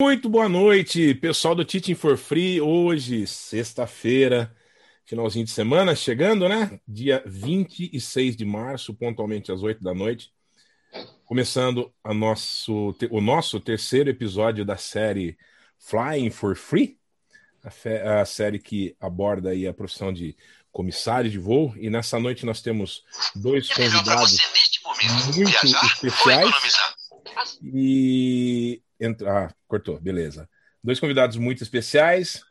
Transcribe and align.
Muito 0.00 0.30
boa 0.30 0.48
noite, 0.48 1.14
pessoal 1.16 1.54
do 1.54 1.62
Teaching 1.62 1.94
for 1.94 2.16
Free. 2.16 2.58
Hoje, 2.58 3.26
sexta-feira, 3.26 4.50
finalzinho 5.04 5.44
de 5.44 5.50
semana, 5.50 5.94
chegando, 5.94 6.48
né? 6.48 6.80
Dia 6.88 7.22
26 7.26 8.34
de 8.34 8.46
março, 8.46 8.94
pontualmente 8.94 9.52
às 9.52 9.62
8 9.62 9.84
da 9.84 9.92
noite. 9.92 10.32
Começando 11.26 11.92
nosso, 12.02 12.96
o 13.10 13.20
nosso 13.20 13.60
terceiro 13.60 14.08
episódio 14.08 14.64
da 14.64 14.78
série 14.78 15.36
Flying 15.78 16.30
for 16.30 16.56
Free, 16.56 16.98
a, 17.62 18.22
a 18.22 18.24
série 18.24 18.58
que 18.58 18.96
aborda 18.98 19.50
aí 19.50 19.66
a 19.66 19.74
profissão 19.74 20.10
de 20.14 20.34
comissário 20.72 21.30
de 21.30 21.38
voo. 21.38 21.74
E 21.76 21.90
nessa 21.90 22.18
noite 22.18 22.46
nós 22.46 22.62
temos 22.62 23.04
dois 23.36 23.68
convidados 23.68 24.38
muito 25.36 25.66
especiais. 25.66 26.54
E 27.62 28.80
entra... 29.00 29.46
Ah, 29.46 29.54
cortou, 29.66 30.00
beleza. 30.00 30.48
Dois 30.82 31.00
convidados 31.00 31.36
muito 31.36 31.62
especiais. 31.62 32.42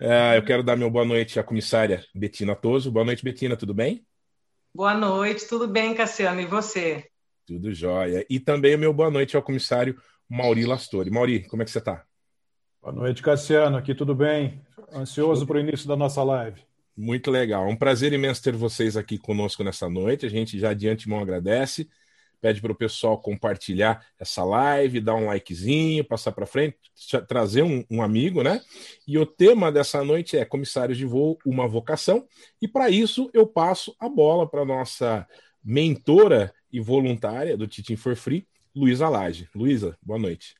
Uh, 0.00 0.34
eu 0.36 0.44
quero 0.44 0.62
dar 0.62 0.76
meu 0.76 0.90
boa 0.90 1.04
noite 1.04 1.38
à 1.38 1.42
comissária 1.42 2.04
Betina 2.14 2.56
Toso. 2.56 2.90
Boa 2.90 3.04
noite, 3.04 3.24
Betina, 3.24 3.56
tudo 3.56 3.72
bem? 3.72 4.04
Boa 4.74 4.94
noite, 4.94 5.46
tudo 5.46 5.68
bem, 5.68 5.94
Cassiano, 5.94 6.40
e 6.40 6.46
você? 6.46 7.06
Tudo 7.46 7.72
jóia. 7.72 8.24
E 8.28 8.40
também 8.40 8.74
o 8.74 8.78
meu 8.78 8.92
boa 8.92 9.10
noite 9.10 9.36
ao 9.36 9.42
comissário 9.42 10.00
Mauri 10.28 10.64
Lastori. 10.64 11.10
Mauri, 11.10 11.46
como 11.46 11.62
é 11.62 11.64
que 11.64 11.70
você 11.70 11.78
está? 11.78 12.04
Boa 12.80 12.94
noite, 12.94 13.22
Cassiano, 13.22 13.76
aqui 13.76 13.94
tudo 13.94 14.14
bem? 14.14 14.60
Ansioso 14.92 15.46
para 15.46 15.56
o 15.56 15.60
início 15.60 15.86
da 15.86 15.96
nossa 15.96 16.22
live. 16.22 16.62
Muito 16.96 17.30
legal. 17.30 17.64
É 17.64 17.68
um 17.68 17.76
prazer 17.76 18.12
imenso 18.12 18.42
ter 18.42 18.54
vocês 18.54 18.96
aqui 18.96 19.18
conosco 19.18 19.62
nessa 19.62 19.88
noite. 19.88 20.26
A 20.26 20.28
gente 20.28 20.58
já 20.58 20.72
de 20.72 20.88
antemão 20.88 21.20
agradece 21.20 21.88
pede 22.42 22.60
para 22.60 22.72
o 22.72 22.76
pessoal 22.76 23.16
compartilhar 23.16 24.04
essa 24.18 24.44
live, 24.44 25.00
dar 25.00 25.14
um 25.14 25.26
likezinho, 25.26 26.04
passar 26.04 26.32
para 26.32 26.44
frente, 26.44 26.76
trazer 27.28 27.62
um, 27.62 27.84
um, 27.88 28.02
amigo, 28.02 28.42
né? 28.42 28.60
E 29.06 29.16
o 29.16 29.24
tema 29.24 29.70
dessa 29.70 30.02
noite 30.02 30.36
é 30.36 30.44
Comissários 30.44 30.98
de 30.98 31.06
Voo, 31.06 31.38
uma 31.46 31.68
vocação. 31.68 32.26
E 32.60 32.66
para 32.66 32.90
isso 32.90 33.30
eu 33.32 33.46
passo 33.46 33.94
a 33.98 34.08
bola 34.08 34.46
para 34.46 34.64
nossa 34.64 35.24
mentora 35.62 36.52
e 36.72 36.80
voluntária 36.80 37.56
do 37.56 37.68
Teaching 37.68 37.96
for 37.96 38.16
Free, 38.16 38.44
Luísa 38.74 39.08
Lage. 39.08 39.48
Luísa, 39.54 39.96
boa 40.02 40.18
noite. 40.18 40.56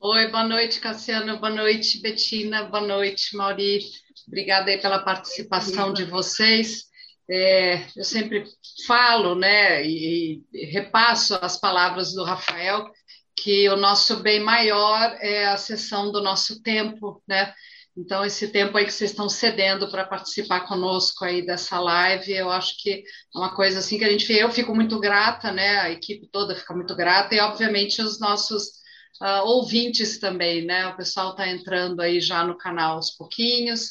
Oi, 0.00 0.30
boa 0.30 0.46
noite, 0.46 0.78
Cassiano. 0.78 1.40
Boa 1.40 1.50
noite, 1.50 2.02
Betina. 2.02 2.64
Boa 2.64 2.86
noite, 2.86 3.34
Mauri. 3.34 3.80
Obrigada 4.26 4.70
aí 4.70 4.78
pela 4.78 4.98
participação 4.98 5.90
de 5.92 6.04
vocês. 6.04 6.87
É, 7.30 7.84
eu 7.94 8.04
sempre 8.04 8.44
falo, 8.86 9.34
né, 9.34 9.84
e, 9.84 10.42
e 10.52 10.66
repasso 10.66 11.38
as 11.42 11.60
palavras 11.60 12.14
do 12.14 12.24
Rafael, 12.24 12.90
que 13.36 13.68
o 13.68 13.76
nosso 13.76 14.16
bem 14.22 14.40
maior 14.40 15.16
é 15.20 15.46
a 15.46 15.56
sessão 15.56 16.10
do 16.10 16.22
nosso 16.22 16.62
tempo, 16.62 17.22
né? 17.28 17.52
Então, 17.96 18.24
esse 18.24 18.48
tempo 18.52 18.78
aí 18.78 18.84
que 18.84 18.92
vocês 18.92 19.10
estão 19.10 19.28
cedendo 19.28 19.90
para 19.90 20.04
participar 20.06 20.60
conosco 20.60 21.24
aí 21.24 21.44
dessa 21.44 21.80
live, 21.80 22.32
eu 22.32 22.48
acho 22.48 22.80
que 22.80 22.90
é 22.92 23.38
uma 23.38 23.54
coisa 23.54 23.80
assim 23.80 23.98
que 23.98 24.04
a 24.04 24.10
gente 24.10 24.32
eu 24.32 24.50
fico 24.52 24.72
muito 24.74 25.00
grata, 25.00 25.50
né? 25.50 25.80
A 25.80 25.90
equipe 25.90 26.28
toda 26.30 26.54
fica 26.54 26.72
muito 26.74 26.94
grata, 26.94 27.34
e 27.34 27.40
obviamente 27.40 28.00
os 28.00 28.20
nossos 28.20 28.66
uh, 29.20 29.44
ouvintes 29.44 30.18
também, 30.18 30.64
né? 30.64 30.86
O 30.88 30.96
pessoal 30.96 31.32
está 31.32 31.48
entrando 31.48 32.00
aí 32.00 32.20
já 32.20 32.44
no 32.44 32.56
canal 32.56 32.96
aos 32.96 33.10
pouquinhos. 33.10 33.90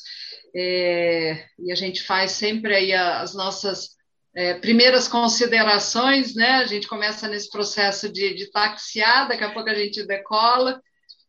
É, 0.56 1.46
e 1.60 1.72
a 1.72 1.76
gente 1.76 2.04
faz 2.04 2.32
sempre 2.32 2.76
aí 2.76 2.94
as 2.94 3.34
nossas 3.34 3.98
é, 4.36 4.56
primeiras 4.56 5.08
considerações, 5.08 6.36
né? 6.36 6.58
A 6.58 6.66
gente 6.66 6.88
começa 6.88 7.28
nesse 7.28 7.50
processo 7.50 8.12
de, 8.12 8.34
de 8.36 8.52
taxiar, 8.52 9.28
daqui 9.28 9.44
a 9.44 9.52
pouco 9.52 9.70
a 9.70 9.76
gente 9.76 10.06
decola. 10.06 10.82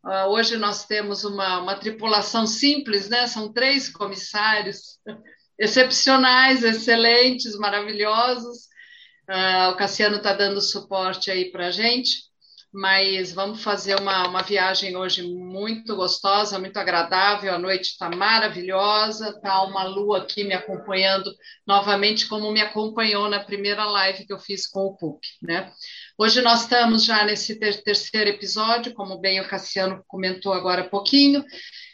Uh, 0.04 0.28
hoje 0.28 0.56
nós 0.56 0.86
temos 0.86 1.24
uma, 1.24 1.58
uma 1.58 1.76
tripulação 1.76 2.46
simples, 2.46 3.08
né? 3.08 3.26
São 3.26 3.52
três 3.52 3.88
comissários 3.88 4.98
excepcionais, 5.58 6.62
excelentes, 6.62 7.56
maravilhosos. 7.56 8.68
Uh, 9.28 9.70
o 9.72 9.76
Cassiano 9.76 10.16
está 10.16 10.32
dando 10.32 10.60
suporte 10.60 11.30
aí 11.30 11.50
para 11.50 11.66
a 11.66 11.70
gente 11.70 12.27
mas 12.72 13.32
vamos 13.32 13.62
fazer 13.62 13.98
uma, 13.98 14.28
uma 14.28 14.42
viagem 14.42 14.94
hoje 14.96 15.22
muito 15.22 15.96
gostosa, 15.96 16.58
muito 16.58 16.76
agradável. 16.76 17.54
A 17.54 17.58
noite 17.58 17.90
está 17.90 18.10
maravilhosa, 18.10 19.30
está 19.30 19.62
uma 19.62 19.84
lua 19.84 20.18
aqui 20.18 20.44
me 20.44 20.52
acompanhando 20.52 21.32
novamente, 21.66 22.28
como 22.28 22.52
me 22.52 22.60
acompanhou 22.60 23.28
na 23.28 23.40
primeira 23.40 23.84
live 23.84 24.26
que 24.26 24.32
eu 24.32 24.38
fiz 24.38 24.66
com 24.66 24.80
o 24.80 24.96
PUC. 24.96 25.20
Né? 25.42 25.72
Hoje 26.18 26.42
nós 26.42 26.62
estamos 26.62 27.04
já 27.04 27.24
nesse 27.24 27.58
ter 27.58 27.82
terceiro 27.82 28.28
episódio, 28.28 28.92
como 28.92 29.18
bem 29.18 29.40
o 29.40 29.48
Cassiano 29.48 30.04
comentou 30.06 30.52
agora 30.52 30.82
há 30.82 30.88
pouquinho, 30.88 31.42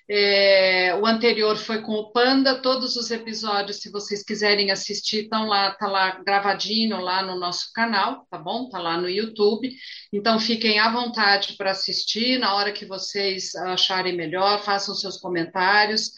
é, 0.08 0.94
o 1.00 1.06
anterior 1.06 1.56
foi 1.56 1.80
com 1.80 1.92
o 1.92 2.12
Panda, 2.12 2.60
todos 2.60 2.94
os 2.96 3.10
episódios, 3.10 3.78
se 3.78 3.90
vocês 3.90 4.22
quiserem 4.22 4.70
assistir, 4.70 5.24
estão 5.24 5.46
lá, 5.46 5.70
tá 5.70 5.86
lá 5.86 6.22
gravadinho 6.22 7.00
lá 7.00 7.22
no 7.22 7.38
nosso 7.38 7.72
canal, 7.72 8.26
tá 8.30 8.36
bom? 8.36 8.68
Tá 8.68 8.78
lá 8.78 8.98
no 8.98 9.08
YouTube. 9.08 9.70
Então 10.12 10.38
fiquem 10.38 10.78
à 10.78 10.90
vontade 10.90 11.54
para 11.56 11.70
assistir 11.70 12.38
na 12.38 12.54
hora 12.54 12.72
que 12.72 12.84
vocês 12.84 13.54
acharem 13.54 14.14
melhor, 14.14 14.62
façam 14.62 14.94
seus 14.94 15.16
comentários. 15.16 16.10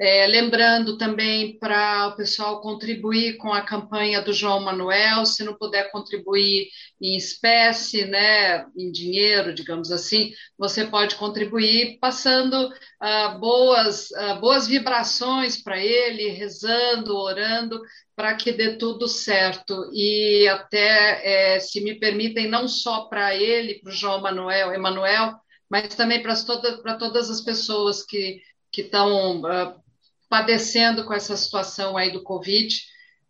É, 0.00 0.28
lembrando 0.28 0.96
também 0.96 1.58
para 1.58 2.08
o 2.08 2.16
pessoal 2.16 2.60
contribuir 2.60 3.36
com 3.36 3.52
a 3.52 3.62
campanha 3.62 4.22
do 4.22 4.32
João 4.32 4.60
Manuel, 4.60 5.26
se 5.26 5.42
não 5.42 5.54
puder 5.54 5.90
contribuir 5.90 6.68
em 7.00 7.16
espécie, 7.16 8.04
né, 8.04 8.64
em 8.76 8.92
dinheiro, 8.92 9.52
digamos 9.52 9.90
assim, 9.90 10.32
você 10.56 10.84
pode 10.84 11.16
contribuir 11.16 11.98
passando 12.00 12.68
uh, 12.68 13.38
boas, 13.40 14.10
uh, 14.12 14.40
boas 14.40 14.68
vibrações 14.68 15.60
para 15.60 15.78
ele, 15.78 16.28
rezando, 16.28 17.16
orando, 17.16 17.80
para 18.14 18.34
que 18.36 18.52
dê 18.52 18.76
tudo 18.76 19.08
certo. 19.08 19.90
E 19.92 20.46
até, 20.48 21.56
é, 21.56 21.60
se 21.60 21.80
me 21.80 21.98
permitem, 21.98 22.48
não 22.48 22.68
só 22.68 23.06
para 23.06 23.34
ele, 23.34 23.80
para 23.80 23.90
o 23.90 23.92
João 23.92 24.20
Manuel, 24.20 24.72
Emanuel, 24.72 25.34
mas 25.68 25.94
também 25.96 26.22
para 26.22 26.36
todas, 26.44 26.80
todas 26.98 27.30
as 27.30 27.40
pessoas 27.40 28.04
que 28.04 28.40
que 28.70 28.82
estão 28.82 29.40
uh, 29.40 29.82
padecendo 30.28 31.04
com 31.04 31.14
essa 31.14 31.36
situação 31.36 31.96
aí 31.96 32.12
do 32.12 32.22
Covid. 32.22 32.74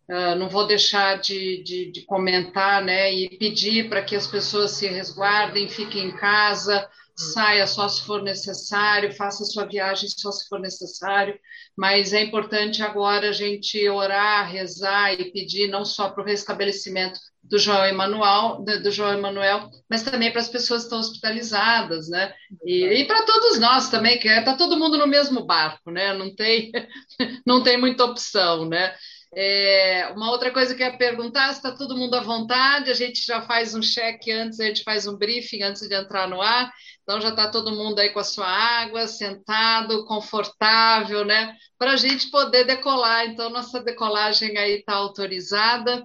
Uh, 0.09 0.35
não 0.37 0.49
vou 0.49 0.65
deixar 0.65 1.19
de, 1.19 1.63
de, 1.63 1.91
de, 1.91 2.01
comentar, 2.01 2.83
né, 2.83 3.13
e 3.13 3.37
pedir 3.37 3.89
para 3.89 4.01
que 4.01 4.15
as 4.15 4.25
pessoas 4.25 4.71
se 4.71 4.87
resguardem, 4.87 5.69
fiquem 5.69 6.07
em 6.07 6.15
casa, 6.15 6.89
saia 7.19 7.67
só 7.67 7.87
se 7.89 8.03
for 8.03 8.21
necessário, 8.23 9.13
faça 9.13 9.43
sua 9.43 9.65
viagem 9.65 10.07
só 10.09 10.31
se 10.31 10.47
for 10.47 10.59
necessário, 10.59 11.37
mas 11.77 12.13
é 12.13 12.21
importante 12.21 12.81
agora 12.81 13.29
a 13.29 13.33
gente 13.33 13.87
orar, 13.89 14.49
rezar 14.49 15.13
e 15.13 15.31
pedir 15.31 15.67
não 15.67 15.83
só 15.83 16.09
para 16.09 16.23
o 16.23 16.25
restabelecimento 16.25 17.19
do 17.43 17.57
João 17.57 17.85
Emanuel, 17.85 18.63
do 18.63 18.91
João 18.91 19.13
Emanuel, 19.13 19.69
mas 19.89 20.03
também 20.03 20.31
para 20.31 20.41
as 20.41 20.49
pessoas 20.49 20.81
que 20.81 20.85
estão 20.85 20.99
hospitalizadas, 20.99 22.09
né? 22.09 22.33
E, 22.63 22.85
e 22.85 23.05
para 23.05 23.23
todos 23.23 23.59
nós 23.59 23.89
também, 23.89 24.19
que 24.19 24.27
está 24.27 24.51
é, 24.51 24.57
todo 24.57 24.77
mundo 24.77 24.97
no 24.97 25.07
mesmo 25.07 25.45
barco, 25.45 25.89
né? 25.89 26.13
Não 26.13 26.33
tem, 26.35 26.71
não 27.45 27.63
tem 27.63 27.77
muita 27.77 28.05
opção, 28.05 28.67
né? 28.67 28.93
É, 29.35 30.07
uma 30.15 30.31
outra 30.31 30.51
coisa 30.51 30.73
que 30.73 30.81
eu 30.81 30.87
ia 30.87 30.97
perguntar, 30.97 31.51
se 31.51 31.59
está 31.59 31.71
todo 31.71 31.95
mundo 31.95 32.15
à 32.15 32.19
vontade, 32.19 32.89
a 32.89 32.95
gente 32.95 33.23
já 33.23 33.41
faz 33.43 33.75
um 33.75 33.81
check 33.81 34.27
antes, 34.29 34.59
a 34.59 34.65
gente 34.65 34.83
faz 34.83 35.05
um 35.05 35.15
briefing 35.15 35.61
antes 35.61 35.87
de 35.87 35.93
entrar 35.93 36.27
no 36.27 36.41
ar, 36.41 36.71
então 37.03 37.21
já 37.21 37.29
está 37.29 37.49
todo 37.49 37.75
mundo 37.75 37.99
aí 37.99 38.09
com 38.09 38.19
a 38.19 38.23
sua 38.23 38.47
água, 38.47 39.07
sentado, 39.07 40.05
confortável, 40.05 41.23
né? 41.23 41.55
Para 41.77 41.93
a 41.93 41.95
gente 41.95 42.31
poder 42.31 42.65
decolar. 42.65 43.25
Então, 43.25 43.49
nossa 43.49 43.81
decolagem 43.81 44.57
aí 44.57 44.79
está 44.79 44.93
autorizada. 44.93 46.01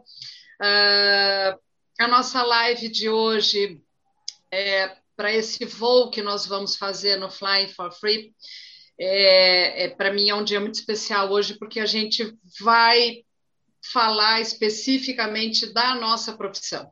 Uh, 0.60 1.58
a 1.98 2.08
nossa 2.08 2.42
live 2.42 2.88
de 2.88 3.08
hoje 3.08 3.80
é 4.50 4.96
para 5.16 5.32
esse 5.32 5.64
voo 5.64 6.10
que 6.10 6.22
nós 6.22 6.46
vamos 6.46 6.76
fazer 6.76 7.16
no 7.16 7.30
Flying 7.30 7.68
for 7.68 7.92
Free. 7.92 8.34
É, 8.98 9.84
é 9.84 9.88
para 9.88 10.12
mim 10.12 10.28
é 10.28 10.34
um 10.34 10.44
dia 10.44 10.60
muito 10.60 10.74
especial 10.74 11.30
hoje 11.30 11.58
porque 11.58 11.80
a 11.80 11.86
gente 11.86 12.32
vai 12.60 13.24
falar 13.92 14.40
especificamente 14.40 15.72
da 15.72 15.94
nossa 15.94 16.32
profissão. 16.36 16.90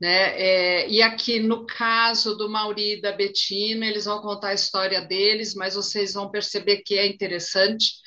Né? 0.00 0.40
É, 0.40 0.88
e 0.88 1.02
aqui 1.02 1.38
no 1.38 1.66
caso 1.66 2.34
do 2.34 2.48
Mauri 2.48 2.94
e 2.94 3.00
da 3.00 3.12
Betina, 3.12 3.84
eles 3.84 4.06
vão 4.06 4.22
contar 4.22 4.48
a 4.48 4.54
história 4.54 5.02
deles, 5.02 5.54
mas 5.54 5.74
vocês 5.74 6.14
vão 6.14 6.30
perceber 6.30 6.78
que 6.78 6.98
é 6.98 7.06
interessante 7.06 8.00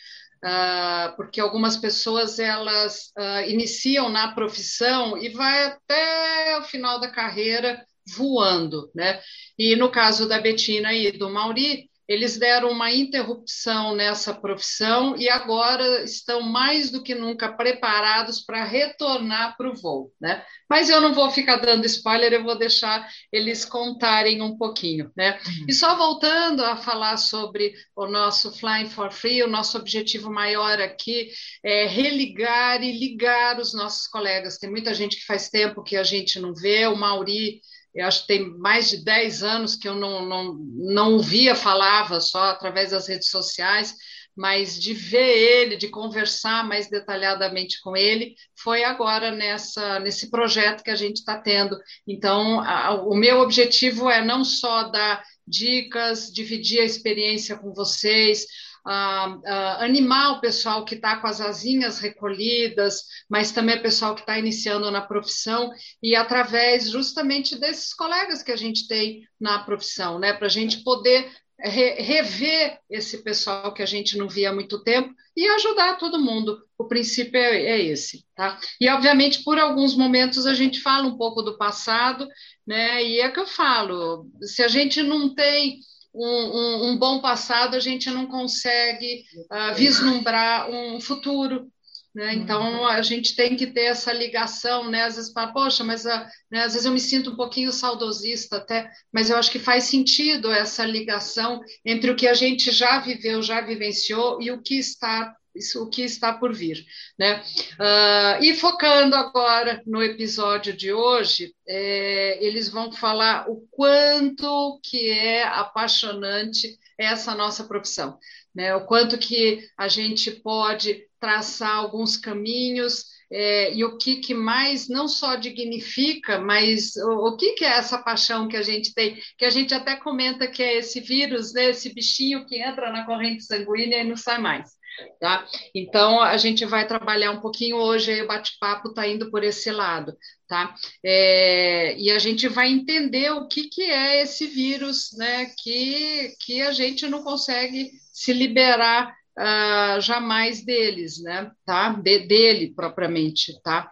uh, 0.43 1.15
porque 1.15 1.39
algumas 1.39 1.77
pessoas 1.77 2.37
elas 2.37 3.11
uh, 3.17 3.49
iniciam 3.49 4.09
na 4.09 4.33
profissão 4.33 5.17
e 5.17 5.29
vai 5.29 5.65
até 5.65 6.57
o 6.59 6.63
final 6.63 6.99
da 6.99 7.09
carreira 7.09 7.85
voando, 8.15 8.91
né? 8.93 9.21
E 9.57 9.75
no 9.75 9.89
caso 9.89 10.27
da 10.27 10.39
Betina 10.39 10.93
e 10.93 11.11
do 11.11 11.29
Mauri, 11.29 11.89
eles 12.07 12.37
deram 12.37 12.69
uma 12.69 12.91
interrupção 12.91 13.95
nessa 13.95 14.33
profissão 14.33 15.15
e 15.17 15.29
agora 15.29 16.03
estão 16.03 16.41
mais 16.41 16.91
do 16.91 17.01
que 17.01 17.15
nunca 17.15 17.51
preparados 17.51 18.41
para 18.41 18.63
retornar 18.63 19.55
para 19.55 19.69
o 19.69 19.75
voo. 19.75 20.11
Né? 20.19 20.43
Mas 20.69 20.89
eu 20.89 20.99
não 20.99 21.13
vou 21.13 21.29
ficar 21.29 21.57
dando 21.57 21.85
spoiler, 21.85 22.33
eu 22.33 22.43
vou 22.43 22.57
deixar 22.57 23.07
eles 23.31 23.63
contarem 23.63 24.41
um 24.41 24.57
pouquinho. 24.57 25.11
Né? 25.15 25.39
Uhum. 25.45 25.65
E 25.69 25.73
só 25.73 25.95
voltando 25.95 26.63
a 26.63 26.75
falar 26.75 27.17
sobre 27.17 27.73
o 27.95 28.05
nosso 28.05 28.51
Flying 28.51 28.89
for 28.89 29.11
Free, 29.11 29.43
o 29.43 29.47
nosso 29.47 29.77
objetivo 29.77 30.31
maior 30.31 30.81
aqui 30.81 31.29
é 31.63 31.85
religar 31.85 32.83
e 32.83 32.91
ligar 32.91 33.59
os 33.59 33.73
nossos 33.73 34.07
colegas. 34.07 34.57
Tem 34.57 34.69
muita 34.69 34.93
gente 34.93 35.15
que 35.15 35.25
faz 35.25 35.49
tempo 35.49 35.83
que 35.83 35.95
a 35.95 36.03
gente 36.03 36.39
não 36.39 36.53
vê, 36.53 36.85
o 36.87 36.95
Mauri 36.95 37.61
eu 37.93 38.07
acho 38.07 38.21
que 38.21 38.27
tem 38.27 38.57
mais 38.57 38.89
de 38.89 39.03
10 39.03 39.43
anos 39.43 39.75
que 39.75 39.87
eu 39.87 39.95
não, 39.95 40.25
não, 40.25 40.53
não 40.53 41.13
ouvia, 41.13 41.55
falava 41.55 42.19
só 42.19 42.45
através 42.45 42.91
das 42.91 43.07
redes 43.07 43.29
sociais, 43.29 43.95
mas 44.35 44.81
de 44.81 44.93
ver 44.93 45.61
ele, 45.61 45.77
de 45.77 45.87
conversar 45.87 46.67
mais 46.67 46.89
detalhadamente 46.89 47.79
com 47.81 47.95
ele, 47.95 48.35
foi 48.55 48.83
agora 48.83 49.31
nessa, 49.31 49.99
nesse 49.99 50.31
projeto 50.31 50.83
que 50.83 50.89
a 50.89 50.95
gente 50.95 51.17
está 51.17 51.37
tendo. 51.37 51.77
Então, 52.07 52.59
a, 52.61 52.95
o 52.95 53.15
meu 53.15 53.41
objetivo 53.41 54.09
é 54.09 54.25
não 54.25 54.43
só 54.43 54.89
dar 54.89 55.23
dicas, 55.47 56.31
dividir 56.33 56.81
a 56.81 56.85
experiência 56.85 57.57
com 57.57 57.73
vocês, 57.73 58.45
uh, 58.85 59.83
animar 59.83 60.33
o 60.33 60.41
pessoal 60.41 60.83
que 60.83 60.95
está 60.95 61.17
com 61.17 61.27
as 61.27 61.39
asinhas 61.39 61.99
recolhidas, 61.99 63.03
mas 63.29 63.51
também 63.51 63.77
o 63.77 63.81
pessoal 63.81 64.13
que 64.13 64.21
está 64.21 64.37
iniciando 64.37 64.89
na 64.91 65.01
profissão, 65.01 65.71
e 66.01 66.15
através 66.15 66.89
justamente 66.89 67.57
desses 67.59 67.93
colegas 67.93 68.43
que 68.43 68.51
a 68.51 68.57
gente 68.57 68.87
tem 68.87 69.27
na 69.39 69.59
profissão, 69.59 70.19
né, 70.19 70.33
para 70.33 70.47
a 70.47 70.49
gente 70.49 70.83
poder 70.83 71.31
re 71.59 72.01
rever 72.01 72.79
esse 72.89 73.23
pessoal 73.23 73.73
que 73.73 73.81
a 73.81 73.85
gente 73.85 74.17
não 74.17 74.27
via 74.27 74.49
há 74.49 74.53
muito 74.53 74.83
tempo 74.83 75.13
e 75.35 75.47
ajudar 75.47 75.97
todo 75.97 76.19
mundo. 76.19 76.61
O 76.77 76.85
princípio 76.85 77.39
é, 77.39 77.63
é, 77.63 77.81
esse, 77.81 78.25
tá? 78.35 78.59
E 78.81 78.89
obviamente 78.89 79.43
por 79.43 79.57
alguns 79.57 79.95
momentos 79.95 80.45
a 80.45 80.53
gente 80.53 80.81
fala 80.81 81.07
um 81.07 81.17
pouco 81.17 81.41
do 81.41 81.57
passado, 81.57 82.27
né? 82.67 83.03
E 83.03 83.21
é 83.21 83.29
que 83.29 83.39
eu 83.39 83.47
falo, 83.47 84.27
se 84.41 84.61
a 84.61 84.67
gente 84.67 85.01
não 85.01 85.33
tem 85.33 85.79
um, 86.13 86.27
um, 86.27 86.89
um, 86.89 86.97
bom 86.97 87.19
passado, 87.19 87.75
a 87.75 87.79
gente 87.79 88.09
não 88.09 88.27
consegue 88.27 89.23
uh, 89.51 89.75
vislumbrar 89.75 90.69
um 90.69 90.99
futuro. 90.99 91.67
Né? 92.13 92.35
Então, 92.35 92.85
a 92.85 93.01
gente 93.01 93.35
tem 93.35 93.55
que 93.55 93.65
ter 93.65 93.85
essa 93.85 94.13
ligação, 94.13 94.87
né? 94.87 95.05
Às 95.05 95.15
vezes 95.15 95.33
fala, 95.33 95.51
poxa, 95.51 95.83
mas 95.83 96.05
uh, 96.05 96.23
né, 96.51 96.63
às 96.63 96.73
vezes 96.73 96.85
eu 96.85 96.91
me 96.91 96.99
sinto 96.99 97.31
um 97.31 97.35
pouquinho 97.35 97.71
saudosista 97.71 98.57
até, 98.57 98.87
mas 99.11 99.31
eu 99.31 99.37
acho 99.37 99.49
que 99.49 99.57
faz 99.57 99.85
sentido 99.85 100.51
essa 100.51 100.85
ligação 100.85 101.59
entre 101.83 102.11
o 102.11 102.15
que 102.15 102.27
a 102.27 102.35
gente 102.35 102.71
já 102.71 102.99
viveu, 102.99 103.41
já 103.41 103.61
vivenciou 103.61 104.39
e 104.39 104.51
o 104.51 104.61
que 104.61 104.75
está 104.75 105.35
isso, 105.55 105.83
o 105.83 105.89
que 105.89 106.01
está 106.01 106.33
por 106.33 106.53
vir. 106.53 106.85
Né? 107.17 107.43
Uh, 107.79 108.43
e 108.43 108.55
focando 108.55 109.15
agora 109.15 109.81
no 109.85 110.01
episódio 110.01 110.75
de 110.75 110.91
hoje, 110.91 111.53
é, 111.67 112.43
eles 112.43 112.69
vão 112.69 112.91
falar 112.91 113.49
o 113.49 113.67
quanto 113.71 114.79
que 114.83 115.09
é 115.09 115.43
apaixonante 115.43 116.77
essa 116.97 117.35
nossa 117.35 117.63
profissão, 117.63 118.17
né? 118.53 118.75
o 118.75 118.85
quanto 118.85 119.17
que 119.17 119.67
a 119.77 119.87
gente 119.87 120.31
pode 120.31 121.07
traçar 121.19 121.75
alguns 121.75 122.17
caminhos 122.17 123.05
é, 123.31 123.73
e 123.73 123.83
o 123.83 123.97
que, 123.97 124.17
que 124.17 124.33
mais 124.33 124.87
não 124.87 125.07
só 125.07 125.35
dignifica, 125.35 126.39
mas 126.39 126.95
o, 126.97 127.29
o, 127.29 127.37
que, 127.37 127.53
que 127.53 127.65
é 127.65 127.69
essa 127.69 127.97
paixão 127.97 128.47
que 128.47 128.55
a 128.55 128.61
gente 128.61 128.93
tem, 128.93 129.17
que 129.37 129.45
a 129.45 129.49
gente 129.49 129.73
até 129.73 129.95
comenta 129.95 130.47
que 130.47 130.61
é 130.61 130.77
esse 130.77 130.99
vírus, 130.99 131.51
né, 131.51 131.71
esse 131.71 131.91
bichinho 131.91 132.45
que 132.45 132.61
entra 132.61 132.91
na 132.91 133.05
corrente 133.05 133.43
sanguínea 133.43 134.03
e 134.03 134.07
não 134.07 134.15
sai 134.15 134.37
mais. 134.37 134.69
Tá? 135.19 135.47
Então, 135.73 136.21
a 136.21 136.37
gente 136.37 136.65
vai 136.65 136.87
trabalhar 136.87 137.31
um 137.31 137.41
pouquinho 137.41 137.77
hoje, 137.77 138.11
aí 138.11 138.21
o 138.21 138.27
bate-papo 138.27 138.89
está 138.89 139.07
indo 139.07 139.31
por 139.31 139.43
esse 139.43 139.71
lado. 139.71 140.15
Tá? 140.47 140.75
É, 141.03 141.97
e 141.97 142.11
a 142.11 142.19
gente 142.19 142.47
vai 142.47 142.69
entender 142.69 143.31
o 143.31 143.47
que, 143.47 143.69
que 143.69 143.83
é 143.83 144.21
esse 144.21 144.47
vírus 144.47 145.11
né, 145.17 145.51
que, 145.57 146.35
que 146.39 146.61
a 146.61 146.71
gente 146.71 147.07
não 147.07 147.23
consegue 147.23 147.91
se 148.11 148.33
liberar 148.33 149.15
uh, 149.37 150.01
jamais 150.01 150.63
deles, 150.63 151.21
né? 151.21 151.51
Tá? 151.65 151.89
De, 151.89 152.19
dele 152.27 152.73
propriamente, 152.75 153.53
tá? 153.63 153.89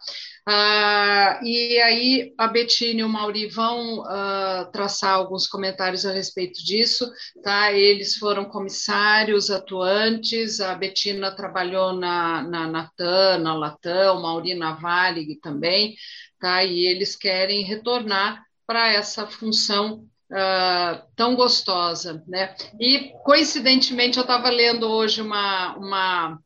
Uh, 0.48 1.46
e 1.46 1.80
aí 1.82 2.34
a 2.38 2.48
Betina 2.48 3.02
e 3.02 3.04
o 3.04 3.10
Mauri 3.10 3.48
vão 3.48 4.00
uh, 4.00 4.72
traçar 4.72 5.14
alguns 5.14 5.48
comentários 5.48 6.06
a 6.06 6.12
respeito 6.12 6.64
disso, 6.64 7.10
tá? 7.44 7.72
Eles 7.72 8.16
foram 8.16 8.46
comissários 8.46 9.50
atuantes, 9.50 10.60
a 10.60 10.76
Betina 10.76 11.36
trabalhou 11.36 11.94
na, 11.94 12.44
na 12.44 12.68
Natan, 12.68 13.40
na 13.40 13.54
Latam, 13.54 14.18
o 14.18 14.22
Mauri 14.22 14.56
na 14.56 14.74
Varig 14.74 15.40
também, 15.42 15.96
tá? 16.40 16.64
E 16.64 16.86
eles 16.88 17.16
querem 17.16 17.64
retornar 17.64 18.44
para 18.66 18.92
essa 18.92 19.28
função 19.28 20.08
uh, 20.32 21.02
tão 21.16 21.36
gostosa, 21.36 22.24
né? 22.28 22.56
E 22.80 23.12
coincidentemente 23.24 24.18
eu 24.18 24.22
estava 24.22 24.50
lendo 24.50 24.88
hoje 24.90 25.22
uma, 25.22 25.76
uma 25.78 26.40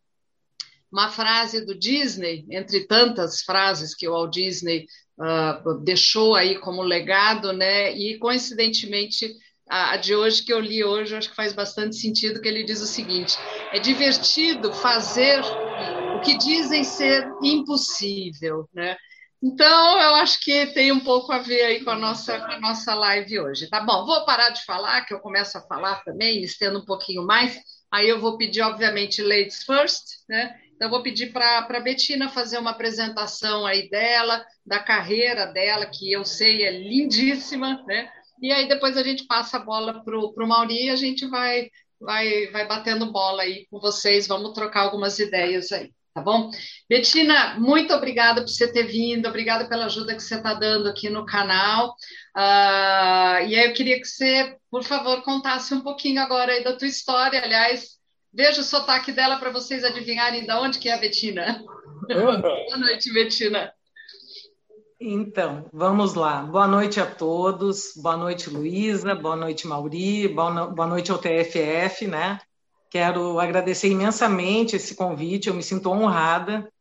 uma 0.92 1.10
frase 1.10 1.66
do 1.66 1.78
Disney, 1.78 2.46
entre 2.50 2.88
tantas 2.88 3.42
frases 3.42 3.94
que 3.94 4.08
o 4.08 4.14
Walt 4.14 4.34
Disney 4.34 4.86
uh, 5.20 5.84
deixou 5.84 6.36
aí 6.36 6.58
como 6.58 6.82
legado, 6.82 7.52
né? 7.52 7.94
E 7.94 8.18
coincidentemente 8.18 9.30
a, 9.68 9.98
de 9.98 10.16
hoje 10.16 10.44
que 10.44 10.54
eu 10.54 10.60
li 10.60 10.84
hoje, 10.86 11.16
acho 11.16 11.30
que 11.30 11.36
faz 11.36 11.52
bastante 11.52 11.98
sentido 11.98 12.40
que 12.40 12.48
ele 12.48 12.64
diz 12.64 12.82
o 12.82 12.88
seguinte: 12.88 13.36
é 13.74 13.80
divertido 13.80 14.72
fazer 14.74 15.42
o 16.16 16.22
que 16.22 16.38
dizem 16.38 16.84
ser 16.84 17.28
impossível, 17.44 18.70
né? 18.74 18.96
Então, 19.48 20.00
eu 20.02 20.16
acho 20.16 20.40
que 20.40 20.66
tem 20.74 20.92
um 20.92 21.00
pouco 21.00 21.32
a 21.32 21.38
ver 21.38 21.62
aí 21.62 21.84
com 21.84 21.92
a 21.92 21.96
nossa, 21.96 22.40
com 22.40 22.52
a 22.52 22.60
nossa 22.60 22.96
live 22.96 23.42
hoje. 23.42 23.70
Tá 23.70 23.80
bom, 23.80 24.04
vou 24.04 24.26
parar 24.26 24.50
de 24.50 24.66
falar, 24.66 25.06
que 25.06 25.14
eu 25.14 25.20
começo 25.20 25.56
a 25.56 25.62
falar 25.62 26.04
também, 26.04 26.42
estendo 26.42 26.80
um 26.80 26.86
pouquinho 26.86 27.24
mais. 27.24 27.56
Aí 27.92 28.10
eu 28.10 28.20
vou 28.20 28.40
pedir, 28.40 28.62
obviamente, 28.62 29.22
ladies 29.22 29.64
first, 29.64 30.04
né? 30.28 30.60
Então, 30.76 30.90
vou 30.90 31.04
pedir 31.04 31.32
para 31.32 31.60
a 31.60 31.80
Betina 31.80 32.28
fazer 32.28 32.58
uma 32.58 32.72
apresentação 32.72 33.68
aí 33.68 33.88
dela, 33.88 34.44
da 34.66 34.80
carreira 34.80 35.46
dela, 35.46 35.86
que 35.86 36.12
eu 36.12 36.26
sei 36.26 36.64
é 36.64 36.72
lindíssima, 36.72 37.84
né? 37.86 38.10
E 38.42 38.52
aí 38.52 38.68
depois 38.68 38.98
a 38.98 39.04
gente 39.04 39.28
passa 39.28 39.58
a 39.58 39.64
bola 39.64 40.04
para 40.04 40.18
o 40.18 40.48
Mauri 40.48 40.86
e 40.86 40.90
a 40.90 40.96
gente 40.96 41.28
vai, 41.28 41.70
vai, 42.02 42.48
vai 42.48 42.68
batendo 42.68 43.12
bola 43.12 43.44
aí 43.44 43.68
com 43.70 43.80
vocês, 43.80 44.26
vamos 44.26 44.54
trocar 44.54 44.82
algumas 44.82 45.20
ideias 45.20 45.72
aí 45.72 45.94
tá 46.16 46.22
bom? 46.22 46.50
Betina, 46.90 47.60
muito 47.60 47.94
obrigada 47.94 48.40
por 48.40 48.48
você 48.48 48.72
ter 48.72 48.84
vindo, 48.84 49.28
obrigada 49.28 49.68
pela 49.68 49.88
ajuda 49.88 50.16
que 50.16 50.24
você 50.24 50.36
está 50.36 50.54
dando 50.54 50.88
aqui 50.88 51.10
no 51.10 51.26
canal. 51.26 51.90
Uh, 52.34 53.44
e 53.46 53.60
aí 53.60 53.66
eu 53.66 53.74
queria 53.74 54.00
que 54.00 54.08
você, 54.08 54.56
por 54.72 54.82
favor, 54.82 55.22
contasse 55.24 55.74
um 55.74 55.82
pouquinho 55.82 56.22
agora 56.22 56.54
aí 56.54 56.64
da 56.64 56.78
tua 56.78 56.88
história. 56.88 57.44
Aliás, 57.44 57.98
veja 58.34 58.62
o 58.62 58.64
sotaque 58.64 59.12
dela 59.12 59.36
para 59.36 59.52
vocês 59.52 59.84
adivinharem 59.84 60.46
de 60.46 60.54
onde 60.54 60.80
que 60.80 60.88
é 60.88 60.94
a 60.94 60.98
Betina. 60.98 61.62
Boa 62.08 62.78
noite, 62.78 63.14
Betina. 63.14 63.74
Então, 64.98 65.70
vamos 65.74 66.14
lá. 66.14 66.44
Boa 66.44 66.68
noite 66.68 66.98
a 66.98 67.06
todos. 67.06 67.92
Boa 67.98 68.16
noite, 68.16 68.50
Luísa. 68.50 69.14
Boa 69.14 69.36
noite, 69.36 69.68
Mauri. 69.68 70.30
Boa 70.30 70.88
noite 70.88 71.12
ao 71.12 71.18
TFF, 71.18 72.08
né? 72.08 72.40
Quero 72.90 73.40
agradecer 73.40 73.90
imensamente 73.90 74.76
esse 74.76 74.96
convite, 74.96 75.48
eu 75.48 75.54
me 75.54 75.64
sinto 75.64 75.90
honrada. 75.90 76.72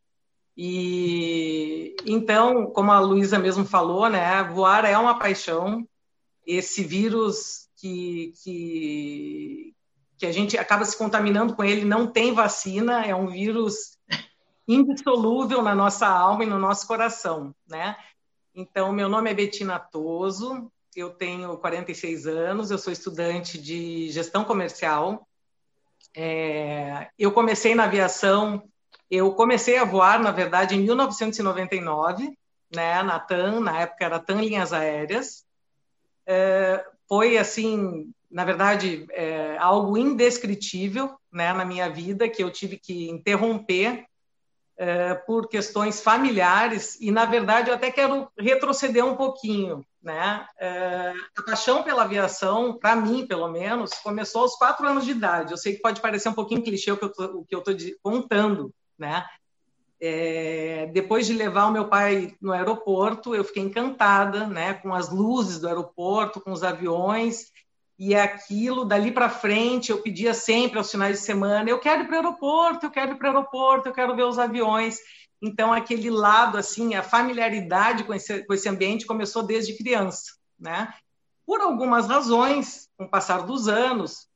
E 0.57 1.97
então, 2.07 2.67
como 2.67 2.93
a 2.93 3.01
Luísa 3.01 3.39
mesmo 3.39 3.65
falou, 3.65 4.09
né, 4.09 4.43
voar 4.45 4.85
é 4.85 4.97
uma 4.97 5.19
paixão. 5.19 5.87
Esse 6.47 6.85
vírus 6.85 7.69
que, 7.77 8.33
que, 8.43 9.75
que 10.19 10.27
a 10.27 10.33
gente 10.33 10.57
acaba 10.57 10.85
se 10.85 10.97
contaminando 10.97 11.57
com 11.57 11.65
ele 11.65 11.85
não 11.85 12.07
tem 12.07 12.33
vacina, 12.33 13.05
é 13.05 13.15
um 13.15 13.27
vírus 13.27 13.99
indissolúvel 14.69 15.63
na 15.63 15.75
nossa 15.75 16.07
alma 16.07 16.45
e 16.45 16.47
no 16.47 16.59
nosso 16.59 16.87
coração, 16.87 17.55
né? 17.69 17.97
Então, 18.55 18.93
meu 18.93 19.09
nome 19.09 19.31
é 19.31 19.35
Betina 19.35 19.79
Toso, 19.79 20.71
eu 20.95 21.11
tenho 21.11 21.57
46 21.59 22.27
anos, 22.27 22.71
eu 22.71 22.79
sou 22.79 22.93
estudante 22.93 23.59
de 23.59 24.11
gestão 24.11 24.45
comercial 24.45 25.27
é, 26.15 27.09
eu 27.19 27.33
comecei 27.33 27.75
na 27.75 27.85
aviação, 27.85 28.63
eu 29.11 29.33
comecei 29.35 29.77
a 29.79 29.85
voar, 29.85 30.21
na 30.21 30.31
verdade, 30.31 30.75
em 30.75 30.81
1999, 30.81 32.37
né, 32.75 33.03
na 33.03 33.19
TAM, 33.19 33.61
na 33.61 33.81
época 33.81 34.05
era 34.05 34.21
TAM 34.21 34.41
Linhas 34.41 34.73
Aéreas. 34.73 35.45
É, 36.27 36.85
foi, 37.09 37.37
assim, 37.37 38.13
na 38.31 38.45
verdade, 38.45 39.07
é, 39.11 39.57
algo 39.59 39.97
indescritível 39.97 41.17
né, 41.33 41.53
na 41.53 41.65
minha 41.65 41.89
vida, 41.89 42.29
que 42.29 42.43
eu 42.43 42.51
tive 42.51 42.79
que 42.79 43.11
interromper 43.11 44.07
é, 44.77 45.15
por 45.15 45.49
questões 45.49 46.01
familiares, 46.01 46.97
e 47.01 47.11
na 47.11 47.25
verdade 47.25 47.71
eu 47.71 47.75
até 47.75 47.91
quero 47.91 48.29
retroceder 48.39 49.05
um 49.05 49.17
pouquinho. 49.17 49.85
Né? 50.05 50.47
É, 50.61 51.15
a 51.35 51.43
paixão 51.43 51.83
pela 51.83 52.03
aviação, 52.03 52.79
para 52.79 52.95
mim, 52.95 53.27
pelo 53.27 53.49
menos, 53.49 53.95
começou 53.95 54.43
aos 54.43 54.55
quatro 54.55 54.87
anos 54.87 55.07
de 55.07 55.13
idade. 55.13 55.53
Eu 55.53 55.57
sei 55.57 55.75
que 55.75 55.81
pode 55.81 56.01
parecer 56.01 56.29
um 56.29 56.35
pouquinho 56.35 56.63
clichê 56.63 56.93
o 56.93 56.97
que 56.99 57.55
eu 57.55 57.59
estou 57.59 57.75
contando, 58.03 58.71
né? 58.99 59.25
É, 59.99 60.91
depois 60.93 61.27
de 61.27 61.33
levar 61.33 61.67
o 61.67 61.73
meu 61.73 61.89
pai 61.89 62.37
no 62.39 62.53
aeroporto, 62.53 63.35
eu 63.35 63.43
fiquei 63.43 63.63
encantada, 63.63 64.47
né, 64.47 64.75
com 64.75 64.93
as 64.93 65.09
luzes 65.09 65.59
do 65.59 65.67
aeroporto, 65.69 66.43
com 66.43 66.53
os 66.53 66.63
aviões, 66.63 67.51
e 67.99 68.15
aquilo, 68.15 68.85
dali 68.85 69.13
para 69.13 69.31
frente, 69.31 69.91
eu 69.91 70.03
pedia 70.03 70.35
sempre 70.35 70.79
aos 70.79 70.91
finais 70.91 71.21
de 71.21 71.25
semana: 71.25 71.71
eu 71.71 71.79
quero 71.79 72.03
ir 72.03 72.07
para 72.07 72.15
o 72.15 72.19
aeroporto, 72.19 72.87
eu 72.87 72.91
quero 72.91 73.13
ir 73.13 73.15
para 73.17 73.27
o 73.27 73.37
aeroporto, 73.37 73.89
eu 73.89 73.93
quero 73.93 74.17
ver 74.17 74.25
os 74.25 74.39
aviões. 74.39 74.99
Então, 75.47 75.75
aquele 75.75 76.09
lado, 76.09 76.57
assim, 76.57 76.95
a 76.95 77.03
familiaridade 77.03 78.05
com 78.05 78.15
esse, 78.15 78.43
com 78.47 78.55
esse 78.55 78.67
ambiente 78.67 79.05
começou 79.05 79.43
desde 79.43 79.77
criança, 79.77 80.33
né? 80.59 80.95
Por 81.45 81.61
algumas 81.61 82.07
razões, 82.07 82.89
com 82.97 83.05
o 83.05 83.11
passar 83.11 83.43
dos 83.43 83.69
anos, 83.69 84.27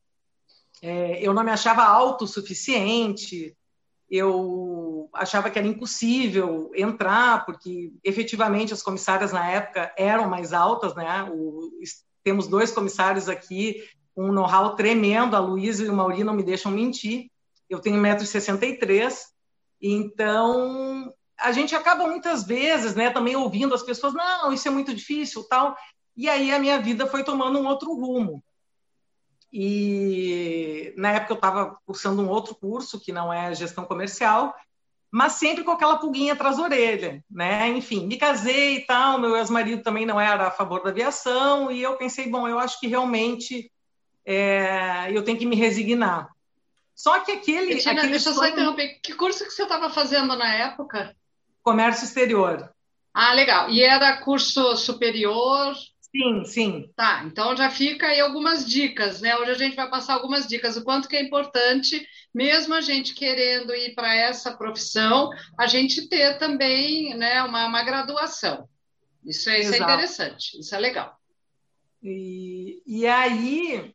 é, 0.83 1.19
eu 1.27 1.33
não 1.33 1.43
me 1.43 1.51
achava 1.51 1.83
autossuficiente, 1.83 3.57
eu 4.11 5.09
achava 5.15 5.49
que 5.49 5.59
era 5.59 5.67
impossível 5.67 6.71
entrar, 6.75 7.47
porque 7.47 7.91
efetivamente 8.05 8.75
as 8.75 8.83
comissárias 8.83 9.33
na 9.33 9.51
época 9.51 9.91
eram 9.97 10.29
mais 10.29 10.53
altas, 10.53 10.95
né? 10.95 11.27
O, 11.33 11.71
temos 12.23 12.47
dois 12.47 12.71
comissários 12.71 13.31
aqui, 13.31 13.83
um 14.15 14.31
know-how 14.31 14.77
tremendo, 14.77 15.35
a 15.35 15.41
Luísa 15.41 15.87
e 15.87 15.89
o 15.89 15.95
Mauri 15.95 16.23
não 16.23 16.35
me 16.35 16.43
deixam 16.43 16.71
mentir. 16.71 17.31
Eu 17.67 17.81
tenho 17.81 17.97
1,63m, 17.97 19.38
então 19.81 21.13
a 21.39 21.53
gente 21.53 21.75
acaba 21.75 22.07
muitas 22.07 22.45
vezes, 22.45 22.95
né, 22.95 23.11
também 23.11 23.37
ouvindo 23.37 23.75
as 23.75 23.83
pessoas, 23.83 24.13
não, 24.13 24.53
isso 24.53 24.67
é 24.67 24.71
muito 24.71 24.93
difícil, 24.93 25.45
tal. 25.45 25.77
E 26.17 26.29
aí 26.29 26.51
a 26.53 26.59
minha 26.59 26.81
vida 26.81 27.07
foi 27.07 27.23
tomando 27.23 27.59
um 27.61 27.67
outro 27.67 27.95
rumo. 27.95 28.43
E 29.53 30.93
na 30.97 31.13
época 31.13 31.33
eu 31.33 31.37
estava 31.37 31.79
cursando 31.87 32.23
um 32.23 32.29
outro 32.29 32.55
curso, 32.55 33.01
que 33.01 33.13
não 33.13 33.33
é 33.33 33.55
gestão 33.55 33.85
comercial, 33.85 34.55
mas 35.11 35.35
sempre 35.35 35.65
com 35.65 35.71
aquela 35.71 35.97
pulguinha 35.97 36.35
atrás 36.35 36.57
da 36.57 36.65
orelha, 36.65 37.25
né? 37.31 37.69
Enfim, 37.69 38.07
me 38.07 38.19
casei 38.19 38.77
e 38.77 38.87
tal, 38.87 39.19
meu 39.19 39.37
ex-marido 39.37 39.83
também 39.83 40.05
não 40.05 40.21
era 40.21 40.49
a 40.49 40.51
favor 40.51 40.83
da 40.83 40.91
aviação, 40.91 41.71
e 41.71 41.83
eu 41.83 41.97
pensei, 41.97 42.29
bom, 42.29 42.47
eu 42.47 42.59
acho 42.59 42.79
que 42.79 42.87
realmente 42.87 43.71
é, 44.27 45.09
eu 45.11 45.25
tenho 45.25 45.39
que 45.39 45.47
me 45.47 45.57
resignar. 45.57 46.29
Só 46.99 47.21
que 47.21 47.31
aquele. 47.31 47.75
Betina, 47.77 47.93
aquele 47.93 48.11
deixa 48.11 48.31
eu 48.31 48.35
só 48.35 48.49
interromper. 48.49 48.99
Que 49.01 49.15
curso 49.15 49.45
que 49.45 49.53
você 49.53 49.63
estava 49.63 49.89
fazendo 49.89 50.35
na 50.35 50.53
época? 50.53 51.15
Comércio 51.63 52.05
exterior. 52.05 52.75
Ah, 53.15 53.33
legal. 53.33 53.71
E 53.71 53.81
era 53.81 54.17
curso 54.17 54.77
superior? 54.77 55.77
Sim, 56.11 56.45
sim. 56.45 56.91
Tá, 56.97 57.23
então 57.25 57.57
já 57.57 57.71
fica 57.71 58.09
aí 58.09 58.19
algumas 58.19 58.67
dicas, 58.67 59.21
né? 59.21 59.37
Hoje 59.37 59.53
a 59.53 59.55
gente 59.55 59.77
vai 59.77 59.89
passar 59.89 60.15
algumas 60.15 60.49
dicas, 60.49 60.77
o 60.77 60.83
quanto 60.83 61.09
que 61.09 61.15
é 61.15 61.23
importante, 61.23 62.05
mesmo 62.35 62.75
a 62.75 62.81
gente 62.81 63.15
querendo 63.15 63.73
ir 63.75 63.95
para 63.95 64.17
essa 64.17 64.57
profissão, 64.57 65.31
a 65.57 65.69
gente 65.69 66.09
ter 66.09 66.37
também 66.39 67.15
né, 67.15 67.43
uma, 67.45 67.67
uma 67.67 67.83
graduação. 67.85 68.69
Isso 69.25 69.49
é, 69.51 69.61
isso 69.61 69.75
é 69.75 69.79
interessante, 69.79 70.59
isso 70.59 70.75
é 70.75 70.79
legal. 70.79 71.17
E, 72.03 72.83
e 72.87 73.07
aí, 73.07 73.95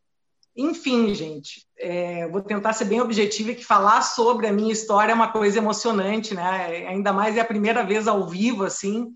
enfim, 0.56 1.16
gente, 1.16 1.66
é, 1.84 2.28
vou 2.28 2.42
tentar 2.42 2.74
ser 2.74 2.86
bem 2.86 3.02
objetiva 3.02 3.52
e 3.52 3.56
que 3.56 3.66
falar 3.66 4.02
sobre 4.02 4.48
a 4.48 4.54
minha 4.54 4.72
história 4.72 5.12
é 5.12 5.16
uma 5.16 5.32
coisa 5.32 5.58
emocionante, 5.58 6.34
né? 6.34 6.88
Ainda 6.88 7.12
mais 7.12 7.38
é 7.38 7.42
a 7.42 7.46
primeira 7.46 7.84
vez 7.84 8.08
ao 8.08 8.28
vivo, 8.28 8.64
assim, 8.64 9.14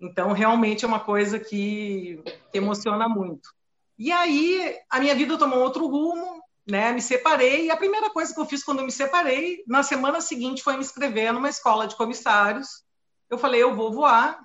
então, 0.00 0.32
realmente 0.32 0.84
é 0.84 0.88
uma 0.88 1.00
coisa 1.00 1.38
que, 1.38 2.22
emociona 2.54 3.06
muito. 3.06 3.50
E 3.98 4.10
aí, 4.10 4.78
a 4.88 4.98
minha 4.98 5.14
vida 5.14 5.36
tomou 5.36 5.58
outro 5.58 5.86
rumo, 5.86 6.42
né? 6.66 6.90
Me 6.90 7.02
separei, 7.02 7.66
e 7.66 7.70
a 7.70 7.76
primeira 7.76 8.08
coisa 8.08 8.32
que 8.32 8.40
eu 8.40 8.46
fiz 8.46 8.64
quando 8.64 8.82
me 8.82 8.90
separei, 8.90 9.62
na 9.66 9.82
semana 9.82 10.20
seguinte, 10.20 10.62
foi 10.62 10.74
me 10.74 10.80
inscrever 10.80 11.32
numa 11.32 11.50
escola 11.50 11.86
de 11.86 11.96
comissários. 11.96 12.82
Eu 13.28 13.36
falei, 13.36 13.62
eu 13.62 13.74
vou 13.74 13.92
voar. 13.92 14.40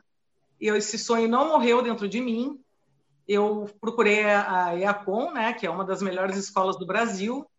Eu, 0.59 0.75
esse 0.75 0.97
sonho 0.97 1.27
não 1.27 1.47
morreu 1.47 1.81
dentro 1.81 2.09
de 2.09 2.19
mim. 2.19 2.59
Eu 3.25 3.69
procurei 3.79 4.25
a 4.25 4.77
EACOM, 4.77 5.31
né, 5.31 5.53
que 5.53 5.65
é 5.65 5.69
uma 5.69 5.85
das 5.85 6.01
melhores 6.01 6.37
escolas 6.37 6.77
do 6.77 6.85
Brasil, 6.85 7.49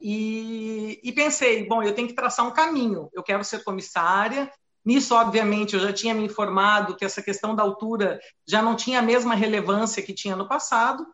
e, 0.00 1.00
e 1.02 1.12
pensei, 1.12 1.66
bom, 1.66 1.82
eu 1.82 1.94
tenho 1.94 2.08
que 2.08 2.14
traçar 2.14 2.46
um 2.46 2.52
caminho. 2.52 3.08
Eu 3.12 3.22
quero 3.22 3.44
ser 3.44 3.64
comissária, 3.64 4.50
Nisso, 4.88 5.14
obviamente, 5.14 5.74
eu 5.74 5.80
já 5.80 5.92
tinha 5.92 6.14
me 6.14 6.24
informado 6.24 6.96
que 6.96 7.04
essa 7.04 7.20
questão 7.20 7.54
da 7.54 7.62
altura 7.62 8.18
já 8.46 8.62
não 8.62 8.74
tinha 8.74 9.00
a 9.00 9.02
mesma 9.02 9.34
relevância 9.34 10.02
que 10.02 10.14
tinha 10.14 10.34
no 10.34 10.48
passado, 10.48 11.06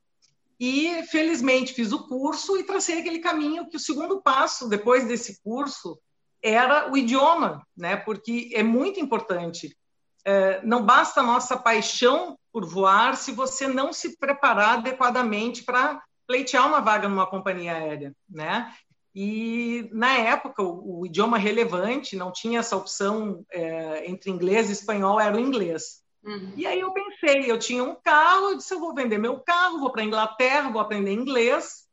e 0.61 1.03
felizmente 1.11 1.75
fiz 1.75 1.91
o 1.91 2.07
curso 2.07 2.57
e 2.57 2.63
tracei 2.63 3.01
aquele 3.01 3.19
caminho 3.19 3.69
que 3.69 3.77
o 3.77 3.81
segundo 3.81 4.23
passo 4.23 4.69
depois 4.69 5.09
desse 5.09 5.43
curso 5.43 5.99
era 6.41 6.89
o 6.93 6.97
idioma, 6.97 7.67
né? 7.77 7.97
Porque 7.97 8.51
é 8.55 8.63
muito 8.63 9.01
importante. 9.01 9.77
É, 10.25 10.65
não 10.65 10.85
basta 10.85 11.19
a 11.19 11.25
nossa 11.25 11.57
paixão 11.57 12.39
por 12.53 12.65
voar 12.65 13.17
se 13.17 13.33
você 13.33 13.67
não 13.67 13.93
se 13.93 14.17
preparar 14.19 14.79
adequadamente 14.79 15.65
para 15.65 16.01
pleitear 16.27 16.67
uma 16.67 16.81
vaga 16.81 17.09
numa 17.09 17.27
companhia 17.27 17.75
aérea, 17.75 18.15
né? 18.29 18.73
E, 19.15 19.89
na 19.93 20.19
época, 20.19 20.63
o, 20.63 21.01
o 21.01 21.07
idioma 21.07 21.39
relevante 21.39 22.17
não 22.17 22.33
tinha 22.33 22.59
essa 22.59 22.77
opção 22.77 23.45
é, 23.51 24.11
entre 24.11 24.31
inglês 24.31 24.69
e 24.69 24.73
espanhol, 24.73 25.21
era 25.21 25.37
o 25.37 25.41
inglês. 25.41 26.03
Uhum. 26.25 26.53
E 26.57 26.67
aí 26.67 26.81
eu 26.81 26.93
pensei, 26.93 27.51
eu 27.51 27.59
tinha 27.59 27.85
um 27.85 27.95
carro, 27.95 28.51
eu 28.51 28.57
disse, 28.57 28.75
eu 28.75 28.81
vou 28.81 28.95
vender 28.95 29.19
meu 29.19 29.39
carro, 29.39 29.79
vou 29.79 29.93
para 29.93 30.03
a 30.03 30.05
Inglaterra, 30.05 30.71
vou 30.71 30.81
aprender 30.81 31.13
inglês. 31.13 31.85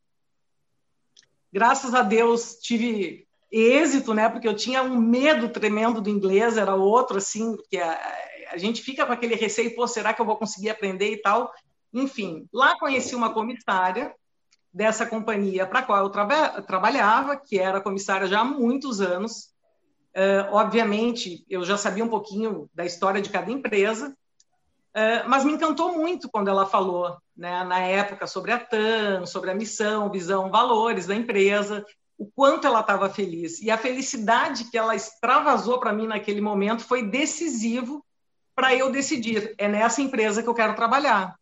Graças 1.52 1.94
a 1.94 2.02
Deus 2.02 2.56
tive 2.56 3.28
êxito, 3.52 4.14
né? 4.14 4.28
Porque 4.28 4.48
eu 4.48 4.56
tinha 4.56 4.82
um 4.82 4.98
medo 4.98 5.48
tremendo 5.50 6.00
do 6.00 6.10
inglês, 6.10 6.56
era 6.56 6.74
outro, 6.74 7.18
assim, 7.18 7.56
que 7.70 7.78
a, 7.78 8.00
a 8.50 8.56
gente 8.56 8.82
fica 8.82 9.06
com 9.06 9.12
aquele 9.12 9.34
receio, 9.34 9.74
pô, 9.74 9.86
será 9.86 10.12
que 10.12 10.20
eu 10.20 10.26
vou 10.26 10.36
conseguir 10.36 10.70
aprender 10.70 11.12
e 11.12 11.18
tal? 11.18 11.52
Enfim, 11.92 12.48
lá 12.52 12.76
conheci 12.78 13.14
uma 13.14 13.32
comissária 13.32 14.14
dessa 14.72 15.04
companhia 15.04 15.66
para 15.66 15.80
a 15.80 15.82
qual 15.82 15.98
eu 15.98 16.10
traba 16.10 16.62
trabalhava, 16.62 17.36
que 17.36 17.58
era 17.58 17.80
comissária 17.80 18.26
já 18.26 18.40
há 18.40 18.44
muitos 18.44 19.00
anos. 19.00 19.52
Uh, 20.16 20.52
obviamente, 20.52 21.44
eu 21.48 21.64
já 21.64 21.76
sabia 21.76 22.04
um 22.04 22.08
pouquinho 22.08 22.68
da 22.74 22.84
história 22.84 23.20
de 23.20 23.30
cada 23.30 23.50
empresa, 23.50 24.08
uh, 24.08 25.28
mas 25.28 25.44
me 25.44 25.52
encantou 25.52 25.92
muito 25.96 26.28
quando 26.30 26.48
ela 26.48 26.66
falou, 26.66 27.16
né, 27.36 27.64
na 27.64 27.80
época, 27.80 28.26
sobre 28.26 28.52
a 28.52 28.58
TAM, 28.58 29.26
sobre 29.26 29.50
a 29.50 29.54
missão, 29.54 30.10
visão, 30.10 30.50
valores 30.50 31.06
da 31.06 31.14
empresa, 31.14 31.84
o 32.18 32.26
quanto 32.26 32.66
ela 32.66 32.80
estava 32.80 33.08
feliz. 33.08 33.60
E 33.60 33.70
a 33.70 33.78
felicidade 33.78 34.70
que 34.70 34.78
ela 34.78 34.94
extravasou 34.94 35.80
para 35.80 35.92
mim 35.92 36.06
naquele 36.06 36.40
momento 36.40 36.84
foi 36.84 37.02
decisivo 37.02 38.04
para 38.54 38.74
eu 38.74 38.92
decidir, 38.92 39.54
é 39.56 39.66
nessa 39.66 40.02
empresa 40.02 40.42
que 40.42 40.48
eu 40.48 40.54
quero 40.54 40.76
trabalhar 40.76 41.34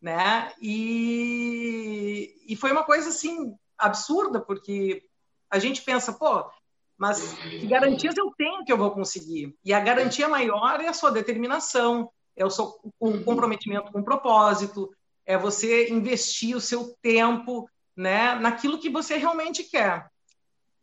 né? 0.00 0.52
E, 0.60 2.34
e 2.48 2.56
foi 2.56 2.72
uma 2.72 2.84
coisa 2.84 3.08
assim 3.08 3.54
absurda, 3.78 4.40
porque 4.40 5.04
a 5.50 5.58
gente 5.58 5.82
pensa, 5.82 6.12
pô, 6.12 6.50
mas 6.96 7.34
que 7.34 7.66
garantias 7.66 8.16
eu 8.16 8.32
tenho 8.36 8.64
que 8.64 8.72
eu 8.72 8.78
vou 8.78 8.90
conseguir? 8.90 9.54
E 9.64 9.72
a 9.72 9.80
garantia 9.80 10.28
maior 10.28 10.80
é 10.80 10.88
a 10.88 10.94
sua 10.94 11.10
determinação, 11.10 12.10
é 12.34 12.44
o 12.44 12.50
seu 12.50 12.74
o 12.98 13.22
comprometimento 13.22 13.92
com 13.92 14.00
o 14.00 14.04
propósito, 14.04 14.90
é 15.24 15.36
você 15.36 15.90
investir 15.90 16.56
o 16.56 16.60
seu 16.60 16.96
tempo 17.02 17.68
né, 17.96 18.34
naquilo 18.36 18.78
que 18.78 18.88
você 18.88 19.16
realmente 19.16 19.64
quer. 19.64 20.10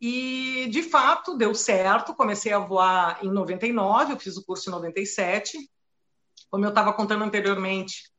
E, 0.00 0.68
de 0.70 0.82
fato, 0.82 1.36
deu 1.36 1.54
certo. 1.54 2.14
Comecei 2.14 2.52
a 2.52 2.58
voar 2.58 3.24
em 3.24 3.30
99, 3.30 4.12
eu 4.12 4.18
fiz 4.18 4.36
o 4.36 4.44
curso 4.44 4.68
em 4.68 4.72
97. 4.72 5.58
Como 6.50 6.64
eu 6.64 6.68
estava 6.68 6.92
contando 6.92 7.24
anteriormente, 7.24 8.12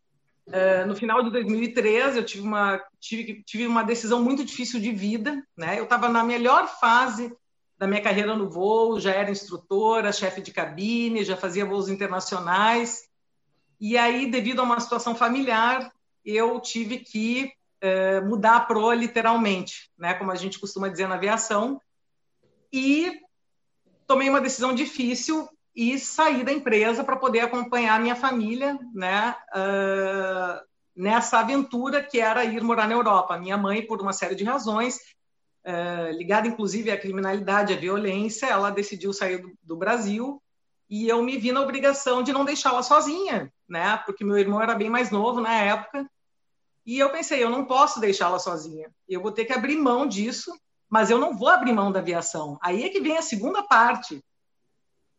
Uh, 0.47 0.85
no 0.87 0.95
final 0.95 1.23
de 1.23 1.31
2013, 1.31 2.17
eu 2.17 2.25
tive 2.25 2.43
uma, 2.43 2.79
tive, 2.99 3.43
tive 3.43 3.65
uma 3.65 3.83
decisão 3.83 4.21
muito 4.21 4.45
difícil 4.45 4.79
de 4.79 4.91
vida. 4.91 5.43
Né? 5.57 5.79
Eu 5.79 5.85
estava 5.85 6.07
na 6.07 6.23
melhor 6.23 6.67
fase 6.79 7.35
da 7.77 7.87
minha 7.87 8.01
carreira 8.01 8.35
no 8.35 8.49
voo, 8.49 8.99
já 8.99 9.11
era 9.11 9.31
instrutora, 9.31 10.13
chefe 10.13 10.41
de 10.41 10.51
cabine, 10.51 11.25
já 11.25 11.35
fazia 11.35 11.65
voos 11.65 11.89
internacionais. 11.89 13.03
E 13.79 13.97
aí, 13.97 14.29
devido 14.29 14.59
a 14.61 14.63
uma 14.63 14.79
situação 14.79 15.15
familiar, 15.15 15.91
eu 16.23 16.59
tive 16.59 16.99
que 16.99 17.51
uh, 17.83 18.25
mudar 18.25 18.57
a 18.57 18.61
proa 18.61 18.95
literalmente, 18.95 19.91
né? 19.97 20.13
como 20.13 20.31
a 20.31 20.35
gente 20.35 20.59
costuma 20.59 20.87
dizer 20.87 21.07
na 21.07 21.15
aviação. 21.15 21.81
E 22.71 23.19
tomei 24.07 24.29
uma 24.29 24.41
decisão 24.41 24.73
difícil 24.73 25.49
e 25.75 25.99
sair 25.99 26.43
da 26.43 26.53
empresa 26.53 27.03
para 27.03 27.17
poder 27.17 27.41
acompanhar 27.41 27.95
a 27.95 27.99
minha 27.99 28.15
família 28.15 28.79
né, 28.93 29.35
uh, 29.53 30.65
nessa 30.95 31.39
aventura 31.39 32.01
que 32.01 32.19
era 32.19 32.45
ir 32.45 32.61
morar 32.63 32.87
na 32.87 32.93
Europa. 32.93 33.37
Minha 33.37 33.57
mãe, 33.57 33.85
por 33.85 34.01
uma 34.01 34.13
série 34.13 34.35
de 34.35 34.43
razões, 34.45 34.97
uh, 35.65 36.11
ligada 36.11 36.47
inclusive 36.47 36.89
à 36.91 36.97
criminalidade, 36.97 37.73
à 37.73 37.75
violência, 37.75 38.45
ela 38.45 38.69
decidiu 38.69 39.11
sair 39.11 39.39
do, 39.39 39.51
do 39.61 39.75
Brasil 39.75 40.41
e 40.89 41.07
eu 41.09 41.21
me 41.21 41.37
vi 41.37 41.51
na 41.51 41.61
obrigação 41.61 42.23
de 42.23 42.31
não 42.31 42.45
deixá-la 42.45 42.83
sozinha, 42.83 43.51
né? 43.67 43.97
Porque 44.05 44.23
meu 44.23 44.37
irmão 44.37 44.61
era 44.61 44.75
bem 44.75 44.89
mais 44.89 45.09
novo 45.09 45.41
na 45.41 45.53
época. 45.53 46.09
E 46.85 46.99
eu 46.99 47.09
pensei, 47.09 47.43
eu 47.43 47.49
não 47.49 47.65
posso 47.65 47.99
deixá-la 47.99 48.37
sozinha. 48.37 48.91
Eu 49.09 49.21
vou 49.21 49.31
ter 49.31 49.45
que 49.45 49.53
abrir 49.53 49.75
mão 49.75 50.05
disso, 50.05 50.53
mas 50.87 51.09
eu 51.09 51.17
não 51.17 51.35
vou 51.35 51.49
abrir 51.49 51.73
mão 51.73 51.91
da 51.91 51.99
aviação. 51.99 52.59
Aí 52.61 52.83
é 52.83 52.89
que 52.89 53.01
vem 53.01 53.17
a 53.17 53.23
segunda 53.23 53.63
parte. 53.63 54.23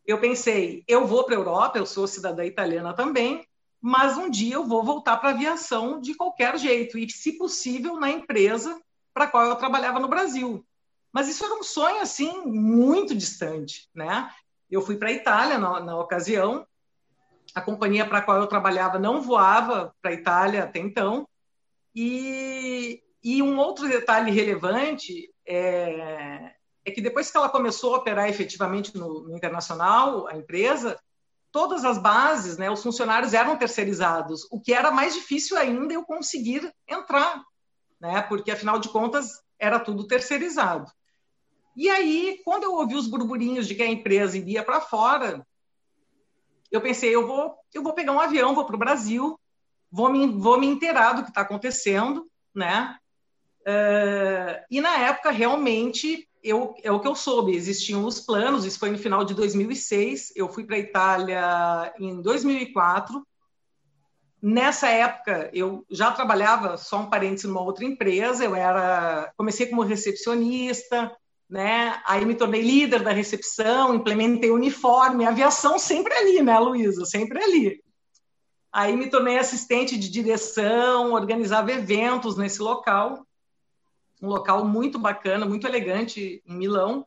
Eu 0.07 0.19
pensei, 0.21 0.85
eu 0.87 1.05
vou 1.05 1.25
para 1.25 1.35
a 1.35 1.37
Europa, 1.37 1.77
eu 1.77 1.85
sou 1.85 2.07
cidadã 2.07 2.45
italiana 2.45 2.93
também, 2.93 3.45
mas 3.81 4.17
um 4.17 4.29
dia 4.29 4.55
eu 4.55 4.65
vou 4.65 4.81
voltar 4.81 5.17
para 5.17 5.29
a 5.29 5.33
aviação 5.33 5.99
de 5.99 6.15
qualquer 6.15 6.57
jeito, 6.57 6.97
e 6.97 7.09
se 7.09 7.33
possível 7.33 7.99
na 7.99 8.09
empresa 8.09 8.81
para 9.13 9.25
a 9.25 9.27
qual 9.27 9.45
eu 9.45 9.55
trabalhava 9.57 9.99
no 9.99 10.07
Brasil. 10.07 10.65
Mas 11.11 11.27
isso 11.27 11.43
era 11.43 11.55
um 11.55 11.63
sonho 11.63 12.01
assim 12.01 12.41
muito 12.45 13.13
distante, 13.13 13.89
né? 13.93 14.31
Eu 14.71 14.81
fui 14.81 14.97
para 14.97 15.09
a 15.09 15.13
Itália 15.13 15.57
na, 15.57 15.79
na 15.81 15.99
ocasião. 15.99 16.65
A 17.53 17.61
companhia 17.61 18.05
para 18.05 18.19
a 18.19 18.21
qual 18.21 18.37
eu 18.37 18.47
trabalhava 18.47 18.99
não 18.99 19.21
voava 19.21 19.93
para 20.01 20.11
a 20.11 20.13
Itália 20.13 20.63
até 20.63 20.79
então. 20.79 21.27
E, 21.95 23.01
e 23.23 23.41
um 23.41 23.57
outro 23.57 23.87
detalhe 23.87 24.31
relevante 24.31 25.33
é, 25.45 26.53
é, 26.87 26.91
que 26.91 27.01
depois 27.01 27.29
que 27.29 27.35
ela 27.35 27.49
começou 27.49 27.93
a 27.93 27.97
operar 27.97 28.29
efetivamente 28.29 28.97
no, 28.97 29.23
no 29.23 29.35
internacional, 29.35 30.25
a 30.25 30.37
empresa, 30.37 30.97
todas 31.51 31.83
as 31.83 31.97
bases, 31.97 32.57
né, 32.57 32.71
os 32.71 32.81
funcionários 32.81 33.33
eram 33.33 33.57
terceirizados, 33.57 34.47
o 34.49 34.59
que 34.59 34.73
era 34.73 34.89
mais 34.89 35.13
difícil 35.13 35.57
ainda 35.57 35.93
eu 35.93 36.05
conseguir 36.05 36.73
entrar, 36.87 37.43
né, 37.99 38.21
porque 38.21 38.51
afinal 38.51 38.79
de 38.79 38.87
contas 38.87 39.41
era 39.59 39.81
tudo 39.81 40.07
terceirizado. 40.07 40.89
E 41.75 41.89
aí, 41.89 42.41
quando 42.45 42.63
eu 42.63 42.73
ouvi 42.73 42.95
os 42.95 43.07
burburinhos 43.07 43.67
de 43.67 43.75
que 43.75 43.83
a 43.83 43.87
empresa 43.87 44.37
iria 44.37 44.63
para 44.63 44.79
fora, 44.79 45.45
eu 46.71 46.79
pensei, 46.79 47.13
eu 47.13 47.27
vou, 47.27 47.53
eu 47.73 47.83
vou 47.83 47.93
pegar 47.93 48.13
um 48.13 48.19
avião, 48.19 48.55
vou 48.55 48.65
para 48.65 48.75
o 48.75 48.79
Brasil, 48.79 49.37
vou 49.91 50.09
me, 50.09 50.25
vou 50.25 50.57
me 50.57 50.67
inteirar 50.67 51.13
do 51.13 51.23
que 51.23 51.29
está 51.29 51.41
acontecendo, 51.41 52.29
né? 52.55 52.97
Uh, 53.61 54.63
e 54.71 54.79
na 54.79 54.97
época, 54.97 55.29
realmente, 55.29 56.26
eu, 56.43 56.75
é 56.83 56.91
o 56.91 56.99
que 56.99 57.07
eu 57.07 57.15
soube, 57.15 57.55
existiam 57.55 58.05
os 58.05 58.19
planos, 58.19 58.65
isso 58.65 58.79
foi 58.79 58.89
no 58.89 58.97
final 58.97 59.23
de 59.23 59.33
2006, 59.33 60.33
eu 60.35 60.47
fui 60.49 60.63
para 60.65 60.75
a 60.75 60.79
Itália 60.79 61.93
em 61.99 62.21
2004. 62.21 63.25
Nessa 64.41 64.87
época, 64.87 65.49
eu 65.53 65.85
já 65.89 66.11
trabalhava, 66.11 66.77
só 66.77 66.99
um 66.99 67.09
parênteses, 67.09 67.45
numa 67.45 67.61
outra 67.61 67.83
empresa, 67.83 68.45
eu 68.45 68.55
era, 68.55 69.31
comecei 69.35 69.67
como 69.67 69.81
recepcionista, 69.81 71.11
né? 71.49 72.01
Aí 72.05 72.25
me 72.25 72.35
tornei 72.35 72.61
líder 72.61 73.01
da 73.01 73.11
recepção, 73.11 73.95
implementei 73.95 74.51
uniforme, 74.51 75.25
aviação 75.25 75.79
sempre 75.79 76.13
ali, 76.13 76.41
né, 76.41 76.57
Luísa? 76.59 77.05
Sempre 77.05 77.43
ali. 77.43 77.83
Aí 78.71 78.95
me 78.95 79.09
tornei 79.09 79.37
assistente 79.39 79.97
de 79.97 80.09
direção, 80.09 81.13
organizava 81.13 81.71
eventos 81.71 82.37
nesse 82.37 82.61
local, 82.61 83.26
um 84.21 84.27
local 84.27 84.65
muito 84.65 84.97
bacana, 84.97 85.45
muito 85.45 85.67
elegante 85.67 86.41
em 86.45 86.55
Milão. 86.55 87.05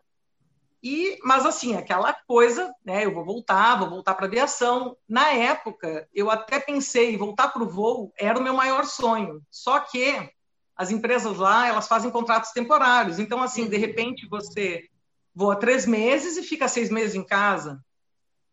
E, 0.82 1.18
mas 1.22 1.44
assim, 1.44 1.76
aquela 1.76 2.12
coisa, 2.12 2.72
né? 2.84 3.04
Eu 3.04 3.12
vou 3.12 3.24
voltar, 3.24 3.78
vou 3.78 3.90
voltar 3.90 4.14
para 4.14 4.26
aviação. 4.26 4.96
Na 5.08 5.30
época, 5.30 6.08
eu 6.14 6.30
até 6.30 6.58
pensei 6.58 7.16
voltar 7.16 7.48
para 7.48 7.62
o 7.62 7.68
voo 7.68 8.12
era 8.16 8.38
o 8.38 8.42
meu 8.42 8.54
maior 8.54 8.86
sonho. 8.86 9.42
Só 9.50 9.80
que 9.80 10.30
as 10.74 10.90
empresas 10.90 11.36
lá, 11.36 11.66
elas 11.68 11.86
fazem 11.86 12.10
contratos 12.10 12.52
temporários. 12.52 13.18
Então, 13.18 13.42
assim, 13.42 13.68
de 13.68 13.76
repente 13.76 14.26
você 14.26 14.88
voa 15.34 15.54
três 15.56 15.84
meses 15.84 16.38
e 16.38 16.42
fica 16.42 16.66
seis 16.66 16.90
meses 16.90 17.14
em 17.14 17.22
casa. 17.22 17.84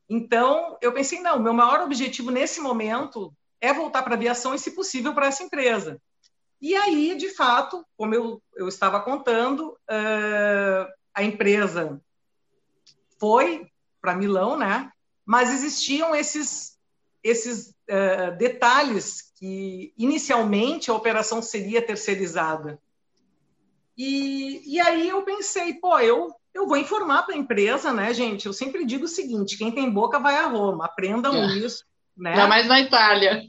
Então, 0.10 0.78
eu 0.82 0.92
pensei, 0.92 1.22
não, 1.22 1.40
meu 1.40 1.54
maior 1.54 1.82
objetivo 1.82 2.30
nesse 2.32 2.60
momento 2.60 3.34
é 3.62 3.74
voltar 3.74 4.04
para 4.04 4.14
a 4.14 4.18
aviação 4.18 4.54
e, 4.54 4.60
se 4.60 4.72
possível, 4.72 5.14
para 5.14 5.28
essa 5.28 5.44
empresa. 5.44 6.02
E 6.62 6.76
aí, 6.76 7.16
de 7.16 7.30
fato, 7.30 7.86
como 7.96 8.16
eu, 8.16 8.42
eu 8.56 8.68
estava 8.68 9.00
contando, 9.00 9.70
uh, 9.70 10.92
a 11.14 11.24
empresa 11.24 12.02
foi 13.20 13.68
para 14.02 14.16
Milão, 14.16 14.58
né? 14.58 14.92
Mas 15.26 15.52
existiam 15.52 16.16
esses, 16.16 16.78
esses 17.24 17.70
uh, 17.90 18.36
detalhes 18.38 19.32
que 19.38 19.94
inicialmente 19.98 20.90
a 20.90 20.96
operação 20.96 21.42
seria 21.42 21.82
terceirizada. 21.82 22.80
E, 23.96 24.76
e 24.76 24.80
aí 24.80 25.10
eu 25.10 25.24
pensei, 25.24 25.76
pô, 25.76 26.00
eu, 26.00 26.34
eu 26.54 26.68
vou 26.68 26.78
informar 26.78 27.24
para 27.24 27.36
a 27.36 27.38
empresa, 27.38 27.91
né, 27.91 28.13
gente? 28.13 28.46
Eu 28.46 28.54
sempre 28.54 28.86
digo 28.86 29.06
o 29.06 29.10
seguinte: 29.10 29.58
quem 29.58 29.72
tem 29.72 29.89
boca 29.89 30.20
vai 30.20 30.36
a 30.38 30.48
Roma, 30.48 30.86
aprendam 30.86 31.36
é. 31.36 31.48
isso. 31.58 31.84
Né? 32.15 32.32
Ainda 32.32 32.48
mais 32.48 32.67
na 32.67 32.80
Itália. 32.80 33.43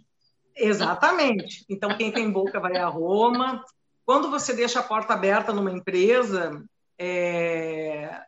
Exatamente. 0.58 1.64
Então, 1.68 1.96
quem 1.96 2.12
tem 2.12 2.30
boca 2.30 2.60
vai 2.60 2.76
a 2.76 2.88
Roma. 2.88 3.64
Quando 4.04 4.30
você 4.30 4.52
deixa 4.52 4.80
a 4.80 4.82
porta 4.82 5.14
aberta 5.14 5.52
numa 5.52 5.70
empresa, 5.70 6.64
é... 6.98 8.22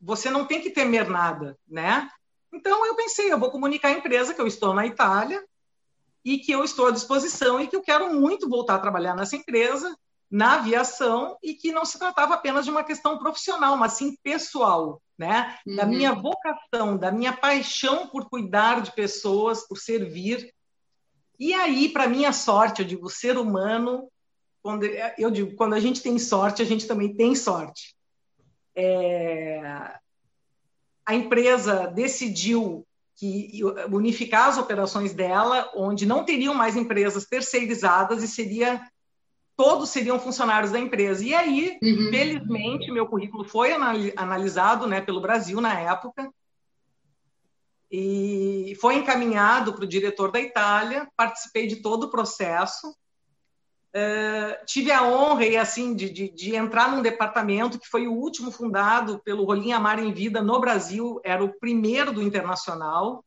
você 0.00 0.30
não 0.30 0.46
tem 0.46 0.60
que 0.60 0.70
temer 0.70 1.08
nada, 1.08 1.56
né? 1.66 2.08
Então, 2.52 2.86
eu 2.86 2.94
pensei, 2.94 3.32
eu 3.32 3.38
vou 3.38 3.50
comunicar 3.50 3.88
à 3.88 3.92
empresa 3.92 4.34
que 4.34 4.40
eu 4.40 4.46
estou 4.46 4.74
na 4.74 4.86
Itália, 4.86 5.42
e 6.24 6.38
que 6.38 6.50
eu 6.50 6.64
estou 6.64 6.86
à 6.86 6.90
disposição 6.90 7.60
e 7.60 7.66
que 7.68 7.76
eu 7.76 7.82
quero 7.82 8.12
muito 8.14 8.48
voltar 8.48 8.76
a 8.76 8.80
trabalhar 8.80 9.14
nessa 9.14 9.36
empresa, 9.36 9.94
na 10.30 10.54
aviação, 10.54 11.36
e 11.42 11.54
que 11.54 11.70
não 11.70 11.84
se 11.84 11.98
tratava 11.98 12.34
apenas 12.34 12.64
de 12.64 12.70
uma 12.70 12.82
questão 12.82 13.18
profissional, 13.18 13.76
mas 13.76 13.92
sim 13.92 14.16
pessoal, 14.22 15.00
né? 15.18 15.58
Uhum. 15.66 15.76
Da 15.76 15.86
minha 15.86 16.12
vocação, 16.14 16.96
da 16.96 17.12
minha 17.12 17.32
paixão 17.32 18.08
por 18.08 18.28
cuidar 18.28 18.80
de 18.80 18.90
pessoas, 18.92 19.68
por 19.68 19.76
servir. 19.76 20.52
E 21.38 21.52
aí, 21.52 21.88
para 21.88 22.08
minha 22.08 22.32
sorte, 22.32 22.82
eu 22.82 22.86
digo, 22.86 23.06
o 23.06 23.10
ser 23.10 23.36
humano, 23.36 24.08
quando 24.62 24.84
eu 25.18 25.30
digo, 25.30 25.56
quando 25.56 25.74
a 25.74 25.80
gente 25.80 26.02
tem 26.02 26.18
sorte, 26.18 26.62
a 26.62 26.64
gente 26.64 26.86
também 26.86 27.14
tem 27.14 27.34
sorte. 27.34 27.94
É... 28.76 29.60
A 31.06 31.14
empresa 31.14 31.86
decidiu 31.86 32.86
que 33.16 33.60
unificar 33.92 34.48
as 34.48 34.58
operações 34.58 35.12
dela, 35.12 35.70
onde 35.74 36.06
não 36.06 36.24
teriam 36.24 36.54
mais 36.54 36.76
empresas 36.76 37.26
terceirizadas 37.26 38.22
e 38.22 38.28
seria 38.28 38.80
todos 39.56 39.90
seriam 39.90 40.18
funcionários 40.18 40.72
da 40.72 40.80
empresa. 40.80 41.24
E 41.24 41.32
aí, 41.32 41.78
uhum. 41.80 42.10
felizmente, 42.10 42.90
meu 42.90 43.06
currículo 43.06 43.44
foi 43.44 43.72
analisado, 44.16 44.86
né, 44.86 45.00
pelo 45.00 45.20
Brasil 45.20 45.60
na 45.60 45.78
época 45.78 46.28
e 47.96 48.74
foi 48.80 48.96
encaminhado 48.96 49.72
para 49.72 49.84
o 49.84 49.88
diretor 49.88 50.32
da 50.32 50.40
Itália. 50.40 51.08
Participei 51.16 51.68
de 51.68 51.76
todo 51.76 52.04
o 52.04 52.10
processo. 52.10 52.90
Uh, 53.94 54.66
tive 54.66 54.90
a 54.90 55.04
honra 55.04 55.46
e 55.46 55.56
assim 55.56 55.94
de, 55.94 56.10
de, 56.10 56.28
de, 56.28 56.56
entrar 56.56 56.90
num 56.90 57.00
departamento 57.00 57.78
que 57.78 57.86
foi 57.86 58.08
o 58.08 58.12
último 58.12 58.50
fundado 58.50 59.20
pelo 59.24 59.44
Rolim 59.44 59.70
Amar 59.70 60.00
em 60.00 60.12
Vida 60.12 60.42
no 60.42 60.58
Brasil, 60.58 61.20
era 61.22 61.44
o 61.44 61.54
primeiro 61.60 62.12
do 62.12 62.20
internacional. 62.20 63.24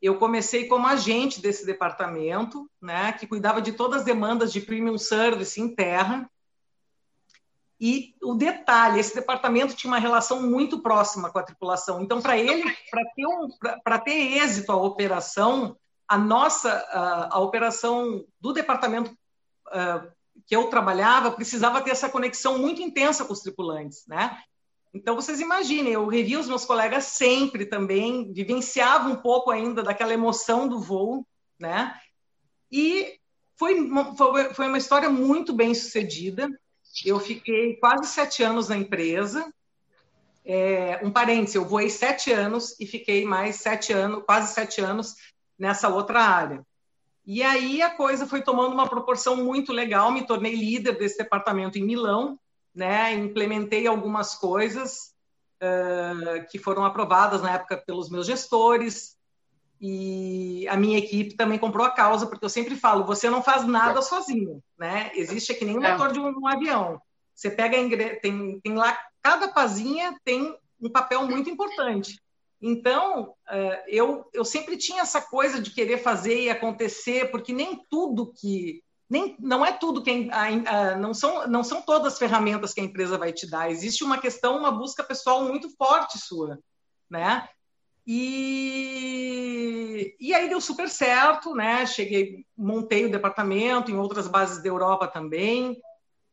Eu 0.00 0.16
comecei 0.16 0.66
como 0.66 0.86
agente 0.86 1.42
desse 1.42 1.66
departamento, 1.66 2.66
né, 2.80 3.12
que 3.12 3.26
cuidava 3.26 3.60
de 3.60 3.72
todas 3.72 4.00
as 4.00 4.06
demandas 4.06 4.50
de 4.54 4.62
premium 4.62 4.96
service 4.96 5.60
em 5.60 5.74
terra. 5.74 6.26
E 7.78 8.14
o 8.22 8.34
detalhe, 8.34 8.98
esse 8.98 9.14
departamento 9.14 9.74
tinha 9.74 9.92
uma 9.92 9.98
relação 9.98 10.42
muito 10.42 10.80
próxima 10.80 11.30
com 11.30 11.38
a 11.38 11.42
tripulação. 11.42 12.00
Então, 12.00 12.22
para 12.22 12.38
ele, 12.38 12.64
para 12.90 13.04
ter, 13.14 13.26
um, 13.26 13.48
ter 14.04 14.38
êxito 14.38 14.72
a 14.72 14.76
operação, 14.76 15.76
a 16.08 16.16
nossa 16.16 16.70
a, 16.70 17.36
a 17.36 17.38
operação 17.40 18.24
do 18.40 18.52
departamento 18.52 19.14
que 20.46 20.54
eu 20.54 20.68
trabalhava 20.68 21.30
precisava 21.30 21.80
ter 21.80 21.90
essa 21.90 22.08
conexão 22.08 22.58
muito 22.58 22.80
intensa 22.82 23.24
com 23.24 23.32
os 23.32 23.40
tripulantes, 23.40 24.06
né? 24.06 24.38
Então, 24.94 25.14
vocês 25.14 25.40
imaginem, 25.40 25.92
eu 25.92 26.06
revia 26.06 26.40
os 26.40 26.48
meus 26.48 26.64
colegas 26.64 27.04
sempre 27.04 27.66
também, 27.66 28.32
vivenciava 28.32 29.08
um 29.08 29.16
pouco 29.16 29.50
ainda 29.50 29.82
daquela 29.82 30.14
emoção 30.14 30.66
do 30.66 30.80
voo, 30.80 31.26
né? 31.58 31.94
E 32.70 33.18
foi, 33.56 33.76
foi, 34.16 34.54
foi 34.54 34.68
uma 34.68 34.78
história 34.78 35.10
muito 35.10 35.52
bem 35.52 35.74
sucedida. 35.74 36.48
Eu 37.04 37.20
fiquei 37.20 37.76
quase 37.76 38.06
sete 38.06 38.42
anos 38.42 38.68
na 38.68 38.76
empresa. 38.76 39.52
É, 40.44 41.00
um 41.02 41.10
parêntese, 41.10 41.58
eu 41.58 41.64
voei 41.64 41.90
sete 41.90 42.32
anos 42.32 42.78
e 42.78 42.86
fiquei 42.86 43.24
mais 43.24 43.56
sete 43.56 43.92
anos, 43.92 44.22
quase 44.24 44.54
sete 44.54 44.80
anos 44.80 45.16
nessa 45.58 45.88
outra 45.88 46.22
área. 46.22 46.64
E 47.26 47.42
aí 47.42 47.82
a 47.82 47.90
coisa 47.90 48.26
foi 48.26 48.40
tomando 48.40 48.72
uma 48.72 48.88
proporção 48.88 49.36
muito 49.36 49.72
legal, 49.72 50.12
me 50.12 50.24
tornei 50.24 50.54
líder 50.54 50.96
desse 50.96 51.18
departamento 51.18 51.76
em 51.76 51.84
Milão, 51.84 52.38
né? 52.72 53.12
Implementei 53.14 53.88
algumas 53.88 54.36
coisas 54.36 55.12
uh, 55.60 56.46
que 56.48 56.58
foram 56.58 56.84
aprovadas 56.84 57.42
na 57.42 57.54
época 57.54 57.76
pelos 57.84 58.08
meus 58.08 58.26
gestores 58.26 59.15
e 59.80 60.66
a 60.68 60.76
minha 60.76 60.98
equipe 60.98 61.36
também 61.36 61.58
comprou 61.58 61.86
a 61.86 61.90
causa, 61.90 62.26
porque 62.26 62.44
eu 62.44 62.50
sempre 62.50 62.76
falo, 62.76 63.04
você 63.04 63.28
não 63.28 63.42
faz 63.42 63.66
nada 63.66 64.00
sozinho, 64.00 64.62
né? 64.78 65.10
Existe 65.14 65.52
aqui 65.52 65.64
nem 65.64 65.78
o 65.78 65.84
é. 65.84 65.92
motor 65.92 66.12
de 66.12 66.18
um, 66.18 66.32
um 66.38 66.46
avião. 66.46 67.00
Você 67.34 67.50
pega 67.50 67.76
tem, 68.22 68.60
tem 68.60 68.74
lá 68.74 68.98
cada 69.26 69.48
pazinha 69.48 70.16
tem 70.24 70.56
um 70.80 70.88
papel 70.88 71.26
muito 71.26 71.50
importante. 71.50 72.20
Então, 72.62 73.34
é, 73.48 73.84
eu, 73.88 74.24
eu 74.32 74.44
sempre 74.44 74.76
tinha 74.76 75.02
essa 75.02 75.20
coisa 75.20 75.60
de 75.60 75.72
querer 75.72 75.98
fazer 75.98 76.42
e 76.42 76.50
acontecer, 76.50 77.30
porque 77.30 77.52
nem 77.52 77.80
tudo 77.90 78.32
que. 78.32 78.82
Nem, 79.08 79.36
não 79.38 79.64
é 79.64 79.72
tudo 79.72 80.02
que 80.02 80.28
a, 80.32 80.44
a, 80.44 80.96
não 80.96 81.14
são 81.14 81.46
não 81.46 81.62
são 81.62 81.80
todas 81.82 82.14
as 82.14 82.18
ferramentas 82.18 82.72
que 82.72 82.80
a 82.80 82.84
empresa 82.84 83.18
vai 83.18 83.32
te 83.32 83.48
dar. 83.48 83.70
Existe 83.70 84.02
uma 84.02 84.18
questão, 84.18 84.58
uma 84.58 84.70
busca 84.70 85.04
pessoal 85.04 85.44
muito 85.44 85.68
forte 85.76 86.18
sua, 86.18 86.58
né? 87.10 87.48
E, 88.06 89.66
e 90.20 90.32
aí 90.32 90.48
deu 90.48 90.60
super 90.60 90.88
certo, 90.88 91.54
né? 91.54 91.84
Cheguei, 91.86 92.46
montei 92.56 93.06
o 93.06 93.10
departamento 93.10 93.90
em 93.90 93.96
outras 93.96 94.28
bases 94.28 94.62
da 94.62 94.68
Europa 94.68 95.08
também. 95.08 95.80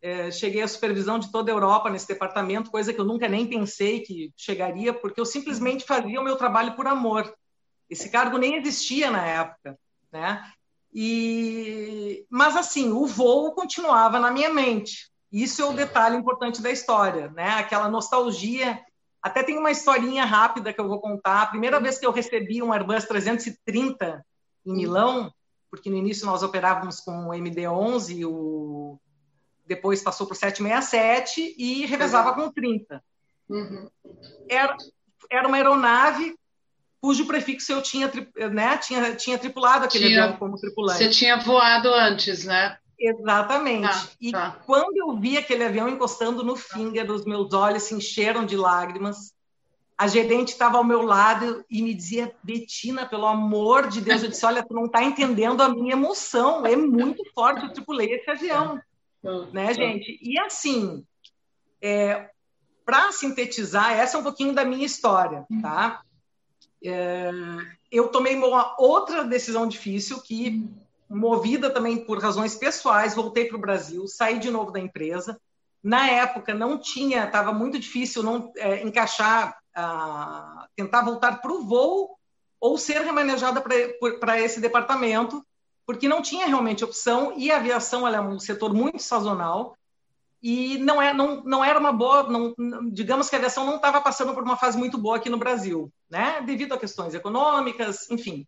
É, 0.01 0.29
cheguei 0.29 0.61
à 0.61 0.67
supervisão 0.67 1.17
de 1.17 1.31
toda 1.31 1.49
a 1.51 1.55
Europa 1.55 1.89
nesse 1.89 2.07
departamento, 2.07 2.69
coisa 2.69 2.93
que 2.93 2.99
eu 2.99 3.05
nunca 3.05 3.27
nem 3.27 3.47
pensei 3.47 4.01
que 4.01 4.33
chegaria, 4.35 4.93
porque 4.93 5.19
eu 5.19 5.25
simplesmente 5.25 5.85
fazia 5.85 6.19
o 6.19 6.23
meu 6.23 6.35
trabalho 6.35 6.75
por 6.75 6.85
amor. 6.87 7.33
Esse 7.89 8.09
cargo 8.09 8.37
nem 8.37 8.55
existia 8.55 9.09
na 9.09 9.25
época, 9.25 9.79
né? 10.11 10.43
E, 10.93 12.25
mas 12.29 12.55
assim, 12.55 12.91
o 12.91 13.07
voo 13.07 13.53
continuava 13.53 14.19
na 14.19 14.29
minha 14.29 14.53
mente. 14.53 15.09
Isso 15.31 15.61
é 15.61 15.65
o 15.65 15.73
detalhe 15.73 16.15
importante 16.15 16.61
da 16.61 16.69
história, 16.69 17.31
né? 17.31 17.49
Aquela 17.51 17.89
nostalgia. 17.89 18.79
Até 19.23 19.41
tem 19.41 19.57
uma 19.57 19.71
historinha 19.71 20.25
rápida 20.25 20.73
que 20.73 20.81
eu 20.81 20.87
vou 20.87 20.99
contar. 20.99 21.43
A 21.43 21.47
primeira 21.47 21.79
vez 21.79 21.97
que 21.97 22.05
eu 22.05 22.11
recebi 22.11 22.61
um 22.61 22.73
Airbus 22.73 23.05
330 23.05 24.23
em 24.65 24.73
Milão, 24.73 25.33
porque 25.71 25.89
no 25.89 25.95
início 25.95 26.25
nós 26.25 26.43
operávamos 26.43 26.99
com 26.99 27.29
o 27.29 27.33
MD-11, 27.33 28.27
o 28.27 28.99
depois 29.65 30.03
passou 30.03 30.27
para 30.27 30.33
o 30.33 30.37
767 30.37 31.55
e 31.57 31.85
revezava 31.85 32.31
uhum. 32.31 32.47
com 32.47 32.51
30. 32.51 33.01
Uhum. 33.49 33.89
Era, 34.49 34.75
era 35.31 35.47
uma 35.47 35.55
aeronave 35.55 36.35
cujo 37.01 37.25
prefixo 37.25 37.71
eu 37.71 37.81
tinha, 37.81 38.11
né, 38.51 38.77
tinha, 38.77 39.15
tinha 39.15 39.37
tripulado 39.37 39.85
aquele 39.85 40.07
tinha, 40.07 40.23
avião 40.23 40.37
como 40.37 40.57
tripulante. 40.57 40.99
Você 40.99 41.09
tinha 41.09 41.37
voado 41.37 41.93
antes, 41.93 42.43
né? 42.45 42.77
Exatamente. 42.99 43.87
Tá, 43.87 44.09
e 44.19 44.31
tá. 44.31 44.59
quando 44.65 44.97
eu 44.97 45.17
vi 45.17 45.37
aquele 45.37 45.63
avião 45.63 45.89
encostando 45.89 46.43
no 46.43 46.55
finger, 46.55 47.09
os 47.11 47.25
meus 47.25 47.53
olhos 47.53 47.83
se 47.83 47.95
encheram 47.95 48.45
de 48.45 48.55
lágrimas. 48.55 49.33
A 49.97 50.07
gerente 50.07 50.49
estava 50.49 50.77
ao 50.77 50.83
meu 50.83 51.01
lado 51.01 51.63
e 51.69 51.81
me 51.81 51.93
dizia, 51.93 52.33
Betina, 52.43 53.05
pelo 53.05 53.25
amor 53.25 53.87
de 53.87 54.01
Deus, 54.01 54.23
eu 54.23 54.29
disse, 54.29 54.45
olha, 54.45 54.65
tu 54.65 54.73
não 54.73 54.85
está 54.85 55.03
entendendo 55.03 55.61
a 55.61 55.69
minha 55.69 55.93
emoção, 55.93 56.65
é 56.65 56.75
muito 56.75 57.23
forte, 57.33 57.63
eu 57.63 57.73
tripulei 57.73 58.13
esse 58.13 58.29
avião. 58.29 58.81
Hum, 59.23 59.47
né, 59.53 59.73
gente? 59.73 60.19
E 60.21 60.37
assim, 60.39 61.05
é, 61.81 62.29
para 62.85 63.11
sintetizar, 63.11 63.93
essa 63.93 64.17
é 64.17 64.19
um 64.19 64.23
pouquinho 64.23 64.53
da 64.53 64.65
minha 64.65 64.85
história, 64.85 65.45
tá? 65.61 66.01
É, 66.83 67.31
eu 67.91 68.09
tomei 68.09 68.35
uma 68.35 68.75
outra 68.77 69.23
decisão 69.23 69.67
difícil 69.67 70.21
que, 70.21 70.67
movida 71.13 71.69
também 71.69 72.03
por 72.05 72.19
razões 72.19 72.55
pessoais, 72.55 73.15
voltei 73.15 73.45
para 73.45 73.57
o 73.57 73.61
Brasil, 73.61 74.07
saí 74.07 74.39
de 74.39 74.49
novo 74.49 74.71
da 74.71 74.79
empresa. 74.79 75.39
Na 75.81 76.09
época 76.09 76.53
não 76.53 76.77
tinha, 76.77 77.25
estava 77.25 77.53
muito 77.53 77.77
difícil 77.77 78.23
não 78.23 78.51
é, 78.57 78.81
encaixar, 78.83 79.57
ah, 79.75 80.67
tentar 80.75 81.03
voltar 81.03 81.41
para 81.41 81.51
o 81.51 81.63
voo 81.63 82.17
ou 82.59 82.77
ser 82.77 83.01
remanejada 83.01 83.61
para 84.19 84.39
esse 84.39 84.59
departamento 84.59 85.45
porque 85.85 86.07
não 86.07 86.21
tinha 86.21 86.47
realmente 86.47 86.83
opção 86.83 87.33
e 87.35 87.51
a 87.51 87.57
aviação 87.57 88.07
é 88.07 88.21
um 88.21 88.39
setor 88.39 88.73
muito 88.73 89.01
sazonal 89.01 89.75
e 90.41 90.77
não, 90.79 91.01
é, 91.01 91.13
não, 91.13 91.43
não 91.43 91.63
era 91.63 91.79
uma 91.79 91.91
boa, 91.91 92.23
não, 92.23 92.53
digamos 92.91 93.29
que 93.29 93.35
a 93.35 93.37
aviação 93.37 93.65
não 93.65 93.77
estava 93.77 94.01
passando 94.01 94.33
por 94.33 94.43
uma 94.43 94.57
fase 94.57 94.77
muito 94.77 94.97
boa 94.97 95.17
aqui 95.17 95.29
no 95.29 95.37
Brasil, 95.37 95.91
né? 96.09 96.41
devido 96.41 96.73
a 96.73 96.77
questões 96.77 97.13
econômicas, 97.13 98.09
enfim. 98.09 98.45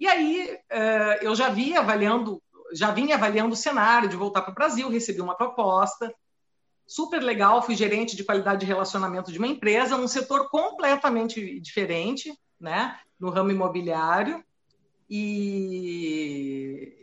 E 0.00 0.06
aí 0.08 0.58
eh, 0.70 1.18
eu 1.20 1.34
já 1.36 1.50
vi 1.50 1.76
avaliando, 1.76 2.42
já 2.72 2.90
vinha 2.90 3.16
avaliando 3.16 3.52
o 3.52 3.56
cenário 3.56 4.08
de 4.08 4.16
voltar 4.16 4.40
para 4.40 4.52
o 4.52 4.54
Brasil, 4.54 4.88
recebi 4.88 5.20
uma 5.20 5.36
proposta, 5.36 6.12
super 6.86 7.22
legal, 7.22 7.62
fui 7.62 7.76
gerente 7.76 8.16
de 8.16 8.24
qualidade 8.24 8.60
de 8.60 8.66
relacionamento 8.66 9.30
de 9.30 9.38
uma 9.38 9.46
empresa, 9.46 9.96
um 9.96 10.08
setor 10.08 10.48
completamente 10.48 11.60
diferente, 11.60 12.34
né, 12.58 12.98
no 13.18 13.28
ramo 13.28 13.50
imobiliário, 13.50 14.42
e 15.08 17.00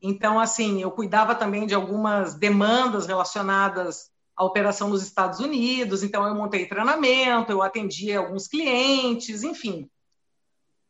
então, 0.00 0.38
assim, 0.38 0.80
eu 0.80 0.92
cuidava 0.92 1.34
também 1.34 1.66
de 1.66 1.74
algumas 1.74 2.34
demandas 2.34 3.06
relacionadas 3.06 4.10
à 4.36 4.44
operação 4.44 4.88
nos 4.88 5.02
Estados 5.02 5.40
Unidos, 5.40 6.02
então 6.02 6.26
eu 6.26 6.34
montei 6.34 6.66
treinamento, 6.66 7.50
eu 7.50 7.62
atendia 7.62 8.20
alguns 8.20 8.46
clientes, 8.46 9.42
enfim. 9.42 9.90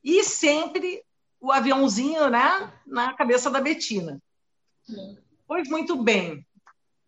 E 0.05 0.23
sempre 0.23 1.03
o 1.41 1.53
aviãozinho 1.53 2.29
né, 2.29 2.73
na 2.87 3.15
cabeça 3.15 3.51
da 3.51 3.61
Betina. 3.61 4.21
Pois 5.47 5.69
muito 5.69 5.97
bem. 6.03 6.47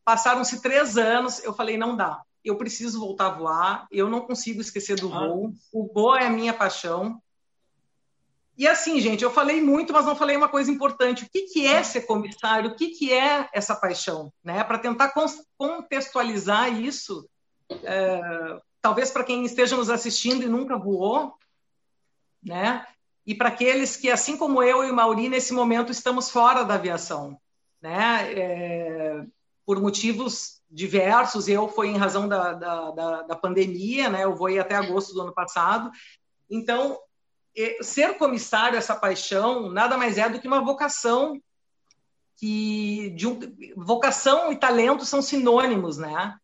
Passaram-se 0.05 0.61
três 0.61 0.97
anos, 0.97 1.43
eu 1.45 1.53
falei, 1.53 1.77
não 1.77 1.97
dá. 1.97 2.23
Eu 2.45 2.57
preciso 2.57 2.99
voltar 2.99 3.27
a 3.27 3.35
voar, 3.35 3.87
eu 3.91 4.09
não 4.09 4.23
consigo 4.23 4.61
esquecer 4.61 4.99
do 4.99 5.13
ah. 5.13 5.27
voo. 5.27 5.55
O 5.73 5.93
voo 5.93 6.17
é 6.17 6.27
a 6.27 6.31
minha 6.31 6.55
paixão. 6.55 7.21
E 8.57 8.67
assim, 8.67 9.01
gente, 9.01 9.25
eu 9.25 9.31
falei 9.31 9.61
muito, 9.61 9.93
mas 9.93 10.05
não 10.05 10.17
falei 10.17 10.37
uma 10.37 10.49
coisa 10.49 10.71
importante. 10.71 11.25
O 11.25 11.31
que, 11.31 11.43
que 11.43 11.67
é 11.67 11.83
ser 11.83 12.03
comissário? 12.03 12.71
O 12.71 12.77
que, 12.77 12.89
que 12.89 13.13
é 13.13 13.49
essa 13.53 13.75
paixão? 13.75 14.33
Né? 14.45 14.63
Para 14.65 14.79
tentar 14.79 15.15
contextualizar 15.57 16.79
isso, 16.79 17.29
é, 17.83 18.61
talvez 18.81 19.11
para 19.11 19.25
quem 19.25 19.45
esteja 19.45 19.77
nos 19.77 19.89
assistindo 19.89 20.43
e 20.43 20.49
nunca 20.49 20.77
voou, 20.77 21.35
né? 22.43 22.87
E 23.31 23.35
para 23.37 23.49
aqueles 23.49 23.97
que, 23.97 24.11
assim 24.11 24.37
como 24.37 24.61
eu 24.61 24.83
e 24.83 24.91
o 24.91 24.95
Mauri, 24.95 25.29
nesse 25.29 25.53
momento 25.53 25.93
estamos 25.93 26.29
fora 26.29 26.65
da 26.65 26.75
aviação, 26.75 27.41
né? 27.81 28.33
É, 28.33 29.25
por 29.65 29.81
motivos 29.81 30.61
diversos, 30.69 31.47
eu 31.47 31.69
foi 31.69 31.91
em 31.91 31.97
razão 31.97 32.27
da, 32.27 32.53
da, 32.55 32.91
da, 32.91 33.23
da 33.23 33.37
pandemia, 33.37 34.11
né? 34.11 34.25
eu 34.25 34.35
voei 34.35 34.59
até 34.59 34.75
agosto 34.75 35.15
do 35.15 35.21
ano 35.23 35.33
passado, 35.33 35.93
então 36.51 36.99
ser 37.83 38.19
comissário, 38.19 38.77
essa 38.77 38.97
paixão, 38.97 39.71
nada 39.71 39.97
mais 39.97 40.19
é 40.19 40.29
do 40.29 40.41
que 40.41 40.49
uma 40.49 40.65
vocação 40.65 41.41
que 42.37 43.11
de 43.11 43.29
um, 43.29 43.39
vocação 43.77 44.51
e 44.51 44.57
talento 44.57 45.05
são 45.05 45.23
sinônimos, 45.23 45.99
né? 45.99 46.37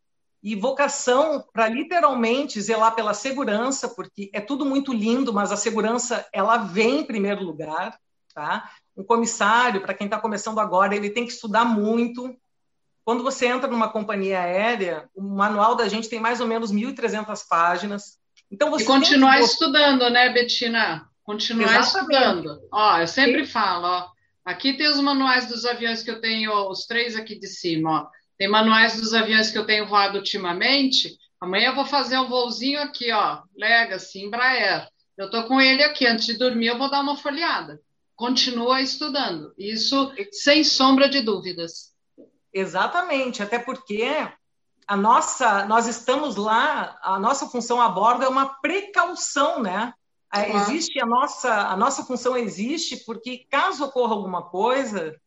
E 0.42 0.54
vocação 0.54 1.44
para 1.52 1.68
literalmente 1.68 2.60
zelar 2.60 2.94
pela 2.94 3.14
segurança, 3.14 3.88
porque 3.88 4.30
é 4.32 4.40
tudo 4.40 4.64
muito 4.64 4.92
lindo, 4.92 5.32
mas 5.32 5.50
a 5.50 5.56
segurança 5.56 6.26
ela 6.32 6.58
vem 6.58 7.00
em 7.00 7.04
primeiro 7.04 7.42
lugar, 7.42 7.98
tá? 8.34 8.70
Um 8.96 9.02
comissário, 9.02 9.80
para 9.80 9.94
quem 9.94 10.06
está 10.06 10.20
começando 10.20 10.60
agora, 10.60 10.94
ele 10.94 11.10
tem 11.10 11.26
que 11.26 11.32
estudar 11.32 11.64
muito. 11.64 12.36
Quando 13.04 13.22
você 13.22 13.46
entra 13.46 13.68
numa 13.68 13.88
companhia 13.88 14.40
aérea, 14.40 15.08
o 15.14 15.22
manual 15.22 15.74
da 15.74 15.88
gente 15.88 16.08
tem 16.08 16.20
mais 16.20 16.40
ou 16.40 16.46
menos 16.46 16.72
1.300 16.72 17.40
páginas. 17.48 18.18
Então 18.50 18.70
você 18.70 18.84
e 18.84 18.86
continuar 18.86 19.40
estudando, 19.40 20.08
né, 20.10 20.32
Betina? 20.32 21.08
Continuar 21.24 21.80
Exatamente. 21.80 22.14
estudando. 22.14 22.68
Ó, 22.72 22.98
eu 22.98 23.06
sempre 23.06 23.44
Sim. 23.44 23.52
falo, 23.52 23.86
ó, 23.86 24.08
aqui 24.44 24.76
tem 24.76 24.88
os 24.88 25.00
manuais 25.00 25.46
dos 25.46 25.64
aviões 25.64 26.02
que 26.02 26.10
eu 26.10 26.20
tenho, 26.20 26.52
os 26.68 26.86
três 26.86 27.16
aqui 27.16 27.38
de 27.38 27.48
cima, 27.48 28.02
ó. 28.02 28.08
Tem 28.38 28.48
manuais 28.48 29.00
dos 29.00 29.14
aviões 29.14 29.50
que 29.50 29.58
eu 29.58 29.66
tenho 29.66 29.86
voado 29.86 30.18
ultimamente. 30.18 31.16
Amanhã 31.40 31.70
eu 31.70 31.74
vou 31.74 31.86
fazer 31.86 32.18
um 32.18 32.28
voozinho 32.28 32.80
aqui, 32.80 33.10
ó, 33.12 33.42
Legacy, 33.56 34.20
Embraer. 34.20 34.88
Eu 35.16 35.30
tô 35.30 35.44
com 35.44 35.60
ele 35.60 35.82
aqui, 35.82 36.06
antes 36.06 36.26
de 36.26 36.34
dormir 36.34 36.66
eu 36.66 36.78
vou 36.78 36.90
dar 36.90 37.00
uma 37.00 37.16
folheada. 37.16 37.80
Continua 38.14 38.80
estudando. 38.80 39.52
Isso 39.58 40.12
sem 40.32 40.62
sombra 40.62 41.08
de 41.08 41.20
dúvidas. 41.20 41.94
Exatamente, 42.52 43.42
até 43.42 43.58
porque 43.58 44.06
a 44.86 44.96
nossa, 44.96 45.64
nós 45.66 45.86
estamos 45.86 46.36
lá, 46.36 46.98
a 47.02 47.18
nossa 47.18 47.46
função 47.46 47.80
a 47.80 47.88
bordo 47.88 48.24
é 48.24 48.28
uma 48.28 48.46
precaução, 48.60 49.62
né? 49.62 49.92
Uhum. 50.34 50.56
Existe 50.60 51.00
a 51.00 51.06
nossa, 51.06 51.52
a 51.68 51.76
nossa 51.76 52.04
função 52.04 52.36
existe 52.36 52.98
porque 53.04 53.46
caso 53.50 53.84
ocorra 53.84 54.14
alguma 54.14 54.42
coisa, 54.42 55.18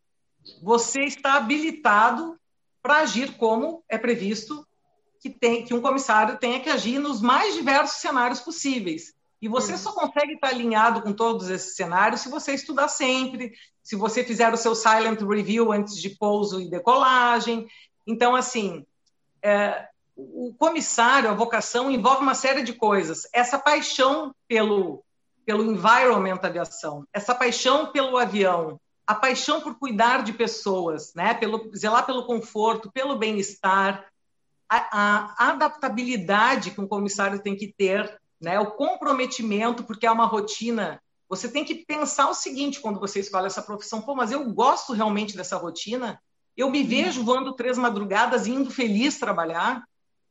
você 0.61 1.01
está 1.01 1.33
habilitado 1.33 2.38
para 2.81 2.99
agir 2.99 3.37
como 3.37 3.83
é 3.87 3.97
previsto 3.97 4.65
que 5.19 5.29
tem 5.29 5.65
que 5.65 5.73
um 5.73 5.81
comissário 5.81 6.37
tenha 6.37 6.59
que 6.59 6.69
agir 6.69 6.97
nos 6.97 7.21
mais 7.21 7.53
diversos 7.53 7.99
cenários 7.99 8.39
possíveis. 8.39 9.13
E 9.41 9.47
você 9.47 9.73
uhum. 9.73 9.77
só 9.77 9.91
consegue 9.93 10.33
estar 10.33 10.49
alinhado 10.49 11.01
com 11.01 11.13
todos 11.13 11.49
esses 11.49 11.75
cenários 11.75 12.21
se 12.21 12.29
você 12.29 12.53
estudar 12.53 12.87
sempre, 12.87 13.53
se 13.81 13.95
você 13.95 14.23
fizer 14.23 14.53
o 14.53 14.57
seu 14.57 14.75
silent 14.75 15.21
review 15.21 15.71
antes 15.71 15.95
de 15.97 16.09
pouso 16.09 16.59
e 16.59 16.69
decolagem. 16.69 17.67
Então, 18.05 18.35
assim, 18.35 18.85
é, 19.41 19.87
o 20.15 20.53
comissário, 20.57 21.29
a 21.29 21.33
vocação, 21.33 21.89
envolve 21.89 22.21
uma 22.21 22.35
série 22.35 22.63
de 22.63 22.73
coisas. 22.73 23.27
Essa 23.33 23.57
paixão 23.57 24.35
pelo, 24.47 25.03
pelo 25.45 25.63
environment 25.63 26.39
aviação, 26.43 27.07
essa 27.13 27.33
paixão 27.33 27.87
pelo 27.87 28.17
avião, 28.17 28.79
a 29.09 29.15
paixão 29.15 29.59
por 29.59 29.73
cuidar 29.73 30.21
de 30.21 30.31
pessoas, 30.31 31.15
né? 31.15 31.33
Pelo 31.33 31.71
zelar 31.75 32.05
pelo 32.05 32.27
conforto, 32.27 32.91
pelo 32.91 33.15
bem-estar, 33.15 34.05
a, 34.69 34.77
a, 34.91 35.49
adaptabilidade 35.49 36.69
que 36.69 36.79
um 36.79 36.87
comissário 36.87 37.41
tem 37.41 37.55
que 37.55 37.73
ter, 37.75 38.21
né? 38.39 38.59
O 38.59 38.69
comprometimento, 38.69 39.83
porque 39.83 40.05
é 40.05 40.11
uma 40.11 40.27
rotina. 40.27 41.01
Você 41.27 41.49
tem 41.49 41.65
que 41.65 41.73
pensar 41.73 42.29
o 42.29 42.35
seguinte 42.35 42.79
quando 42.79 42.99
você 42.99 43.19
escolhe 43.19 43.47
essa 43.47 43.63
profissão: 43.63 43.99
pô, 43.99 44.13
mas 44.13 44.31
eu 44.31 44.47
gosto 44.53 44.93
realmente 44.93 45.35
dessa 45.35 45.57
rotina. 45.57 46.21
Eu 46.55 46.69
me 46.69 46.83
vejo 46.83 47.23
voando 47.23 47.55
três 47.55 47.79
madrugadas 47.79 48.45
indo 48.45 48.69
feliz 48.69 49.17
trabalhar, 49.17 49.83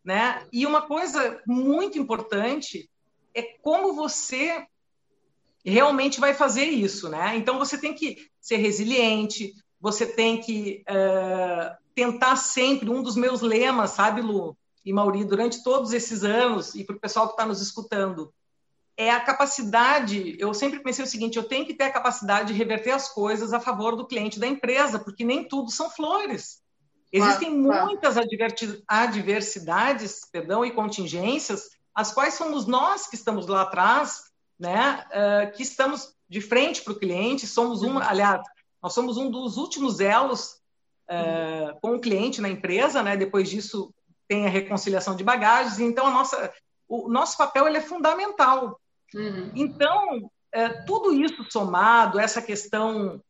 né? 0.04 0.46
E 0.52 0.64
uma 0.64 0.82
coisa 0.82 1.42
muito 1.44 1.98
importante 1.98 2.88
é 3.34 3.42
como 3.60 3.92
você 3.92 4.68
realmente 5.68 6.20
vai 6.20 6.34
fazer 6.34 6.64
isso, 6.64 7.08
né? 7.08 7.36
Então 7.36 7.58
você 7.58 7.78
tem 7.78 7.94
que 7.94 8.16
ser 8.40 8.56
resiliente, 8.56 9.54
você 9.80 10.06
tem 10.06 10.40
que 10.40 10.82
uh, 10.88 11.76
tentar 11.94 12.36
sempre 12.36 12.90
um 12.90 13.02
dos 13.02 13.16
meus 13.16 13.40
lemas, 13.40 13.90
sabe, 13.90 14.20
Lu 14.20 14.56
e 14.84 14.92
Mauri, 14.92 15.24
durante 15.24 15.62
todos 15.62 15.92
esses 15.92 16.24
anos 16.24 16.74
e 16.74 16.84
para 16.84 16.96
o 16.96 17.00
pessoal 17.00 17.26
que 17.26 17.34
está 17.34 17.44
nos 17.44 17.60
escutando, 17.60 18.32
é 18.96 19.10
a 19.10 19.20
capacidade. 19.20 20.36
Eu 20.38 20.52
sempre 20.54 20.80
pensei 20.80 21.04
o 21.04 21.08
seguinte: 21.08 21.36
eu 21.36 21.44
tenho 21.44 21.66
que 21.66 21.74
ter 21.74 21.84
a 21.84 21.92
capacidade 21.92 22.48
de 22.48 22.58
reverter 22.58 22.90
as 22.90 23.08
coisas 23.08 23.52
a 23.52 23.60
favor 23.60 23.94
do 23.96 24.06
cliente 24.06 24.40
da 24.40 24.46
empresa, 24.46 24.98
porque 24.98 25.24
nem 25.24 25.46
tudo 25.46 25.70
são 25.70 25.90
flores. 25.90 26.60
Existem 27.10 27.50
muitas 27.56 28.16
adversidades, 28.86 30.20
perdão, 30.30 30.62
e 30.64 30.70
contingências, 30.70 31.70
as 31.94 32.12
quais 32.12 32.34
somos 32.34 32.66
nós 32.66 33.06
que 33.06 33.16
estamos 33.16 33.46
lá 33.46 33.62
atrás 33.62 34.27
né, 34.58 35.04
uh, 35.08 35.52
que 35.56 35.62
estamos 35.62 36.14
de 36.28 36.40
frente 36.40 36.82
para 36.82 36.92
o 36.92 36.98
cliente, 36.98 37.46
somos 37.46 37.82
um, 37.82 37.98
aliás, 37.98 38.42
nós 38.82 38.92
somos 38.92 39.16
um 39.16 39.30
dos 39.30 39.56
últimos 39.56 40.00
elos 40.00 40.60
uh, 41.08 41.78
com 41.80 41.96
o 41.96 42.00
cliente 42.00 42.40
na 42.40 42.48
empresa, 42.48 43.02
né? 43.02 43.16
Depois 43.16 43.48
disso 43.48 43.92
tem 44.26 44.46
a 44.46 44.50
reconciliação 44.50 45.16
de 45.16 45.24
bagagens, 45.24 45.78
então 45.80 46.06
a 46.06 46.10
nossa, 46.10 46.52
o 46.86 47.08
nosso 47.08 47.36
papel 47.36 47.66
ele 47.66 47.78
é 47.78 47.82
fundamental. 47.82 48.78
Uhum. 49.14 49.50
Então 49.54 50.18
uh, 50.18 50.84
tudo 50.86 51.12
isso 51.12 51.44
somado, 51.50 52.20
essa 52.20 52.42
questão, 52.42 53.22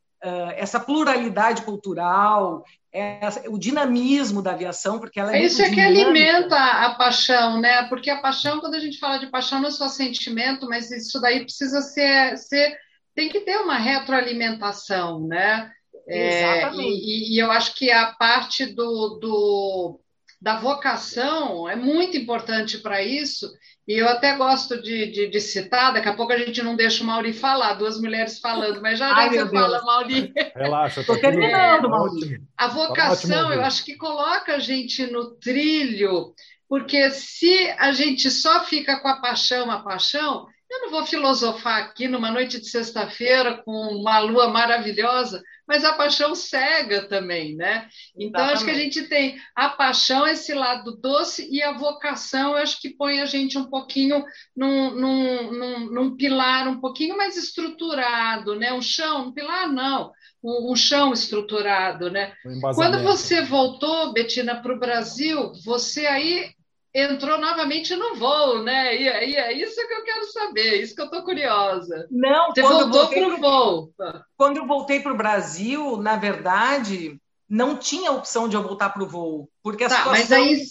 essa 0.56 0.80
pluralidade 0.80 1.62
cultural, 1.62 2.64
é 2.92 3.20
o 3.48 3.58
dinamismo 3.58 4.42
da 4.42 4.52
aviação, 4.52 4.98
porque 4.98 5.20
ela 5.20 5.34
é, 5.34 5.40
é 5.40 5.44
Isso 5.44 5.62
é 5.62 5.70
que 5.70 5.80
alimenta 5.80 6.56
a 6.56 6.94
paixão, 6.94 7.60
né? 7.60 7.84
Porque 7.84 8.10
a 8.10 8.20
paixão, 8.20 8.60
quando 8.60 8.74
a 8.74 8.80
gente 8.80 8.98
fala 8.98 9.18
de 9.18 9.26
paixão, 9.26 9.60
não 9.60 9.68
é 9.68 9.70
só 9.70 9.88
sentimento, 9.88 10.66
mas 10.68 10.90
isso 10.90 11.20
daí 11.20 11.44
precisa 11.44 11.80
ser, 11.82 12.36
ser 12.36 12.76
tem 13.14 13.28
que 13.28 13.40
ter 13.40 13.58
uma 13.58 13.78
retroalimentação, 13.78 15.26
né? 15.26 15.70
É, 16.08 16.72
e, 16.74 17.34
e, 17.34 17.38
eu 17.38 17.50
acho 17.50 17.74
que 17.74 17.90
a 17.90 18.12
parte 18.12 18.64
do, 18.64 19.18
do 19.20 20.00
da 20.40 20.58
vocação 20.58 21.68
é 21.68 21.76
muito 21.76 22.16
importante 22.16 22.78
para 22.78 23.02
isso, 23.02 23.50
e 23.88 23.94
eu 23.94 24.06
até 24.06 24.36
gosto 24.36 24.82
de, 24.82 25.10
de, 25.10 25.28
de, 25.28 25.40
citar, 25.40 25.94
daqui 25.94 26.10
a 26.10 26.14
pouco 26.14 26.30
a 26.30 26.36
gente 26.36 26.62
não 26.62 26.76
deixa 26.76 27.02
o 27.02 27.06
Mauri 27.06 27.32
falar, 27.32 27.72
duas 27.72 27.98
mulheres 27.98 28.38
falando, 28.38 28.82
mas 28.82 28.98
já, 28.98 29.08
já 29.08 29.46
você 29.46 29.48
fala, 29.48 29.82
Mauri. 29.82 30.30
Relaxa, 30.54 31.00
estou 31.00 31.18
terminando, 31.18 31.88
Mauri. 31.88 32.38
A 32.54 32.68
vocação, 32.68 33.46
ótimo, 33.46 33.54
eu 33.54 33.62
acho 33.62 33.82
que 33.86 33.96
coloca 33.96 34.56
a 34.56 34.58
gente 34.58 35.06
no 35.06 35.30
trilho, 35.36 36.34
porque 36.68 37.10
se 37.10 37.74
a 37.78 37.90
gente 37.92 38.30
só 38.30 38.62
fica 38.62 39.00
com 39.00 39.08
a 39.08 39.22
paixão, 39.22 39.70
a 39.70 39.80
paixão, 39.80 40.46
eu 40.70 40.80
não 40.82 40.90
vou 40.90 41.06
filosofar 41.06 41.78
aqui 41.78 42.06
numa 42.08 42.30
noite 42.30 42.60
de 42.60 42.68
sexta-feira 42.68 43.62
com 43.64 43.72
uma 43.72 44.18
lua 44.18 44.48
maravilhosa, 44.48 45.42
mas 45.68 45.84
a 45.84 45.92
paixão 45.92 46.34
cega 46.34 47.06
também, 47.06 47.54
né? 47.54 47.88
Então, 48.16 48.40
Exatamente. 48.40 48.52
acho 48.54 48.64
que 48.64 48.70
a 48.70 48.74
gente 48.74 49.02
tem 49.08 49.38
a 49.54 49.68
paixão, 49.68 50.26
esse 50.26 50.54
lado 50.54 50.96
doce, 50.96 51.46
e 51.50 51.62
a 51.62 51.76
vocação, 51.76 52.54
acho 52.54 52.80
que 52.80 52.88
põe 52.88 53.20
a 53.20 53.26
gente 53.26 53.58
um 53.58 53.68
pouquinho 53.68 54.24
num, 54.56 54.90
num, 54.92 55.52
num, 55.52 55.92
num 55.92 56.16
pilar 56.16 56.66
um 56.66 56.80
pouquinho 56.80 57.18
mais 57.18 57.36
estruturado, 57.36 58.56
né? 58.56 58.72
Um 58.72 58.80
chão, 58.80 59.28
um 59.28 59.32
pilar 59.32 59.70
não, 59.70 60.10
um, 60.42 60.72
um 60.72 60.76
chão 60.76 61.12
estruturado, 61.12 62.10
né? 62.10 62.32
Um 62.46 62.60
Quando 62.74 63.02
você 63.02 63.42
voltou, 63.42 64.14
Betina, 64.14 64.62
para 64.62 64.72
o 64.72 64.78
Brasil, 64.78 65.52
você 65.64 66.06
aí 66.06 66.50
entrou 66.98 67.38
novamente 67.38 67.94
no 67.96 68.14
voo, 68.16 68.62
né? 68.62 68.96
E 68.96 69.08
aí 69.08 69.36
é 69.36 69.52
isso 69.52 69.74
que 69.86 69.94
eu 69.94 70.04
quero 70.04 70.24
saber, 70.32 70.82
isso 70.82 70.94
que 70.94 71.00
eu 71.00 71.06
estou 71.06 71.22
curiosa. 71.22 72.06
Não, 72.10 72.48
você 72.48 72.62
voltou 72.62 73.08
para 73.08 73.28
o 73.28 73.36
voo. 73.38 73.92
Quando 74.36 74.56
eu 74.58 74.66
voltei 74.66 75.00
para 75.00 75.12
o 75.12 75.16
Brasil, 75.16 75.96
na 75.96 76.16
verdade, 76.16 77.20
não 77.48 77.76
tinha 77.76 78.12
opção 78.12 78.48
de 78.48 78.56
eu 78.56 78.62
voltar 78.62 78.90
para 78.90 79.02
o 79.02 79.08
voo, 79.08 79.48
porque 79.62 79.84
a 79.84 79.88
tá, 79.88 79.96
situação... 79.96 80.20
Mas 80.20 80.32
aí, 80.32 80.62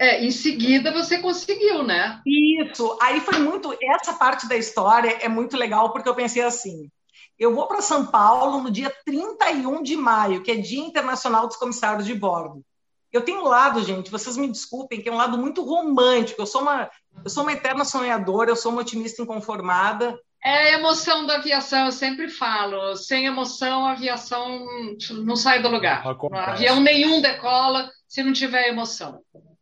é, 0.00 0.24
em 0.24 0.30
seguida 0.30 0.90
você 0.92 1.18
conseguiu, 1.18 1.82
né? 1.82 2.20
Isso. 2.26 2.96
Aí 3.02 3.20
foi 3.20 3.38
muito. 3.38 3.76
Essa 3.82 4.14
parte 4.14 4.48
da 4.48 4.56
história 4.56 5.18
é 5.20 5.28
muito 5.28 5.56
legal 5.58 5.92
porque 5.92 6.08
eu 6.08 6.14
pensei 6.14 6.42
assim. 6.42 6.88
Eu 7.38 7.54
vou 7.54 7.66
para 7.66 7.82
São 7.82 8.06
Paulo 8.06 8.62
no 8.62 8.70
dia 8.70 8.92
31 9.04 9.82
de 9.82 9.96
maio, 9.96 10.42
que 10.42 10.50
é 10.50 10.56
Dia 10.56 10.80
Internacional 10.80 11.46
dos 11.46 11.56
Comissários 11.56 12.06
de 12.06 12.14
Bordo. 12.14 12.62
Eu 13.12 13.22
tenho 13.22 13.40
um 13.40 13.48
lado, 13.48 13.82
gente, 13.82 14.10
vocês 14.10 14.36
me 14.36 14.48
desculpem, 14.48 15.02
que 15.02 15.08
é 15.08 15.12
um 15.12 15.16
lado 15.16 15.36
muito 15.36 15.64
romântico. 15.64 16.40
Eu 16.40 16.46
sou 16.46 16.62
uma, 16.62 16.90
eu 17.24 17.30
sou 17.30 17.42
uma 17.42 17.52
eterna 17.52 17.84
sonhadora, 17.84 18.50
eu 18.50 18.56
sou 18.56 18.70
uma 18.70 18.82
otimista 18.82 19.22
inconformada. 19.22 20.18
É 20.42 20.74
a 20.74 20.78
emoção 20.78 21.26
da 21.26 21.36
aviação, 21.36 21.86
eu 21.86 21.92
sempre 21.92 22.28
falo. 22.28 22.96
Sem 22.96 23.26
emoção, 23.26 23.86
a 23.86 23.92
aviação 23.92 24.66
não 25.24 25.36
sai 25.36 25.60
do 25.60 25.68
lugar. 25.68 26.06
Acontece. 26.06 26.50
Avião 26.50 26.80
nenhum 26.80 27.20
decola 27.20 27.90
se 28.08 28.22
não 28.22 28.32
tiver 28.32 28.68
emoção. 28.68 29.20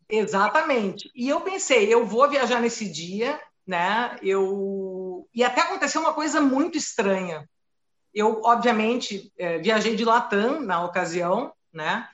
Exatamente. 0.09 1.11
E 1.15 1.29
eu 1.29 1.41
pensei, 1.41 1.93
eu 1.93 2.07
vou 2.07 2.29
viajar 2.29 2.61
nesse 2.61 2.91
dia, 2.91 3.41
né? 3.67 4.17
Eu 4.23 5.29
e 5.35 5.43
até 5.43 5.63
aconteceu 5.63 6.01
uma 6.01 6.13
coisa 6.13 6.41
muito 6.41 6.79
estranha. 6.79 7.49
Eu, 8.15 8.41
obviamente, 8.45 9.33
é, 9.39 9.59
viajei 9.59 9.95
de 9.95 10.05
Latam 10.05 10.61
na 10.61 10.83
ocasião, 10.85 11.53
né? 11.73 12.09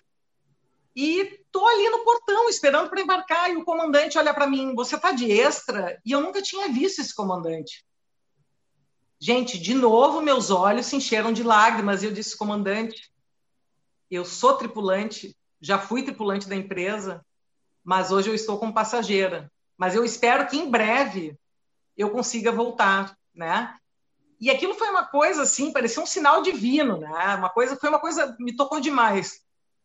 E 0.97 1.41
tô 1.51 1.67
ali 1.67 1.89
no 1.89 2.05
portão 2.05 2.49
esperando 2.49 2.89
para 2.89 3.01
embarcar 3.01 3.51
e 3.51 3.57
o 3.57 3.65
comandante 3.65 4.17
olha 4.17 4.33
para 4.33 4.47
mim, 4.47 4.75
você 4.75 4.99
tá 4.99 5.11
de 5.11 5.31
extra? 5.31 6.01
E 6.05 6.13
eu 6.13 6.21
nunca 6.21 6.41
tinha 6.41 6.69
visto 6.69 7.01
esse 7.01 7.15
comandante. 7.15 7.85
Gente, 9.19 9.59
de 9.59 9.75
novo 9.75 10.21
meus 10.21 10.51
olhos 10.51 10.87
se 10.87 10.97
encheram 10.97 11.33
de 11.33 11.43
lágrimas 11.43 12.03
e 12.03 12.07
eu 12.07 12.13
disse, 12.13 12.37
comandante, 12.37 13.13
eu 14.11 14.25
sou 14.25 14.57
tripulante, 14.57 15.37
já 15.61 15.79
fui 15.79 16.03
tripulante 16.03 16.49
da 16.49 16.55
empresa, 16.55 17.25
mas 17.83 18.13
hoje 18.13 18.31
eu 18.31 18.35
estou 18.35 18.59
como 18.59 18.75
passageira. 18.75 19.51
Mas 19.77 19.95
eu 19.95 20.05
espero 20.05 20.47
que 20.47 20.57
em 20.57 20.71
breve 20.71 21.37
eu 21.97 22.11
consiga 22.11 22.53
voltar, 22.53 23.17
né? 23.35 23.77
E 24.41 24.51
aquilo 24.51 24.75
foi 24.75 24.89
uma 24.89 25.07
coisa 25.07 25.43
assim, 25.43 25.73
parecia 25.73 26.03
um 26.03 26.07
sinal 26.07 26.43
divino, 26.43 26.99
né? 26.99 27.35
Uma 27.35 27.49
coisa, 27.49 27.77
foi 27.77 27.89
uma 27.89 27.99
coisa 27.99 28.37
me 28.39 28.55
tocou 28.55 28.81
demais. 28.81 29.44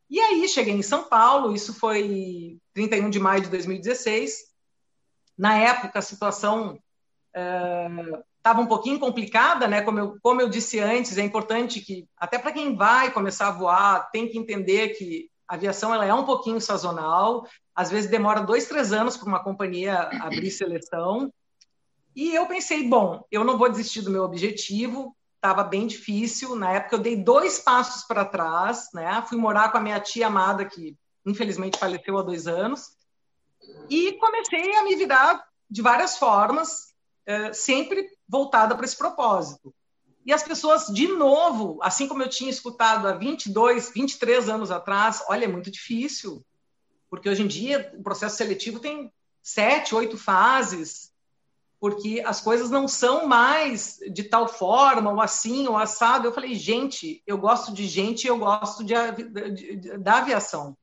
E 0.10 0.19
aí 0.19 0.48
cheguei 0.48 0.74
em 0.74 0.82
São 0.82 1.04
Paulo, 1.04 1.54
isso 1.54 1.74
foi 1.74 2.58
31 2.74 3.10
de 3.10 3.19
maio 3.19 3.43
de 3.43 3.50
2016. 3.50 4.50
Na 5.38 5.56
época, 5.56 6.00
a 6.00 6.02
situação 6.02 6.80
estava 8.38 8.60
uh, 8.60 8.63
um 8.63 8.67
pouquinho 8.67 9.00
complicada, 9.00 9.67
né? 9.67 9.82
Como 9.82 10.00
eu, 10.00 10.17
como 10.22 10.41
eu 10.41 10.50
disse 10.50 10.80
antes, 10.80 11.17
é 11.17 11.24
importante 11.24 11.80
que, 11.80 12.08
até 12.17 12.39
para 12.39 12.52
quem 12.52 12.76
vai 12.76 13.12
começar 13.12 13.50
a 13.50 13.52
voar, 13.52 14.10
tem 14.12 14.28
que 14.28 14.38
entender 14.38 14.89
que 14.89 15.30
a 15.48 15.56
aviação 15.56 15.93
ela 15.93 16.06
é 16.06 16.13
um 16.13 16.26
pouquinho 16.26 16.60
sazonal, 16.60 17.48
às 17.76 17.89
vezes 17.89 18.10
demora 18.10 18.41
dois, 18.41 18.67
três 18.67 18.91
anos 18.91 19.15
para 19.15 19.28
uma 19.28 19.43
companhia 19.43 20.10
abrir 20.22 20.52
seleção. 20.52 21.32
E 22.15 22.36
eu 22.36 22.48
pensei, 22.48 22.88
bom, 22.88 23.24
eu 23.32 23.43
não 23.43 23.58
vou 23.58 23.69
desistir 23.69 24.02
do 24.02 24.12
meu 24.12 24.24
objetivo, 24.24 25.15
estava 25.39 25.63
bem 25.63 25.88
difícil. 25.88 26.56
Na 26.56 26.71
época, 26.73 26.95
eu 26.95 26.99
dei 26.99 27.15
dois 27.15 27.60
passos 27.60 28.04
para 28.04 28.25
trás, 28.25 28.89
né? 28.93 29.23
Fui 29.28 29.38
morar 29.38 29.71
com 29.71 29.78
a 29.78 29.82
minha 29.82 29.99
tia 29.99 30.28
amada, 30.28 30.65
que 30.65 30.95
infelizmente 31.25 31.80
faleceu 31.80 32.17
há 32.17 32.21
dois 32.21 32.47
anos, 32.47 32.97
e 33.89 34.13
comecei 34.13 34.75
a 34.75 34.84
me 34.84 34.95
virar 34.95 35.43
de 35.69 35.82
várias 35.82 36.17
formas, 36.17 36.93
eh, 37.25 37.54
sempre 37.54 38.08
voltada 38.28 38.75
para 38.75 38.86
esse 38.86 38.97
propósito. 38.97 39.73
E 40.25 40.34
as 40.34 40.43
pessoas, 40.43 40.88
de 40.88 41.08
novo, 41.08 41.80
assim 41.82 42.08
como 42.08 42.21
eu 42.21 42.30
tinha 42.30 42.49
escutado 42.49 43.08
há 43.08 43.13
22, 43.13 43.91
23 43.91 44.49
anos 44.49 44.71
atrás, 44.71 45.23
olha, 45.28 45.45
é 45.45 45.47
muito 45.47 45.71
difícil, 45.71 46.45
porque 47.10 47.30
hoje 47.30 47.43
em 47.43 47.47
dia 47.47 47.91
o 47.97 48.04
processo 48.04 48.38
seletivo 48.38 48.80
tem 48.80 49.12
sete, 49.41 49.95
oito 49.95 50.17
fases, 50.17 51.09
porque 51.80 52.22
as 52.26 52.42
coisas 52.42 52.70
não 52.70 52.88
são 52.88 53.26
mais 53.26 54.00
de 54.12 54.24
tal 54.24 54.48
forma, 54.48 55.12
ou 55.12 55.22
assim, 55.22 55.68
ou 55.68 55.78
assado. 55.78 56.28
Eu 56.28 56.34
falei, 56.34 56.54
gente, 56.56 57.24
eu 57.26 57.38
gosto 57.38 57.72
de 57.74 57.88
gente, 57.88 58.28
eu 58.28 58.38
gosto 58.38 58.84
de, 58.84 58.94
de, 59.52 59.76
de, 59.76 59.98
da 59.98 60.18
aviação. 60.18 60.78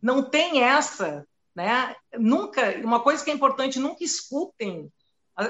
Não 0.00 0.22
tem 0.22 0.62
essa, 0.62 1.26
né? 1.54 1.94
Nunca, 2.18 2.74
uma 2.82 3.00
coisa 3.00 3.22
que 3.22 3.30
é 3.30 3.34
importante, 3.34 3.78
nunca 3.78 4.02
escutem 4.02 4.90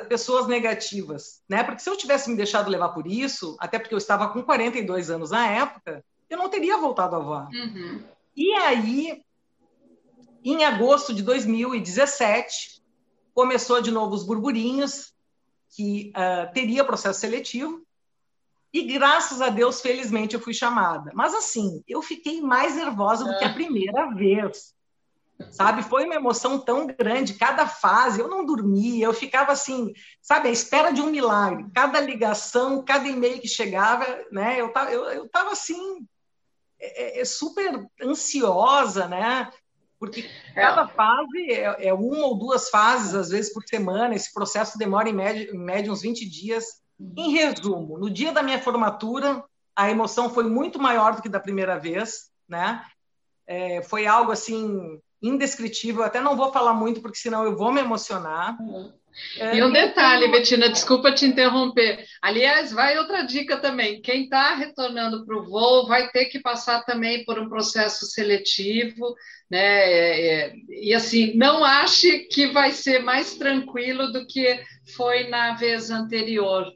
pessoas 0.09 0.47
negativas, 0.49 1.43
né? 1.49 1.63
Porque 1.63 1.81
se 1.81 1.89
eu 1.89 1.97
tivesse 1.97 2.29
me 2.29 2.37
deixado 2.37 2.71
levar 2.71 2.89
por 2.89 3.07
isso, 3.07 3.57
até 3.61 3.79
porque 3.79 3.95
eu 3.95 3.99
estava 3.99 4.29
com 4.29 4.43
42 4.43 5.11
anos 5.11 5.31
na 5.31 5.47
época, 5.47 6.05
eu 6.29 6.39
não 6.39 6.49
teria 6.49 6.79
voltado 6.79 7.15
a 7.15 7.19
voar. 7.21 7.49
Uhum. 7.53 8.03
E 8.37 8.53
aí, 8.55 9.23
em 10.43 10.65
agosto 10.65 11.15
de 11.15 11.23
2017, 11.23 12.74
começou 13.35 13.83
de 13.83 13.90
novo 13.90 14.14
os 14.14 14.25
burburinhos 14.25 15.12
que 15.70 16.12
uh, 16.16 16.53
teria 16.53 16.85
processo 16.85 17.20
seletivo. 17.20 17.85
E 18.73 18.83
graças 18.83 19.40
a 19.40 19.51
Deus, 19.51 19.81
felizmente, 19.81 20.35
eu 20.35 20.40
fui 20.40 20.55
chamada. 20.55 21.11
Mas 21.14 21.35
assim, 21.35 21.83
eu 21.87 22.01
fiquei 22.01 22.40
mais 22.40 22.75
nervosa 22.77 23.25
do 23.25 23.38
que 23.38 23.44
a 23.44 23.51
é. 23.51 23.53
primeira 23.53 24.14
vez 24.14 24.75
sabe? 25.51 25.83
Foi 25.83 26.05
uma 26.05 26.14
emoção 26.14 26.59
tão 26.59 26.87
grande, 26.87 27.35
cada 27.35 27.66
fase, 27.66 28.20
eu 28.20 28.29
não 28.29 28.44
dormia, 28.44 29.07
eu 29.07 29.14
ficava 29.14 29.53
assim, 29.53 29.92
sabe, 30.20 30.49
à 30.49 30.53
espera 30.53 30.92
de 30.92 31.01
um 31.01 31.11
milagre. 31.11 31.66
Cada 31.75 32.01
ligação, 32.01 32.85
cada 32.85 33.07
e-mail 33.09 33.40
que 33.40 33.49
chegava, 33.49 34.07
né? 34.31 34.61
Eu 34.61 34.73
tava, 34.73 34.90
eu, 34.90 35.05
eu 35.05 35.29
tava 35.29 35.53
assim, 35.53 36.07
é, 36.79 37.18
é, 37.18 37.20
é 37.20 37.25
super 37.25 37.87
ansiosa, 38.01 39.09
né? 39.09 39.51
Porque 40.05 40.29
cada 40.55 40.87
fase 40.87 41.51
é, 41.51 41.88
é, 41.88 41.95
uma 41.95 42.27
ou 42.27 42.38
duas 42.38 42.69
fases, 42.69 43.14
às 43.14 43.31
vezes, 43.31 43.53
por 43.53 43.62
semana. 43.64 44.14
Esse 44.14 44.33
processo 44.33 44.79
demora, 44.79 45.09
em 45.09 45.14
média, 45.14 45.51
em 45.53 45.59
média, 45.59 45.93
uns 45.93 46.03
20 46.03 46.29
dias. 46.29 46.83
Em 47.17 47.33
resumo, 47.33 47.99
no 47.99 48.09
dia 48.09 48.33
da 48.33 48.43
minha 48.43 48.61
formatura, 48.61 49.45
a 49.75 49.90
emoção 49.90 50.31
foi 50.31 50.45
muito 50.45 50.79
maior 50.79 51.17
do 51.17 51.23
que 51.23 51.29
da 51.29 51.40
primeira 51.40 51.79
vez, 51.79 52.31
né? 52.49 52.85
É, 53.47 53.83
foi 53.83 54.07
algo 54.07 54.31
assim 54.31 55.01
indescritível. 55.21 56.03
Até 56.03 56.21
não 56.21 56.37
vou 56.37 56.53
falar 56.53 56.73
muito, 56.73 57.01
porque 57.01 57.19
senão 57.19 57.45
eu 57.45 57.57
vou 57.57 57.73
me 57.73 57.81
emocionar. 57.81 58.57
É, 59.38 59.57
e 59.57 59.62
um 59.62 59.72
detalhe, 59.72 60.29
Betina, 60.29 60.68
desculpa 60.68 61.12
te 61.12 61.24
interromper. 61.24 62.05
Aliás, 62.20 62.72
vai 62.72 62.98
outra 62.98 63.22
dica 63.22 63.57
também. 63.57 64.00
Quem 64.00 64.24
está 64.24 64.55
retornando 64.55 65.24
para 65.24 65.37
o 65.37 65.44
voo 65.44 65.87
vai 65.87 66.09
ter 66.11 66.27
que 66.27 66.40
passar 66.40 66.85
também 66.85 67.24
por 67.24 67.38
um 67.38 67.48
processo 67.48 68.07
seletivo, 68.07 69.14
né? 69.50 69.59
É, 69.59 70.27
é, 70.27 70.53
e 70.68 70.94
assim, 70.94 71.37
não 71.37 71.64
ache 71.64 72.20
que 72.31 72.48
vai 72.48 72.72
ser 72.72 73.00
mais 73.00 73.35
tranquilo 73.35 74.11
do 74.12 74.27
que 74.27 74.61
foi 74.96 75.29
na 75.29 75.55
vez 75.55 75.90
anterior. 75.90 76.66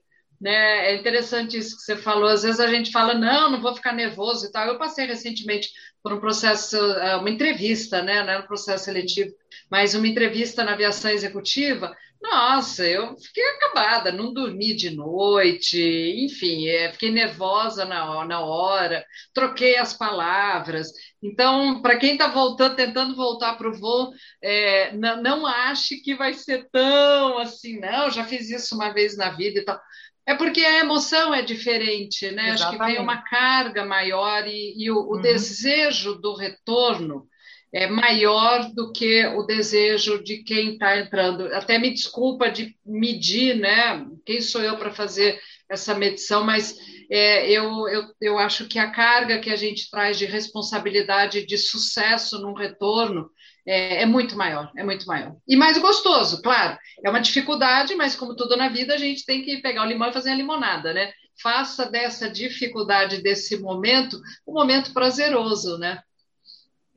Né? 0.40 0.92
É 0.92 0.94
interessante 0.94 1.58
isso 1.58 1.76
que 1.76 1.82
você 1.82 1.96
falou. 1.96 2.28
Às 2.28 2.44
vezes 2.44 2.60
a 2.60 2.68
gente 2.68 2.92
fala, 2.92 3.14
não, 3.14 3.50
não 3.50 3.60
vou 3.60 3.74
ficar 3.74 3.92
nervoso 3.92 4.46
e 4.46 4.52
tal. 4.52 4.68
Eu 4.68 4.78
passei 4.78 5.04
recentemente 5.04 5.70
por 6.02 6.12
um 6.12 6.20
processo, 6.20 6.76
é, 6.76 7.16
uma 7.16 7.30
entrevista, 7.30 8.02
né? 8.02 8.22
Não 8.22 8.30
era 8.30 8.42
um 8.44 8.46
processo 8.46 8.84
seletivo, 8.84 9.34
mas 9.68 9.94
uma 9.94 10.06
entrevista 10.06 10.62
na 10.62 10.74
aviação 10.74 11.10
executiva. 11.10 11.94
Nossa, 12.20 12.84
eu 12.84 13.16
fiquei 13.16 13.44
acabada, 13.44 14.10
não 14.10 14.32
dormi 14.32 14.74
de 14.74 14.90
noite, 14.90 15.80
enfim, 16.24 16.66
é, 16.66 16.92
fiquei 16.92 17.12
nervosa 17.12 17.84
na, 17.84 18.24
na 18.24 18.40
hora, 18.40 19.04
troquei 19.32 19.76
as 19.76 19.94
palavras. 19.94 20.92
Então, 21.22 21.80
para 21.80 21.96
quem 21.96 22.12
está 22.12 22.26
voltando, 22.26 22.74
tentando 22.74 23.14
voltar 23.14 23.56
para 23.56 23.68
o 23.68 23.78
voo, 23.78 24.12
é, 24.42 24.92
não, 24.96 25.22
não 25.22 25.46
ache 25.46 25.98
que 26.02 26.16
vai 26.16 26.34
ser 26.34 26.68
tão 26.70 27.38
assim, 27.38 27.78
não, 27.78 28.10
já 28.10 28.24
fiz 28.24 28.50
isso 28.50 28.74
uma 28.74 28.92
vez 28.92 29.16
na 29.16 29.30
vida 29.30 29.60
e 29.60 29.64
tal. 29.64 29.80
É 30.26 30.34
porque 30.34 30.60
a 30.60 30.80
emoção 30.80 31.32
é 31.32 31.40
diferente, 31.40 32.30
né? 32.32 32.50
Exatamente. 32.50 32.62
Acho 32.62 32.70
que 32.70 32.84
vem 32.84 33.00
uma 33.00 33.22
carga 33.22 33.86
maior 33.86 34.46
e, 34.46 34.74
e 34.76 34.90
o, 34.90 34.96
o 34.96 35.14
uhum. 35.14 35.22
desejo 35.22 36.16
do 36.16 36.34
retorno 36.34 37.26
é 37.72 37.86
maior 37.86 38.70
do 38.72 38.92
que 38.92 39.26
o 39.26 39.42
desejo 39.42 40.22
de 40.22 40.42
quem 40.42 40.72
está 40.72 40.98
entrando. 40.98 41.52
Até 41.54 41.78
me 41.78 41.90
desculpa 41.90 42.50
de 42.50 42.76
medir, 42.84 43.56
né? 43.56 44.06
Quem 44.24 44.40
sou 44.40 44.62
eu 44.62 44.76
para 44.76 44.90
fazer 44.90 45.38
essa 45.68 45.94
medição, 45.94 46.44
mas 46.44 46.76
é, 47.10 47.50
eu, 47.50 47.88
eu, 47.88 48.04
eu 48.20 48.38
acho 48.38 48.66
que 48.66 48.78
a 48.78 48.90
carga 48.90 49.38
que 49.38 49.50
a 49.50 49.56
gente 49.56 49.90
traz 49.90 50.18
de 50.18 50.24
responsabilidade 50.24 51.44
de 51.44 51.58
sucesso 51.58 52.40
num 52.40 52.54
retorno 52.54 53.30
é, 53.66 54.02
é, 54.02 54.06
muito 54.06 54.34
maior, 54.34 54.72
é 54.74 54.82
muito 54.82 55.06
maior. 55.06 55.36
E 55.46 55.54
mais 55.54 55.76
gostoso, 55.76 56.40
claro. 56.40 56.78
É 57.04 57.10
uma 57.10 57.20
dificuldade, 57.20 57.94
mas 57.94 58.16
como 58.16 58.34
tudo 58.34 58.56
na 58.56 58.70
vida, 58.70 58.94
a 58.94 58.98
gente 58.98 59.26
tem 59.26 59.42
que 59.42 59.60
pegar 59.60 59.82
o 59.82 59.86
limão 59.86 60.08
e 60.08 60.12
fazer 60.12 60.30
a 60.30 60.34
limonada, 60.34 60.94
né? 60.94 61.12
Faça 61.42 61.84
dessa 61.84 62.30
dificuldade, 62.30 63.22
desse 63.22 63.58
momento, 63.58 64.18
um 64.46 64.54
momento 64.54 64.94
prazeroso, 64.94 65.76
né? 65.76 66.00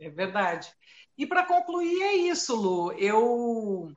É 0.02 0.10
verdade. 0.10 0.68
E 1.16 1.28
para 1.28 1.46
concluir, 1.46 2.02
é 2.02 2.16
isso, 2.16 2.56
Lu. 2.56 2.92
Eu, 2.94 3.92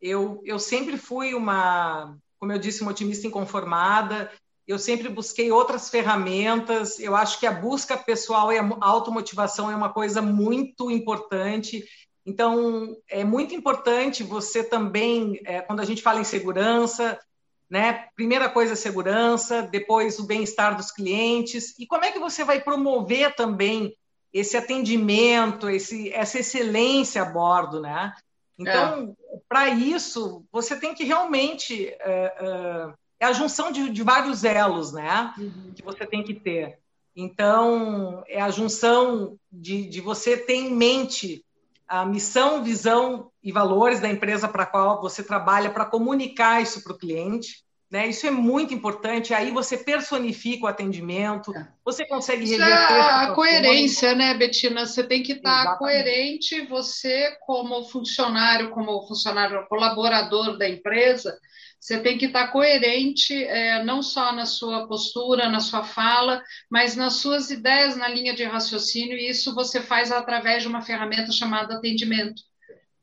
eu, 0.00 0.40
eu 0.46 0.58
sempre 0.58 0.96
fui 0.96 1.34
uma, 1.34 2.16
como 2.38 2.52
eu 2.52 2.58
disse, 2.58 2.80
uma 2.80 2.90
otimista 2.92 3.26
inconformada. 3.26 4.32
Eu 4.66 4.78
sempre 4.78 5.10
busquei 5.10 5.52
outras 5.52 5.90
ferramentas. 5.90 6.98
Eu 6.98 7.14
acho 7.14 7.38
que 7.38 7.46
a 7.46 7.52
busca 7.52 7.98
pessoal 7.98 8.50
e 8.50 8.58
a 8.58 8.66
automotivação 8.80 9.70
é 9.70 9.76
uma 9.76 9.92
coisa 9.92 10.22
muito 10.22 10.90
importante. 10.90 11.84
Então, 12.24 12.96
é 13.06 13.22
muito 13.22 13.54
importante 13.54 14.22
você 14.22 14.64
também, 14.64 15.38
é, 15.44 15.60
quando 15.60 15.80
a 15.80 15.84
gente 15.84 16.00
fala 16.00 16.18
em 16.18 16.24
segurança, 16.24 17.20
né? 17.68 18.08
Primeira 18.16 18.48
coisa, 18.48 18.74
segurança, 18.74 19.60
depois 19.60 20.18
o 20.18 20.26
bem-estar 20.26 20.74
dos 20.74 20.90
clientes. 20.90 21.78
E 21.78 21.86
como 21.86 22.06
é 22.06 22.10
que 22.10 22.18
você 22.18 22.42
vai 22.42 22.58
promover 22.58 23.34
também 23.34 23.94
esse 24.38 24.56
atendimento, 24.56 25.70
esse, 25.70 26.12
essa 26.12 26.38
excelência 26.38 27.22
a 27.22 27.24
bordo, 27.24 27.80
né? 27.80 28.12
Então, 28.58 29.16
é. 29.32 29.38
para 29.48 29.68
isso, 29.70 30.44
você 30.52 30.76
tem 30.76 30.94
que 30.94 31.04
realmente 31.04 31.88
é, 31.88 31.96
é, 32.00 32.92
é 33.20 33.26
a 33.26 33.32
junção 33.32 33.72
de, 33.72 33.88
de, 33.88 34.02
vários 34.02 34.44
elos, 34.44 34.92
né? 34.92 35.32
Uhum. 35.38 35.72
Que 35.74 35.82
você 35.82 36.06
tem 36.06 36.22
que 36.22 36.34
ter. 36.34 36.78
Então, 37.14 38.22
é 38.28 38.40
a 38.40 38.50
junção 38.50 39.38
de, 39.50 39.86
de 39.88 40.00
você 40.02 40.36
ter 40.36 40.56
em 40.56 40.70
mente 40.70 41.42
a 41.88 42.04
missão, 42.04 42.62
visão 42.62 43.30
e 43.42 43.50
valores 43.50 44.00
da 44.00 44.08
empresa 44.08 44.48
para 44.48 44.64
a 44.64 44.66
qual 44.66 45.00
você 45.00 45.22
trabalha 45.22 45.70
para 45.70 45.86
comunicar 45.86 46.60
isso 46.60 46.82
para 46.82 46.92
o 46.92 46.98
cliente. 46.98 47.64
Né? 47.90 48.08
Isso 48.08 48.26
é 48.26 48.30
muito 48.30 48.74
importante. 48.74 49.32
Aí 49.32 49.50
você 49.52 49.78
personifica 49.78 50.64
o 50.64 50.68
atendimento, 50.68 51.56
é. 51.56 51.68
você 51.84 52.04
consegue 52.04 52.44
Isso 52.44 52.52
reverter. 52.52 52.94
É 52.94 53.00
a 53.00 53.32
coerência, 53.32 54.14
né, 54.14 54.34
Betina? 54.34 54.84
Você 54.86 55.04
tem 55.04 55.22
que 55.22 55.34
estar 55.34 55.78
coerente, 55.78 56.66
você, 56.66 57.36
como 57.46 57.84
funcionário, 57.84 58.70
como 58.70 59.06
funcionário 59.06 59.66
colaborador 59.68 60.58
da 60.58 60.68
empresa, 60.68 61.38
você 61.78 62.00
tem 62.00 62.18
que 62.18 62.26
estar 62.26 62.48
coerente 62.48 63.32
é, 63.44 63.84
não 63.84 64.02
só 64.02 64.32
na 64.32 64.44
sua 64.44 64.88
postura, 64.88 65.48
na 65.48 65.60
sua 65.60 65.84
fala, 65.84 66.42
mas 66.68 66.96
nas 66.96 67.14
suas 67.14 67.50
ideias, 67.50 67.96
na 67.96 68.08
linha 68.08 68.34
de 68.34 68.42
raciocínio, 68.42 69.16
e 69.16 69.28
isso 69.30 69.54
você 69.54 69.80
faz 69.80 70.10
através 70.10 70.62
de 70.62 70.68
uma 70.68 70.82
ferramenta 70.82 71.30
chamada 71.30 71.76
atendimento. 71.76 72.42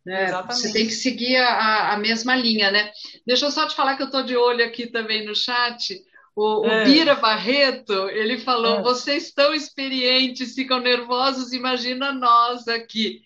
Né? 0.05 0.31
Você 0.47 0.73
tem 0.73 0.85
que 0.85 0.91
seguir 0.91 1.37
a, 1.37 1.93
a, 1.93 1.97
mesma 1.97 2.35
linha, 2.35 2.69
né? 2.69 2.91
Deixa 3.25 3.45
eu 3.45 3.51
só 3.51 3.65
te 3.65 3.75
falar 3.75 3.95
que 3.95 4.03
eu 4.03 4.07
estou 4.07 4.23
de 4.23 4.35
olho 4.35 4.65
aqui 4.65 4.87
também 4.87 5.25
no 5.25 5.33
chat. 5.33 6.01
O, 6.35 6.65
é. 6.65 6.81
o 6.81 6.85
Bira 6.85 7.15
Barreto, 7.15 8.09
ele 8.09 8.37
falou: 8.39 8.79
é. 8.79 8.81
vocês 8.81 9.31
tão 9.31 9.53
experientes, 9.53 10.55
ficam 10.55 10.79
nervosos, 10.79 11.53
imagina 11.53 12.11
nós 12.11 12.67
aqui. 12.67 13.21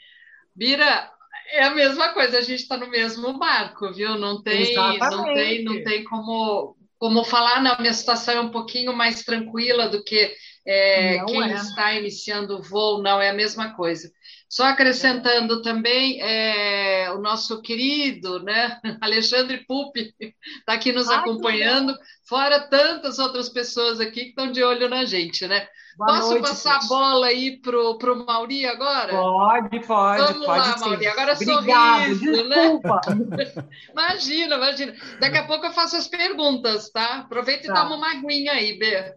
Bira, 0.55 1.11
é 1.51 1.63
a 1.63 1.71
mesma 1.71 2.09
coisa, 2.09 2.37
a 2.37 2.41
gente 2.41 2.61
está 2.61 2.77
no 2.77 2.89
mesmo 2.89 3.37
barco, 3.39 3.91
viu? 3.93 4.17
Não 4.17 4.41
tem, 4.41 4.75
não 4.75 5.33
tem, 5.33 5.63
não 5.63 5.83
tem 5.83 6.03
como, 6.03 6.75
como 6.99 7.23
falar, 7.23 7.61
não, 7.61 7.77
minha 7.79 7.93
situação 7.93 8.33
é 8.35 8.41
um 8.41 8.51
pouquinho 8.51 8.93
mais 8.93 9.23
tranquila 9.23 9.87
do 9.87 10.03
que 10.03 10.33
é, 10.65 11.23
quem 11.25 11.43
é. 11.43 11.53
está 11.55 11.93
iniciando 11.93 12.57
o 12.57 12.61
voo, 12.61 13.01
não, 13.01 13.21
é 13.21 13.29
a 13.29 13.33
mesma 13.33 13.73
coisa. 13.73 14.11
Só 14.49 14.65
acrescentando 14.65 15.62
também, 15.62 16.21
é, 16.21 17.12
o 17.12 17.19
nosso 17.19 17.62
querido 17.62 18.41
né, 18.43 18.79
Alexandre 19.01 19.65
Pupi 19.67 20.13
está 20.60 20.73
aqui 20.73 20.91
nos 20.93 21.10
acompanhando, 21.10 21.97
fora 22.27 22.62
tantas 22.69 23.19
outras 23.19 23.49
pessoas 23.49 23.99
aqui 23.99 24.23
que 24.23 24.29
estão 24.29 24.51
de 24.51 24.63
olho 24.63 24.88
na 24.88 25.03
gente, 25.03 25.45
né? 25.47 25.67
Boa 25.97 26.13
Posso 26.13 26.29
noite, 26.29 26.47
passar 26.47 26.73
gente. 26.75 26.86
a 26.86 26.88
bola 26.88 27.25
aí 27.25 27.60
para 27.60 27.75
o 28.13 28.25
Mauri 28.25 28.67
agora? 28.67 29.13
Pode, 29.13 29.79
pode. 29.79 30.21
Vamos 30.21 30.45
pode 30.45 30.69
lá, 30.69 30.77
sim. 30.77 30.89
Mauri. 30.89 31.07
Agora 31.07 31.33
Obrigado, 31.33 32.03
sorriso, 32.03 32.47
né? 32.47 32.55
desculpa. 32.55 33.01
né? 33.15 33.67
imagina, 33.91 34.55
imagina. 34.57 34.95
Daqui 35.19 35.38
a 35.38 35.47
pouco 35.47 35.65
eu 35.65 35.71
faço 35.71 35.95
as 35.95 36.07
perguntas, 36.07 36.91
tá? 36.91 37.21
Aproveita 37.21 37.65
tá. 37.65 37.73
e 37.73 37.75
toma 37.75 37.95
uma 37.95 38.12
aguinha 38.12 38.51
aí, 38.51 38.77
Bê. 38.77 39.12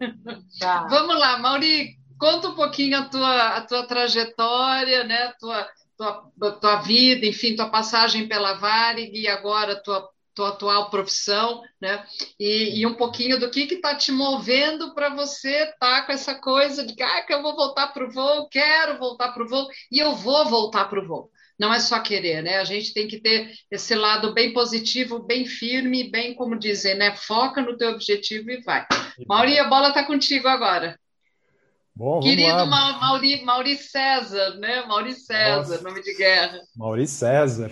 Tá. 0.59 0.87
Vamos 0.89 1.19
lá, 1.19 1.37
Mauri, 1.37 2.00
Conta 2.21 2.49
um 2.49 2.53
pouquinho 2.53 2.99
a 2.99 3.05
tua, 3.09 3.57
a 3.57 3.61
tua 3.61 3.87
trajetória, 3.87 5.03
né? 5.03 5.23
A 5.23 5.33
tua, 5.33 5.67
tua, 5.97 6.51
tua 6.51 6.75
vida, 6.81 7.25
enfim, 7.25 7.55
tua 7.55 7.71
passagem 7.71 8.27
pela 8.27 8.53
Varig 8.53 9.19
e 9.19 9.27
agora 9.27 9.81
tua, 9.81 10.07
tua 10.35 10.49
atual 10.49 10.91
profissão, 10.91 11.63
né? 11.81 12.05
E, 12.39 12.79
e 12.79 12.85
um 12.85 12.93
pouquinho 12.93 13.39
do 13.39 13.49
que 13.49 13.61
está 13.61 13.95
te 13.95 14.11
movendo 14.11 14.93
para 14.93 15.09
você 15.09 15.63
estar 15.63 15.77
tá 15.79 16.01
com 16.03 16.11
essa 16.11 16.35
coisa 16.35 16.85
de 16.85 16.93
ah, 17.01 17.23
que 17.23 17.33
eu 17.33 17.41
vou 17.41 17.55
voltar 17.55 17.87
para 17.87 18.05
o 18.05 18.11
voo, 18.11 18.47
quero 18.49 18.99
voltar 18.99 19.31
para 19.31 19.43
o 19.43 19.49
voo 19.49 19.67
e 19.91 19.97
eu 19.97 20.13
vou 20.13 20.45
voltar 20.45 20.85
para 20.85 20.99
o 20.99 21.07
voo. 21.07 21.31
não 21.57 21.73
é 21.73 21.79
só 21.79 21.99
querer, 22.01 22.43
né? 22.43 22.59
A 22.59 22.63
gente 22.63 22.93
tem 22.93 23.07
que 23.07 23.19
ter 23.19 23.51
esse 23.71 23.95
lado 23.95 24.31
bem 24.31 24.53
positivo, 24.53 25.23
bem 25.23 25.47
firme, 25.47 26.11
bem, 26.11 26.35
como 26.35 26.55
dizem, 26.55 26.93
né? 26.93 27.15
Foca 27.15 27.63
no 27.63 27.75
teu 27.75 27.89
objetivo 27.89 28.51
e 28.51 28.61
vai. 28.61 28.85
Mauri, 29.27 29.57
a 29.57 29.67
bola 29.67 29.87
está 29.87 30.03
contigo 30.03 30.47
agora. 30.47 31.00
Bom, 31.95 32.21
Querido 32.21 32.65
Ma 32.67 32.99
Mauri, 32.99 33.43
Mauri 33.43 33.75
César, 33.75 34.55
né? 34.57 34.85
Mauri 34.85 35.13
César, 35.13 35.73
Nossa. 35.73 35.83
nome 35.83 36.01
de 36.01 36.15
guerra. 36.15 36.59
Mauri 36.75 37.05
César. 37.05 37.71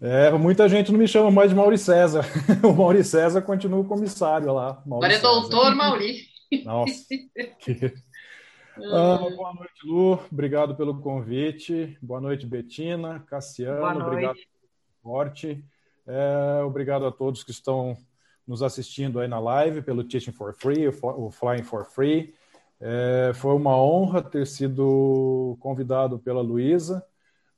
É, 0.00 0.30
muita 0.32 0.68
gente 0.68 0.90
não 0.90 0.98
me 0.98 1.06
chama 1.06 1.30
mais 1.30 1.50
de 1.50 1.56
Mauri 1.56 1.76
César. 1.76 2.24
o 2.64 2.72
Mauri 2.72 3.04
César 3.04 3.42
continua 3.42 3.80
o 3.80 3.84
comissário 3.84 4.52
lá. 4.52 4.82
Mauri 4.86 5.06
Agora 5.06 5.12
é 5.14 5.18
doutor 5.18 5.74
Mauri. 5.74 6.22
Nossa. 6.64 7.04
Que... 7.60 7.94
Ah, 8.78 9.18
boa 9.18 9.52
noite, 9.52 9.84
Lu. 9.84 10.18
Obrigado 10.32 10.74
pelo 10.74 10.98
convite. 11.00 11.98
Boa 12.00 12.20
noite, 12.20 12.46
Betina, 12.46 13.20
Cassiano. 13.28 13.78
Boa 13.80 13.92
noite. 13.92 14.06
Obrigado 14.06 14.34
pelo 14.34 15.02
forte. 15.02 15.64
É, 16.06 16.62
obrigado 16.62 17.04
a 17.04 17.12
todos 17.12 17.44
que 17.44 17.50
estão 17.50 17.96
nos 18.46 18.62
assistindo 18.62 19.20
aí 19.20 19.28
na 19.28 19.38
live 19.38 19.82
pelo 19.82 20.02
Teaching 20.02 20.32
for 20.32 20.54
Free, 20.54 20.88
o 20.88 21.30
Flying 21.30 21.62
for 21.62 21.84
Free. 21.84 22.34
É, 22.80 23.32
foi 23.34 23.54
uma 23.54 23.76
honra 23.76 24.22
ter 24.22 24.46
sido 24.46 25.56
convidado 25.60 26.18
pela 26.18 26.40
Luísa. 26.40 27.04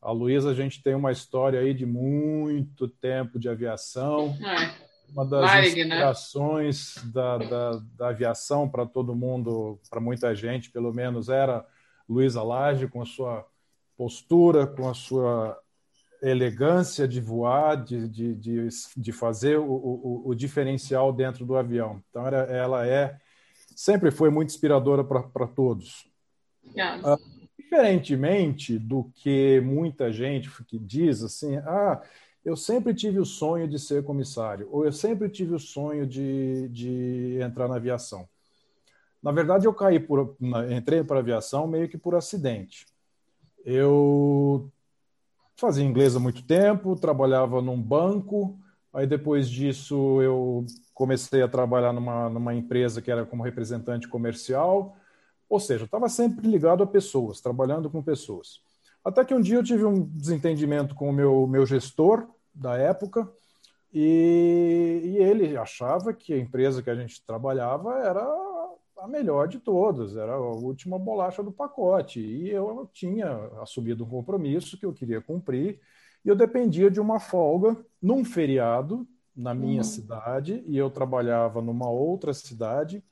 A 0.00 0.10
Luísa, 0.10 0.50
a 0.50 0.54
gente 0.54 0.82
tem 0.82 0.94
uma 0.96 1.12
história 1.12 1.60
aí 1.60 1.72
de 1.72 1.86
muito 1.86 2.88
tempo 2.88 3.38
de 3.38 3.48
aviação. 3.48 4.36
É. 4.44 4.92
Uma 5.12 5.24
das 5.26 5.42
né? 5.42 5.68
inspirações 5.68 6.96
né? 7.04 7.10
da, 7.12 7.38
da, 7.38 7.70
da, 7.96 8.08
aviação 8.08 8.68
para 8.68 8.84
todo 8.84 9.14
mundo, 9.14 9.78
para 9.88 10.00
muita 10.00 10.34
gente, 10.34 10.70
pelo 10.70 10.92
menos, 10.92 11.28
era 11.28 11.64
Luísa 12.08 12.42
Lage, 12.42 12.88
com 12.88 13.02
a 13.02 13.06
sua 13.06 13.46
postura, 13.96 14.66
com 14.66 14.88
a 14.88 14.94
sua 14.94 15.56
elegância 16.22 17.06
de 17.06 17.20
voar, 17.20 17.84
de, 17.84 18.08
de, 18.08 18.34
de, 18.34 18.68
de 18.96 19.12
fazer 19.12 19.58
o, 19.58 19.70
o, 19.70 20.22
o, 20.26 20.34
diferencial 20.34 21.12
dentro 21.12 21.44
do 21.44 21.56
avião. 21.56 22.02
Então, 22.08 22.26
era, 22.26 22.38
ela 22.44 22.86
é 22.86 23.18
sempre 23.76 24.10
foi 24.10 24.30
muito 24.30 24.50
inspiradora 24.50 25.04
para 25.04 25.46
todos. 25.46 26.10
Yeah. 26.74 27.14
Uh, 27.14 27.42
diferentemente 27.58 28.78
do 28.78 29.04
que 29.14 29.60
muita 29.60 30.12
gente 30.12 30.50
que 30.64 30.78
diz 30.78 31.22
assim, 31.22 31.56
ah, 31.56 32.02
eu 32.44 32.54
sempre 32.56 32.92
tive 32.92 33.18
o 33.18 33.24
sonho 33.24 33.66
de 33.66 33.78
ser 33.78 34.04
comissário, 34.04 34.68
ou 34.70 34.84
eu 34.84 34.92
sempre 34.92 35.28
tive 35.28 35.54
o 35.54 35.58
sonho 35.58 36.06
de, 36.06 36.68
de 36.68 37.38
entrar 37.40 37.68
na 37.68 37.76
aviação. 37.76 38.28
Na 39.22 39.30
verdade, 39.30 39.66
eu 39.66 39.72
caí 39.72 40.00
por, 40.00 40.36
entrei 40.70 41.02
para 41.04 41.16
a 41.16 41.20
aviação 41.20 41.66
meio 41.66 41.88
que 41.88 41.96
por 41.96 42.14
acidente. 42.14 42.86
Eu 43.64 44.68
fazia 45.56 45.84
inglês 45.84 46.16
há 46.16 46.20
muito 46.20 46.42
tempo, 46.42 46.96
trabalhava 46.96 47.62
num 47.62 47.80
banco, 47.80 48.58
aí 48.92 49.06
depois 49.06 49.48
disso 49.48 50.20
eu 50.20 50.66
comecei 50.94 51.42
a 51.42 51.48
trabalhar 51.48 51.92
numa, 51.92 52.28
numa 52.28 52.54
empresa 52.54 53.00
que 53.00 53.10
era 53.10 53.24
como 53.24 53.42
representante 53.42 54.08
comercial, 54.08 54.96
ou 55.48 55.60
seja, 55.60 55.84
estava 55.84 56.08
sempre 56.08 56.48
ligado 56.48 56.82
a 56.82 56.86
pessoas, 56.86 57.40
trabalhando 57.40 57.90
com 57.90 58.02
pessoas. 58.02 58.60
Até 59.04 59.24
que 59.24 59.34
um 59.34 59.40
dia 59.40 59.56
eu 59.56 59.64
tive 59.64 59.84
um 59.84 60.00
desentendimento 60.00 60.94
com 60.94 61.10
o 61.10 61.12
meu, 61.12 61.46
meu 61.46 61.66
gestor 61.66 62.28
da 62.54 62.76
época, 62.76 63.30
e, 63.92 65.02
e, 65.04 65.16
ele 65.18 65.54
achava 65.56 66.14
que 66.14 66.32
a 66.32 66.38
empresa 66.38 66.82
que 66.82 66.88
a 66.88 66.94
gente 66.94 67.22
trabalhava 67.26 67.98
era 67.98 68.24
a 68.98 69.06
melhor 69.06 69.48
de 69.48 69.58
todas, 69.58 70.16
era 70.16 70.32
a 70.32 70.38
última 70.38 70.98
bolacha 70.98 71.42
do 71.42 71.52
pacote. 71.52 72.20
E 72.20 72.48
eu 72.48 72.88
tinha 72.92 73.28
assumido 73.60 74.04
um 74.04 74.08
compromisso 74.08 74.78
que 74.78 74.86
eu 74.86 74.94
queria 74.94 75.20
cumprir, 75.20 75.78
e 76.24 76.28
eu 76.28 76.36
dependia 76.36 76.90
de 76.90 77.00
uma 77.00 77.20
folga 77.20 77.76
num 78.00 78.24
feriado 78.24 79.06
na 79.34 79.54
minha 79.54 79.78
uhum. 79.78 79.84
cidade, 79.84 80.62
e 80.66 80.76
eu 80.76 80.90
trabalhava 80.90 81.62
numa 81.62 81.88
outra 81.88 82.34
cidade. 82.34 83.02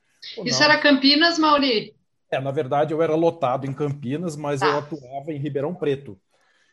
Isso 0.45 0.61
não. 0.61 0.71
era 0.71 0.79
Campinas, 0.79 1.39
Mauri? 1.39 1.97
É, 2.31 2.41
na 2.41 2.51
verdade, 2.51 2.93
eu 2.93 3.03
era 3.03 3.15
lotado 3.15 3.67
em 3.67 3.73
Campinas, 3.73 4.37
mas 4.37 4.61
tá. 4.61 4.67
eu 4.67 4.79
atuava 4.79 5.33
em 5.33 5.39
Ribeirão 5.39 5.75
Preto. 5.75 6.21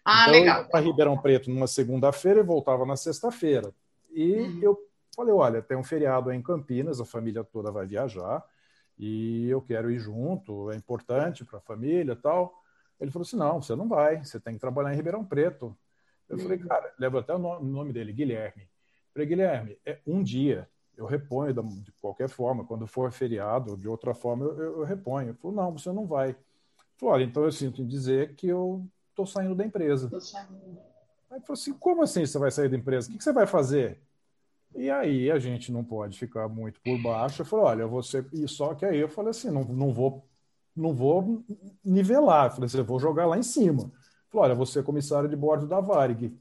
Ah, 0.06 0.24
então, 0.24 0.34
legal. 0.34 0.58
Eu 0.58 0.64
ia 0.64 0.70
para 0.70 0.80
Ribeirão 0.80 1.18
Preto 1.18 1.50
numa 1.50 1.68
segunda-feira 1.68 2.40
e 2.40 2.44
voltava 2.44 2.86
na 2.86 2.96
sexta-feira. 2.96 3.74
E 4.12 4.34
uhum. 4.34 4.60
eu 4.62 4.78
falei: 5.16 5.34
olha, 5.34 5.62
tem 5.62 5.78
um 5.78 5.84
feriado 5.84 6.30
aí 6.30 6.38
em 6.38 6.42
Campinas, 6.42 7.02
a 7.02 7.06
família 7.06 7.44
toda 7.44 7.72
vai 7.72 7.86
viajar 7.86 8.44
e 8.98 9.48
eu 9.50 9.62
quero 9.62 9.92
ir 9.92 10.00
junto, 10.00 10.72
é 10.72 10.76
importante 10.76 11.46
para 11.46 11.60
a 11.60 11.62
família 11.62 12.14
e 12.14 12.16
tal. 12.16 12.54
Ele 13.00 13.12
falou 13.12 13.26
assim: 13.26 13.38
não, 13.38 13.62
você 13.62 13.76
não 13.76 13.88
vai, 13.88 14.24
você 14.24 14.40
tem 14.40 14.54
que 14.56 14.60
trabalhar 14.60 14.94
em 14.94 14.96
Ribeirão 14.96 15.24
Preto. 15.24 15.78
Eu 16.28 16.38
uhum. 16.38 16.44
falei, 16.44 16.58
cara, 16.58 16.94
leva 17.00 17.20
até 17.20 17.34
o 17.34 17.40
nome 17.40 17.94
dele, 17.94 18.12
Guilherme. 18.12 18.68
Eu 19.18 19.24
falei, 19.24 19.28
Guilherme, 19.28 19.78
é 19.86 20.00
um 20.06 20.22
dia 20.22 20.70
eu 20.96 21.06
reponho 21.06 21.54
de 21.54 21.92
qualquer 22.02 22.28
forma. 22.28 22.66
Quando 22.66 22.88
for 22.88 23.12
feriado, 23.12 23.78
de 23.78 23.88
outra 23.88 24.14
forma, 24.14 24.46
eu, 24.46 24.80
eu, 24.80 24.84
reponho. 24.84 25.30
Ele 25.30 25.38
falou, 25.38 25.56
não, 25.56 25.72
você 25.72 25.92
não 25.92 26.06
vai. 26.06 26.32
Eu 26.32 26.36
falei, 26.98 27.14
olha, 27.16 27.24
então 27.24 27.44
eu 27.44 27.52
sinto 27.52 27.82
em 27.82 27.88
dizer 27.88 28.36
que 28.36 28.48
eu 28.48 28.86
estou 29.10 29.26
saindo 29.26 29.56
da 29.56 29.66
empresa. 29.66 30.10
Aí 31.30 31.38
ele 31.38 31.46
falou 31.46 31.54
assim, 31.54 31.74
como 31.74 32.04
assim 32.04 32.26
você 32.26 32.40
vai 32.40 32.50
sair 32.50 32.70
da 32.70 32.78
empresa? 32.78 33.08
O 33.08 33.12
que, 33.12 33.18
que 33.18 33.24
você 33.24 33.32
vai 33.32 33.46
fazer? 33.46 34.02
E 34.76 34.90
aí 34.90 35.32
a 35.32 35.40
gente 35.40 35.72
não 35.72 35.84
pode 35.84 36.18
ficar 36.18 36.48
muito 36.48 36.82
por 36.82 37.00
baixo. 37.02 37.42
Eu 37.42 37.46
falei, 37.46 37.66
olha, 37.66 37.88
você. 37.88 38.26
E 38.34 38.48
só 38.48 38.74
que 38.74 38.86
aí 38.86 38.98
eu 38.98 39.10
falei 39.10 39.32
assim, 39.32 39.50
não, 39.50 39.64
não 39.64 39.94
vou 39.94 40.28
não 40.76 40.94
vou 40.94 41.44
nivelar. 41.84 42.48
Eu 42.48 42.52
falei 42.52 42.66
assim, 42.66 42.78
eu 42.78 42.86
vou 42.86 43.00
jogar 43.00 43.26
lá 43.26 43.38
em 43.38 43.44
cima. 43.44 43.84
Eu 43.84 43.92
falei, 44.30 44.52
olha, 44.52 44.56
você 44.56 44.80
é 44.80 44.84
comissário 44.84 45.30
de 45.30 45.36
bordo 45.36 45.68
da 45.68 45.80
Varig. 45.80 46.36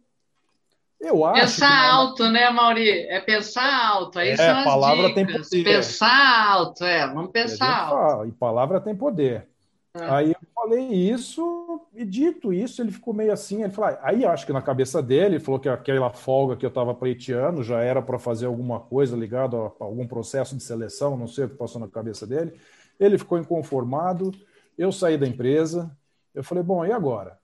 Eu 1.00 1.24
acho. 1.24 1.40
Pensar 1.40 1.90
alto, 1.90 2.28
né, 2.30 2.50
Mauri? 2.50 2.88
É 3.08 3.20
pensar 3.20 3.86
alto. 3.86 4.18
Aí 4.18 4.30
é, 4.30 4.36
são 4.36 4.58
as 4.58 4.64
palavra 4.64 5.08
dicas. 5.08 5.14
tem 5.14 5.26
poder. 5.26 5.64
Pensar 5.64 6.48
alto, 6.48 6.84
é. 6.84 7.06
Vamos 7.06 7.30
pensar 7.30 7.78
alto. 7.78 7.94
Fala, 7.94 8.26
e 8.26 8.32
palavra 8.32 8.80
tem 8.80 8.96
poder. 8.96 9.46
É. 9.94 10.10
Aí 10.10 10.30
eu 10.30 10.48
falei 10.54 10.88
isso, 10.88 11.80
e 11.94 12.04
dito 12.04 12.52
isso, 12.52 12.82
ele 12.82 12.90
ficou 12.90 13.14
meio 13.14 13.32
assim. 13.32 13.62
Ele 13.62 13.72
falou, 13.72 13.90
ah, 13.90 14.00
aí 14.02 14.24
acho 14.24 14.46
que 14.46 14.52
na 14.52 14.62
cabeça 14.62 15.02
dele, 15.02 15.36
ele 15.36 15.44
falou 15.44 15.60
que 15.60 15.68
aquela 15.68 16.10
folga 16.10 16.56
que 16.56 16.64
eu 16.64 16.68
estava 16.68 16.94
pleiteando 16.94 17.62
já 17.62 17.80
era 17.80 18.02
para 18.02 18.18
fazer 18.18 18.46
alguma 18.46 18.80
coisa 18.80 19.16
ligada 19.16 19.56
a 19.56 19.70
algum 19.80 20.06
processo 20.06 20.56
de 20.56 20.62
seleção, 20.62 21.16
não 21.16 21.26
sei 21.26 21.44
o 21.44 21.48
que 21.48 21.56
passou 21.56 21.80
na 21.80 21.88
cabeça 21.88 22.26
dele. 22.26 22.58
Ele 22.98 23.18
ficou 23.18 23.38
inconformado. 23.38 24.32
Eu 24.76 24.92
saí 24.92 25.16
da 25.16 25.26
empresa. 25.26 25.90
Eu 26.34 26.44
falei, 26.44 26.62
bom, 26.62 26.84
e 26.84 26.92
agora? 26.92 27.38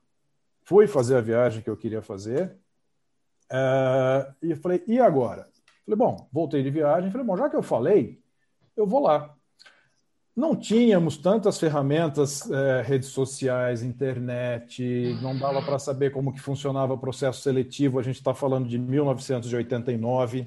Fui 0.64 0.86
fazer 0.86 1.16
a 1.16 1.20
viagem 1.20 1.62
que 1.62 1.70
eu 1.70 1.76
queria 1.76 2.02
fazer 2.02 2.54
Uh, 3.52 4.34
e 4.42 4.50
eu 4.52 4.56
falei, 4.56 4.82
e 4.86 4.98
agora? 4.98 5.46
Falei, 5.84 5.98
bom, 5.98 6.28
voltei 6.32 6.62
de 6.62 6.70
viagem. 6.70 7.10
Falei, 7.10 7.26
bom, 7.26 7.36
já 7.36 7.50
que 7.50 7.56
eu 7.56 7.62
falei, 7.62 8.18
eu 8.74 8.86
vou 8.86 9.02
lá. 9.02 9.34
Não 10.34 10.56
tínhamos 10.56 11.18
tantas 11.18 11.58
ferramentas, 11.58 12.50
é, 12.50 12.80
redes 12.80 13.10
sociais, 13.10 13.82
internet, 13.82 15.18
não 15.20 15.38
dava 15.38 15.60
para 15.60 15.78
saber 15.78 16.10
como 16.10 16.32
que 16.32 16.40
funcionava 16.40 16.94
o 16.94 16.98
processo 16.98 17.42
seletivo. 17.42 17.98
A 17.98 18.02
gente 18.02 18.16
está 18.16 18.32
falando 18.32 18.66
de 18.66 18.78
1989. 18.78 20.46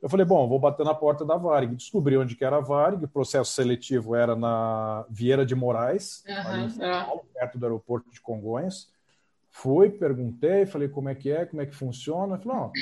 Eu 0.00 0.08
falei, 0.08 0.24
bom, 0.24 0.48
vou 0.48 0.60
bater 0.60 0.86
na 0.86 0.94
porta 0.94 1.24
da 1.24 1.36
Varig. 1.36 1.74
Descobri 1.74 2.16
onde 2.16 2.36
que 2.36 2.44
era 2.44 2.58
a 2.58 2.60
Varig. 2.60 3.04
O 3.04 3.08
processo 3.08 3.52
seletivo 3.52 4.14
era 4.14 4.36
na 4.36 5.04
Vieira 5.10 5.44
de 5.44 5.56
Moraes, 5.56 6.22
uhum, 6.28 6.78
Paulo, 6.78 7.22
perto 7.34 7.58
do 7.58 7.66
aeroporto 7.66 8.08
de 8.12 8.20
Congonhas. 8.20 8.88
Fui, 9.60 9.90
perguntei, 9.90 10.66
falei 10.66 10.88
como 10.88 11.08
é 11.08 11.16
que 11.16 11.32
é, 11.32 11.44
como 11.44 11.60
é 11.60 11.66
que 11.66 11.74
funciona. 11.74 12.38
Falei, 12.38 12.56
não, 12.56 12.72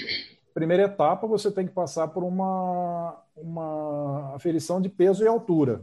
primeira 0.53 0.83
etapa 0.83 1.27
você 1.27 1.51
tem 1.51 1.67
que 1.67 1.73
passar 1.73 2.09
por 2.09 2.23
uma, 2.23 3.17
uma 3.35 4.35
aferição 4.35 4.79
de 4.79 4.91
peso 4.91 5.25
e 5.25 5.27
altura. 5.27 5.81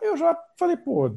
Aí 0.00 0.06
eu 0.06 0.16
já 0.16 0.38
falei, 0.56 0.76
pô, 0.76 1.10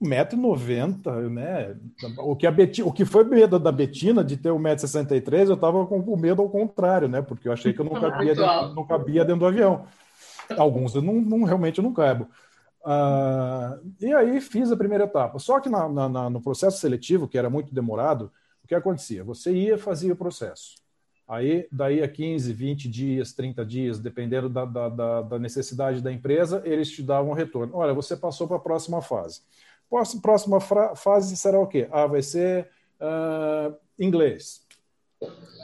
1,90m, 0.00 1.28
né? 1.28 1.76
O 2.18 2.36
que, 2.36 2.46
a 2.46 2.50
Betina, 2.52 2.86
o 2.86 2.92
que 2.92 3.04
foi 3.04 3.24
medo 3.24 3.58
da 3.58 3.72
Betina 3.72 4.22
de 4.22 4.36
ter 4.36 4.50
1,63m, 4.50 5.48
eu 5.48 5.54
estava 5.54 5.84
com 5.84 5.98
o 5.98 6.16
medo 6.16 6.42
ao 6.42 6.48
contrário, 6.48 7.08
né? 7.08 7.22
Porque 7.22 7.48
eu 7.48 7.52
achei 7.52 7.72
que 7.72 7.80
eu 7.80 7.84
não 7.84 7.94
cabia, 8.00 8.36
dentro, 8.36 8.74
não 8.74 8.86
cabia 8.86 9.24
dentro 9.24 9.40
do 9.40 9.46
avião. 9.46 9.84
Alguns 10.56 10.94
eu 10.94 11.02
não, 11.02 11.14
não 11.14 11.42
realmente 11.42 11.78
eu 11.78 11.84
não 11.84 11.92
caibo. 11.92 12.28
Uh, 12.86 13.92
e 14.00 14.14
aí 14.14 14.40
fiz 14.40 14.70
a 14.70 14.76
primeira 14.76 15.04
etapa. 15.04 15.40
Só 15.40 15.58
que 15.58 15.68
na, 15.68 15.88
na, 15.88 16.30
no 16.30 16.40
processo 16.40 16.78
seletivo, 16.78 17.26
que 17.26 17.36
era 17.36 17.50
muito 17.50 17.74
demorado, 17.74 18.30
o 18.62 18.68
que 18.68 18.74
acontecia? 18.76 19.24
Você 19.24 19.52
ia 19.52 19.76
fazia 19.76 20.12
o 20.12 20.16
processo. 20.16 20.76
Aí, 21.26 21.66
daí 21.72 22.00
a 22.00 22.08
15, 22.08 22.52
20 22.52 22.88
dias, 22.88 23.32
30 23.32 23.66
dias, 23.66 23.98
dependendo 23.98 24.48
da, 24.48 24.64
da, 24.64 25.22
da 25.22 25.38
necessidade 25.40 26.00
da 26.00 26.12
empresa, 26.12 26.62
eles 26.64 26.88
te 26.88 27.02
davam 27.02 27.32
retorno. 27.32 27.74
Olha, 27.74 27.92
você 27.92 28.16
passou 28.16 28.46
para 28.46 28.58
a 28.58 28.60
próxima 28.60 29.02
fase. 29.02 29.40
Próxima 30.22 30.60
fase 30.60 31.36
será 31.36 31.58
o 31.58 31.66
quê? 31.66 31.88
Ah, 31.90 32.06
vai 32.06 32.22
ser 32.22 32.68
uh, 33.00 33.74
inglês. 33.98 34.64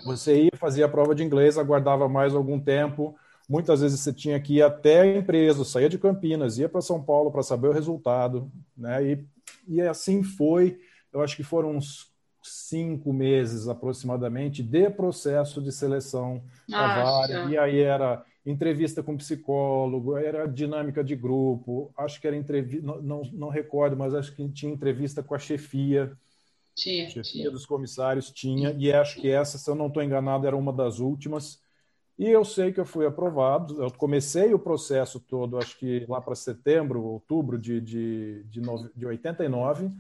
Você 0.05 0.45
ia 0.45 0.57
fazer 0.57 0.83
a 0.83 0.89
prova 0.89 1.15
de 1.15 1.23
inglês, 1.23 1.57
aguardava 1.57 2.09
mais 2.09 2.35
algum 2.35 2.59
tempo, 2.59 3.15
Muitas 3.53 3.83
vezes 3.83 4.01
você 4.01 4.15
tinha 4.15 4.41
que 4.41 4.55
ir 4.55 4.63
até 4.63 5.03
a 5.03 5.17
empresa, 5.19 5.63
saía 5.63 5.87
de 5.87 5.99
Campinas, 5.99 6.57
ia 6.57 6.71
para 6.71 6.81
São 6.81 7.03
Paulo 7.03 7.31
para 7.31 7.43
saber 7.43 7.69
o 7.69 7.73
resultado, 7.73 8.51
né? 8.75 9.05
E, 9.05 9.27
e 9.69 9.81
assim 9.83 10.23
foi. 10.23 10.81
Eu 11.13 11.21
acho 11.21 11.37
que 11.37 11.43
foram 11.43 11.77
uns 11.77 12.11
cinco 12.43 13.13
meses 13.13 13.69
aproximadamente 13.69 14.63
de 14.63 14.89
processo 14.89 15.61
de 15.61 15.71
seleção 15.71 16.43
da 16.67 17.05
VAR, 17.05 17.51
e 17.51 17.59
aí 17.59 17.81
era 17.81 18.25
entrevista 18.45 19.03
com 19.03 19.19
psicólogo, 19.19 20.17
era 20.17 20.47
dinâmica 20.49 21.05
de 21.05 21.15
grupo, 21.15 21.93
acho 21.95 22.19
que 22.23 22.27
era 22.27 22.35
entrevista, 22.35 22.87
não, 22.87 23.03
não, 23.03 23.23
não, 23.35 23.49
recordo, 23.51 23.95
mas 23.99 24.15
acho 24.15 24.35
que 24.35 24.49
tinha 24.49 24.73
entrevista 24.73 25.23
com 25.23 25.35
a 25.35 25.39
chefia. 25.39 26.11
Tinha, 26.75 27.11
chefia 27.11 27.23
tinha. 27.23 27.51
dos 27.51 27.67
comissários 27.67 28.31
tinha, 28.31 28.75
e 28.79 28.91
acho 28.91 29.21
que 29.21 29.29
essa, 29.29 29.59
se 29.59 29.69
eu 29.69 29.75
não 29.75 29.89
estou 29.89 30.03
enganado, 30.03 30.47
era 30.47 30.57
uma 30.57 30.73
das 30.73 31.01
últimas. 31.01 31.61
E 32.19 32.29
eu 32.29 32.45
sei 32.45 32.73
que 32.73 32.81
eu 32.81 32.85
fui 32.85 33.07
aprovado. 33.07 33.83
Eu 33.83 33.91
comecei 33.93 34.53
o 34.53 34.59
processo 34.59 35.19
todo, 35.19 35.59
acho 35.59 35.79
que 35.79 36.05
lá 36.09 36.21
para 36.21 36.35
setembro, 36.35 37.03
outubro 37.03 37.59
de, 37.59 37.81
de, 37.81 38.45
de, 38.45 38.61
no, 38.61 38.91
de 38.95 39.07
89, 39.07 39.91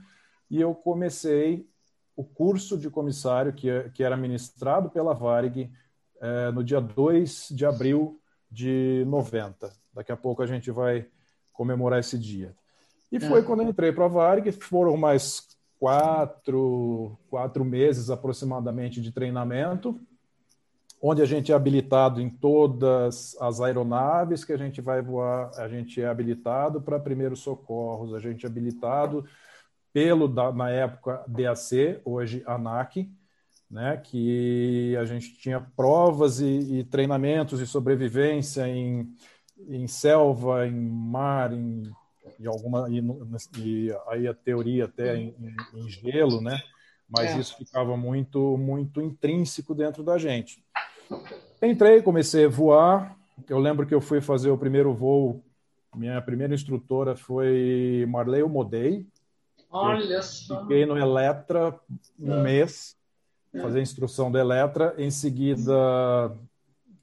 e 0.50 0.60
eu 0.60 0.74
comecei 0.74 1.68
o 2.14 2.22
curso 2.22 2.76
de 2.76 2.90
comissário 2.90 3.52
que, 3.52 3.68
que 3.94 4.04
era 4.04 4.16
ministrado 4.16 4.90
pela 4.90 5.14
Varig 5.14 5.72
eh, 6.20 6.52
no 6.52 6.62
dia 6.62 6.80
2 6.80 7.48
de 7.50 7.64
abril 7.64 8.20
de 8.50 9.02
90. 9.06 9.72
Daqui 9.92 10.12
a 10.12 10.16
pouco 10.16 10.42
a 10.42 10.46
gente 10.46 10.70
vai 10.70 11.06
comemorar 11.52 11.98
esse 11.98 12.18
dia. 12.18 12.54
E 13.10 13.18
foi 13.18 13.40
é. 13.40 13.42
quando 13.42 13.62
eu 13.62 13.68
entrei 13.68 13.92
para 13.92 14.04
a 14.04 14.08
Varig, 14.08 14.52
foram 14.52 14.96
mais 14.96 15.48
quatro, 15.78 17.18
quatro 17.28 17.64
meses 17.64 18.08
aproximadamente 18.08 19.00
de 19.00 19.10
treinamento, 19.10 20.00
onde 21.04 21.20
a 21.20 21.24
gente 21.26 21.50
é 21.50 21.54
habilitado 21.54 22.20
em 22.20 22.30
todas 22.30 23.36
as 23.40 23.60
aeronaves 23.60 24.44
que 24.44 24.52
a 24.52 24.56
gente 24.56 24.80
vai 24.80 25.02
voar, 25.02 25.50
a 25.56 25.66
gente 25.66 26.00
é 26.00 26.06
habilitado 26.06 26.80
para 26.80 27.00
primeiros 27.00 27.40
socorros, 27.40 28.14
a 28.14 28.20
gente 28.20 28.46
é 28.46 28.48
habilitado 28.48 29.24
pelo, 29.92 30.28
na 30.52 30.70
época, 30.70 31.24
DAC, 31.26 32.00
hoje 32.04 32.44
ANAC, 32.46 33.10
né, 33.68 33.96
que 33.96 34.96
a 34.96 35.04
gente 35.04 35.34
tinha 35.38 35.60
provas 35.60 36.40
e, 36.40 36.78
e 36.78 36.84
treinamentos 36.84 37.58
de 37.58 37.66
sobrevivência 37.66 38.68
em, 38.68 39.12
em 39.58 39.88
selva, 39.88 40.68
em 40.68 40.88
mar, 40.88 41.52
em, 41.52 41.90
em 42.38 42.46
alguma 42.46 42.88
e, 42.88 43.02
e, 43.58 43.96
aí 44.08 44.28
a 44.28 44.34
teoria 44.34 44.84
até 44.84 45.16
em, 45.16 45.34
em 45.74 45.88
gelo, 45.88 46.40
né? 46.40 46.60
Mas 47.08 47.30
é. 47.30 47.40
isso 47.40 47.56
ficava 47.56 47.96
muito 47.96 48.56
muito 48.56 49.00
intrínseco 49.00 49.74
dentro 49.74 50.02
da 50.02 50.16
gente. 50.16 50.62
Entrei, 51.62 52.02
comecei 52.02 52.46
a 52.46 52.48
voar. 52.48 53.16
Eu 53.48 53.58
lembro 53.58 53.86
que 53.86 53.94
eu 53.94 54.00
fui 54.00 54.20
fazer 54.20 54.50
o 54.50 54.58
primeiro 54.58 54.92
voo. 54.92 55.42
Minha 55.94 56.20
primeira 56.22 56.54
instrutora 56.54 57.14
foi 57.14 58.06
Marley 58.08 58.42
Modei. 58.44 59.06
Olha 59.70 60.22
só. 60.22 60.62
Fiquei 60.62 60.84
no 60.84 60.98
Eletra 60.98 61.78
um 62.18 62.34
é. 62.34 62.42
mês 62.42 62.96
fazer 63.60 63.80
a 63.80 63.82
instrução 63.82 64.30
da 64.30 64.40
Eletra. 64.40 64.94
Em 64.96 65.10
seguida, 65.10 65.72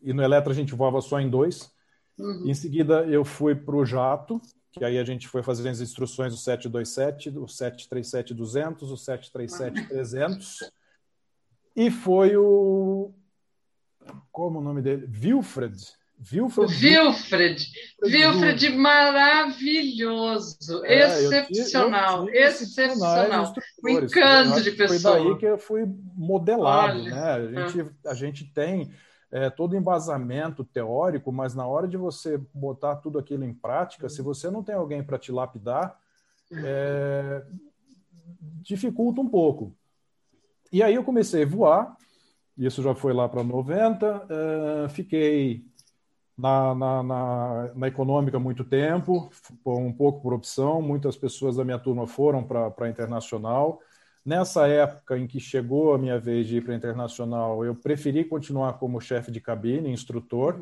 e 0.01 0.13
no 0.13 0.23
Eletra 0.23 0.51
a 0.51 0.55
gente 0.55 0.73
voava 0.73 1.01
só 1.01 1.19
em 1.19 1.29
dois. 1.29 1.71
Uhum. 2.17 2.49
Em 2.49 2.53
seguida, 2.53 3.05
eu 3.05 3.23
fui 3.23 3.55
para 3.55 3.75
o 3.75 3.85
Jato, 3.85 4.41
que 4.71 4.83
aí 4.83 4.97
a 4.97 5.03
gente 5.03 5.27
foi 5.27 5.41
fazer 5.41 5.67
as 5.69 5.79
instruções 5.79 6.33
do 6.33 6.39
727, 6.39 7.29
o 7.29 7.45
737-200, 7.45 8.81
o 8.83 8.95
737-300. 8.95 10.69
E 11.75 11.89
foi 11.89 12.35
o. 12.35 13.13
Como 14.31 14.59
o 14.59 14.61
nome 14.61 14.81
dele? 14.81 15.09
Wilfred. 15.21 15.75
Wilfred. 16.31 16.73
Wilfred. 16.83 17.65
Wilfred 18.03 18.69
maravilhoso, 18.75 20.57
é, 20.83 21.07
excepcional, 21.07 22.27
eu, 22.27 22.33
eu 22.33 22.41
excepcional. 22.49 23.53
Um 23.83 23.89
encanto 23.89 24.61
de 24.61 24.71
pessoa. 24.71 25.15
Foi 25.15 25.23
daí 25.29 25.37
que 25.37 25.45
eu 25.45 25.57
fui 25.57 25.85
modelado, 26.15 26.99
Olha, 26.99 27.09
né? 27.09 27.31
A 27.31 27.67
gente, 27.67 27.89
a 28.05 28.13
gente 28.13 28.43
tem 28.53 28.91
é, 29.31 29.49
todo 29.49 29.77
embasamento 29.77 30.65
teórico, 30.65 31.31
mas 31.31 31.55
na 31.55 31.65
hora 31.65 31.87
de 31.87 31.95
você 31.95 32.37
botar 32.53 32.97
tudo 32.97 33.17
aquilo 33.17 33.45
em 33.45 33.53
prática, 33.53 34.09
se 34.09 34.21
você 34.21 34.49
não 34.49 34.61
tem 34.61 34.75
alguém 34.75 35.01
para 35.01 35.17
te 35.17 35.31
lapidar, 35.31 35.97
é, 36.51 37.43
dificulta 38.61 39.21
um 39.21 39.29
pouco. 39.29 39.73
E 40.71 40.83
aí 40.83 40.95
eu 40.95 41.03
comecei 41.03 41.43
a 41.43 41.47
voar, 41.47 41.95
isso 42.59 42.83
já 42.83 42.93
foi 42.93 43.13
lá 43.13 43.27
para 43.29 43.43
90, 43.43 44.27
é, 44.85 44.89
fiquei 44.89 45.65
na, 46.37 46.75
na, 46.75 47.03
na, 47.03 47.71
na, 47.75 47.87
econômica 47.87 48.39
muito 48.39 48.63
tempo, 48.63 49.29
um 49.65 49.91
pouco 49.91 50.21
por 50.21 50.33
opção. 50.33 50.81
Muitas 50.81 51.17
pessoas 51.17 51.57
da 51.57 51.65
minha 51.65 51.79
turma 51.79 52.07
foram 52.07 52.43
para 52.43 52.73
a 52.79 52.89
internacional. 52.89 53.81
Nessa 54.25 54.67
época 54.67 55.17
em 55.17 55.27
que 55.27 55.39
chegou 55.39 55.93
a 55.93 55.97
minha 55.97 56.19
vez 56.19 56.47
de 56.47 56.57
ir 56.57 56.63
para 56.63 56.73
a 56.73 56.77
internacional, 56.77 57.65
eu 57.65 57.75
preferi 57.75 58.23
continuar 58.23 58.73
como 58.73 59.01
chefe 59.01 59.31
de 59.31 59.41
cabine, 59.41 59.91
instrutor, 59.91 60.59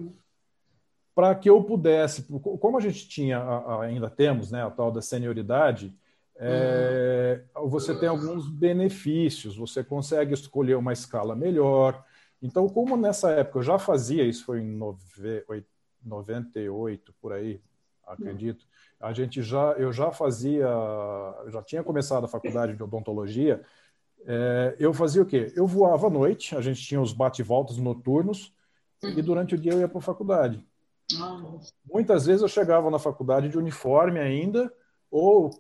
para 1.14 1.34
que 1.36 1.50
eu 1.50 1.64
pudesse, 1.64 2.24
como 2.24 2.78
a 2.78 2.82
gente 2.82 3.10
tinha, 3.10 3.40
ainda 3.82 4.10
temos, 4.10 4.52
né, 4.52 4.64
a 4.64 4.70
tal 4.70 4.92
da 4.92 5.02
senioridade, 5.02 5.94
é, 6.40 7.42
você 7.66 7.96
tem 7.96 8.08
alguns 8.10 8.48
benefícios, 8.50 9.58
você 9.58 9.84
consegue 9.84 10.34
escolher 10.34 10.76
uma 10.76 10.94
escala 10.94 11.36
melhor, 11.36 12.04
então, 12.42 12.70
como 12.70 12.96
nessa 12.96 13.32
época 13.32 13.60
eu 13.60 13.64
já 13.64 13.80
fazia, 13.80 14.24
isso 14.24 14.46
foi 14.46 14.62
em 14.62 14.80
98, 16.04 17.14
por 17.20 17.34
aí, 17.34 17.60
acredito, 18.06 18.66
a 19.00 19.12
gente 19.12 19.42
já, 19.42 19.74
eu 19.74 19.92
já 19.92 20.12
fazia, 20.12 20.68
já 21.50 21.62
tinha 21.64 21.84
começado 21.84 22.26
a 22.26 22.28
faculdade 22.28 22.76
de 22.76 22.84
odontologia, 22.84 23.64
é, 24.26 24.76
eu 24.80 24.94
fazia 24.94 25.22
o 25.22 25.26
quê? 25.26 25.52
Eu 25.56 25.66
voava 25.66 26.08
à 26.08 26.10
noite, 26.10 26.56
a 26.56 26.62
gente 26.62 26.82
tinha 26.82 27.02
os 27.02 27.14
bate-voltas 27.14 27.78
noturnos, 27.78 28.54
e 29.02 29.22
durante 29.22 29.56
o 29.56 29.58
dia 29.58 29.74
eu 29.74 29.80
ia 29.80 29.88
para 29.88 30.00
a 30.00 30.02
faculdade. 30.02 30.64
Muitas 31.92 32.26
vezes 32.26 32.42
eu 32.42 32.48
chegava 32.48 32.90
na 32.90 33.00
faculdade 33.00 33.50
de 33.50 33.58
uniforme 33.58 34.20
ainda, 34.20 34.72
ou 35.10 35.52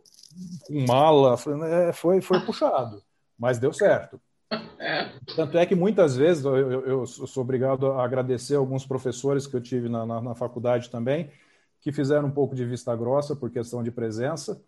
com 0.67 0.85
mala, 0.85 1.35
é, 1.65 1.93
foi, 1.93 2.21
foi 2.21 2.39
puxado, 2.41 3.01
mas 3.37 3.59
deu 3.59 3.73
certo. 3.73 4.19
Tanto 5.35 5.57
é 5.57 5.65
que 5.65 5.75
muitas 5.75 6.15
vezes 6.15 6.45
eu, 6.45 6.55
eu, 6.55 6.85
eu, 6.85 7.05
sou 7.05 7.43
obrigado 7.43 7.91
a 7.91 8.03
agradecer 8.03 8.55
alguns 8.55 8.85
professores 8.85 9.45
que 9.45 9.55
eu 9.55 9.61
tive 9.61 9.89
na, 9.89 10.05
na, 10.05 10.21
na, 10.21 10.35
faculdade 10.35 10.89
também, 10.89 11.29
que 11.81 11.91
fizeram 11.91 12.29
um 12.29 12.31
pouco 12.31 12.55
de 12.55 12.65
vista 12.65 12.95
grossa 12.95 13.35
por 13.35 13.49
questão 13.49 13.83
de 13.83 13.91
presença. 13.91 14.61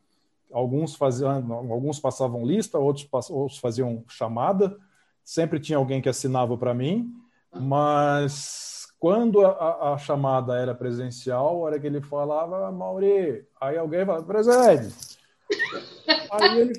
Alguns 0.52 0.96
faziam, 0.96 1.32
alguns 1.72 2.00
passavam 2.00 2.46
lista, 2.46 2.78
outros, 2.78 3.08
outros 3.30 3.60
faziam 3.60 4.04
chamada. 4.08 4.78
Sempre 5.24 5.60
tinha 5.60 5.78
alguém 5.78 6.02
que 6.02 6.10
assinava 6.10 6.58
para 6.58 6.74
mim, 6.74 7.14
mas 7.54 8.88
quando 9.00 9.46
a, 9.46 9.94
a, 9.94 9.98
chamada 9.98 10.58
era 10.58 10.76
presencial, 10.76 11.48
a 11.48 11.52
hora 11.52 11.80
que 11.80 11.88
ele 11.88 12.02
falava, 12.02 12.70
Mauri, 12.72 13.46
aí 13.62 13.78
alguém 13.78 14.06
falava, 14.06 14.26
presente. 14.26 14.94
Aí 16.32 16.60
ele 16.60 16.74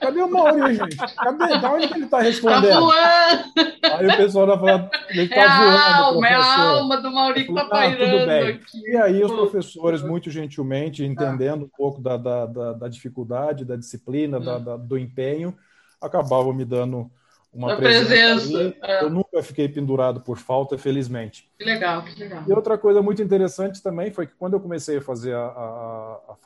Cadê 0.00 0.20
o 0.20 0.28
Mauri, 0.28 0.74
gente? 0.74 0.96
Cadê? 0.96 1.58
Da 1.58 1.72
onde 1.72 1.88
que 1.88 1.94
ele 1.94 2.04
está 2.04 2.20
respondendo? 2.20 2.68
Tá 2.68 2.80
voando! 2.80 3.98
Aí 3.98 4.06
o 4.06 4.16
pessoal 4.16 4.46
vai 4.46 4.58
falar, 4.58 4.90
ele 5.10 5.22
está 5.22 5.36
é 5.36 5.48
voando. 5.48 5.78
A 5.78 5.96
alma, 5.96 6.28
é 6.28 6.34
a 6.34 6.58
alma 6.58 6.96
do 7.00 7.10
Mauri 7.10 7.44
que 7.44 7.50
está 7.50 7.64
pairando 7.64 8.30
ah, 8.30 8.48
aqui. 8.48 8.90
E 8.90 8.96
aí 8.96 9.24
os 9.24 9.32
professores, 9.32 10.02
muito 10.02 10.30
gentilmente, 10.30 11.04
entendendo 11.04 11.64
um 11.64 11.70
pouco 11.74 12.02
da, 12.02 12.16
da, 12.16 12.46
da, 12.46 12.72
da 12.74 12.88
dificuldade, 12.88 13.64
da 13.64 13.76
disciplina, 13.76 14.38
hum. 14.38 14.62
da, 14.62 14.76
do 14.76 14.98
empenho, 14.98 15.56
acabavam 16.00 16.52
me 16.52 16.64
dando 16.64 17.10
uma 17.52 17.76
presença. 17.76 18.08
presença. 18.08 18.76
É. 18.82 19.04
Eu 19.04 19.10
nunca 19.10 19.42
fiquei 19.42 19.68
pendurado 19.68 20.20
por 20.20 20.38
falta, 20.38 20.78
felizmente. 20.78 21.50
Que 21.58 21.64
legal, 21.64 22.02
que 22.02 22.18
legal. 22.18 22.44
E 22.48 22.52
outra 22.52 22.78
coisa 22.78 23.02
muito 23.02 23.22
interessante 23.22 23.82
também 23.82 24.10
foi 24.10 24.26
que 24.26 24.34
quando 24.34 24.54
eu 24.54 24.60
comecei 24.60 24.98
a 24.98 25.02
fazer 25.02 25.34
a, 25.34 25.46
a, 25.46 26.36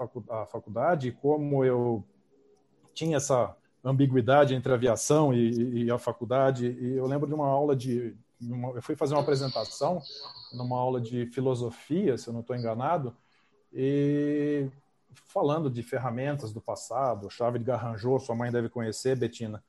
a 0.42 0.46
faculdade, 0.46 1.12
como 1.12 1.64
eu 1.64 2.04
tinha 2.92 3.18
essa 3.18 3.54
ambiguidade 3.84 4.54
entre 4.54 4.72
a 4.72 4.74
aviação 4.74 5.32
e, 5.32 5.84
e 5.84 5.90
a 5.90 5.98
faculdade. 5.98 6.66
E 6.80 6.96
eu 6.96 7.06
lembro 7.06 7.28
de 7.28 7.34
uma 7.34 7.46
aula 7.46 7.76
de. 7.76 8.16
Uma, 8.40 8.70
eu 8.70 8.82
fui 8.82 8.96
fazer 8.96 9.14
uma 9.14 9.22
apresentação 9.22 10.02
numa 10.52 10.76
aula 10.76 11.00
de 11.00 11.26
filosofia, 11.26 12.18
se 12.18 12.28
eu 12.28 12.34
não 12.34 12.40
estou 12.40 12.56
enganado, 12.56 13.16
e 13.72 14.66
falando 15.26 15.70
de 15.70 15.82
ferramentas 15.82 16.52
do 16.52 16.60
passado, 16.60 17.30
chave 17.30 17.58
de 17.58 17.64
garranjou, 17.64 18.18
sua 18.18 18.34
mãe 18.34 18.50
deve 18.50 18.68
conhecer, 18.68 19.16
Betina, 19.16 19.62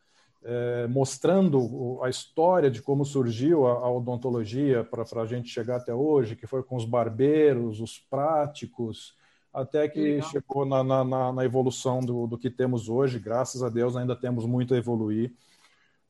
é, 0.44 0.88
mostrando 0.88 2.00
a 2.04 2.10
história 2.10 2.70
de 2.70 2.82
como 2.82 3.04
surgiu 3.04 3.68
a, 3.68 3.74
a 3.74 3.92
odontologia 3.92 4.84
para 4.84 5.04
a 5.22 5.26
gente 5.26 5.50
chegar 5.50 5.78
até 5.78 5.94
hoje, 5.94 6.36
que 6.36 6.48
foi 6.48 6.64
com 6.64 6.76
os 6.76 6.86
barbeiros, 6.86 7.82
os 7.82 8.00
práticos, 8.00 9.16
até 9.54 9.88
que 9.88 10.00
Legal. 10.00 10.30
chegou 10.30 10.66
na, 10.66 10.84
na, 10.84 11.34
na 11.34 11.46
evolução 11.46 12.00
do, 12.00 12.28
do, 12.28 12.38
que 12.38 12.50
temos 12.50 12.90
hoje. 12.90 13.20
Graças 13.20 13.64
a 13.64 13.70
Deus 13.70 13.96
ainda 13.96 14.16
temos 14.16 14.46
muito 14.46 14.74
a 14.74 14.78
evoluir. 14.78 15.34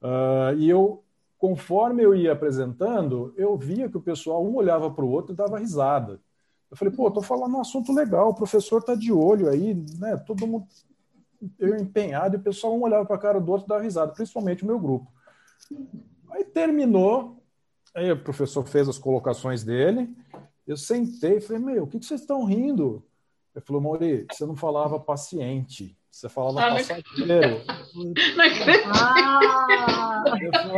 Uh, 0.02 0.58
e 0.58 0.70
eu, 0.70 1.04
conforme 1.38 2.04
eu 2.04 2.14
ia 2.14 2.34
apresentando, 2.34 3.34
eu 3.38 3.58
via 3.58 3.90
que 3.90 3.98
o 3.98 4.02
pessoal 4.02 4.46
um 4.46 4.56
olhava 4.56 4.92
para 4.92 5.06
o 5.06 5.10
outro 5.10 5.34
e 5.34 5.38
dava 5.38 5.60
risada. 5.60 6.20
Eu 6.70 6.76
falei, 6.76 6.94
pô, 6.94 7.08
estou 7.08 7.24
falando 7.24 7.56
um 7.56 7.62
assunto 7.62 7.94
legal, 7.94 8.30
o 8.30 8.36
professor 8.36 8.80
está 8.80 8.94
de 8.94 9.12
olho 9.14 9.50
aí, 9.50 9.74
né? 9.98 10.18
Todo 10.18 10.46
mundo. 10.46 10.68
Eu 11.60 11.76
empenhado 11.76 12.36
e 12.36 12.40
o 12.40 12.44
pessoal 12.44 12.76
um 12.76 12.84
olhava 12.84 13.06
para 13.06 13.16
a 13.16 13.20
cara 13.20 13.40
do 13.40 13.52
outro 13.52 13.68
e 13.68 13.70
dava 13.70 13.84
risada, 13.84 14.12
principalmente 14.14 14.64
o 14.64 14.68
meu 14.68 14.80
grupo. 14.80 15.12
Aí 16.32 16.44
terminou, 16.44 17.44
aí 17.96 18.12
o 18.12 18.24
professor 18.24 18.66
fez 18.68 18.88
as 18.88 18.98
colocações 18.98 19.64
dele, 19.64 20.16
eu 20.66 20.76
sentei 20.76 21.38
e 21.38 21.42
falei, 21.42 21.62
meu, 21.62 21.84
o 21.84 21.88
que, 21.88 22.00
que 22.00 22.06
vocês 22.06 22.22
estão 22.22 22.44
rindo? 22.44 23.04
Ele 23.56 23.66
falou, 23.66 23.82
Mauri, 23.82 24.28
você 24.32 24.46
não 24.46 24.56
falava 24.56 25.00
paciente. 25.00 25.98
Você 26.18 26.30
falava 26.30 26.62
ah, 26.62 26.72
passageiro. 26.72 27.62
Não 28.36 28.44
acredito. 28.44 28.90
Ah, 28.92 30.24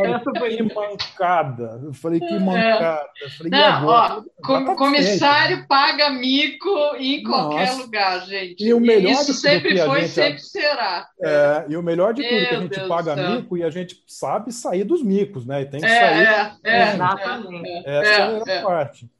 eu 0.04 0.34
falei, 0.34 0.56
que 0.58 0.62
mancada. 0.62 1.80
Eu 1.82 1.94
falei, 1.94 2.20
que 2.20 2.26
é. 2.26 2.38
mancada. 2.38 3.08
Eu 3.22 3.30
falei, 3.30 3.50
não, 3.50 3.86
ó, 3.86 4.22
com, 4.44 4.76
comissário 4.76 5.66
paga 5.66 6.10
mico 6.10 6.68
em 6.98 7.22
qualquer 7.22 7.68
Nossa. 7.68 7.82
lugar, 7.82 8.26
gente. 8.26 8.62
E 8.62 8.74
o 8.74 8.80
melhor 8.80 9.12
Isso 9.12 9.32
sempre 9.32 9.78
foi, 9.78 10.02
gente, 10.02 10.12
sempre 10.12 10.40
será. 10.40 11.08
É, 11.22 11.64
e 11.70 11.76
o 11.76 11.82
melhor 11.82 12.12
de 12.12 12.22
tudo, 12.22 12.34
Meu 12.34 12.46
que 12.46 12.54
a 12.54 12.60
gente 12.60 12.76
Deus 12.76 12.88
paga 12.88 13.16
mico 13.16 13.56
e 13.56 13.62
a 13.62 13.70
gente 13.70 13.96
sabe 14.06 14.52
sair 14.52 14.84
dos 14.84 15.02
micos, 15.02 15.46
né? 15.46 15.62
E 15.62 15.64
tem 15.64 15.80
que 15.80 15.86
é, 15.86 16.00
sair. 16.00 16.26
É, 16.26 16.52
é, 16.64 16.92
exatamente. 16.92 17.82
Essa 17.86 18.10
é, 18.10 18.42
é 18.46 18.58
a 18.58 18.62
parte. 18.62 19.10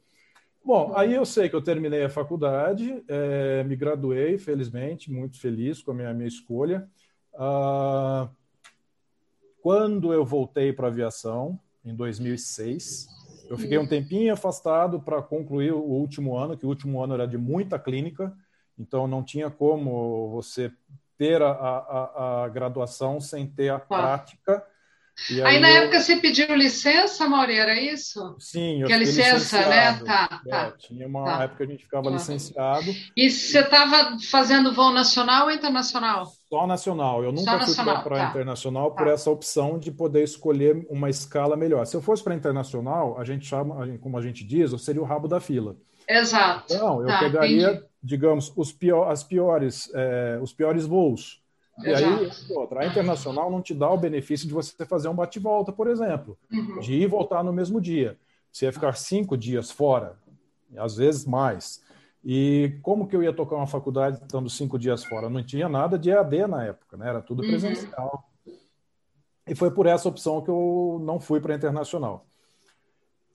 Bom, 0.63 0.93
aí 0.95 1.13
eu 1.13 1.25
sei 1.25 1.49
que 1.49 1.55
eu 1.55 1.61
terminei 1.61 2.03
a 2.03 2.09
faculdade, 2.09 3.03
é, 3.07 3.63
me 3.63 3.75
graduei, 3.75 4.37
felizmente, 4.37 5.11
muito 5.11 5.39
feliz 5.39 5.81
com 5.81 5.91
a 5.91 5.93
minha, 5.93 6.13
minha 6.13 6.27
escolha. 6.27 6.87
Ah, 7.33 8.29
quando 9.61 10.13
eu 10.13 10.23
voltei 10.23 10.71
para 10.71 10.87
a 10.87 10.89
aviação, 10.91 11.59
em 11.83 11.95
2006, 11.95 13.07
eu 13.49 13.57
fiquei 13.57 13.77
um 13.77 13.87
tempinho 13.87 14.31
afastado 14.31 15.01
para 15.01 15.21
concluir 15.21 15.71
o 15.73 15.81
último 15.81 16.37
ano, 16.37 16.55
que 16.55 16.65
o 16.65 16.69
último 16.69 17.03
ano 17.03 17.15
era 17.15 17.27
de 17.27 17.37
muita 17.37 17.79
clínica, 17.79 18.31
então 18.77 19.07
não 19.07 19.23
tinha 19.23 19.49
como 19.49 20.29
você 20.29 20.71
ter 21.17 21.41
a, 21.41 21.51
a, 21.51 22.43
a 22.43 22.49
graduação 22.49 23.19
sem 23.19 23.47
ter 23.47 23.69
a 23.69 23.79
prática 23.79 24.63
aí, 25.29 25.41
aí, 25.41 25.59
na 25.59 25.69
eu... 25.69 25.83
época 25.83 25.99
você 25.99 26.15
pediu 26.17 26.55
licença, 26.55 27.27
Mauri, 27.27 27.55
era 27.55 27.79
isso? 27.79 28.35
Sim, 28.39 28.81
eu 28.81 28.87
Que 28.87 28.93
a 28.93 28.97
licença, 28.97 29.67
né? 29.67 29.99
Tá, 30.05 30.41
é, 30.45 30.49
tá. 30.49 30.71
Tinha 30.71 31.07
uma 31.07 31.23
tá. 31.25 31.43
época 31.43 31.57
que 31.57 31.63
a 31.63 31.75
gente 31.75 31.83
ficava 31.83 32.05
tá. 32.05 32.11
licenciado. 32.11 32.95
E 33.15 33.29
você 33.29 33.59
estava 33.59 34.17
fazendo 34.29 34.73
voo 34.73 34.91
nacional 34.91 35.45
ou 35.45 35.51
internacional? 35.51 36.31
Só 36.49 36.65
nacional. 36.65 37.23
Eu 37.23 37.31
nunca 37.31 37.59
fui 37.59 37.75
para 37.75 38.01
tá. 38.01 38.29
internacional 38.29 38.91
por 38.91 39.05
tá. 39.05 39.11
essa 39.11 39.29
opção 39.29 39.77
de 39.77 39.91
poder 39.91 40.23
escolher 40.23 40.85
uma 40.89 41.09
escala 41.09 41.55
melhor. 41.55 41.85
Se 41.85 41.95
eu 41.95 42.01
fosse 42.01 42.23
para 42.23 42.35
internacional, 42.35 43.19
a 43.19 43.23
gente 43.23 43.45
chama, 43.45 43.87
como 43.99 44.17
a 44.17 44.21
gente 44.21 44.43
diz, 44.43 44.71
eu 44.71 44.77
seria 44.77 45.01
o 45.01 45.05
rabo 45.05 45.27
da 45.27 45.39
fila. 45.39 45.75
Exato. 46.07 46.73
Então, 46.73 47.01
eu 47.01 47.07
tá, 47.07 47.19
pegaria, 47.19 47.69
entendi. 47.69 47.85
digamos, 48.03 48.51
os 48.55 48.71
pior, 48.71 49.09
as 49.09 49.23
piores, 49.23 49.89
é, 49.93 50.39
os 50.41 50.51
piores 50.53 50.85
voos 50.85 51.40
e 51.79 51.93
aí, 51.93 52.31
outra, 52.49 52.81
a 52.81 52.85
internacional 52.85 53.49
não 53.49 53.61
te 53.61 53.73
dá 53.73 53.89
o 53.89 53.97
benefício 53.97 54.47
de 54.47 54.53
você 54.53 54.85
fazer 54.85 55.07
um 55.07 55.15
bate-volta, 55.15 55.71
por 55.71 55.87
exemplo, 55.87 56.37
uhum. 56.51 56.79
de 56.79 56.93
ir 56.93 57.01
e 57.03 57.07
voltar 57.07 57.43
no 57.43 57.53
mesmo 57.53 57.79
dia. 57.79 58.17
Você 58.51 58.65
ia 58.65 58.73
ficar 58.73 58.95
cinco 58.95 59.37
dias 59.37 59.71
fora, 59.71 60.17
às 60.77 60.97
vezes 60.97 61.25
mais. 61.25 61.81
E 62.23 62.77
como 62.83 63.07
que 63.07 63.15
eu 63.15 63.23
ia 63.23 63.33
tocar 63.33 63.55
uma 63.55 63.67
faculdade 63.67 64.17
estando 64.21 64.49
cinco 64.49 64.77
dias 64.77 65.03
fora? 65.03 65.29
Não 65.29 65.43
tinha 65.43 65.67
nada 65.67 65.97
de 65.97 66.09
EAD 66.11 66.47
na 66.47 66.65
época, 66.65 66.97
né? 66.97 67.09
Era 67.09 67.21
tudo 67.21 67.41
uhum. 67.41 67.49
presencial. 67.49 68.29
Uhum. 68.45 68.53
E 69.47 69.55
foi 69.55 69.71
por 69.71 69.87
essa 69.87 70.07
opção 70.07 70.41
que 70.41 70.49
eu 70.49 71.01
não 71.03 71.19
fui 71.19 71.39
para 71.39 71.53
a 71.53 71.57
internacional. 71.57 72.25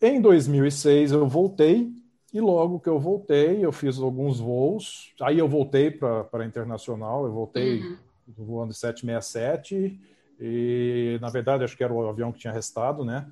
Em 0.01 0.21
2006 0.21 1.13
eu 1.13 1.27
voltei 1.27 1.91
e 2.33 2.41
logo 2.41 2.79
que 2.79 2.89
eu 2.89 3.01
voltei 3.01 3.65
eu 3.65 3.73
fiz 3.73 3.99
alguns 3.99 4.39
voos. 4.39 5.13
Aí 5.21 5.39
eu 5.39 5.49
voltei 5.49 5.91
para 5.91 6.29
a 6.33 6.45
internacional. 6.45 7.25
Eu 7.25 7.33
voltei 7.33 7.81
uhum 7.81 8.06
voando 8.27 8.73
767 8.73 10.01
e, 10.41 11.19
na 11.21 11.29
verdade, 11.31 11.65
acho 11.65 11.77
que 11.77 11.85
era 11.85 11.93
o 11.93 12.09
avião 12.09 12.33
que 12.33 12.39
tinha 12.39 12.53
restado, 12.53 13.05
né? 13.05 13.27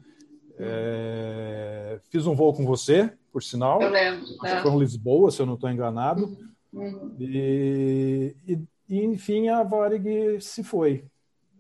É, 0.58 1.98
fiz 2.10 2.26
um 2.26 2.34
voo 2.34 2.54
com 2.54 2.64
você, 2.64 3.12
por 3.32 3.42
sinal. 3.42 3.82
Eu 3.82 3.90
lembro. 3.90 4.24
É. 4.44 4.62
Foi 4.62 4.70
em 4.70 4.78
Lisboa, 4.78 5.30
se 5.30 5.42
eu 5.42 5.46
não 5.46 5.54
estou 5.54 5.70
enganado. 5.70 6.36
Uhum. 6.72 7.14
E, 7.18 8.34
e, 8.46 8.58
e, 8.88 9.04
enfim, 9.04 9.48
a 9.48 9.62
Varig 9.62 10.40
se 10.40 10.62
foi. 10.62 11.04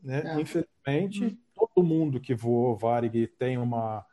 Né? 0.02 0.22
É. 0.24 0.40
Infelizmente, 0.40 1.24
uhum. 1.24 1.36
todo 1.54 1.86
mundo 1.86 2.20
que 2.20 2.34
voou 2.34 2.76
Varig 2.76 3.26
tem 3.38 3.58
uma 3.58 4.04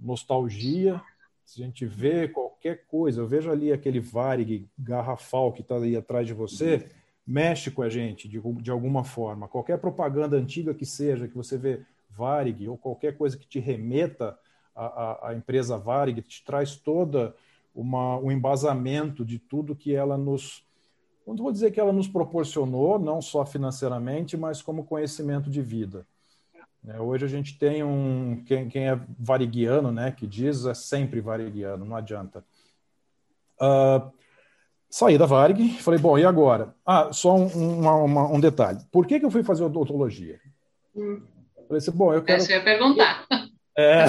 nostalgia. 0.00 1.00
Se 1.44 1.62
a 1.62 1.66
gente 1.66 1.84
vê 1.84 2.28
qualquer 2.28 2.86
coisa, 2.86 3.20
eu 3.20 3.26
vejo 3.26 3.50
ali 3.50 3.72
aquele 3.72 4.00
Varig 4.00 4.68
garrafal 4.78 5.52
que 5.52 5.60
está 5.60 5.76
ali 5.76 5.96
atrás 5.96 6.26
de 6.26 6.32
você. 6.32 6.76
Uhum 6.76 7.01
mexe 7.26 7.70
com 7.70 7.82
a 7.82 7.88
gente 7.88 8.28
de, 8.28 8.40
de 8.40 8.70
alguma 8.70 9.04
forma. 9.04 9.48
Qualquer 9.48 9.78
propaganda 9.78 10.36
antiga 10.36 10.74
que 10.74 10.84
seja, 10.84 11.28
que 11.28 11.36
você 11.36 11.56
vê 11.56 11.82
Varig, 12.10 12.68
ou 12.68 12.76
qualquer 12.76 13.16
coisa 13.16 13.36
que 13.36 13.46
te 13.46 13.58
remeta 13.58 14.38
à, 14.74 15.32
empresa 15.34 15.78
Varig, 15.78 16.20
te 16.22 16.44
traz 16.44 16.76
toda 16.76 17.34
uma, 17.74 18.18
um 18.18 18.30
embasamento 18.30 19.24
de 19.24 19.38
tudo 19.38 19.76
que 19.76 19.94
ela 19.94 20.16
nos. 20.16 20.64
Não 21.26 21.36
vou 21.36 21.52
dizer 21.52 21.70
que 21.70 21.80
ela 21.80 21.92
nos 21.92 22.08
proporcionou, 22.08 22.98
não 22.98 23.22
só 23.22 23.46
financeiramente, 23.46 24.36
mas 24.36 24.60
como 24.60 24.84
conhecimento 24.84 25.48
de 25.48 25.62
vida. 25.62 26.06
É, 26.86 27.00
hoje 27.00 27.24
a 27.24 27.28
gente 27.28 27.56
tem 27.58 27.84
um. 27.84 28.42
Quem, 28.44 28.68
quem 28.68 28.88
é 28.88 29.00
variguiano, 29.18 29.92
né, 29.92 30.10
que 30.10 30.26
diz, 30.26 30.66
é 30.66 30.74
sempre 30.74 31.20
variguiano, 31.20 31.84
não 31.84 31.96
adianta. 31.96 32.44
Uh, 33.60 34.10
Saí 34.92 35.16
da 35.16 35.24
Varg, 35.24 35.58
falei, 35.78 35.98
bom, 35.98 36.18
e 36.18 36.24
agora? 36.26 36.74
Ah, 36.84 37.10
só 37.14 37.34
um, 37.34 37.46
uma, 37.46 37.94
uma, 37.94 38.30
um 38.30 38.38
detalhe. 38.38 38.78
Por 38.92 39.06
que, 39.06 39.18
que 39.18 39.24
eu 39.24 39.30
fui 39.30 39.42
fazer 39.42 39.64
odontologia? 39.64 40.38
Hum. 40.94 41.22
Falei 41.66 41.78
assim, 41.78 41.90
bom, 41.92 42.12
eu 42.12 42.22
quero... 42.22 42.42
Essa 42.42 42.52
eu 42.52 42.58
ia 42.58 42.62
perguntar. 42.62 43.26
É... 43.74 44.04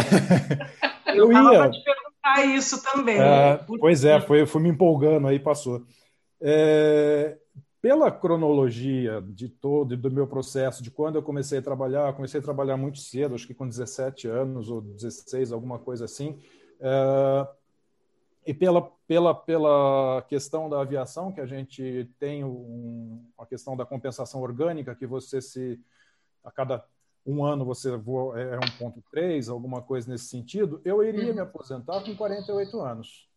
eu, 1.15 1.31
eu 1.31 1.53
ia... 1.53 1.69
te 1.69 1.81
perguntar 1.81 2.45
isso 2.53 2.83
também. 2.83 3.17
É, 3.17 3.63
pois 3.79 4.03
é, 4.03 4.19
foi, 4.19 4.45
fui 4.45 4.61
me 4.61 4.67
empolgando, 4.67 5.25
aí 5.25 5.39
passou. 5.39 5.85
É, 6.41 7.37
pela 7.81 8.11
cronologia 8.11 9.23
de 9.25 9.47
todo, 9.47 9.95
do 9.95 10.11
meu 10.11 10.27
processo, 10.27 10.83
de 10.83 10.91
quando 10.91 11.15
eu 11.15 11.23
comecei 11.23 11.59
a 11.59 11.61
trabalhar, 11.61 12.11
comecei 12.11 12.41
a 12.41 12.43
trabalhar 12.43 12.75
muito 12.75 12.99
cedo, 12.99 13.35
acho 13.35 13.47
que 13.47 13.53
com 13.53 13.65
17 13.65 14.27
anos 14.27 14.69
ou 14.69 14.81
16, 14.81 15.53
alguma 15.53 15.79
coisa 15.79 16.03
assim, 16.03 16.37
é, 16.81 17.47
e 18.45 18.53
pela, 18.53 18.91
pela, 19.13 19.35
pela 19.35 20.25
questão 20.27 20.67
da 20.67 20.81
aviação, 20.81 21.31
que 21.31 21.39
a 21.39 21.45
gente 21.45 22.09
tem 22.17 22.43
um, 22.43 23.23
a 23.37 23.45
questão 23.45 23.77
da 23.77 23.85
compensação 23.85 24.41
orgânica, 24.41 24.95
que 24.95 25.05
você 25.05 25.39
se 25.39 25.79
a 26.43 26.49
cada 26.49 26.83
um 27.23 27.45
ano 27.45 27.63
você 27.63 27.95
voa, 27.95 28.41
é 28.41 28.57
1.3, 28.57 29.51
alguma 29.51 29.83
coisa 29.83 30.09
nesse 30.09 30.25
sentido, 30.25 30.81
eu 30.83 31.03
iria 31.03 31.31
me 31.31 31.41
aposentar 31.41 32.03
com 32.03 32.15
48 32.15 32.81
anos. 32.81 33.29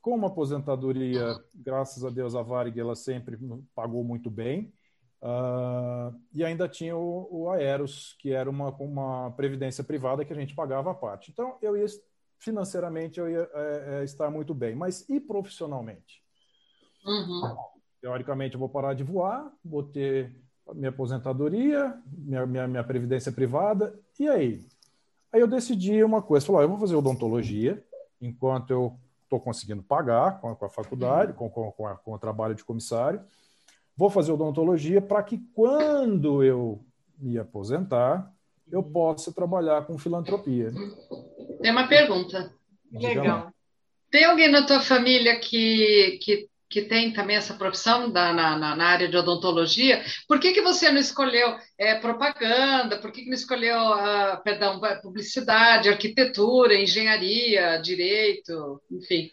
Com 0.00 0.14
uma 0.14 0.28
aposentadoria, 0.28 1.36
graças 1.52 2.04
a 2.04 2.08
Deus, 2.08 2.36
a 2.36 2.42
Varig 2.42 2.78
ela 2.78 2.94
sempre 2.94 3.36
pagou 3.74 4.04
muito 4.04 4.30
bem. 4.30 4.72
Uh, 5.20 6.16
e 6.32 6.44
ainda 6.44 6.68
tinha 6.68 6.96
o, 6.96 7.28
o 7.28 7.50
Aeros, 7.50 8.16
que 8.20 8.32
era 8.32 8.48
uma, 8.48 8.70
uma 8.76 9.32
previdência 9.32 9.82
privada 9.82 10.24
que 10.24 10.32
a 10.32 10.36
gente 10.36 10.54
pagava 10.54 10.92
a 10.92 10.94
parte. 10.94 11.32
Então, 11.32 11.56
eu 11.60 11.76
ia 11.76 11.86
financeiramente 12.42 13.20
eu 13.20 13.30
ia 13.30 13.48
é, 13.54 14.00
é, 14.00 14.04
estar 14.04 14.28
muito 14.30 14.52
bem, 14.52 14.74
mas 14.74 15.08
e 15.08 15.20
profissionalmente? 15.20 16.22
Uhum. 17.06 17.56
Teoricamente, 18.00 18.54
eu 18.54 18.60
vou 18.60 18.68
parar 18.68 18.94
de 18.94 19.04
voar, 19.04 19.50
vou 19.64 19.82
ter 19.84 20.34
minha 20.74 20.88
aposentadoria, 20.88 21.96
minha, 22.06 22.44
minha, 22.44 22.66
minha 22.66 22.84
previdência 22.84 23.30
privada, 23.30 23.98
e 24.18 24.28
aí? 24.28 24.66
Aí 25.32 25.40
eu 25.40 25.46
decidi 25.46 26.02
uma 26.02 26.20
coisa, 26.20 26.44
falei, 26.44 26.64
eu 26.64 26.68
vou 26.68 26.78
fazer 26.78 26.96
odontologia, 26.96 27.82
enquanto 28.20 28.70
eu 28.70 28.98
estou 29.22 29.40
conseguindo 29.40 29.82
pagar 29.82 30.40
com 30.40 30.50
a, 30.50 30.56
com 30.56 30.64
a 30.64 30.68
faculdade, 30.68 31.32
uhum. 31.32 31.48
com, 31.48 31.72
com, 31.72 31.86
a, 31.86 31.96
com 31.96 32.12
o 32.12 32.18
trabalho 32.18 32.56
de 32.56 32.64
comissário, 32.64 33.22
vou 33.96 34.10
fazer 34.10 34.32
odontologia 34.32 35.00
para 35.00 35.22
que 35.22 35.38
quando 35.54 36.42
eu 36.42 36.84
me 37.16 37.38
aposentar, 37.38 38.32
eu 38.70 38.82
possa 38.82 39.32
trabalhar 39.32 39.86
com 39.86 39.96
filantropia. 39.96 40.72
Tem 41.60 41.70
uma 41.70 41.86
pergunta. 41.86 42.52
Legal. 42.92 43.50
Tem 44.10 44.24
alguém 44.24 44.50
na 44.50 44.66
tua 44.66 44.80
família 44.80 45.38
que, 45.38 46.18
que, 46.22 46.48
que 46.68 46.82
tem 46.82 47.12
também 47.12 47.36
essa 47.36 47.54
profissão 47.54 48.10
da, 48.10 48.32
na, 48.32 48.76
na 48.76 48.86
área 48.86 49.08
de 49.08 49.16
odontologia? 49.16 50.02
Por 50.28 50.38
que, 50.38 50.52
que 50.52 50.60
você 50.60 50.90
não 50.90 50.98
escolheu 50.98 51.56
é, 51.78 51.94
propaganda? 51.94 52.98
Por 52.98 53.10
que, 53.10 53.22
que 53.22 53.28
não 53.28 53.34
escolheu, 53.34 53.78
uh, 53.78 54.42
perdão, 54.44 54.80
publicidade, 55.00 55.88
arquitetura, 55.88 56.74
engenharia, 56.74 57.78
direito, 57.78 58.82
enfim? 58.90 59.30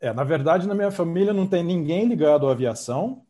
É, 0.00 0.12
na 0.12 0.24
verdade, 0.24 0.66
na 0.66 0.74
minha 0.74 0.90
família 0.90 1.32
não 1.32 1.46
tem 1.46 1.62
ninguém 1.62 2.06
ligado 2.06 2.48
à 2.48 2.52
aviação, 2.52 3.22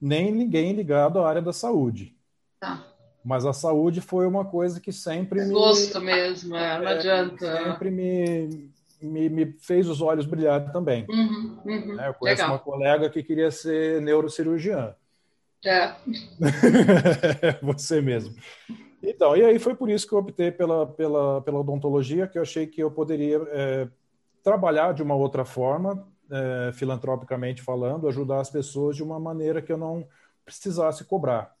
nem 0.00 0.30
ninguém 0.30 0.72
ligado 0.72 1.18
à 1.18 1.28
área 1.28 1.42
da 1.42 1.52
saúde. 1.52 2.14
Tá. 2.60 2.86
Mas 3.26 3.44
a 3.44 3.52
saúde 3.52 4.00
foi 4.00 4.24
uma 4.24 4.44
coisa 4.44 4.80
que 4.80 4.92
sempre 4.92 5.44
me. 5.44 5.52
Gosto 5.52 6.00
mesmo, 6.00 6.54
é, 6.54 6.78
não 6.78 6.88
é, 6.88 6.92
adianta. 6.92 7.64
Sempre 7.64 7.90
me, 7.90 8.70
me, 9.02 9.28
me, 9.28 9.52
fez 9.58 9.88
os 9.88 10.00
olhos 10.00 10.24
brilhar 10.24 10.70
também. 10.70 11.04
Uhum, 11.10 11.58
uhum, 11.64 12.00
é, 12.00 12.08
eu 12.08 12.14
conheço 12.14 12.42
legal. 12.42 12.54
uma 12.54 12.60
colega 12.60 13.10
que 13.10 13.24
queria 13.24 13.50
ser 13.50 14.00
neurocirurgiã. 14.00 14.94
É. 15.64 15.92
Você 17.62 18.00
mesmo. 18.00 18.32
Então, 19.02 19.36
e 19.36 19.44
aí 19.44 19.58
foi 19.58 19.74
por 19.74 19.90
isso 19.90 20.06
que 20.06 20.14
eu 20.14 20.20
optei 20.20 20.52
pela, 20.52 20.86
pela, 20.86 21.42
pela 21.42 21.58
odontologia, 21.58 22.28
que 22.28 22.38
eu 22.38 22.42
achei 22.42 22.64
que 22.64 22.80
eu 22.80 22.92
poderia 22.92 23.40
é, 23.48 23.88
trabalhar 24.40 24.94
de 24.94 25.02
uma 25.02 25.16
outra 25.16 25.44
forma, 25.44 26.06
é, 26.30 26.70
filantropicamente 26.74 27.60
falando, 27.60 28.06
ajudar 28.06 28.38
as 28.38 28.50
pessoas 28.50 28.94
de 28.94 29.02
uma 29.02 29.18
maneira 29.18 29.60
que 29.60 29.72
eu 29.72 29.78
não 29.78 30.06
precisasse 30.44 31.04
cobrar. 31.04 31.55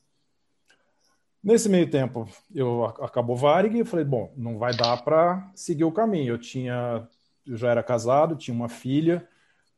Nesse 1.46 1.68
meio 1.68 1.88
tempo, 1.88 2.28
eu 2.52 2.84
acabou 2.84 3.36
Varig 3.36 3.78
e 3.78 3.84
falei, 3.84 4.04
bom, 4.04 4.34
não 4.36 4.58
vai 4.58 4.76
dar 4.76 4.96
para 5.04 5.48
seguir 5.54 5.84
o 5.84 5.92
caminho. 5.92 6.34
Eu 6.34 6.38
tinha, 6.38 7.08
eu 7.46 7.56
já 7.56 7.70
era 7.70 7.84
casado, 7.84 8.34
tinha 8.34 8.52
uma 8.52 8.68
filha, 8.68 9.28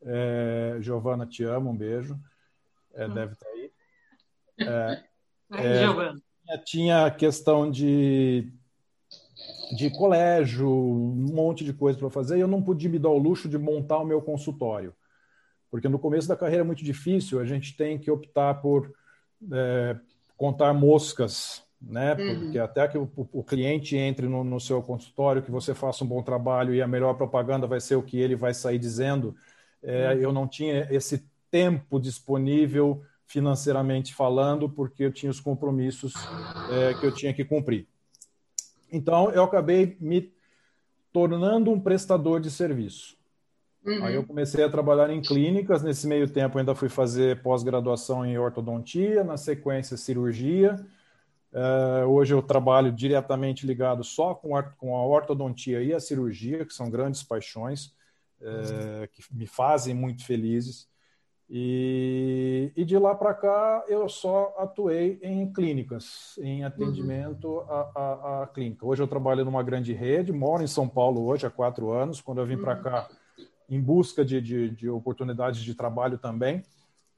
é, 0.00 0.78
Giovana, 0.80 1.26
te 1.26 1.44
amo, 1.44 1.68
um 1.68 1.76
beijo. 1.76 2.18
É, 2.94 3.06
hum. 3.06 3.12
Deve 3.12 3.34
estar 3.34 3.44
tá 3.44 3.52
aí. 3.52 3.72
É, 4.60 5.04
é, 5.60 5.84
Giovana. 5.84 6.22
Tinha 6.64 7.04
a 7.04 7.10
questão 7.10 7.70
de, 7.70 8.50
de 9.76 9.90
colégio, 9.90 10.70
um 10.70 11.34
monte 11.34 11.66
de 11.66 11.74
coisa 11.74 11.98
para 11.98 12.08
fazer, 12.08 12.38
e 12.38 12.40
eu 12.40 12.48
não 12.48 12.62
pude 12.62 12.88
me 12.88 12.98
dar 12.98 13.10
o 13.10 13.18
luxo 13.18 13.46
de 13.46 13.58
montar 13.58 13.98
o 13.98 14.06
meu 14.06 14.22
consultório. 14.22 14.94
Porque 15.70 15.86
no 15.86 15.98
começo 15.98 16.26
da 16.26 16.34
carreira 16.34 16.62
é 16.62 16.66
muito 16.66 16.82
difícil, 16.82 17.38
a 17.38 17.44
gente 17.44 17.76
tem 17.76 17.98
que 17.98 18.10
optar 18.10 18.54
por 18.54 18.90
é, 19.52 20.00
contar 20.38 20.72
moscas, 20.72 21.62
né? 21.82 22.14
Uhum. 22.14 22.40
Porque 22.40 22.58
até 22.58 22.86
que 22.86 22.96
o, 22.96 23.10
o 23.16 23.42
cliente 23.42 23.96
entre 23.96 24.26
no, 24.26 24.42
no, 24.44 24.60
seu 24.60 24.80
consultório, 24.80 25.42
que 25.42 25.50
você 25.50 25.74
faça 25.74 26.04
um 26.04 26.06
bom 26.06 26.22
trabalho 26.22 26.72
e 26.72 26.80
a 26.80 26.86
melhor 26.86 27.14
propaganda 27.14 27.66
vai 27.66 27.80
ser 27.80 27.96
o 27.96 28.02
que 28.02 28.18
ele 28.18 28.36
vai 28.36 28.54
sair 28.54 28.78
dizendo. 28.78 29.36
É, 29.82 30.14
uhum. 30.14 30.20
Eu 30.20 30.32
não 30.32 30.46
tinha 30.46 30.86
esse 30.90 31.28
tempo 31.50 32.00
disponível 32.00 33.02
financeiramente 33.26 34.14
falando, 34.14 34.70
porque 34.70 35.04
eu 35.04 35.12
tinha 35.12 35.28
os 35.28 35.40
compromissos 35.40 36.14
é, 36.70 36.94
que 36.94 37.04
eu 37.04 37.12
tinha 37.12 37.34
que 37.34 37.44
cumprir. 37.44 37.86
Então, 38.90 39.30
eu 39.32 39.42
acabei 39.42 39.98
me 40.00 40.32
tornando 41.12 41.70
um 41.70 41.78
prestador 41.78 42.40
de 42.40 42.50
serviço. 42.50 43.17
Uhum. 43.88 44.04
Aí 44.04 44.14
eu 44.14 44.24
comecei 44.24 44.62
a 44.62 44.68
trabalhar 44.68 45.10
em 45.10 45.22
clínicas. 45.22 45.82
Nesse 45.82 46.06
meio 46.06 46.28
tempo, 46.28 46.58
ainda 46.58 46.74
fui 46.74 46.88
fazer 46.88 47.42
pós-graduação 47.42 48.24
em 48.24 48.38
ortodontia, 48.38 49.24
na 49.24 49.36
sequência, 49.36 49.96
cirurgia. 49.96 50.76
Uh, 51.50 52.06
hoje 52.06 52.34
eu 52.34 52.42
trabalho 52.42 52.92
diretamente 52.92 53.66
ligado 53.66 54.04
só 54.04 54.34
com 54.34 54.54
a, 54.54 54.62
com 54.62 54.94
a 54.94 55.06
ortodontia 55.06 55.82
e 55.82 55.94
a 55.94 56.00
cirurgia, 56.00 56.64
que 56.66 56.74
são 56.74 56.90
grandes 56.90 57.22
paixões, 57.22 57.86
uh, 58.40 59.08
que 59.12 59.22
me 59.32 59.46
fazem 59.46 59.94
muito 59.94 60.24
felizes. 60.24 60.86
E, 61.50 62.70
e 62.76 62.84
de 62.84 62.98
lá 62.98 63.14
para 63.14 63.32
cá 63.32 63.82
eu 63.88 64.06
só 64.06 64.54
atuei 64.58 65.18
em 65.22 65.50
clínicas, 65.50 66.38
em 66.42 66.62
atendimento 66.62 67.48
uhum. 67.48 67.64
à, 67.64 68.50
clínica. 68.52 68.84
Hoje 68.84 69.02
eu 69.02 69.08
trabalho 69.08 69.46
numa 69.46 69.62
grande 69.62 69.94
rede, 69.94 70.30
moro 70.30 70.62
em 70.62 70.66
São 70.66 70.86
Paulo 70.86 71.24
hoje 71.24 71.46
há 71.46 71.50
quatro 71.50 71.90
anos. 71.90 72.20
Quando 72.20 72.42
eu 72.42 72.46
vim 72.46 72.56
uhum. 72.56 72.60
para 72.60 72.76
cá, 72.76 73.08
em 73.68 73.80
busca 73.80 74.24
de, 74.24 74.40
de, 74.40 74.70
de 74.70 74.88
oportunidades 74.88 75.60
de 75.60 75.74
trabalho 75.74 76.18
também. 76.18 76.62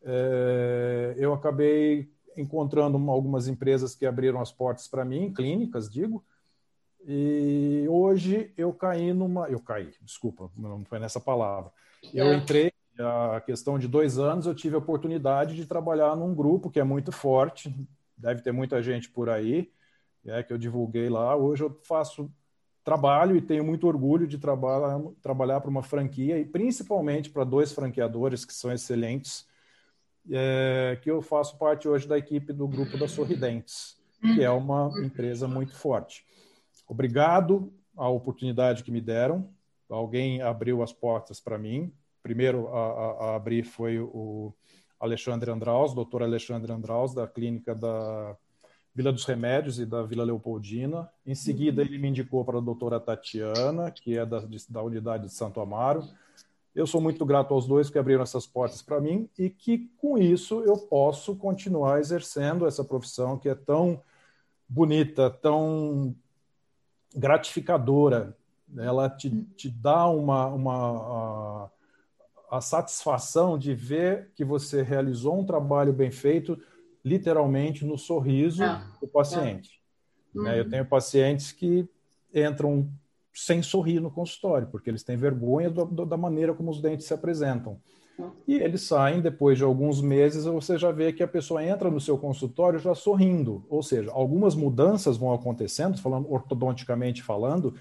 É, 0.03 1.15
eu 1.17 1.33
acabei 1.33 2.11
encontrando 2.37 2.97
algumas 3.11 3.49
empresas 3.49 3.95
que 3.95 4.07
abriram 4.07 4.41
as 4.41 4.51
portas 4.51 4.89
para 4.89 5.05
mim, 5.05 5.33
clínicas, 5.33 5.91
digo, 5.91 6.25
e 7.07 7.87
hoje 7.89 8.53
eu 8.57 8.73
caí 8.73 9.13
numa. 9.13 9.49
Eu 9.49 9.61
caí, 9.61 9.91
desculpa, 10.03 10.51
não 10.57 10.85
foi 10.85 10.99
nessa 10.99 11.19
palavra. 11.19 11.71
Eu 12.13 12.27
é. 12.27 12.37
entrei, 12.37 12.73
a 12.99 13.41
questão 13.41 13.79
de 13.79 13.89
dois 13.89 14.19
anos, 14.19 14.47
eu 14.47 14.55
tive 14.55 14.75
a 14.75 14.79
oportunidade 14.79 15.57
de 15.57 15.67
trabalhar 15.67 16.15
num 16.15 16.35
grupo 16.35 16.71
que 16.71 16.81
é 16.81 16.85
muito 16.85 17.11
forte, 17.11 17.75
deve 18.17 18.43
ter 18.43 18.53
muita 18.53 18.83
gente 18.83 19.09
por 19.09 19.31
aí, 19.31 19.71
é, 20.27 20.43
que 20.43 20.53
eu 20.53 20.59
divulguei 20.59 21.09
lá. 21.09 21.35
Hoje 21.35 21.65
eu 21.65 21.81
faço 21.85 22.31
trabalho 22.85 23.37
e 23.37 23.41
tenho 23.41 23.65
muito 23.65 23.87
orgulho 23.87 24.27
de 24.27 24.39
trabalhar, 24.39 25.01
trabalhar 25.23 25.61
para 25.61 25.71
uma 25.71 25.83
franquia 25.83 26.39
e 26.39 26.45
principalmente 26.45 27.31
para 27.31 27.45
dois 27.45 27.73
franqueadores 27.73 28.45
que 28.45 28.55
são 28.55 28.73
excelentes, 28.73 29.47
é, 30.31 30.99
que 31.03 31.11
eu 31.11 31.21
faço 31.23 31.59
parte 31.59 31.89
hoje 31.89 32.07
da 32.07 32.19
equipe 32.19 32.53
do 32.53 32.67
grupo 32.67 32.97
da 32.99 33.09
Sorridentes, 33.09 33.97
que 34.21 34.43
é 34.43 34.51
uma 34.51 34.91
empresa 35.03 35.47
muito 35.47 35.75
forte. 35.75 36.25
Obrigado 36.87 37.73
à 37.97 38.09
oportunidade 38.09 38.83
que 38.83 38.91
me 38.91 39.01
deram. 39.01 39.49
Alguém 39.89 40.41
abriu 40.43 40.83
as 40.83 40.93
portas 40.93 41.41
para 41.41 41.59
mim. 41.59 41.93
Primeiro 42.23 42.69
a, 42.69 42.79
a, 42.79 43.11
a, 43.31 43.37
abrir 43.37 43.65
foi 43.65 43.99
o 43.99 44.55
Alexandre 44.99 45.51
Andraus, 45.51 45.95
doutor 45.95 46.23
Alexandre 46.23 46.71
Andraus, 46.73 47.15
da 47.15 47.27
clínica 47.27 47.75
da 47.75 48.37
Vila 48.95 49.13
dos 49.13 49.25
Remédios 49.25 49.79
e 49.79 49.87
da 49.87 50.03
Vila 50.03 50.25
Leopoldina. 50.25 51.09
Em 51.25 51.35
seguida, 51.35 51.81
ele 51.81 51.99
me 51.99 52.09
indicou 52.09 52.45
para 52.45 52.59
a 52.59 52.61
doutora 52.61 52.99
Tatiana, 52.99 53.91
que 53.91 54.19
é 54.19 54.27
da, 54.27 54.43
da 54.69 54.83
unidade 54.83 55.25
de 55.25 55.33
Santo 55.33 55.61
Amaro. 55.61 56.05
Eu 56.75 56.87
sou 56.87 57.01
muito 57.01 57.25
grato 57.25 57.55
aos 57.55 57.67
dois 57.67 57.89
que 57.89 57.99
abriram 57.99 58.23
essas 58.23 58.47
portas 58.47 58.83
para 58.83 59.01
mim 59.01 59.29
e 59.39 59.49
que, 59.49 59.91
com 59.99 60.19
isso, 60.19 60.63
eu 60.63 60.77
posso 60.77 61.37
continuar 61.37 62.01
exercendo 62.01 62.67
essa 62.67 62.85
profissão 62.85 63.39
que 63.39 63.49
é 63.49 63.55
tão 63.55 64.01
bonita, 64.69 65.31
tão 65.31 66.15
gratificadora. 67.15 68.37
Ela 68.77 69.09
te, 69.09 69.31
te 69.57 69.69
dá 69.69 70.07
uma, 70.09 70.47
uma 70.47 71.71
a, 72.51 72.59
a 72.59 72.61
satisfação 72.61 73.59
de 73.59 73.75
ver 73.75 74.31
que 74.35 74.45
você 74.45 74.83
realizou 74.83 75.41
um 75.41 75.45
trabalho 75.45 75.93
bem 75.93 76.11
feito 76.11 76.61
literalmente 77.05 77.85
no 77.85 77.97
sorriso 77.99 78.63
é. 78.63 78.83
do 79.01 79.09
paciente. 79.09 79.81
É. 80.35 80.39
Uhum. 80.39 80.49
Eu 80.49 80.69
tenho 80.69 80.87
pacientes 80.87 81.53
que 81.53 81.89
entram 82.35 82.89
sem 83.33 83.63
sorrir 83.63 84.01
no 84.01 84.11
consultório, 84.11 84.69
porque 84.69 84.91
eles 84.91 85.03
têm 85.03 85.17
vergonha 85.17 85.71
do, 85.71 85.85
do, 85.85 86.07
da 86.07 86.17
maneira 86.17 86.55
como 86.55 86.71
os 86.71 86.81
dentes 86.81 87.07
se 87.07 87.15
apresentam. 87.15 87.81
E 88.47 88.57
eles 88.57 88.83
saem, 88.83 89.21
depois 89.21 89.57
de 89.57 89.65
alguns 89.65 90.03
meses, 90.03 90.45
você 90.45 90.77
já 90.77 90.91
vê 90.91 91.13
que 91.13 91.23
a 91.23 91.29
pessoa 91.29 91.65
entra 91.65 91.91
no 91.91 92.01
seu 92.01 92.19
consultório 92.19 92.79
já 92.79 92.95
sorrindo. 92.95 93.65
Ou 93.69 93.83
seja, 93.83 94.11
algumas 94.13 94.55
mudanças 94.55 95.17
vão 95.17 95.33
acontecendo, 95.33 95.99
falando 95.99 96.31
ortodonticamente 96.31 97.23
falando, 97.23 97.75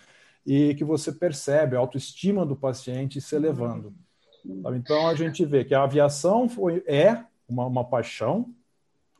e 0.45 0.73
que 0.75 0.83
você 0.83 1.11
percebe 1.11 1.75
a 1.75 1.79
autoestima 1.79 2.45
do 2.45 2.55
paciente 2.55 3.19
se 3.19 3.35
elevando. 3.35 3.93
Uhum. 4.45 4.75
Então 4.75 5.07
a 5.07 5.15
gente 5.15 5.43
vê 5.45 5.65
que 5.65 5.75
a 5.75 5.83
aviação 5.83 6.47
foi, 6.47 6.83
é 6.87 7.23
uma, 7.47 7.65
uma 7.65 7.83
paixão, 7.83 8.49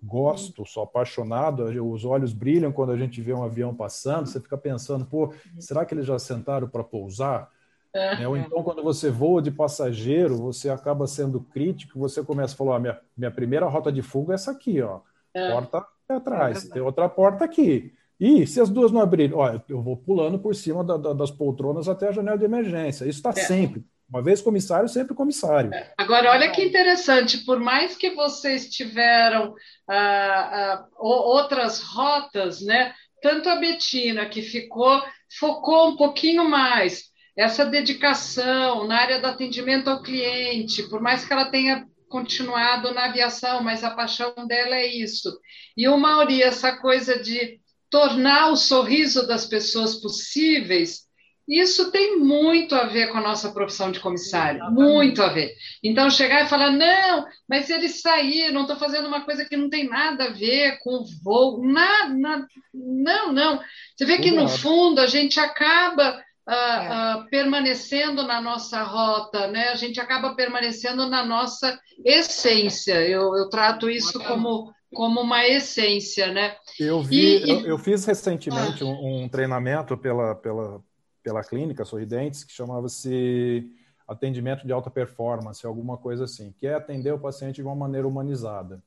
gosto, 0.02 0.66
sou 0.66 0.84
apaixonado, 0.84 1.64
os 1.64 2.06
olhos 2.06 2.34
brilham 2.34 2.72
quando 2.72 2.92
a 2.92 2.98
gente 2.98 3.22
vê 3.22 3.34
um 3.34 3.44
avião 3.44 3.74
passando, 3.74 4.28
você 4.28 4.40
fica 4.40 4.58
pensando, 4.58 5.06
pô, 5.06 5.34
será 5.60 5.86
que 5.86 5.94
eles 5.94 6.06
já 6.06 6.18
sentaram 6.18 6.68
para 6.68 6.84
pousar? 6.84 7.50
É. 7.94 8.28
Ou 8.28 8.38
então, 8.38 8.64
quando 8.64 8.84
você 8.84 9.10
voa 9.10 9.42
de 9.42 9.52
passageiro, 9.52 10.38
você 10.38 10.70
acaba 10.70 11.08
sendo 11.08 11.42
crítico, 11.42 12.00
você 12.00 12.24
começa 12.24 12.54
a 12.54 12.58
falar, 12.58 12.76
ah, 12.76 12.80
minha, 12.80 13.00
minha 13.18 13.32
primeira 13.32 13.68
rota 13.68 13.92
de 13.92 14.02
fuga 14.02 14.34
é 14.34 14.36
essa 14.36 14.52
aqui, 14.52 14.82
ó, 14.82 15.02
é. 15.34 15.52
porta 15.52 15.86
atrás, 16.08 16.66
é 16.66 16.74
tem 16.74 16.82
outra 16.82 17.10
porta 17.10 17.46
aqui. 17.46 17.94
E 18.20 18.46
se 18.46 18.60
as 18.60 18.70
duas 18.70 18.92
não 18.92 19.02
abrirem, 19.02 19.36
olha, 19.36 19.64
eu 19.70 19.82
vou 19.82 19.96
pulando 19.96 20.38
por 20.38 20.54
cima 20.54 20.84
da, 20.84 20.98
da, 20.98 21.14
das 21.14 21.32
poltronas 21.32 21.88
até 21.88 22.10
a 22.10 22.12
janela 22.12 22.38
de 22.38 22.44
emergência. 22.44 23.06
Isso 23.06 23.20
está 23.20 23.30
é. 23.30 23.34
sempre. 23.34 23.86
Uma 24.10 24.24
vez 24.24 24.42
comissário, 24.42 24.90
sempre 24.90 25.14
comissário. 25.14 25.70
Agora, 25.98 26.32
olha 26.32 26.52
que 26.52 26.64
interessante, 26.64 27.46
por 27.46 27.60
mais 27.60 27.96
que 27.96 28.10
vocês 28.16 28.68
tiveram 28.70 29.54
ah, 29.88 29.96
ah, 29.96 30.88
outras 30.98 31.82
rotas, 31.82 32.62
né? 32.62 32.94
Tanto 33.22 33.48
a 33.50 33.58
Betina, 33.58 34.26
que 34.28 34.42
ficou, 34.42 35.04
focou 35.40 35.90
um 35.90 35.96
pouquinho 35.96 36.50
mais, 36.50 37.10
essa 37.38 37.66
dedicação 37.66 38.88
na 38.88 38.98
área 38.98 39.20
do 39.20 39.28
atendimento 39.28 39.90
ao 39.90 40.02
cliente, 40.02 40.84
por 40.90 41.02
mais 41.02 41.26
que 41.26 41.32
ela 41.32 41.52
tenha 41.52 41.86
continuado 42.10 42.92
na 42.92 43.06
aviação, 43.06 43.62
mas 43.62 43.84
a 43.84 43.92
paixão 43.92 44.34
dela 44.48 44.76
é 44.76 44.88
isso. 44.88 45.40
E 45.78 45.88
o 45.88 45.98
Mauri, 45.98 46.42
essa 46.42 46.76
coisa 46.78 47.20
de 47.20 47.60
tornar 47.90 48.52
o 48.52 48.56
sorriso 48.56 49.28
das 49.28 49.46
pessoas 49.46 49.96
possíveis, 49.96 51.09
isso 51.50 51.92
tem 51.92 52.20
muito 52.20 52.76
a 52.76 52.86
ver 52.86 53.08
com 53.08 53.18
a 53.18 53.22
nossa 53.22 53.52
profissão 53.52 53.92
de 53.92 54.00
comissário, 54.00 54.70
muito 54.72 55.22
a 55.24 55.30
ver. 55.30 55.56
Então, 55.84 56.10
chegar 56.10 56.46
e 56.46 56.48
falar, 56.48 56.72
não, 56.72 57.26
mas 57.48 57.70
eles 57.70 58.02
saíram, 58.02 58.62
estou 58.62 58.78
fazendo 58.78 59.08
uma 59.08 59.22
coisa 59.22 59.44
que 59.44 59.58
não 59.58 59.70
tem 59.70 59.90
nada 59.90 60.26
a 60.26 60.32
ver 60.32 60.78
com 60.84 60.98
o 60.98 61.06
voo, 61.24 61.66
nada, 61.66 62.14
nada 62.14 62.48
não, 62.74 63.34
não. 63.34 63.60
Você 63.96 64.06
vê 64.06 64.20
que, 64.20 64.30
no 64.30 64.48
fundo, 64.48 65.02
a 65.02 65.08
gente 65.08 65.40
acaba 65.40 66.22
uh, 66.48 67.24
uh, 67.24 67.30
permanecendo 67.30 68.24
na 68.28 68.40
nossa 68.40 68.84
rota, 68.84 69.48
né? 69.48 69.70
a 69.70 69.76
gente 69.76 70.00
acaba 70.00 70.36
permanecendo 70.36 71.10
na 71.10 71.26
nossa 71.26 71.80
essência. 72.06 73.02
Eu, 73.02 73.36
eu 73.36 73.50
trato 73.50 73.90
isso 73.90 74.20
como 74.20 74.72
como 74.94 75.22
uma 75.22 75.48
essência, 75.48 76.32
né? 76.32 76.56
Eu 76.80 77.02
vi, 77.02 77.44
e, 77.46 77.50
eu, 77.50 77.66
eu, 77.66 77.78
fiz 77.78 78.06
recentemente 78.06 78.84
ah. 78.84 78.88
um, 78.88 79.24
um, 79.24 79.30
treinamento 79.30 79.96
pela, 79.98 80.34
pela, 80.36 80.82
pela 81.30 81.44
clínica 81.44 81.86
Sorridentes, 81.86 82.44
que 82.44 82.52
chamava-se 82.52 83.72
atendimento 84.08 84.66
de 84.66 84.74
alta 84.74 84.90
performance, 84.90 85.64
alguma 85.64 85.96
coisa 85.96 86.24
assim, 86.24 86.52
que 86.60 86.66
é 86.66 86.74
atender 86.74 87.14
o 87.14 87.20
paciente 87.20 87.58
de 87.58 87.62
uma 87.62 87.76
maneira 87.76 88.08
humanizada. 88.08 88.82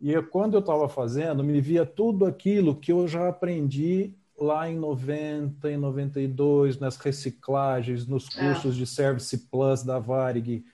E 0.00 0.12
eu, 0.12 0.26
quando 0.26 0.54
eu 0.54 0.60
estava 0.60 0.88
fazendo, 0.88 1.44
me 1.44 1.60
via 1.60 1.86
tudo 1.86 2.26
aquilo 2.26 2.74
que 2.74 2.90
eu 2.90 3.06
já 3.06 3.28
aprendi 3.28 4.14
lá 4.36 4.68
em 4.68 4.76
90, 4.76 5.70
em 5.70 5.76
92, 5.76 6.80
nas 6.80 6.96
reciclagens, 6.96 8.04
nos 8.04 8.26
é. 8.36 8.40
cursos 8.40 8.74
é. 8.74 8.78
de 8.78 8.86
Service 8.86 9.38
Plus 9.48 9.84
da 9.84 10.00
Varig. 10.00 10.64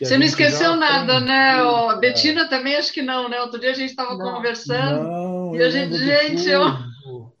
Você 0.00 0.16
não 0.16 0.24
esqueceu 0.24 0.74
nada, 0.76 1.20
né? 1.20 1.60
A 1.60 1.96
Betina 1.96 2.48
também 2.48 2.76
acho 2.76 2.94
que 2.94 3.02
não, 3.02 3.28
né? 3.28 3.42
Outro 3.42 3.60
dia 3.60 3.72
a 3.72 3.74
gente 3.74 3.90
estava 3.90 4.16
conversando 4.16 5.02
não, 5.02 5.54
e 5.54 5.62
a 5.62 5.68
gente, 5.68 5.98
gente, 5.98 6.48
eu... 6.48 6.89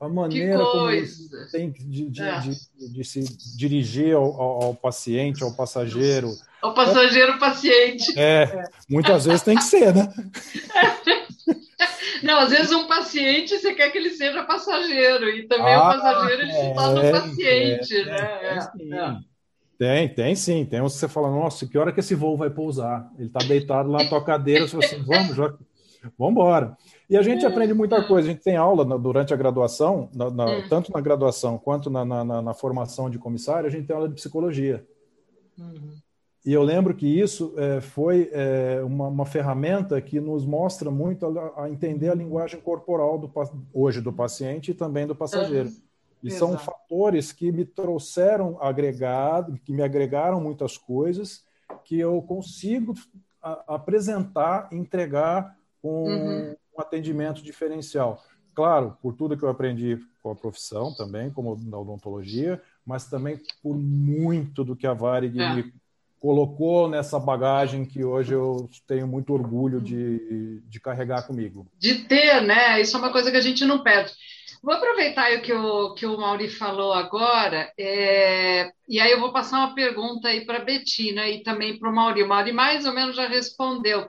a 0.00 0.08
maneira 0.08 0.58
como 0.58 0.88
tem 1.52 1.70
de, 1.70 2.08
de, 2.08 2.22
é. 2.22 2.40
de, 2.40 2.92
de, 2.92 3.04
se 3.04 3.20
dirigir 3.56 4.16
ao, 4.16 4.40
ao, 4.40 4.74
paciente, 4.74 5.42
ao 5.42 5.52
passageiro. 5.52 6.30
Ao 6.62 6.72
passageiro, 6.72 7.38
paciente. 7.38 8.18
É, 8.18 8.64
muitas 8.88 9.26
vezes 9.26 9.42
tem 9.42 9.56
que 9.56 9.64
ser, 9.64 9.94
né? 9.94 10.10
Não, 12.22 12.38
às 12.38 12.50
vezes 12.50 12.72
um 12.72 12.86
paciente 12.86 13.58
você 13.58 13.74
quer 13.74 13.90
que 13.90 13.98
ele 13.98 14.10
seja 14.10 14.42
passageiro, 14.42 15.28
e 15.28 15.46
também 15.46 15.74
ah, 15.74 15.78
o 15.78 16.00
passageiro 16.00 16.42
ele 16.42 16.52
se 16.52 16.74
torna 16.74 17.00
um 17.00 17.12
paciente, 17.12 17.96
é, 17.96 18.04
né? 18.04 18.70
É, 18.90 19.30
tem, 19.78 20.08
tem 20.08 20.34
sim. 20.34 20.64
Tem 20.64 20.80
uns 20.80 20.94
que 20.94 21.00
você 21.00 21.08
fala, 21.08 21.30
nossa, 21.30 21.66
que 21.66 21.78
hora 21.78 21.92
que 21.92 22.00
esse 22.00 22.14
voo 22.14 22.36
vai 22.36 22.50
pousar? 22.50 23.10
Ele 23.18 23.28
está 23.28 23.40
deitado 23.40 23.90
lá 23.90 24.02
na 24.02 24.08
tua 24.08 24.22
cadeira, 24.22 24.66
você 24.66 24.72
fala 24.72 24.84
assim, 24.84 25.02
vamos, 25.02 25.36
já... 25.36 25.54
vamos 26.18 26.32
embora. 26.32 26.76
E 27.10 27.16
a 27.16 27.22
gente 27.22 27.44
aprende 27.44 27.74
muita 27.74 28.04
coisa. 28.04 28.28
A 28.28 28.32
gente 28.32 28.44
tem 28.44 28.56
aula 28.56 28.84
durante 28.96 29.34
a 29.34 29.36
graduação, 29.36 30.08
na, 30.14 30.30
na, 30.30 30.44
hum. 30.46 30.68
tanto 30.68 30.92
na 30.92 31.00
graduação 31.00 31.58
quanto 31.58 31.90
na, 31.90 32.04
na, 32.04 32.54
formação 32.54 33.10
de 33.10 33.18
comissário, 33.18 33.66
a 33.66 33.70
gente 33.70 33.88
tem 33.88 33.96
aula 33.96 34.08
de 34.08 34.14
psicologia. 34.14 34.86
Uhum. 35.58 35.90
E 36.46 36.52
eu 36.52 36.62
lembro 36.62 36.94
que 36.94 37.06
isso 37.06 37.52
é, 37.56 37.80
foi 37.80 38.30
é, 38.32 38.80
uma, 38.84 39.08
uma, 39.08 39.26
ferramenta 39.26 40.00
que 40.00 40.20
nos 40.20 40.46
mostra 40.46 40.88
muito 40.88 41.26
a, 41.26 41.64
a, 41.64 41.70
entender 41.70 42.08
a 42.08 42.14
linguagem 42.14 42.60
corporal 42.60 43.18
do, 43.18 43.30
hoje 43.74 44.00
do 44.00 44.12
paciente 44.12 44.70
e 44.70 44.74
também 44.74 45.04
do 45.04 45.14
passageiro. 45.14 45.68
E 46.22 46.28
Exato. 46.28 46.38
são 46.38 46.58
fatores 46.58 47.32
que 47.32 47.50
me 47.50 47.64
trouxeram 47.64 48.56
agregado, 48.60 49.58
que 49.64 49.72
me 49.72 49.82
agregaram 49.82 50.40
muitas 50.40 50.78
coisas 50.78 51.44
que 51.84 51.98
eu 51.98 52.22
consigo 52.22 52.94
a, 53.42 53.74
apresentar, 53.74 54.68
entregar 54.72 55.56
com 55.82 56.04
uhum. 56.04 56.54
Um 56.80 56.82
atendimento 56.82 57.42
diferencial. 57.42 58.24
Claro, 58.54 58.96
por 59.00 59.14
tudo 59.14 59.36
que 59.36 59.44
eu 59.44 59.48
aprendi 59.48 59.98
com 60.22 60.30
a 60.30 60.34
profissão 60.34 60.92
também, 60.94 61.30
como 61.30 61.56
na 61.62 61.78
odontologia, 61.78 62.60
mas 62.84 63.06
também 63.06 63.40
por 63.62 63.76
muito 63.76 64.64
do 64.64 64.74
que 64.74 64.86
a 64.86 64.92
Varig 64.92 65.40
é. 65.40 65.54
me 65.54 65.72
colocou 66.18 66.88
nessa 66.88 67.18
bagagem 67.18 67.86
que 67.86 68.04
hoje 68.04 68.34
eu 68.34 68.68
tenho 68.86 69.06
muito 69.06 69.32
orgulho 69.32 69.80
de, 69.80 70.60
de 70.68 70.80
carregar 70.80 71.26
comigo. 71.26 71.66
De 71.78 72.04
ter, 72.04 72.42
né? 72.42 72.80
Isso 72.80 72.96
é 72.96 72.98
uma 72.98 73.12
coisa 73.12 73.30
que 73.30 73.36
a 73.36 73.42
gente 73.42 73.64
não 73.64 73.82
perde. 73.82 74.12
Vou 74.62 74.74
aproveitar 74.74 75.32
o 75.38 75.40
que 75.40 75.52
o, 75.54 75.94
que 75.94 76.04
o 76.04 76.18
Mauri 76.18 76.48
falou 76.48 76.92
agora, 76.92 77.72
é, 77.78 78.70
e 78.86 79.00
aí 79.00 79.10
eu 79.10 79.18
vou 79.18 79.32
passar 79.32 79.58
uma 79.58 79.74
pergunta 79.74 80.28
aí 80.28 80.44
para 80.44 80.58
a 80.58 80.64
Betina 80.64 81.26
e 81.28 81.42
também 81.42 81.78
para 81.78 81.88
o 81.88 81.94
Mauri. 81.94 82.22
O 82.22 82.28
Mauri 82.28 82.52
mais 82.52 82.84
ou 82.84 82.92
menos 82.92 83.16
já 83.16 83.26
respondeu. 83.26 84.06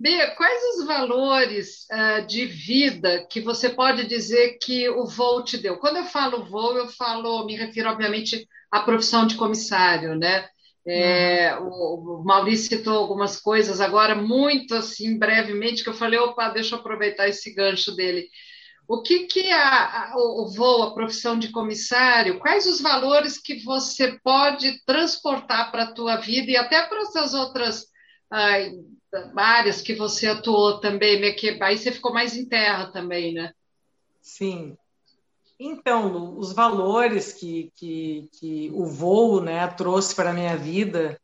Bia, 0.00 0.34
quais 0.34 0.78
os 0.78 0.86
valores 0.86 1.86
uh, 1.92 2.26
de 2.26 2.46
vida 2.46 3.26
que 3.28 3.38
você 3.38 3.68
pode 3.68 4.06
dizer 4.06 4.56
que 4.56 4.88
o 4.88 5.04
voo 5.04 5.44
te 5.44 5.58
deu? 5.58 5.76
Quando 5.76 5.98
eu 5.98 6.04
falo 6.06 6.46
voo, 6.46 6.74
eu 6.74 6.88
falo, 6.88 7.44
me 7.44 7.54
refiro, 7.54 7.90
obviamente, 7.90 8.48
à 8.70 8.80
profissão 8.80 9.26
de 9.26 9.34
comissário, 9.34 10.14
né? 10.14 10.48
É, 10.86 11.54
uhum. 11.58 11.68
o, 11.68 12.20
o 12.22 12.24
Maurício 12.24 12.78
citou 12.78 12.96
algumas 12.96 13.38
coisas 13.38 13.78
agora, 13.78 14.14
muito 14.14 14.74
assim, 14.74 15.18
brevemente, 15.18 15.84
que 15.84 15.90
eu 15.90 15.94
falei, 15.94 16.18
opa, 16.18 16.48
deixa 16.48 16.76
eu 16.76 16.78
aproveitar 16.78 17.28
esse 17.28 17.52
gancho 17.54 17.94
dele. 17.94 18.26
O 18.88 19.02
que, 19.02 19.26
que 19.26 19.50
a, 19.50 20.12
a, 20.12 20.14
o 20.16 20.50
voo, 20.56 20.82
a 20.82 20.94
profissão 20.94 21.38
de 21.38 21.52
comissário, 21.52 22.38
quais 22.38 22.66
os 22.66 22.80
valores 22.80 23.36
que 23.36 23.62
você 23.62 24.18
pode 24.24 24.82
transportar 24.86 25.70
para 25.70 25.82
a 25.82 25.92
tua 25.92 26.16
vida 26.16 26.52
e 26.52 26.56
até 26.56 26.80
para 26.80 27.02
essas 27.02 27.34
outras 27.34 27.84
ai, 28.30 28.72
áreas 29.36 29.80
que 29.80 29.94
você 29.94 30.26
atuou 30.28 30.80
também, 30.80 31.20
né, 31.20 31.32
que 31.32 31.62
aí 31.62 31.76
você 31.76 31.90
ficou 31.90 32.12
mais 32.12 32.36
em 32.36 32.44
terra 32.44 32.86
também, 32.92 33.32
né? 33.34 33.52
Sim. 34.20 34.76
Então, 35.58 36.08
Lu, 36.08 36.38
os 36.38 36.52
valores 36.52 37.32
que, 37.32 37.70
que, 37.76 38.28
que 38.38 38.70
o 38.72 38.86
voo 38.86 39.42
né, 39.42 39.66
trouxe 39.68 40.14
para 40.14 40.30
a 40.30 40.34
minha 40.34 40.56
vida 40.56 41.20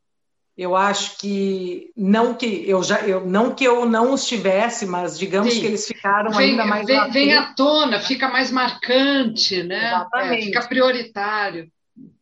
eu 0.56 0.74
acho 0.74 1.18
que 1.18 1.92
não 1.94 2.32
que 2.32 2.64
eu 2.66 2.82
já 2.82 3.00
eu 3.02 3.26
não 3.26 3.54
que 3.54 3.62
eu 3.62 3.84
não 3.84 4.14
os 4.14 4.26
tivesse, 4.26 4.86
mas 4.86 5.18
digamos 5.18 5.52
Sim. 5.52 5.60
que 5.60 5.66
eles 5.66 5.86
ficaram 5.86 6.30
vem, 6.30 6.52
ainda 6.52 6.64
mais 6.64 6.86
vem, 6.86 7.10
vem 7.10 7.34
à 7.34 7.52
tona, 7.52 8.00
fica 8.00 8.28
mais 8.28 8.50
marcante, 8.50 9.62
né? 9.62 10.06
É, 10.14 10.40
fica 10.40 10.66
prioritário. 10.66 11.70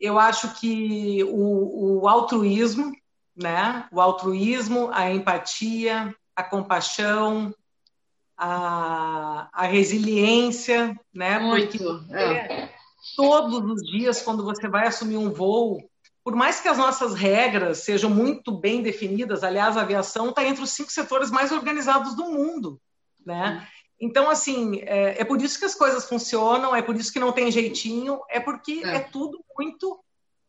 Eu 0.01 0.19
acho 0.19 0.53
que 0.59 1.23
o, 1.25 2.03
o 2.03 2.09
altruísmo, 2.09 2.93
né? 3.37 3.87
O 3.91 4.01
altruísmo, 4.01 4.91
a 4.93 5.11
empatia, 5.11 6.15
a 6.35 6.43
compaixão, 6.43 7.55
a, 8.37 9.49
a 9.53 9.67
resiliência, 9.67 10.99
né? 11.13 11.39
Muito. 11.39 11.79
Porque 11.79 12.15
é. 12.15 12.73
todos 13.17 13.71
os 13.71 13.83
dias, 13.91 14.23
quando 14.23 14.45
você 14.45 14.69
vai 14.69 14.87
assumir 14.87 15.17
um 15.17 15.31
voo, 15.31 15.79
por 16.23 16.35
mais 16.35 16.61
que 16.61 16.69
as 16.69 16.79
nossas 16.79 17.15
regras 17.15 17.79
sejam 17.79 18.09
muito 18.09 18.51
bem 18.53 18.83
definidas, 18.83 19.45
aliás, 19.45 19.77
a 19.77 19.83
aviação 19.83 20.31
está 20.31 20.45
entre 20.45 20.63
os 20.63 20.71
cinco 20.71 20.91
setores 20.91 21.31
mais 21.31 21.53
organizados 21.53 22.15
do 22.15 22.25
mundo, 22.25 22.81
né? 23.25 23.67
Então, 24.01 24.29
assim, 24.29 24.81
é, 24.83 25.21
é, 25.21 25.25
por 25.25 25.41
isso 25.41 25.59
que 25.59 25.65
as 25.65 25.75
coisas 25.75 26.09
funcionam, 26.09 26.75
é 26.75 26.83
por 26.83 26.97
isso 26.97 27.13
que 27.13 27.21
não 27.21 27.33
tem 27.33 27.51
jeitinho, 27.51 28.21
é 28.29 28.41
porque 28.41 28.83
é, 28.85 28.97
é 28.97 29.01
tudo 29.01 29.43
muito 29.57 30.04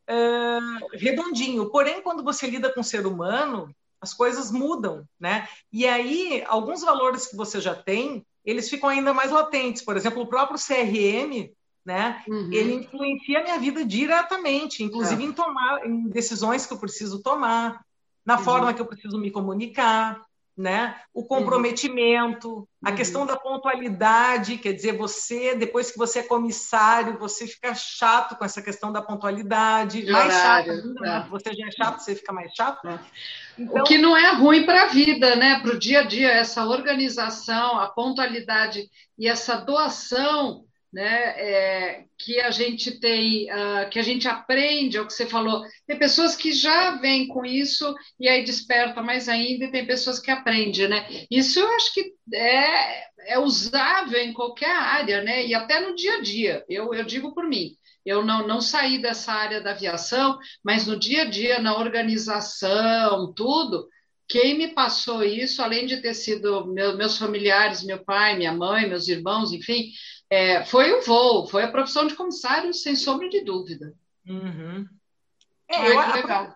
é, 0.07 0.59
redondinho. 0.93 1.69
Porém, 1.69 2.01
quando 2.01 2.23
você 2.23 2.47
lida 2.47 2.71
com 2.71 2.81
o 2.81 2.83
ser 2.83 3.05
humano, 3.05 3.73
as 3.99 4.13
coisas 4.13 4.51
mudam, 4.51 5.03
né? 5.19 5.47
E 5.71 5.87
aí, 5.87 6.43
alguns 6.47 6.81
valores 6.81 7.27
que 7.27 7.35
você 7.35 7.59
já 7.59 7.73
tem, 7.73 8.25
eles 8.43 8.69
ficam 8.69 8.89
ainda 8.89 9.13
mais 9.13 9.31
latentes. 9.31 9.81
Por 9.81 9.97
exemplo, 9.97 10.21
o 10.21 10.27
próprio 10.27 10.59
CRM, 10.59 11.51
né? 11.83 12.23
Uhum. 12.27 12.51
Ele 12.51 12.73
influencia 12.75 13.39
a 13.39 13.43
minha 13.43 13.59
vida 13.59 13.85
diretamente, 13.85 14.83
inclusive 14.83 15.23
é. 15.23 15.25
em 15.25 15.31
tomar 15.31 15.85
em 15.85 16.07
decisões 16.09 16.65
que 16.65 16.73
eu 16.73 16.79
preciso 16.79 17.21
tomar, 17.21 17.83
na 18.25 18.37
uhum. 18.37 18.43
forma 18.43 18.73
que 18.73 18.81
eu 18.81 18.85
preciso 18.85 19.17
me 19.17 19.31
comunicar, 19.31 20.21
né? 20.57 20.95
O 21.13 21.21
uhum. 21.21 21.27
comprometimento, 21.27 22.49
uhum. 22.49 22.67
a 22.83 22.91
questão 22.93 23.25
da 23.25 23.35
pontualidade, 23.35 24.57
quer 24.57 24.71
dizer, 24.71 24.97
você 24.97 25.53
depois 25.53 25.91
que 25.91 25.97
você 25.97 26.19
é 26.19 26.23
comissário, 26.23 27.19
você 27.19 27.45
fica 27.45 27.73
chato 27.75 28.37
com 28.37 28.45
essa 28.45 28.61
questão 28.61 28.91
da 28.91 29.01
pontualidade, 29.01 30.03
De 30.03 30.11
mais 30.11 30.33
chato, 30.33 30.71
ainda, 30.71 31.01
né? 31.01 31.23
é. 31.25 31.29
você 31.29 31.53
já 31.53 31.67
é 31.67 31.71
chato, 31.71 31.99
você 31.99 32.15
fica 32.15 32.31
mais 32.31 32.53
chato. 32.53 32.87
É. 32.87 32.99
Então, 33.57 33.81
o 33.81 33.85
que 33.85 33.97
não 33.97 34.15
é 34.15 34.33
ruim 34.33 34.65
para 34.65 34.83
a 34.83 34.87
vida, 34.87 35.35
né? 35.35 35.59
Para 35.59 35.71
o 35.71 35.79
dia 35.79 36.01
a 36.01 36.03
dia, 36.03 36.31
essa 36.31 36.65
organização, 36.65 37.77
a 37.79 37.87
pontualidade 37.87 38.89
e 39.17 39.27
essa 39.27 39.57
doação 39.57 40.63
né, 40.95 41.33
é, 41.37 42.05
que 42.17 42.39
a 42.39 42.49
gente 42.51 43.01
tem, 43.01 43.51
uh, 43.51 43.89
que 43.91 43.99
a 43.99 44.01
gente 44.01 44.29
aprende, 44.29 44.95
é 44.95 45.01
o 45.01 45.05
que 45.05 45.11
você 45.11 45.25
falou, 45.25 45.61
tem 45.85 45.99
pessoas 45.99 46.37
que 46.37 46.53
já 46.53 46.91
vêm 46.91 47.27
com 47.27 47.45
isso 47.45 47.93
e 48.17 48.29
aí 48.29 48.45
desperta 48.45 49.01
mais 49.01 49.27
ainda, 49.27 49.65
e 49.65 49.71
tem 49.71 49.85
pessoas 49.85 50.21
que 50.21 50.31
aprendem, 50.31 50.87
né? 50.87 51.05
Isso 51.29 51.59
eu 51.59 51.67
acho 51.75 51.93
que 51.93 52.13
é, 52.33 53.33
é 53.33 53.37
usável 53.37 54.21
em 54.21 54.31
qualquer 54.31 54.71
área, 54.71 55.21
né? 55.21 55.45
E 55.45 55.53
até 55.53 55.81
no 55.81 55.97
dia 55.97 56.15
a 56.15 56.21
dia, 56.21 56.63
eu, 56.69 56.93
eu 56.93 57.03
digo 57.03 57.33
por 57.33 57.45
mim. 57.45 57.75
Eu 58.05 58.23
não, 58.23 58.47
não 58.47 58.61
saí 58.61 58.97
dessa 58.97 59.33
área 59.33 59.59
da 59.59 59.71
aviação, 59.71 60.39
mas 60.63 60.87
no 60.87 60.97
dia 60.97 61.23
a 61.23 61.25
dia, 61.25 61.59
na 61.59 61.77
organização, 61.77 63.33
tudo, 63.33 63.85
quem 64.27 64.57
me 64.57 64.69
passou 64.69 65.23
isso, 65.23 65.61
além 65.61 65.85
de 65.85 65.97
ter 65.97 66.13
sido 66.13 66.65
meu, 66.65 66.97
meus 66.97 67.17
familiares, 67.17 67.83
meu 67.83 68.03
pai, 68.03 68.35
minha 68.35 68.53
mãe, 68.53 68.87
meus 68.87 69.07
irmãos, 69.07 69.51
enfim, 69.51 69.91
é, 70.29 70.65
foi 70.65 70.91
o 70.93 71.01
voo, 71.03 71.47
foi 71.47 71.63
a 71.63 71.71
profissão 71.71 72.07
de 72.07 72.15
comissário, 72.15 72.73
sem 72.73 72.95
sombra 72.95 73.29
de 73.29 73.41
dúvida. 73.41 73.93
Uhum. 74.27 74.87
É, 75.67 75.77
Ai, 75.77 75.91
eu, 75.91 76.13
legal. 76.13 76.55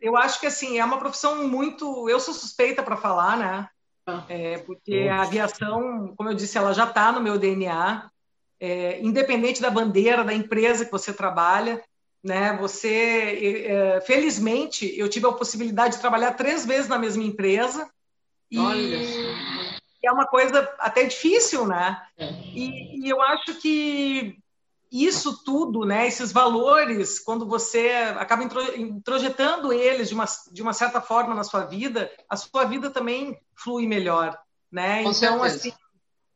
eu 0.00 0.16
acho 0.16 0.40
que 0.40 0.46
assim, 0.46 0.78
é 0.78 0.84
uma 0.84 0.98
profissão 0.98 1.46
muito. 1.48 2.08
Eu 2.08 2.18
sou 2.18 2.34
suspeita 2.34 2.82
para 2.82 2.96
falar, 2.96 3.36
né? 3.36 3.68
Ah. 4.06 4.24
É, 4.28 4.58
porque 4.58 5.08
a 5.10 5.22
aviação, 5.22 6.14
como 6.16 6.28
eu 6.28 6.34
disse, 6.34 6.58
ela 6.58 6.72
já 6.72 6.84
está 6.84 7.12
no 7.12 7.20
meu 7.20 7.38
DNA. 7.38 8.10
É, 8.60 9.00
independente 9.00 9.60
da 9.60 9.70
bandeira 9.70 10.24
da 10.24 10.32
empresa 10.32 10.84
que 10.84 10.92
você 10.92 11.12
trabalha, 11.12 11.82
né? 12.22 12.56
Você, 12.58 13.64
é, 13.66 14.00
felizmente, 14.00 14.92
eu 14.98 15.08
tive 15.08 15.26
a 15.26 15.32
possibilidade 15.32 15.96
de 15.96 16.00
trabalhar 16.00 16.32
três 16.32 16.64
vezes 16.64 16.88
na 16.88 16.98
mesma 16.98 17.22
empresa. 17.22 17.90
Olha. 18.56 18.98
É 20.04 20.12
uma 20.12 20.26
coisa 20.26 20.68
até 20.78 21.04
difícil, 21.04 21.66
né? 21.66 22.00
É. 22.16 22.30
E, 22.54 23.06
e, 23.06 23.08
eu 23.08 23.20
acho 23.22 23.54
que 23.60 24.36
isso 24.90 25.42
tudo, 25.44 25.84
né, 25.84 26.06
esses 26.06 26.30
valores, 26.30 27.18
quando 27.18 27.46
você 27.46 27.90
acaba 28.16 28.44
introjetando 28.76 29.72
eles 29.72 30.08
de 30.08 30.14
uma, 30.14 30.24
de 30.52 30.62
uma 30.62 30.72
certa 30.72 31.00
forma 31.00 31.34
na 31.34 31.42
sua 31.42 31.64
vida, 31.64 32.10
a 32.28 32.36
sua 32.36 32.64
vida 32.64 32.90
também 32.90 33.36
flui 33.56 33.88
melhor, 33.88 34.38
né? 34.70 35.02
Com 35.02 35.10
então, 35.10 35.12
certeza. 35.14 35.46
assim, 35.46 35.72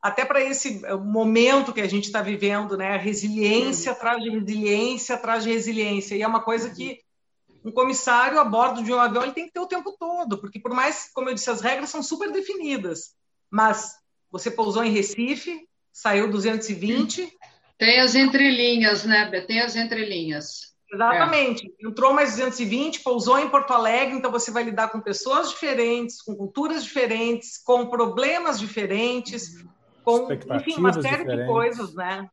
até 0.02 0.24
para 0.24 0.40
esse 0.40 0.82
momento 0.96 1.72
que 1.72 1.80
a 1.80 1.88
gente 1.88 2.06
está 2.06 2.22
vivendo, 2.22 2.76
né? 2.76 2.96
Resiliência 2.96 3.92
atrás 3.92 4.22
de 4.22 4.30
resiliência 4.30 5.14
atrás 5.14 5.44
de 5.44 5.52
resiliência. 5.52 6.16
E 6.16 6.22
é 6.22 6.26
uma 6.26 6.42
coisa 6.42 6.70
que 6.70 7.00
um 7.64 7.72
comissário 7.72 8.38
a 8.38 8.44
bordo 8.44 8.82
de 8.82 8.92
um 8.92 8.98
avião 8.98 9.22
ele 9.22 9.32
tem 9.32 9.46
que 9.46 9.52
ter 9.52 9.60
o 9.60 9.66
tempo 9.66 9.94
todo, 9.98 10.38
porque 10.38 10.58
por 10.58 10.72
mais, 10.72 11.10
como 11.12 11.28
eu 11.28 11.34
disse, 11.34 11.50
as 11.50 11.60
regras 11.60 11.90
são 11.90 12.02
super 12.02 12.30
definidas, 12.30 13.14
mas 13.50 13.94
você 14.30 14.50
pousou 14.50 14.84
em 14.84 14.92
Recife, 14.92 15.66
saiu 15.92 16.30
220. 16.30 17.32
Tem 17.78 18.00
as 18.00 18.14
entrelinhas, 18.14 19.04
né? 19.04 19.30
Tem 19.46 19.60
as 19.60 19.76
entrelinhas. 19.76 20.68
Exatamente. 20.92 21.66
É. 21.66 21.86
Entrou 21.86 22.14
mais 22.14 22.30
220, 22.30 23.00
pousou 23.00 23.38
em 23.38 23.48
Porto 23.48 23.72
Alegre, 23.72 24.16
então 24.16 24.30
você 24.30 24.50
vai 24.50 24.62
lidar 24.62 24.88
com 24.88 25.00
pessoas 25.00 25.50
diferentes, 25.50 26.22
com 26.22 26.34
culturas 26.34 26.82
diferentes, 26.82 27.58
com 27.58 27.86
problemas 27.86 28.58
diferentes, 28.58 29.64
com 30.02 30.32
enfim, 30.32 30.76
uma 30.76 30.92
série 30.92 31.18
diferentes. 31.18 31.46
de 31.46 31.46
coisas, 31.46 31.94
né? 31.94 32.28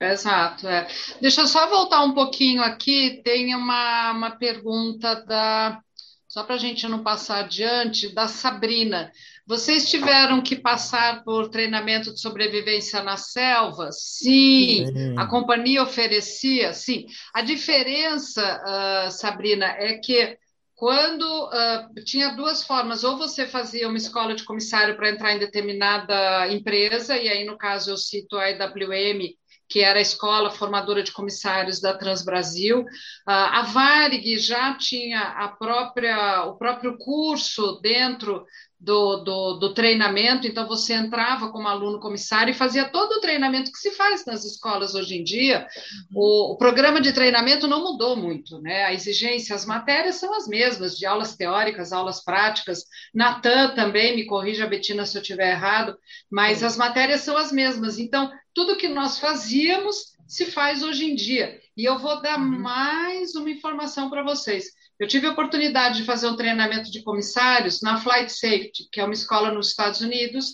Exato. 0.00 0.68
É. 0.68 0.86
Deixa 1.20 1.40
eu 1.40 1.46
só 1.46 1.68
voltar 1.68 2.02
um 2.04 2.14
pouquinho 2.14 2.62
aqui. 2.62 3.20
Tem 3.24 3.54
uma, 3.54 4.12
uma 4.12 4.30
pergunta 4.32 5.24
da. 5.24 5.80
Só 6.28 6.44
para 6.44 6.56
a 6.56 6.58
gente 6.58 6.86
não 6.86 7.02
passar 7.02 7.44
adiante, 7.44 8.14
da 8.14 8.28
Sabrina. 8.28 9.10
Vocês 9.46 9.88
tiveram 9.88 10.42
que 10.42 10.56
passar 10.56 11.22
por 11.22 11.48
treinamento 11.48 12.12
de 12.12 12.20
sobrevivência 12.20 13.00
na 13.02 13.16
selva? 13.16 13.90
Sim. 13.92 15.16
A 15.16 15.26
companhia 15.26 15.84
oferecia? 15.84 16.72
Sim. 16.72 17.06
A 17.32 17.42
diferença, 17.42 18.42
uh, 18.42 19.10
Sabrina, 19.12 19.66
é 19.66 19.98
que 19.98 20.36
quando 20.74 21.22
uh, 21.22 22.04
tinha 22.04 22.34
duas 22.34 22.64
formas, 22.64 23.04
ou 23.04 23.16
você 23.16 23.46
fazia 23.46 23.88
uma 23.88 23.96
escola 23.96 24.34
de 24.34 24.42
comissário 24.42 24.96
para 24.96 25.10
entrar 25.10 25.32
em 25.32 25.38
determinada 25.38 26.48
empresa, 26.48 27.16
e 27.16 27.28
aí 27.28 27.44
no 27.44 27.56
caso 27.56 27.90
eu 27.90 27.96
cito 27.96 28.36
a 28.36 28.50
IWM, 28.50 29.36
que 29.68 29.80
era 29.80 29.98
a 29.98 30.02
escola 30.02 30.50
formadora 30.50 31.02
de 31.02 31.12
comissários 31.12 31.80
da 31.80 31.96
Transbrasil. 31.96 32.84
Ah, 33.26 33.60
a 33.60 33.62
Varig 33.62 34.38
já 34.38 34.76
tinha 34.76 35.20
a 35.20 35.48
própria, 35.48 36.44
o 36.44 36.56
próprio 36.56 36.96
curso 36.98 37.80
dentro 37.80 38.44
do, 38.86 39.16
do, 39.16 39.54
do, 39.54 39.74
treinamento, 39.74 40.46
então 40.46 40.68
você 40.68 40.94
entrava 40.94 41.50
como 41.50 41.66
aluno 41.66 41.98
comissário 41.98 42.52
e 42.52 42.56
fazia 42.56 42.88
todo 42.88 43.14
o 43.14 43.20
treinamento 43.20 43.72
que 43.72 43.78
se 43.78 43.90
faz 43.90 44.24
nas 44.24 44.44
escolas 44.44 44.94
hoje 44.94 45.16
em 45.16 45.24
dia. 45.24 45.66
Uhum. 46.12 46.20
O, 46.22 46.52
o, 46.52 46.56
programa 46.56 47.00
de 47.00 47.12
treinamento 47.12 47.66
não 47.66 47.82
mudou 47.82 48.14
muito, 48.14 48.60
né? 48.62 48.84
A 48.84 48.94
exigência, 48.94 49.56
as 49.56 49.66
matérias 49.66 50.14
são 50.14 50.32
as 50.32 50.46
mesmas, 50.46 50.96
de 50.96 51.04
aulas 51.04 51.34
teóricas, 51.34 51.92
aulas 51.92 52.22
práticas. 52.22 52.84
Natan 53.12 53.74
também, 53.74 54.14
me 54.14 54.24
corrija, 54.24 54.68
Betina, 54.68 55.04
se 55.04 55.18
eu 55.18 55.22
estiver 55.22 55.50
errado, 55.50 55.98
mas 56.30 56.62
as 56.62 56.76
matérias 56.76 57.22
são 57.22 57.36
as 57.36 57.50
mesmas. 57.50 57.98
Então, 57.98 58.30
tudo 58.54 58.76
que 58.76 58.86
nós 58.86 59.18
fazíamos 59.18 60.14
se 60.28 60.46
faz 60.46 60.84
hoje 60.84 61.06
em 61.06 61.16
dia. 61.16 61.58
E 61.76 61.84
eu 61.84 61.98
vou 61.98 62.22
dar 62.22 62.38
uhum. 62.38 62.60
mais 62.60 63.34
uma 63.34 63.50
informação 63.50 64.08
para 64.08 64.22
vocês. 64.22 64.66
Eu 64.98 65.06
tive 65.06 65.26
a 65.26 65.32
oportunidade 65.32 65.98
de 65.98 66.04
fazer 66.04 66.26
um 66.26 66.36
treinamento 66.36 66.90
de 66.90 67.02
comissários 67.02 67.82
na 67.82 68.00
Flight 68.00 68.32
Safety, 68.32 68.88
que 68.90 69.00
é 69.00 69.04
uma 69.04 69.12
escola 69.12 69.50
nos 69.50 69.68
Estados 69.68 70.00
Unidos, 70.00 70.52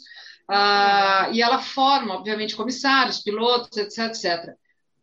uh, 0.50 1.32
e 1.32 1.40
ela 1.40 1.60
forma, 1.60 2.14
obviamente, 2.14 2.56
comissários, 2.56 3.22
pilotos, 3.22 3.78
etc, 3.78 4.06
etc. 4.06 4.54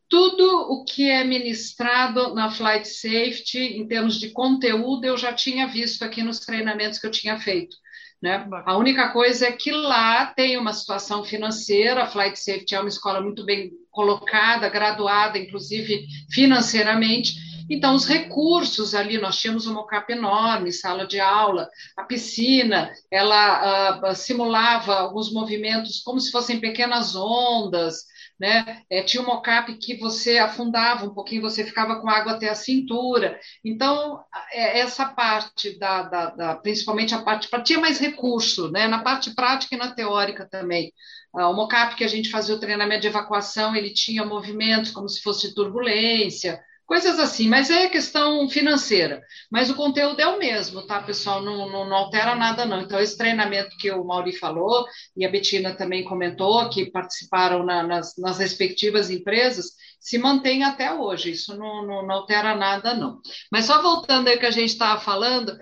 Tudo 0.09 0.43
o 0.71 0.83
que 0.83 1.09
é 1.09 1.23
ministrado 1.23 2.33
na 2.33 2.51
Flight 2.51 2.87
Safety, 2.87 3.77
em 3.77 3.87
termos 3.87 4.19
de 4.19 4.31
conteúdo, 4.31 5.05
eu 5.05 5.15
já 5.15 5.31
tinha 5.31 5.67
visto 5.67 6.03
aqui 6.03 6.21
nos 6.21 6.39
treinamentos 6.39 6.99
que 6.99 7.07
eu 7.07 7.11
tinha 7.11 7.39
feito. 7.39 7.77
Né? 8.21 8.45
A 8.65 8.75
única 8.75 9.09
coisa 9.09 9.47
é 9.47 9.51
que 9.51 9.71
lá 9.71 10.25
tem 10.25 10.57
uma 10.57 10.73
situação 10.73 11.23
financeira, 11.23 12.03
a 12.03 12.07
Flight 12.07 12.37
Safety 12.37 12.75
é 12.75 12.79
uma 12.79 12.89
escola 12.89 13.21
muito 13.21 13.45
bem 13.45 13.71
colocada, 13.89 14.67
graduada, 14.67 15.37
inclusive 15.37 16.05
financeiramente, 16.29 17.35
então, 17.70 17.93
os 17.93 18.05
recursos 18.05 18.95
ali, 18.95 19.17
nós 19.17 19.38
tínhamos 19.38 19.67
uma 19.67 19.82
mocap 19.82 20.11
enorme, 20.11 20.72
sala 20.72 21.05
de 21.05 21.20
aula, 21.20 21.70
a 21.95 22.03
piscina, 22.03 22.91
ela 23.11 24.11
uh, 24.11 24.15
simulava 24.15 24.95
alguns 24.95 25.32
movimentos 25.32 26.01
como 26.01 26.20
se 26.20 26.32
fossem 26.32 26.59
pequenas 26.59 27.15
ondas, 27.15 28.05
né? 28.39 28.84
É, 28.89 29.03
tinha 29.03 29.22
um 29.22 29.26
mocap 29.26 29.72
que 29.78 29.97
você 29.97 30.38
afundava 30.38 31.05
um 31.05 31.13
pouquinho, 31.13 31.41
você 31.41 31.63
ficava 31.63 31.99
com 31.99 32.09
água 32.09 32.34
até 32.34 32.49
a 32.49 32.55
cintura. 32.55 33.38
Então, 33.63 34.24
é, 34.51 34.80
essa 34.80 35.05
parte 35.05 35.78
da, 35.78 36.03
da, 36.03 36.30
da 36.30 36.55
principalmente 36.55 37.13
a 37.13 37.22
parte, 37.22 37.49
tinha 37.63 37.80
mais 37.80 37.99
recurso, 37.99 38.72
né? 38.72 38.88
Na 38.88 39.03
parte 39.03 39.36
prática 39.36 39.76
e 39.76 39.78
na 39.78 39.91
teórica 39.91 40.47
também. 40.49 40.93
Uh, 41.34 41.41
o 41.41 41.53
mocap 41.53 41.95
que 41.95 42.03
a 42.03 42.07
gente 42.07 42.32
fazia 42.32 42.55
o 42.55 42.59
treinamento 42.59 43.01
de 43.01 43.07
evacuação, 43.07 43.76
ele 43.76 43.93
tinha 43.93 44.26
movimentos 44.26 44.91
como 44.91 45.07
se 45.09 45.22
fosse 45.22 45.53
turbulência, 45.53 46.59
coisas 46.89 47.19
assim, 47.19 47.47
mas 47.47 47.69
é 47.69 47.87
questão 47.87 48.49
financeira. 48.49 49.21
Mas 49.51 49.69
o 49.69 49.75
conteúdo 49.75 50.19
é 50.19 50.25
o 50.25 50.39
mesmo, 50.39 50.87
tá, 50.87 50.99
pessoal? 51.03 51.39
Não, 51.39 51.69
não, 51.69 51.87
não, 51.87 51.95
altera 51.95 52.35
nada, 52.35 52.65
não. 52.65 52.81
Então, 52.81 52.99
esse 52.99 53.15
treinamento 53.15 53.77
que 53.77 53.91
o 53.91 54.03
Mauri 54.03 54.35
falou, 54.35 54.87
e 55.15 55.23
a 55.23 55.29
Betina 55.29 55.75
também 55.75 56.03
comentou, 56.03 56.67
que 56.67 56.89
participaram 56.89 57.63
na, 57.63 57.83
nas, 57.83 58.17
nas 58.17 58.39
respectivas 58.39 59.11
empresas, 59.11 59.67
se 59.99 60.17
mantém 60.17 60.63
até 60.63 60.91
hoje, 60.91 61.29
isso 61.29 61.55
não, 61.55 61.85
não, 61.85 62.07
não, 62.07 62.15
altera 62.15 62.55
nada, 62.55 62.95
não. 62.95 63.21
Mas 63.51 63.65
só 63.65 63.83
voltando 63.83 64.27
aí 64.27 64.39
que 64.39 64.45
a 64.47 64.51
gente 64.51 64.69
estava 64.69 64.99
falando, 64.99 65.55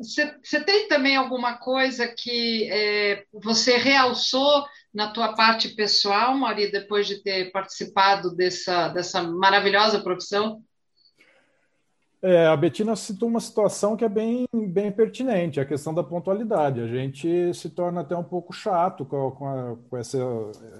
você 0.00 0.56
é, 0.56 0.60
tem 0.64 0.88
também 0.88 1.14
alguma 1.14 1.58
coisa 1.58 2.08
que 2.08 2.68
é, 2.72 3.22
você 3.32 3.76
realçou 3.76 4.64
na 4.94 5.10
tua 5.10 5.34
parte 5.34 5.70
pessoal, 5.70 6.36
Mari, 6.36 6.70
depois 6.70 7.06
de 7.06 7.20
ter 7.20 7.50
participado 7.50 8.34
dessa, 8.34 8.88
dessa 8.88 9.22
maravilhosa 9.22 10.00
profissão? 10.00 10.62
É, 12.22 12.46
a 12.46 12.56
Betina 12.56 12.94
citou 12.96 13.28
uma 13.28 13.40
situação 13.40 13.96
que 13.96 14.04
é 14.04 14.08
bem, 14.08 14.46
bem 14.68 14.90
pertinente, 14.90 15.60
a 15.60 15.66
questão 15.66 15.92
da 15.92 16.02
pontualidade. 16.02 16.80
A 16.80 16.86
gente 16.86 17.52
se 17.52 17.68
torna 17.68 18.00
até 18.00 18.16
um 18.16 18.24
pouco 18.24 18.52
chato 18.52 19.04
com, 19.04 19.32
com, 19.32 19.46
a, 19.46 19.76
com 19.90 19.96
essa, 19.96 20.18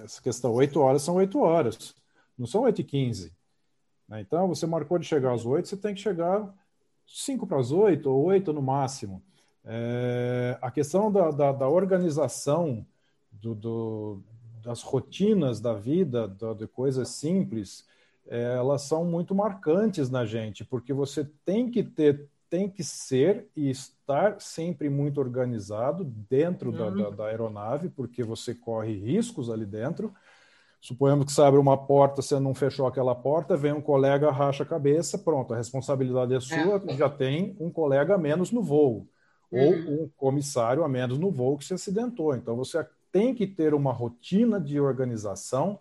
essa 0.05 0.23
questão. 0.23 0.53
Oito 0.55 0.81
horas 0.81 1.03
são 1.03 1.17
oito 1.17 1.41
horas, 1.41 1.95
não 2.39 2.47
são 2.47 2.63
oito 2.63 2.81
e 2.81 2.85
quinze. 2.85 3.35
Né? 4.09 4.21
Então, 4.21 4.49
você 4.49 4.65
marcou 4.65 4.99
de 4.99 5.07
chegar 5.07 5.35
às 5.35 5.45
oito, 5.45 5.69
você 5.69 5.77
tem 5.77 5.93
que 5.93 6.01
chegar 6.01 6.49
cinco 7.07 7.47
para 7.47 7.59
as 7.59 7.73
oito, 7.73 8.11
ou 8.11 8.25
oito 8.27 8.53
no 8.53 8.63
máximo. 8.63 9.23
É, 9.65 10.57
a 10.63 10.71
questão 10.71 11.11
da, 11.11 11.31
da, 11.31 11.53
da 11.53 11.69
organização 11.69 12.87
do, 13.45 13.55
do, 13.55 14.21
das 14.63 14.83
rotinas 14.83 15.61
da 15.61 15.75
vida, 15.75 16.27
do, 16.27 16.55
de 16.55 16.67
coisas 16.67 17.09
simples, 17.11 17.87
é, 18.27 18.55
elas 18.55 18.83
são 18.83 19.05
muito 19.05 19.35
marcantes 19.35 20.09
na 20.09 20.25
gente, 20.25 20.65
porque 20.65 20.95
você 20.95 21.29
tem 21.45 21.71
que 21.71 21.83
ter, 21.83 22.27
tem 22.49 22.69
que 22.69 22.83
ser 22.83 23.47
e 23.55 23.69
estar 23.69 24.41
sempre 24.41 24.89
muito 24.89 25.21
organizado 25.21 26.05
dentro 26.05 26.71
uhum. 26.71 26.77
da, 26.77 26.91
da, 26.91 27.11
da, 27.11 27.25
aeronave, 27.27 27.91
porque 27.91 28.25
você 28.25 28.55
corre 28.55 28.97
riscos 28.99 29.51
ali 29.51 29.67
dentro. 29.67 30.15
Suponhamos 30.81 31.27
que 31.27 31.33
você 31.33 31.43
abre 31.43 31.59
uma 31.59 31.79
porta, 31.79 32.23
você 32.23 32.39
não 32.39 32.55
fechou 32.55 32.87
aquela 32.87 33.15
porta, 33.15 33.57
vem 33.57 33.73
um 33.73 33.81
colega, 33.81 34.31
racha 34.31 34.63
a 34.63 34.67
cabeça, 34.67 35.19
pronto, 35.19 35.53
a 35.53 35.57
responsabilidade 35.57 36.35
é 36.35 36.41
sua, 36.41 36.83
é. 36.87 36.97
já 36.97 37.09
tem 37.09 37.57
um 37.59 37.71
colega 37.71 38.15
a 38.15 38.19
menos 38.19 38.51
no 38.51 38.63
voo, 38.63 39.07
uhum. 39.51 39.61
ou 39.61 40.05
um 40.05 40.11
comissário 40.17 40.85
a 40.85 40.89
menos 40.89 41.19
no 41.19 41.31
voo 41.31 41.59
que 41.59 41.65
se 41.65 41.75
acidentou. 41.75 42.35
Então 42.35 42.55
você 42.55 42.87
tem 43.15 43.33
que 43.33 43.47
ter 43.47 43.75
uma 43.75 43.93
rotina 43.93 44.61
de 44.61 44.81
organização 44.81 45.79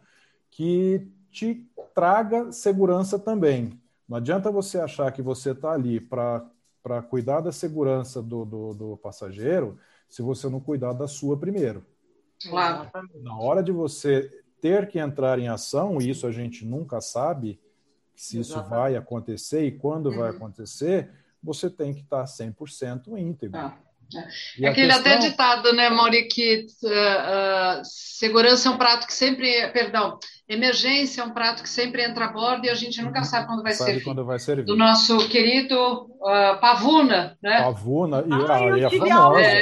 que 0.51 1.11
te 1.31 1.67
traga 1.95 2.51
segurança 2.51 3.17
também. 3.17 3.81
Não 4.07 4.17
adianta 4.17 4.51
você 4.51 4.79
achar 4.79 5.11
que 5.11 5.19
você 5.23 5.49
está 5.49 5.71
ali 5.71 5.99
para 5.99 7.01
cuidar 7.09 7.41
da 7.41 7.51
segurança 7.51 8.21
do, 8.21 8.45
do, 8.45 8.73
do, 8.75 8.97
passageiro 8.97 9.79
se 10.07 10.21
você 10.21 10.47
não 10.47 10.59
cuidar 10.59 10.93
da 10.93 11.07
sua 11.07 11.35
primeiro. 11.35 11.83
Claro. 12.47 12.87
Na 13.23 13.35
hora 13.35 13.63
de 13.63 13.71
você 13.71 14.43
ter 14.61 14.87
que 14.87 14.99
entrar 14.99 15.39
em 15.39 15.47
ação, 15.47 15.99
e 15.99 16.11
isso 16.11 16.27
a 16.27 16.31
gente 16.31 16.63
nunca 16.63 17.01
sabe 17.01 17.59
se 18.15 18.39
isso 18.39 18.61
vai 18.65 18.95
acontecer 18.95 19.65
e 19.65 19.71
quando 19.71 20.11
uhum. 20.11 20.19
vai 20.19 20.29
acontecer, 20.29 21.09
você 21.41 21.67
tem 21.67 21.95
que 21.95 22.01
estar 22.01 22.25
100% 22.25 23.17
íntegro. 23.17 23.59
Ah. 23.59 23.75
É 24.61 24.67
aquele 24.67 24.87
questão... 24.87 25.13
até 25.13 25.17
ditado, 25.17 25.73
né, 25.73 25.89
Mauri, 25.89 26.27
que 26.27 26.65
uh, 26.83 26.87
uh, 26.87 27.81
segurança 27.83 28.69
é 28.69 28.71
um 28.71 28.77
prato 28.77 29.07
que 29.07 29.13
sempre, 29.13 29.67
perdão, 29.69 30.19
emergência 30.47 31.21
é 31.21 31.25
um 31.25 31.31
prato 31.31 31.63
que 31.63 31.69
sempre 31.69 32.03
entra 32.03 32.25
a 32.25 32.31
bordo 32.31 32.65
e 32.65 32.69
a 32.69 32.75
gente 32.75 33.01
nunca 33.01 33.23
sabe 33.23 33.47
quando 33.47 33.63
vai, 33.63 33.71
sabe 33.73 33.91
servir. 33.91 34.03
Quando 34.03 34.25
vai 34.25 34.39
servir. 34.39 34.65
Do 34.65 34.75
nosso 34.75 35.27
querido 35.29 35.75
uh, 35.77 36.59
Pavuna, 36.59 37.37
né? 37.41 37.63
Pavuna, 37.63 38.23
e, 38.25 38.79
e 38.79 38.85
a 38.85 38.89
famosa. 38.89 39.41
É, 39.41 39.59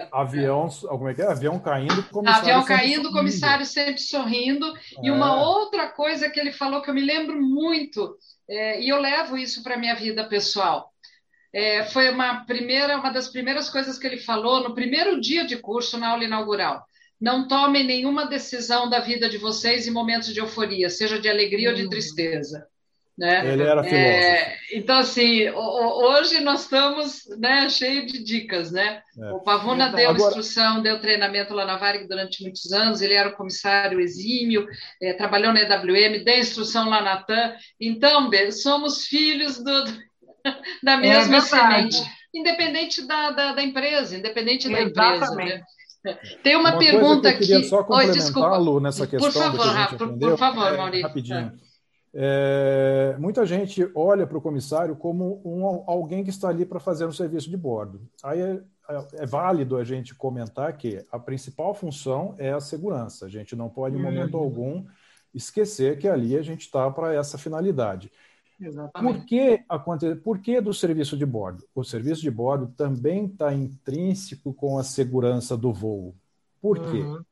é, 0.00 0.08
avião, 0.12 0.68
como 0.88 1.08
é 1.08 1.14
que 1.14 1.22
é? 1.22 1.26
Avião 1.26 1.58
caindo, 1.58 2.02
comissário 2.04 2.42
Avião 2.42 2.64
caindo, 2.64 3.12
comissário 3.12 3.64
sempre 3.64 3.98
sorrindo. 3.98 4.66
É. 4.66 5.06
E 5.06 5.10
uma 5.10 5.42
outra 5.42 5.88
coisa 5.88 6.28
que 6.28 6.38
ele 6.38 6.52
falou 6.52 6.82
que 6.82 6.90
eu 6.90 6.94
me 6.94 7.04
lembro 7.04 7.40
muito, 7.40 8.16
é, 8.48 8.80
e 8.80 8.88
eu 8.88 9.00
levo 9.00 9.36
isso 9.36 9.62
para 9.62 9.74
a 9.74 9.78
minha 9.78 9.94
vida 9.94 10.28
pessoal 10.28 10.92
é, 11.52 11.84
foi 11.84 12.10
uma 12.10 12.44
primeira, 12.44 12.98
uma 12.98 13.10
das 13.10 13.28
primeiras 13.28 13.70
coisas 13.70 13.98
que 13.98 14.06
ele 14.06 14.18
falou 14.18 14.62
no 14.62 14.74
primeiro 14.74 15.20
dia 15.20 15.46
de 15.46 15.56
curso 15.56 15.98
na 15.98 16.10
aula 16.10 16.24
inaugural. 16.24 16.84
Não 17.20 17.48
tomem 17.48 17.84
nenhuma 17.84 18.26
decisão 18.26 18.88
da 18.88 19.00
vida 19.00 19.28
de 19.28 19.38
vocês 19.38 19.86
em 19.86 19.90
momentos 19.90 20.32
de 20.32 20.40
euforia, 20.40 20.88
seja 20.88 21.18
de 21.18 21.28
alegria 21.28 21.70
ou 21.70 21.74
de 21.74 21.86
hum. 21.86 21.88
tristeza. 21.88 22.66
Né? 23.18 23.52
Ele 23.52 23.64
era 23.64 23.82
filósofo. 23.82 23.94
É, 23.96 24.56
então, 24.72 24.98
assim, 24.98 25.50
hoje 25.50 26.38
nós 26.38 26.62
estamos 26.62 27.24
né, 27.36 27.68
cheios 27.68 28.12
de 28.12 28.22
dicas, 28.22 28.70
né? 28.70 29.02
É. 29.18 29.32
O 29.32 29.40
Pavuna 29.40 29.88
deu 29.88 30.10
Agora... 30.10 30.28
instrução, 30.28 30.80
deu 30.80 31.00
treinamento 31.00 31.52
lá 31.52 31.64
na 31.64 31.76
Varig 31.76 32.06
durante 32.06 32.44
muitos 32.44 32.72
anos, 32.72 33.02
ele 33.02 33.14
era 33.14 33.30
o 33.30 33.36
comissário 33.36 33.98
exímio, 33.98 34.68
é, 35.02 35.12
trabalhou 35.14 35.52
na 35.52 35.62
EWM, 35.62 36.22
deu 36.22 36.38
instrução 36.38 36.88
lá 36.88 37.02
na 37.02 37.16
TAM. 37.16 37.56
Então, 37.80 38.30
somos 38.52 39.06
filhos 39.06 39.58
do, 39.64 39.84
da 40.82 40.96
mesma 40.96 41.36
é 41.36 41.40
semente, 41.40 42.02
independente 42.34 43.06
da, 43.06 43.30
da, 43.30 43.52
da, 43.54 43.62
empresa, 43.62 44.16
independente 44.16 44.68
da 44.68 44.82
empresa. 44.82 45.34
Né? 45.34 45.62
Tem 46.42 46.56
uma, 46.56 46.70
uma 46.70 46.78
pergunta 46.78 47.32
que 47.32 47.50
eu 47.50 47.58
aqui. 47.58 47.68
Só 47.68 47.82
complementar, 47.82 48.60
Lu, 48.60 48.80
nessa 48.80 49.06
questão. 49.06 49.30
Por 49.30 49.38
favor, 49.38 49.66
Rafa, 49.66 49.96
por, 49.96 50.18
por, 50.18 50.38
favor, 50.38 50.72
é, 50.72 50.76
Maurício. 50.76 51.06
Rapidinho. 51.06 51.52
É, 52.14 53.16
muita 53.18 53.44
gente 53.44 53.88
olha 53.94 54.26
para 54.26 54.38
o 54.38 54.40
comissário 54.40 54.96
como 54.96 55.42
um, 55.44 55.84
alguém 55.86 56.24
que 56.24 56.30
está 56.30 56.48
ali 56.48 56.64
para 56.64 56.80
fazer 56.80 57.06
um 57.06 57.12
serviço 57.12 57.50
de 57.50 57.56
bordo. 57.56 58.00
Aí 58.22 58.40
é, 58.40 58.60
é, 58.88 59.22
é, 59.22 59.26
válido 59.26 59.76
a 59.76 59.84
gente 59.84 60.14
comentar 60.14 60.74
que 60.76 61.04
a 61.12 61.18
principal 61.18 61.74
função 61.74 62.34
é 62.38 62.52
a 62.52 62.60
segurança. 62.60 63.26
A 63.26 63.28
gente 63.28 63.54
não 63.54 63.68
pode, 63.68 63.96
em 63.96 64.02
momento 64.02 64.34
uhum. 64.34 64.42
algum, 64.42 64.86
esquecer 65.34 65.98
que 65.98 66.08
ali 66.08 66.36
a 66.36 66.42
gente 66.42 66.62
está 66.62 66.90
para 66.90 67.14
essa 67.14 67.36
finalidade. 67.36 68.10
Exatamente. 68.60 69.18
Por 69.18 69.26
que, 69.26 69.64
aconte... 69.68 70.14
Por 70.16 70.38
que 70.38 70.60
do 70.60 70.74
serviço 70.74 71.16
de 71.16 71.24
bordo? 71.24 71.64
O 71.74 71.84
serviço 71.84 72.22
de 72.22 72.30
bordo 72.30 72.72
também 72.76 73.26
está 73.26 73.52
intrínseco 73.54 74.52
com 74.52 74.78
a 74.78 74.84
segurança 74.84 75.56
do 75.56 75.72
voo. 75.72 76.14
Por 76.60 76.78
quê? 76.78 76.98
Uhum. 76.98 77.22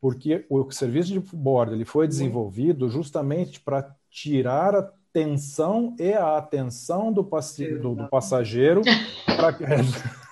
Porque 0.00 0.44
o 0.50 0.70
serviço 0.72 1.12
de 1.12 1.20
bordo 1.20 1.74
ele 1.74 1.84
foi 1.84 2.08
desenvolvido 2.08 2.88
justamente 2.88 3.60
para 3.60 3.94
tirar 4.10 4.74
a 4.74 4.92
tensão 5.12 5.94
e 5.98 6.12
a 6.12 6.36
atenção 6.36 7.12
do, 7.12 7.22
passe... 7.22 7.76
do, 7.76 7.94
do 7.94 8.08
passageiro 8.08 8.82
para 9.24 9.52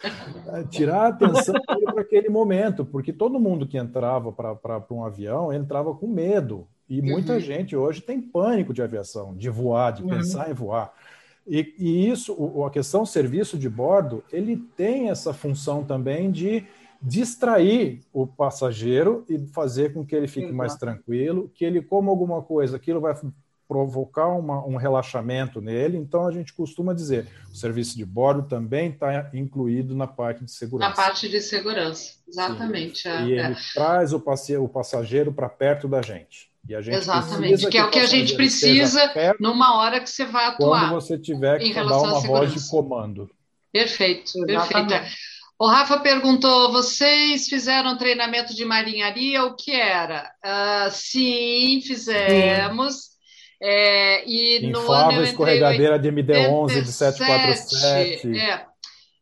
tirar 0.70 1.02
a 1.02 1.08
atenção 1.08 1.54
para 1.84 2.00
aquele 2.00 2.28
momento, 2.28 2.84
porque 2.84 3.12
todo 3.12 3.40
mundo 3.40 3.66
que 3.66 3.76
entrava 3.76 4.32
para 4.32 4.84
um 4.90 5.04
avião 5.04 5.52
entrava 5.52 5.94
com 5.94 6.06
medo. 6.06 6.66
E 6.90 7.00
muita 7.00 7.34
uhum. 7.34 7.40
gente 7.40 7.76
hoje 7.76 8.00
tem 8.00 8.20
pânico 8.20 8.74
de 8.74 8.82
aviação, 8.82 9.36
de 9.36 9.48
voar, 9.48 9.92
de 9.92 10.02
uhum. 10.02 10.08
pensar 10.08 10.50
em 10.50 10.54
voar. 10.54 10.92
E, 11.46 11.72
e, 11.78 12.10
isso, 12.10 12.64
a 12.64 12.70
questão 12.70 13.06
serviço 13.06 13.56
de 13.56 13.68
bordo, 13.68 14.24
ele 14.32 14.56
tem 14.76 15.08
essa 15.08 15.32
função 15.32 15.84
também 15.84 16.32
de 16.32 16.66
distrair 17.00 18.00
o 18.12 18.26
passageiro 18.26 19.24
e 19.28 19.38
fazer 19.46 19.94
com 19.94 20.04
que 20.04 20.16
ele 20.16 20.26
fique 20.26 20.52
mais 20.52 20.74
tranquilo, 20.74 21.50
que 21.54 21.64
ele 21.64 21.80
coma 21.80 22.10
alguma 22.10 22.42
coisa, 22.42 22.76
aquilo 22.76 23.00
vai 23.00 23.14
provocar 23.68 24.26
uma, 24.26 24.66
um 24.66 24.74
relaxamento 24.74 25.60
nele. 25.60 25.96
Então, 25.96 26.26
a 26.26 26.32
gente 26.32 26.52
costuma 26.52 26.92
dizer, 26.92 27.28
o 27.52 27.56
serviço 27.56 27.96
de 27.96 28.04
bordo 28.04 28.42
também 28.48 28.90
está 28.90 29.30
incluído 29.32 29.94
na 29.94 30.08
parte 30.08 30.44
de 30.44 30.50
segurança. 30.50 30.90
Na 30.90 30.96
parte 30.96 31.28
de 31.28 31.40
segurança, 31.40 32.14
exatamente. 32.28 33.06
É, 33.06 33.22
e 33.22 33.32
ele 33.32 33.52
é. 33.52 33.56
traz 33.72 34.12
o, 34.12 34.18
passe 34.18 34.56
o 34.56 34.68
passageiro 34.68 35.32
para 35.32 35.48
perto 35.48 35.86
da 35.86 36.02
gente. 36.02 36.49
Exatamente, 36.68 37.68
que, 37.68 37.78
é 37.78 37.84
o 37.84 37.90
que 37.90 37.98
a 37.98 38.06
gente 38.06 38.34
precisa 38.36 39.12
numa 39.40 39.78
hora 39.78 40.00
que 40.00 40.08
você 40.08 40.24
vai 40.24 40.46
atuar. 40.46 40.90
Quando 40.90 41.00
você 41.00 41.18
tiver 41.18 41.58
que 41.58 41.74
dar 41.74 41.84
uma 41.84 42.20
voz 42.20 42.52
de 42.52 42.68
comando. 42.68 43.28
Perfeito, 43.72 44.32
Exatamente. 44.48 44.88
perfeito. 44.88 45.16
O 45.58 45.66
Rafa 45.66 45.98
perguntou: 45.98 46.72
vocês 46.72 47.46
fizeram 47.48 47.98
treinamento 47.98 48.54
de 48.54 48.64
marinharia? 48.64 49.44
O 49.44 49.54
que 49.54 49.72
era? 49.72 50.30
Uh, 50.44 50.90
sim, 50.90 51.80
fizemos. 51.86 52.94
Sim. 52.94 53.10
É, 53.62 54.24
e 54.26 54.66
Inflável 54.66 54.82
no 54.82 54.92
ano 54.92 55.12
eu 55.12 55.24
escorregadeira 55.24 55.98
de 55.98 56.08
MD-11 56.08 56.82
de 56.82 56.92
747. 56.92 58.38
É, 58.38 58.64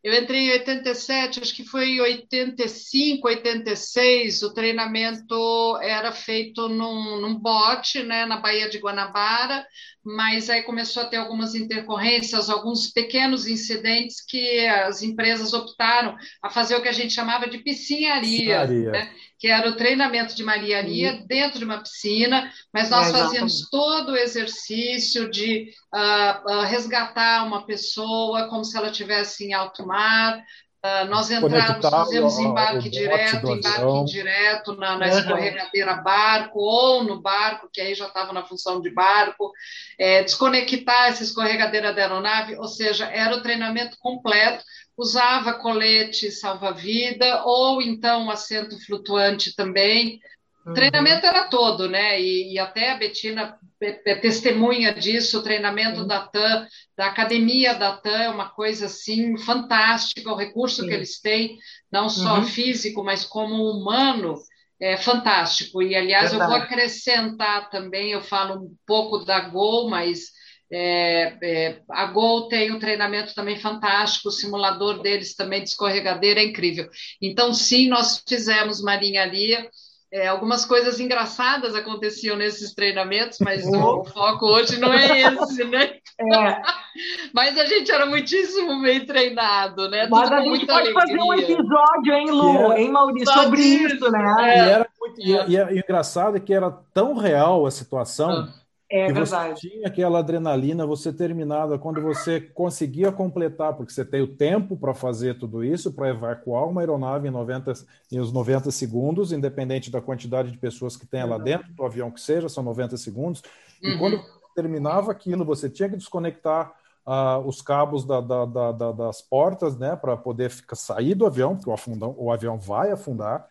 eu 0.08 0.22
entrei 0.22 0.40
em 0.46 0.52
87, 0.52 1.40
acho 1.40 1.54
que 1.54 1.64
foi 1.64 1.90
em 1.90 2.00
85, 2.00 3.28
86, 3.28 4.42
o 4.42 4.54
treinamento 4.54 5.78
era 5.82 6.12
feito 6.12 6.66
num, 6.68 7.20
num 7.20 7.38
bote, 7.38 8.02
né, 8.02 8.24
na 8.24 8.38
Baía 8.38 8.70
de 8.70 8.78
Guanabara, 8.78 9.66
mas 10.02 10.48
aí 10.48 10.62
começou 10.62 11.02
a 11.02 11.06
ter 11.06 11.16
algumas 11.16 11.54
intercorrências, 11.54 12.48
alguns 12.48 12.90
pequenos 12.90 13.46
incidentes 13.46 14.24
que 14.26 14.66
as 14.66 15.02
empresas 15.02 15.52
optaram 15.52 16.16
a 16.42 16.48
fazer 16.48 16.74
o 16.74 16.80
que 16.82 16.88
a 16.88 16.92
gente 16.92 17.12
chamava 17.12 17.46
de 17.46 17.58
piscinaria, 17.58 18.66
né? 18.90 19.12
Que 19.38 19.46
era 19.46 19.68
o 19.68 19.76
treinamento 19.76 20.34
de 20.34 20.42
mariaria 20.42 21.24
dentro 21.26 21.58
de 21.58 21.64
uma 21.64 21.80
piscina, 21.80 22.52
mas 22.72 22.90
nós 22.90 23.08
é, 23.08 23.12
fazíamos 23.12 23.68
todo 23.70 24.12
o 24.12 24.16
exercício 24.16 25.30
de 25.30 25.70
uh, 25.94 26.52
uh, 26.52 26.60
resgatar 26.62 27.46
uma 27.46 27.64
pessoa 27.64 28.48
como 28.48 28.64
se 28.64 28.76
ela 28.76 28.90
estivesse 28.90 29.44
em 29.44 29.54
alto 29.54 29.86
mar, 29.86 30.42
Uh, 30.84 31.10
nós 31.10 31.28
entramos, 31.28 31.90
fazemos 31.90 32.38
embarque 32.38 32.88
direto, 32.88 33.48
embarque 33.48 34.04
direto 34.04 34.76
na, 34.76 34.96
na 34.96 35.08
escorregadeira 35.08 35.96
barco 35.96 36.60
ou 36.60 37.02
no 37.02 37.20
barco, 37.20 37.68
que 37.72 37.80
aí 37.80 37.96
já 37.96 38.06
estava 38.06 38.32
na 38.32 38.44
função 38.44 38.80
de 38.80 38.88
barco, 38.88 39.50
é, 39.98 40.22
desconectar 40.22 41.08
essa 41.08 41.24
escorregadeira 41.24 41.92
da 41.92 42.02
aeronave, 42.02 42.56
ou 42.56 42.68
seja, 42.68 43.06
era 43.06 43.34
o 43.34 43.42
treinamento 43.42 43.96
completo 43.98 44.62
usava 44.98 45.54
colete 45.54 46.28
salva-vida 46.32 47.44
ou 47.44 47.80
então 47.80 48.28
assento 48.28 48.84
flutuante 48.84 49.54
também. 49.54 50.20
O 50.66 50.70
uhum. 50.70 50.74
treinamento 50.74 51.24
era 51.24 51.44
todo, 51.44 51.88
né? 51.88 52.20
E, 52.20 52.54
e, 52.54 52.58
até 52.58 52.90
a 52.90 52.96
Betina 52.96 53.56
é, 53.80 54.12
é 54.12 54.14
testemunha 54.16 54.92
disso, 54.92 55.38
o 55.38 55.42
treinamento 55.42 56.00
uhum. 56.00 56.06
da 56.06 56.26
TAM, 56.26 56.66
da 56.96 57.06
academia 57.06 57.74
da 57.74 57.96
TAM, 57.96 58.22
é 58.22 58.28
uma 58.28 58.48
coisa 58.48 58.86
assim 58.86 59.36
fantástica, 59.38 60.32
o 60.32 60.36
recurso 60.36 60.82
Sim. 60.82 60.88
que 60.88 60.94
eles 60.94 61.20
têm, 61.20 61.58
não 61.90 62.08
só 62.08 62.38
uhum. 62.38 62.44
físico, 62.44 63.04
mas 63.04 63.24
como 63.24 63.70
humano, 63.70 64.36
é 64.80 64.96
fantástico. 64.96 65.82
E, 65.82 65.94
aliás, 65.94 66.30
Verdade. 66.30 66.52
eu 66.52 66.56
vou 66.56 66.64
acrescentar 66.64 67.70
também, 67.70 68.12
eu 68.12 68.22
falo 68.22 68.62
um 68.62 68.74
pouco 68.86 69.24
da 69.24 69.40
Gol, 69.40 69.88
mas 69.88 70.38
é, 70.70 71.36
é, 71.42 71.82
a 71.90 72.06
Gol 72.06 72.48
tem 72.48 72.70
um 72.70 72.78
treinamento 72.78 73.34
também 73.34 73.58
fantástico, 73.58 74.28
o 74.28 74.32
simulador 74.32 75.00
deles 75.00 75.34
também 75.34 75.62
de 75.62 75.70
escorregadeira 75.70 76.40
é 76.40 76.44
incrível. 76.44 76.88
Então, 77.20 77.52
sim, 77.54 77.88
nós 77.88 78.22
fizemos 78.26 78.82
marinharia. 78.82 79.68
É, 80.10 80.26
algumas 80.26 80.64
coisas 80.64 80.98
engraçadas 80.98 81.74
aconteciam 81.74 82.34
nesses 82.34 82.74
treinamentos, 82.74 83.38
mas 83.40 83.66
o 83.66 84.04
foco 84.04 84.46
hoje 84.46 84.80
não 84.80 84.92
é 84.92 85.20
esse, 85.20 85.64
né? 85.64 85.96
É. 86.20 86.62
Mas 87.32 87.56
a 87.56 87.64
gente 87.64 87.92
era 87.92 88.04
muitíssimo 88.06 88.82
bem 88.82 89.06
treinado, 89.06 89.88
né? 89.88 90.08
Mas 90.10 90.32
a 90.32 90.40
gente 90.40 90.66
pode 90.66 90.88
alegria. 90.88 91.00
fazer 91.00 91.18
um 91.20 91.32
episódio, 91.32 92.12
hein, 92.12 92.30
Lu, 92.30 92.58
era... 92.58 92.80
hein, 92.80 92.90
Maurício, 92.90 93.32
sobre 93.32 93.60
isso, 93.60 94.10
né? 94.10 94.34
É. 94.40 94.56
E, 94.56 94.70
era 94.70 94.88
muito, 95.00 95.20
e, 95.20 95.32
e, 95.32 95.56
e, 95.56 95.78
engraçado 95.78 96.36
é 96.36 96.40
que 96.40 96.52
era 96.52 96.72
tão 96.92 97.14
real 97.14 97.64
a 97.66 97.70
situação. 97.70 98.48
É 98.90 99.06
que 99.06 99.12
verdade. 99.12 99.60
Você 99.60 99.68
tinha 99.68 99.86
aquela 99.86 100.20
adrenalina, 100.20 100.86
você 100.86 101.12
terminava 101.12 101.78
quando 101.78 102.00
você 102.00 102.40
conseguia 102.40 103.12
completar, 103.12 103.74
porque 103.74 103.92
você 103.92 104.04
tem 104.04 104.22
o 104.22 104.34
tempo 104.34 104.78
para 104.78 104.94
fazer 104.94 105.38
tudo 105.38 105.62
isso, 105.62 105.92
para 105.92 106.08
evacuar 106.08 106.66
uma 106.66 106.80
aeronave 106.80 107.28
em, 107.28 107.30
90, 107.30 107.72
em 108.10 108.18
os 108.18 108.32
90 108.32 108.70
segundos, 108.70 109.30
independente 109.30 109.90
da 109.90 110.00
quantidade 110.00 110.50
de 110.50 110.56
pessoas 110.56 110.96
que 110.96 111.06
tem 111.06 111.22
lá 111.22 111.36
dentro, 111.36 111.70
do 111.70 111.84
avião 111.84 112.10
que 112.10 112.20
seja, 112.20 112.48
são 112.48 112.62
90 112.64 112.96
segundos. 112.96 113.42
E 113.82 113.92
uhum. 113.92 113.98
quando 113.98 114.24
terminava 114.54 115.12
aquilo, 115.12 115.44
você 115.44 115.68
tinha 115.68 115.90
que 115.90 115.96
desconectar 115.96 116.72
uh, 117.06 117.46
os 117.46 117.60
cabos 117.60 118.06
da, 118.06 118.22
da, 118.22 118.44
da, 118.46 118.92
das 118.92 119.20
portas, 119.20 119.76
né, 119.76 119.96
para 119.96 120.16
poder 120.16 120.48
ficar, 120.48 120.76
sair 120.76 121.14
do 121.14 121.26
avião, 121.26 121.54
porque 121.54 121.68
o, 121.68 121.74
afundão, 121.74 122.14
o 122.16 122.32
avião 122.32 122.58
vai 122.58 122.90
afundar, 122.90 123.46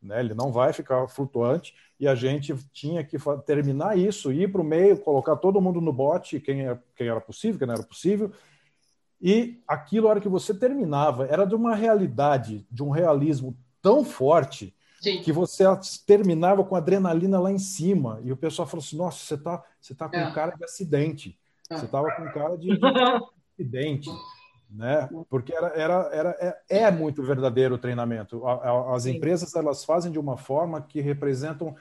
né, 0.00 0.20
ele 0.20 0.32
não 0.32 0.50
vai 0.50 0.72
ficar 0.72 1.06
flutuante 1.08 1.74
e 1.98 2.06
a 2.06 2.14
gente 2.14 2.54
tinha 2.72 3.02
que 3.02 3.16
terminar 3.44 3.98
isso, 3.98 4.32
ir 4.32 4.50
para 4.50 4.60
o 4.60 4.64
meio, 4.64 4.98
colocar 4.98 5.36
todo 5.36 5.60
mundo 5.60 5.80
no 5.80 5.92
bote, 5.92 6.40
quem 6.40 6.62
era, 6.62 6.82
quem 6.94 7.08
era 7.08 7.20
possível, 7.20 7.58
quem 7.58 7.66
não 7.66 7.74
era 7.74 7.82
possível. 7.82 8.30
E 9.20 9.60
aquilo, 9.66 10.06
a 10.06 10.10
hora 10.10 10.20
que 10.20 10.28
você 10.28 10.54
terminava, 10.54 11.26
era 11.26 11.44
de 11.44 11.54
uma 11.54 11.74
realidade, 11.74 12.64
de 12.70 12.82
um 12.84 12.90
realismo 12.90 13.56
tão 13.82 14.04
forte 14.04 14.72
Sim. 15.00 15.22
que 15.22 15.32
você 15.32 15.64
terminava 16.06 16.62
com 16.62 16.76
adrenalina 16.76 17.40
lá 17.40 17.50
em 17.50 17.58
cima. 17.58 18.20
E 18.22 18.30
o 18.30 18.36
pessoal 18.36 18.68
falou 18.68 18.84
assim: 18.84 18.96
Nossa, 18.96 19.18
você 19.18 19.34
está 19.34 19.64
você 19.80 19.94
tá 19.94 20.08
com 20.08 20.16
é. 20.16 20.30
cara 20.32 20.54
de 20.56 20.64
acidente. 20.64 21.36
É. 21.68 21.76
Você 21.76 21.86
estava 21.86 22.10
com 22.12 22.30
cara 22.30 22.56
de, 22.56 22.68
de 22.68 22.78
acidente 23.58 24.08
né? 24.70 25.08
Porque 25.28 25.54
era, 25.54 25.68
era, 25.68 26.10
era, 26.12 26.30
é, 26.68 26.78
é 26.84 26.90
muito 26.90 27.22
verdadeiro 27.22 27.74
o 27.74 27.78
treinamento. 27.78 28.46
As 28.46 29.06
empresas 29.06 29.54
elas 29.54 29.84
fazem 29.84 30.12
de 30.12 30.18
uma 30.18 30.36
forma 30.36 30.80
que 30.82 31.00
representam 31.00 31.74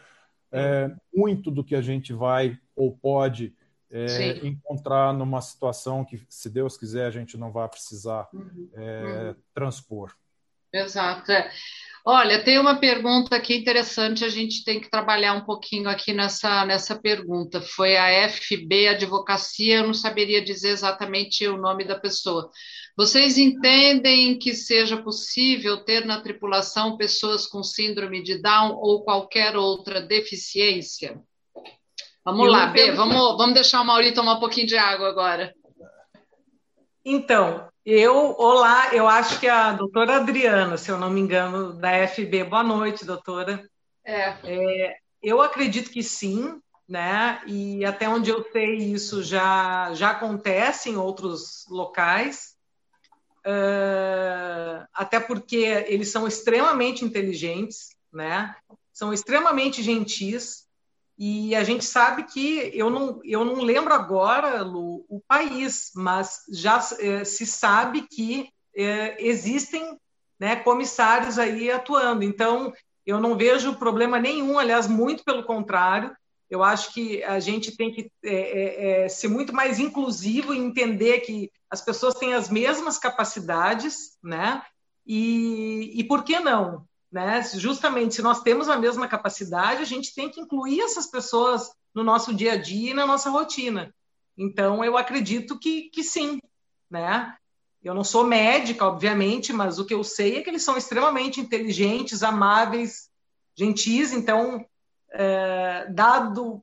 é, 0.52 0.92
muito 1.14 1.52
do 1.52 1.64
que 1.64 1.76
a 1.76 1.82
gente 1.82 2.14
vai 2.14 2.58
ou 2.76 2.96
pode 2.96 3.56
é, 3.90 4.46
encontrar 4.46 5.14
numa 5.14 5.42
situação 5.42 6.04
que, 6.04 6.22
se 6.30 6.50
Deus 6.50 6.78
quiser, 6.78 7.06
a 7.06 7.12
gente 7.12 7.38
não 7.38 7.52
vai 7.52 7.68
precisar 7.68 8.28
uhum. 8.34 8.70
É, 8.74 9.30
uhum. 9.30 9.36
transpor. 9.54 10.14
Exato. 10.74 11.32
É. 11.32 11.52
Olha, 12.10 12.42
tem 12.42 12.58
uma 12.58 12.80
pergunta 12.80 13.36
aqui 13.36 13.54
interessante, 13.54 14.24
a 14.24 14.30
gente 14.30 14.64
tem 14.64 14.80
que 14.80 14.90
trabalhar 14.90 15.34
um 15.34 15.44
pouquinho 15.44 15.90
aqui 15.90 16.14
nessa, 16.14 16.64
nessa 16.66 16.98
pergunta. 16.98 17.60
Foi 17.60 17.98
a 17.98 18.30
FB 18.30 18.88
Advocacia, 18.88 19.80
eu 19.80 19.88
não 19.88 19.94
saberia 19.94 20.42
dizer 20.42 20.70
exatamente 20.70 21.46
o 21.46 21.58
nome 21.58 21.84
da 21.84 22.00
pessoa. 22.00 22.50
Vocês 22.96 23.38
entendem 23.38 24.40
que 24.40 24.54
seja 24.54 24.96
possível 25.04 25.84
ter 25.84 26.06
na 26.06 26.22
tripulação 26.22 26.96
pessoas 26.96 27.46
com 27.46 27.62
síndrome 27.62 28.24
de 28.24 28.42
Down 28.42 28.76
ou 28.76 29.04
qualquer 29.04 29.58
outra 29.58 30.02
deficiência? 30.02 31.22
Vamos 32.24 32.46
eu 32.46 32.52
lá, 32.52 32.68
B, 32.68 32.92
vamos, 32.94 33.38
vamos 33.38 33.54
deixar 33.54 33.82
o 33.82 33.86
Mauri 33.86 34.14
tomar 34.14 34.36
um 34.36 34.40
pouquinho 34.40 34.68
de 34.68 34.78
água 34.78 35.10
agora. 35.10 35.54
Então, 37.06 37.68
eu, 37.90 38.36
olá, 38.38 38.94
eu 38.94 39.08
acho 39.08 39.40
que 39.40 39.48
a 39.48 39.72
doutora 39.72 40.18
Adriana, 40.18 40.78
se 40.78 40.92
eu 40.92 40.98
não 40.98 41.10
me 41.10 41.22
engano, 41.22 41.72
da 41.72 42.06
FB. 42.06 42.44
Boa 42.44 42.62
noite, 42.62 43.06
doutora. 43.06 43.66
É. 44.04 44.36
é. 44.44 44.98
eu 45.24 45.42
acredito 45.42 45.90
que 45.90 46.04
sim, 46.04 46.62
né? 46.86 47.42
E 47.48 47.86
até 47.86 48.10
onde 48.10 48.30
eu 48.30 48.44
sei, 48.52 48.76
isso 48.76 49.24
já, 49.24 49.94
já 49.94 50.10
acontece 50.10 50.90
em 50.90 50.98
outros 50.98 51.66
locais. 51.70 52.58
Uh, 53.46 54.86
até 54.94 55.22
porque 55.22 55.86
eles 55.88 56.12
são 56.12 56.28
extremamente 56.28 57.06
inteligentes, 57.06 57.96
né? 58.12 58.54
São 58.92 59.14
extremamente 59.14 59.82
gentis, 59.82 60.67
e 61.18 61.56
a 61.56 61.64
gente 61.64 61.84
sabe 61.84 62.24
que 62.24 62.72
eu 62.74 62.92
não, 62.92 63.20
eu 63.24 63.44
não 63.44 63.62
lembro 63.62 63.92
agora 63.92 64.62
Lu, 64.62 65.04
o 65.10 65.20
país, 65.28 65.92
mas 65.96 66.44
já 66.52 66.80
é, 67.00 67.24
se 67.24 67.46
sabe 67.46 68.04
que 68.04 68.50
é, 68.76 69.18
existem 69.26 69.98
né, 70.40 70.58
comissários 70.58 71.40
aí 71.40 71.72
atuando. 71.72 72.24
Então, 72.24 72.72
eu 73.04 73.20
não 73.20 73.36
vejo 73.36 73.78
problema 73.78 74.20
nenhum, 74.20 74.60
aliás, 74.60 74.88
muito 74.88 75.24
pelo 75.24 75.44
contrário. 75.44 76.16
Eu 76.50 76.64
acho 76.64 76.94
que 76.94 77.24
a 77.24 77.40
gente 77.40 77.76
tem 77.76 77.92
que 77.92 78.12
é, 78.24 79.06
é 79.06 79.10
ser 79.10 79.28
muito 79.28 79.54
mais 79.54 79.80
inclusivo 79.80 80.54
e 80.54 80.60
entender 80.60 81.22
que 81.22 81.52
as 81.70 81.82
pessoas 81.82 82.14
têm 82.14 82.36
as 82.36 82.48
mesmas 82.48 83.00
capacidades, 83.00 84.18
né? 84.24 84.62
E, 85.06 85.94
e 85.96 86.04
por 86.04 86.24
que 86.24 86.40
não? 86.40 86.86
Né? 87.12 87.42
Justamente, 87.56 88.16
se 88.16 88.22
nós 88.22 88.42
temos 88.42 88.68
a 88.68 88.78
mesma 88.78 89.08
capacidade, 89.08 89.82
a 89.82 89.86
gente 89.86 90.14
tem 90.14 90.30
que 90.30 90.42
incluir 90.42 90.82
essas 90.82 91.08
pessoas 91.08 91.72
no 91.94 92.04
nosso 92.04 92.34
dia 92.34 92.54
a 92.54 92.58
dia 92.58 92.92
e 92.92 92.94
na 92.94 93.06
nossa 93.06 93.30
rotina. 93.30 93.94
Então, 94.38 94.84
eu 94.84 94.98
acredito 94.98 95.58
que, 95.58 95.90
que 95.90 96.04
sim. 96.04 96.40
Né? 96.90 97.36
Eu 97.82 97.94
não 97.94 98.04
sou 98.04 98.26
médica, 98.26 98.86
obviamente, 98.86 99.54
mas 99.54 99.80
o 99.80 99.86
que 99.86 99.94
eu 99.94 100.04
sei 100.04 100.38
é 100.38 100.42
que 100.42 100.50
eles 100.50 100.64
são 100.64 100.78
extremamente 100.78 101.40
inteligentes, 101.40 102.24
amáveis, 102.24 103.10
gentis. 103.56 104.12
Então, 104.12 104.66
é, 105.12 105.88
dado, 105.90 106.62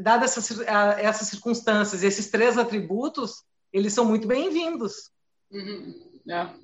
dado 0.00 0.24
essas, 0.24 0.60
essas 0.60 1.28
circunstâncias, 1.28 2.02
esses 2.02 2.30
três 2.30 2.56
atributos, 2.56 3.42
eles 3.72 3.92
são 3.92 4.04
muito 4.04 4.26
bem-vindos. 4.28 5.10
Uhum. 5.50 6.10
É. 6.28 6.61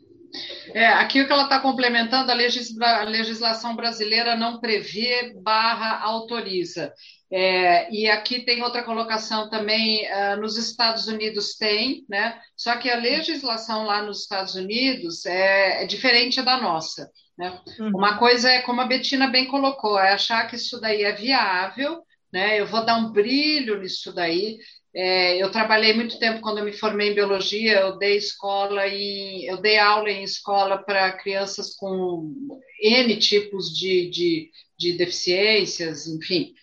É, 0.74 0.86
aqui 0.86 1.20
o 1.20 1.26
que 1.26 1.32
ela 1.32 1.44
está 1.44 1.60
complementando, 1.60 2.30
a, 2.30 2.34
legisla, 2.34 3.00
a, 3.00 3.04
legislação 3.04 3.74
brasileira 3.74 4.36
não 4.36 4.60
prevê 4.60 5.32
barra 5.42 6.00
autoriza. 6.00 6.92
É, 7.30 7.92
e 7.92 8.08
aqui 8.08 8.40
tem 8.40 8.62
outra 8.62 8.82
colocação 8.82 9.50
também, 9.50 10.06
uh, 10.06 10.40
nos 10.40 10.56
Estados 10.56 11.08
Unidos 11.08 11.56
tem, 11.56 12.04
né? 12.08 12.40
Só 12.56 12.76
que 12.76 12.90
a 12.90 12.96
legislação 12.96 13.84
lá 13.84 14.02
nos 14.02 14.22
Estados 14.22 14.54
Unidos 14.54 15.26
é, 15.26 15.82
é 15.82 15.86
diferente 15.86 16.40
da 16.42 16.58
nossa. 16.58 17.10
Né? 17.36 17.60
Uhum. 17.78 17.90
Uma 17.94 18.18
coisa 18.18 18.50
é, 18.50 18.62
como 18.62 18.80
a 18.80 18.86
Betina 18.86 19.28
bem 19.28 19.46
colocou, 19.46 19.98
é 19.98 20.12
achar 20.12 20.46
que 20.48 20.56
isso 20.56 20.80
daí 20.80 21.02
é 21.02 21.12
viável, 21.12 22.02
né? 22.32 22.60
Eu 22.60 22.66
vou 22.66 22.84
dar 22.84 22.96
um 22.96 23.12
brilho 23.12 23.78
nisso 23.80 24.12
daí, 24.12 24.58
é, 24.94 25.42
eu 25.42 25.50
trabalhei 25.50 25.92
muito 25.92 26.18
tempo 26.18 26.40
quando 26.40 26.58
eu 26.58 26.64
me 26.64 26.72
formei 26.72 27.10
em 27.10 27.14
biologia, 27.14 27.80
eu 27.80 27.98
dei 27.98 28.16
escola 28.16 28.86
eu 28.86 29.60
dei 29.60 29.78
aula 29.78 30.10
em 30.10 30.22
escola 30.22 30.78
para 30.78 31.12
crianças 31.12 31.74
com 31.74 32.60
N 32.82 33.16
tipos 33.18 33.76
de, 33.76 34.08
de, 34.10 34.50
de 34.78 34.92
deficiências, 34.94 36.06
enfim, 36.06 36.54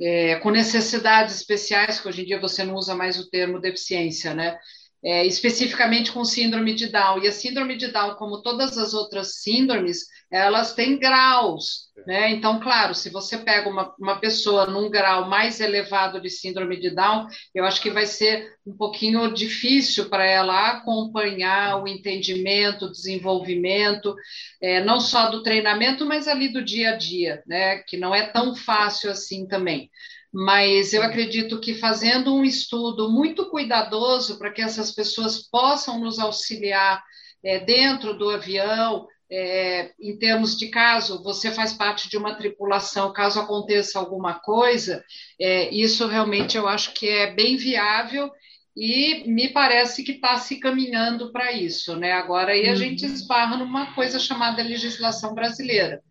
é, 0.00 0.36
com 0.36 0.50
necessidades 0.50 1.36
especiais, 1.36 2.00
que 2.00 2.08
hoje 2.08 2.22
em 2.22 2.24
dia 2.24 2.40
você 2.40 2.64
não 2.64 2.74
usa 2.74 2.94
mais 2.94 3.18
o 3.18 3.28
termo 3.28 3.60
deficiência, 3.60 4.34
né? 4.34 4.58
é, 5.02 5.26
especificamente 5.26 6.12
com 6.12 6.24
síndrome 6.24 6.74
de 6.74 6.86
Down. 6.88 7.22
E 7.22 7.28
a 7.28 7.32
síndrome 7.32 7.76
de 7.76 7.88
Down, 7.88 8.14
como 8.14 8.40
todas 8.40 8.78
as 8.78 8.94
outras 8.94 9.40
síndromes, 9.40 10.06
elas 10.32 10.72
têm 10.74 10.98
graus. 10.98 11.92
Né? 12.06 12.30
Então, 12.30 12.58
claro, 12.58 12.94
se 12.94 13.10
você 13.10 13.36
pega 13.36 13.68
uma, 13.68 13.94
uma 14.00 14.18
pessoa 14.18 14.66
num 14.66 14.90
grau 14.90 15.28
mais 15.28 15.60
elevado 15.60 16.20
de 16.20 16.30
síndrome 16.30 16.80
de 16.80 16.90
Down, 16.90 17.26
eu 17.54 17.66
acho 17.66 17.82
que 17.82 17.90
vai 17.90 18.06
ser 18.06 18.50
um 18.66 18.74
pouquinho 18.74 19.32
difícil 19.32 20.08
para 20.08 20.24
ela 20.24 20.70
acompanhar 20.70 21.82
o 21.82 21.86
entendimento, 21.86 22.86
o 22.86 22.90
desenvolvimento, 22.90 24.16
é, 24.60 24.82
não 24.82 25.00
só 25.00 25.30
do 25.30 25.42
treinamento, 25.42 26.06
mas 26.06 26.26
ali 26.26 26.48
do 26.48 26.64
dia 26.64 26.94
a 26.94 26.96
dia, 26.96 27.42
né? 27.46 27.78
que 27.86 27.98
não 27.98 28.14
é 28.14 28.26
tão 28.26 28.56
fácil 28.56 29.10
assim 29.10 29.46
também 29.46 29.90
mas 30.34 30.94
eu 30.94 31.02
acredito 31.02 31.60
que 31.60 31.74
fazendo 31.74 32.34
um 32.34 32.42
estudo 32.42 33.10
muito 33.10 33.50
cuidadoso 33.50 34.38
para 34.38 34.50
que 34.50 34.62
essas 34.62 34.90
pessoas 34.90 35.46
possam 35.50 36.00
nos 36.00 36.18
auxiliar 36.18 37.02
é, 37.44 37.60
dentro 37.60 38.16
do 38.16 38.30
avião, 38.30 39.06
é, 39.34 39.92
em 39.98 40.14
termos 40.18 40.58
de 40.58 40.68
caso 40.68 41.22
você 41.22 41.50
faz 41.50 41.72
parte 41.72 42.06
de 42.10 42.18
uma 42.18 42.34
tripulação, 42.34 43.12
caso 43.14 43.40
aconteça 43.40 43.98
alguma 43.98 44.34
coisa, 44.34 45.02
é, 45.40 45.74
isso 45.74 46.06
realmente 46.06 46.58
eu 46.58 46.68
acho 46.68 46.92
que 46.92 47.08
é 47.08 47.32
bem 47.32 47.56
viável 47.56 48.30
e 48.76 49.24
me 49.26 49.48
parece 49.48 50.02
que 50.02 50.12
está 50.12 50.36
se 50.36 50.56
caminhando 50.56 51.32
para 51.32 51.50
isso, 51.50 51.96
né? 51.96 52.12
Agora 52.12 52.52
aí 52.52 52.66
a 52.66 52.70
uhum. 52.70 52.76
gente 52.76 53.06
esbarra 53.06 53.56
numa 53.56 53.94
coisa 53.94 54.18
chamada 54.18 54.62
legislação 54.62 55.34
brasileira. 55.34 56.02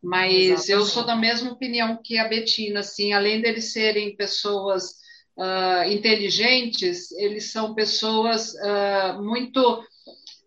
Mas 0.00 0.32
Exatamente. 0.32 0.70
eu 0.70 0.84
sou 0.84 1.04
da 1.04 1.16
mesma 1.16 1.50
opinião 1.50 2.00
que 2.02 2.18
a 2.18 2.28
Betina, 2.28 2.80
assim, 2.80 3.12
além 3.12 3.40
deles 3.40 3.72
serem 3.72 4.16
pessoas 4.16 4.94
uh, 5.36 5.90
inteligentes, 5.90 7.10
eles 7.12 7.50
são 7.50 7.74
pessoas 7.74 8.54
uh, 8.54 9.22
muito 9.22 9.82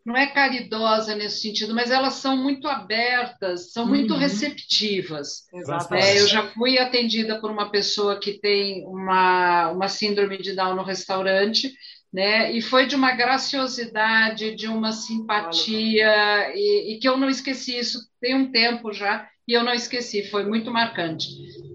não 0.06 0.18
é 0.18 0.28
caridosa 0.28 1.16
nesse 1.16 1.42
sentido, 1.42 1.74
mas 1.74 1.92
elas 1.92 2.16
são 2.16 2.36
muito 2.36 2.68
abertas, 2.68 3.72
são 3.72 3.86
muito 3.86 4.14
uhum. 4.14 4.20
receptivas. 4.20 5.44
É, 5.92 6.20
eu 6.20 6.28
já 6.28 6.48
fui 6.48 6.80
atendida 6.80 7.40
por 7.40 7.52
uma 7.52 7.70
pessoa 7.70 8.20
que 8.20 8.34
tem 8.34 8.86
uma, 8.86 9.72
uma 9.72 9.88
síndrome 9.88 10.38
de 10.38 10.54
Down 10.54 10.76
no 10.76 10.84
restaurante, 10.84 11.72
né? 12.12 12.52
E 12.52 12.62
foi 12.62 12.88
de 12.88 12.96
uma 12.96 13.14
graciosidade, 13.14 14.56
de 14.56 14.68
uma 14.68 14.92
simpatia, 14.92 16.52
e, 16.56 16.94
e 16.94 17.00
que 17.00 17.08
eu 17.08 17.16
não 17.18 17.30
esqueci 17.30 17.78
isso 17.78 18.00
tem 18.20 18.36
um 18.36 18.52
tempo 18.52 18.92
já, 18.92 19.28
e 19.48 19.54
eu 19.54 19.64
não 19.64 19.74
esqueci, 19.74 20.30
foi 20.30 20.46
muito 20.46 20.72
marcante. 20.72 21.30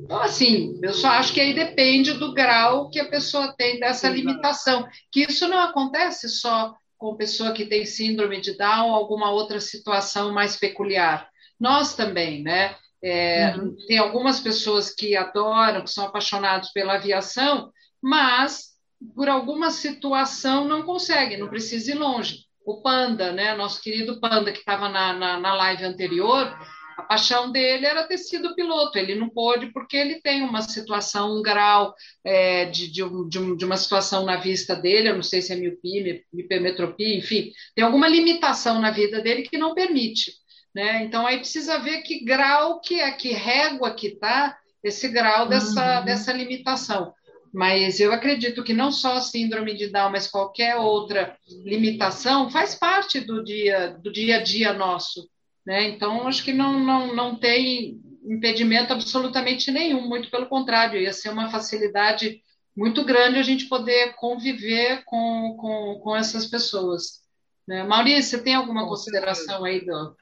Então, 0.04 0.20
assim, 0.20 0.78
eu 0.82 0.94
só 0.94 1.08
acho 1.08 1.32
que 1.32 1.40
aí 1.40 1.52
depende 1.52 2.12
do 2.12 2.32
grau 2.32 2.90
que 2.90 3.00
a 3.00 3.08
pessoa 3.08 3.52
tem 3.56 3.80
dessa 3.80 4.08
limitação, 4.08 4.86
que 5.10 5.22
isso 5.22 5.48
não 5.48 5.58
acontece 5.58 6.28
só 6.28 6.76
com 6.98 7.16
pessoa 7.16 7.52
que 7.52 7.66
tem 7.66 7.84
síndrome 7.84 8.40
de 8.40 8.56
Down 8.56 8.88
ou 8.88 8.94
alguma 8.94 9.30
outra 9.30 9.60
situação 9.60 10.32
mais 10.32 10.56
peculiar. 10.56 11.28
Nós 11.58 11.94
também, 11.94 12.42
né? 12.42 12.74
É, 13.02 13.54
uhum. 13.56 13.76
Tem 13.86 13.98
algumas 13.98 14.40
pessoas 14.40 14.94
que 14.94 15.16
adoram, 15.16 15.82
que 15.82 15.90
são 15.90 16.06
apaixonados 16.06 16.70
pela 16.70 16.94
aviação, 16.94 17.70
mas 18.02 18.76
por 19.14 19.28
alguma 19.28 19.70
situação 19.70 20.66
não 20.66 20.82
conseguem, 20.82 21.38
não 21.38 21.48
precisa 21.48 21.92
ir 21.92 21.94
longe. 21.94 22.46
O 22.64 22.82
Panda, 22.82 23.32
né? 23.32 23.54
Nosso 23.54 23.80
querido 23.80 24.18
Panda, 24.18 24.50
que 24.50 24.58
estava 24.58 24.88
na, 24.88 25.12
na, 25.12 25.38
na 25.38 25.54
live 25.54 25.84
anterior, 25.84 26.56
a 26.96 27.02
paixão 27.02 27.52
dele 27.52 27.84
era 27.84 28.06
ter 28.06 28.16
sido 28.18 28.54
piloto. 28.54 28.98
Ele 28.98 29.14
não 29.14 29.28
pôde 29.28 29.66
porque 29.72 29.96
ele 29.96 30.20
tem 30.20 30.42
uma 30.42 30.62
situação, 30.62 31.38
um 31.38 31.42
grau 31.42 31.94
é, 32.24 32.64
de, 32.66 32.90
de, 32.90 33.04
um, 33.04 33.28
de, 33.28 33.38
um, 33.38 33.56
de, 33.56 33.64
uma 33.64 33.76
situação 33.76 34.24
na 34.24 34.36
vista 34.36 34.74
dele, 34.74 35.10
eu 35.10 35.14
não 35.14 35.22
sei 35.22 35.42
se 35.42 35.52
é 35.52 35.56
miopia, 35.56 36.22
hipermetropia, 36.32 37.16
enfim, 37.16 37.52
tem 37.74 37.84
alguma 37.84 38.08
limitação 38.08 38.80
na 38.80 38.90
vida 38.90 39.20
dele 39.20 39.42
que 39.42 39.58
não 39.58 39.74
permite. 39.74 40.32
Né? 40.74 41.04
Então 41.04 41.26
aí 41.26 41.38
precisa 41.38 41.78
ver 41.78 42.02
que 42.02 42.24
grau 42.24 42.80
que 42.80 43.00
é, 43.00 43.10
que 43.10 43.30
régua 43.30 43.94
que 43.94 44.08
está 44.08 44.58
esse 44.82 45.08
grau 45.08 45.48
dessa, 45.48 46.00
uhum. 46.00 46.04
dessa 46.04 46.32
limitação. 46.32 47.12
Mas 47.52 48.00
eu 48.00 48.12
acredito 48.12 48.62
que 48.62 48.74
não 48.74 48.92
só 48.92 49.14
a 49.14 49.20
síndrome 49.20 49.74
de 49.74 49.88
Down, 49.88 50.10
mas 50.10 50.28
qualquer 50.28 50.76
outra 50.76 51.36
limitação 51.64 52.50
faz 52.50 52.74
parte 52.74 53.20
do 53.20 53.42
dia, 53.42 53.96
do 54.02 54.12
dia 54.12 54.36
a 54.36 54.42
dia 54.42 54.72
nosso. 54.72 55.26
Né? 55.66 55.88
Então, 55.88 56.28
acho 56.28 56.44
que 56.44 56.52
não, 56.52 56.78
não, 56.78 57.14
não 57.14 57.36
tem 57.36 58.00
impedimento 58.24 58.92
absolutamente 58.92 59.70
nenhum, 59.70 60.06
muito 60.08 60.30
pelo 60.30 60.46
contrário, 60.46 61.00
ia 61.00 61.12
ser 61.12 61.30
uma 61.30 61.50
facilidade 61.50 62.40
muito 62.76 63.04
grande 63.04 63.38
a 63.38 63.42
gente 63.42 63.68
poder 63.68 64.14
conviver 64.16 65.02
com, 65.04 65.56
com, 65.58 66.00
com 66.02 66.16
essas 66.16 66.46
pessoas. 66.46 67.22
Né? 67.66 67.82
Maurício, 67.82 68.38
você 68.38 68.44
tem 68.44 68.54
alguma 68.54 68.86
consideração 68.86 69.64
aí 69.64 69.84
do, 69.84 70.14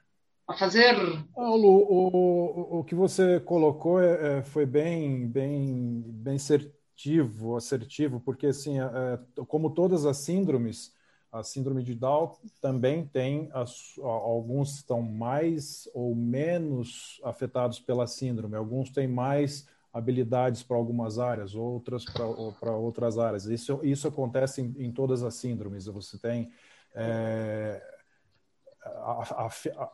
a 0.47 0.55
fazer? 0.55 0.95
Paulo, 1.35 1.69
o, 1.69 2.77
o, 2.77 2.79
o 2.81 2.85
que 2.85 2.95
você 2.95 3.41
colocou 3.41 4.01
é, 4.01 4.39
é, 4.39 4.43
foi 4.43 4.65
bem, 4.65 5.27
bem, 5.27 6.05
bem 6.07 6.37
assertivo, 6.37 7.57
assertivo, 7.57 8.21
porque 8.21 8.47
assim, 8.47 8.81
é, 8.81 8.85
é 8.85 9.19
como 9.47 9.75
todas 9.75 10.07
as 10.07 10.19
síndromes, 10.19 10.93
a 11.35 11.43
síndrome 11.43 11.83
de 11.83 11.97
Down 11.97 12.33
também 12.61 13.05
tem 13.05 13.51
as, 13.53 13.95
alguns 14.01 14.77
estão 14.77 15.03
mais 15.03 15.89
ou 15.93 16.15
menos 16.15 17.21
afetados 17.25 17.81
pela 17.81 18.07
síndrome, 18.07 18.55
alguns 18.55 18.91
têm 18.91 19.09
mais 19.09 19.67
habilidades 19.93 20.63
para 20.63 20.77
algumas 20.77 21.19
áreas, 21.19 21.57
outras 21.57 22.05
para 22.05 22.73
outras 22.73 23.19
áreas. 23.19 23.47
Isso, 23.47 23.81
isso 23.83 24.07
acontece 24.07 24.63
em, 24.63 24.75
em 24.79 24.93
todas 24.93 25.25
as 25.25 25.35
síndromes. 25.35 25.87
Você 25.87 26.19
tem 26.19 26.53
é, 26.95 27.83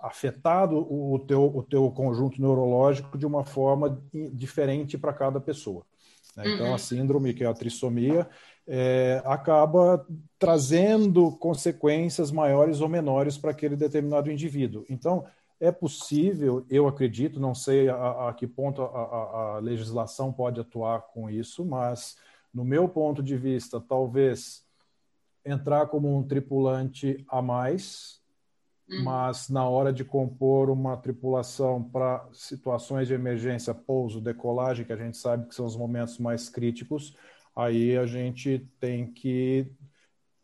afetado 0.02 0.76
o 0.76 1.18
teu, 1.20 1.44
o 1.44 1.62
teu 1.62 1.90
conjunto 1.90 2.40
neurológico 2.40 3.16
de 3.16 3.24
uma 3.24 3.44
forma 3.44 4.02
diferente 4.32 4.98
para 4.98 5.12
cada 5.14 5.40
pessoa. 5.40 5.84
Né? 6.36 6.44
Então, 6.54 6.66
a 6.66 6.72
uhum. 6.72 6.78
síndrome, 6.78 7.34
que 7.34 7.44
é 7.44 7.46
a 7.46 7.54
trissomia, 7.54 8.28
é, 8.66 9.22
acaba 9.24 10.06
trazendo 10.38 11.32
consequências 11.32 12.30
maiores 12.30 12.80
ou 12.80 12.88
menores 12.88 13.36
para 13.36 13.50
aquele 13.50 13.76
determinado 13.76 14.30
indivíduo. 14.30 14.84
Então, 14.88 15.24
é 15.58 15.70
possível, 15.70 16.64
eu 16.70 16.88
acredito, 16.88 17.38
não 17.38 17.54
sei 17.54 17.88
a, 17.88 18.28
a 18.28 18.34
que 18.34 18.46
ponto 18.46 18.82
a, 18.82 18.86
a, 18.86 19.56
a, 19.56 19.58
legislação 19.58 20.32
pode 20.32 20.60
atuar 20.60 21.02
com 21.12 21.28
isso, 21.28 21.64
mas, 21.64 22.16
no 22.52 22.64
meu 22.64 22.88
ponto 22.88 23.22
de 23.22 23.36
vista, 23.36 23.80
talvez 23.80 24.64
entrar 25.44 25.86
como 25.86 26.16
um 26.16 26.22
tripulante 26.22 27.24
a 27.28 27.42
mais 27.42 28.20
Uhum. 28.90 29.04
mas 29.04 29.48
na 29.48 29.68
hora 29.68 29.92
de 29.92 30.04
compor 30.04 30.68
uma 30.68 30.96
tripulação 30.96 31.82
para 31.82 32.26
situações 32.32 33.06
de 33.06 33.14
emergência, 33.14 33.72
pouso, 33.72 34.20
decolagem, 34.20 34.84
que 34.84 34.92
a 34.92 34.96
gente 34.96 35.16
sabe 35.16 35.46
que 35.46 35.54
são 35.54 35.64
os 35.64 35.76
momentos 35.76 36.18
mais 36.18 36.48
críticos, 36.48 37.16
aí 37.54 37.96
a 37.96 38.06
gente 38.06 38.66
tem 38.78 39.12
que 39.12 39.66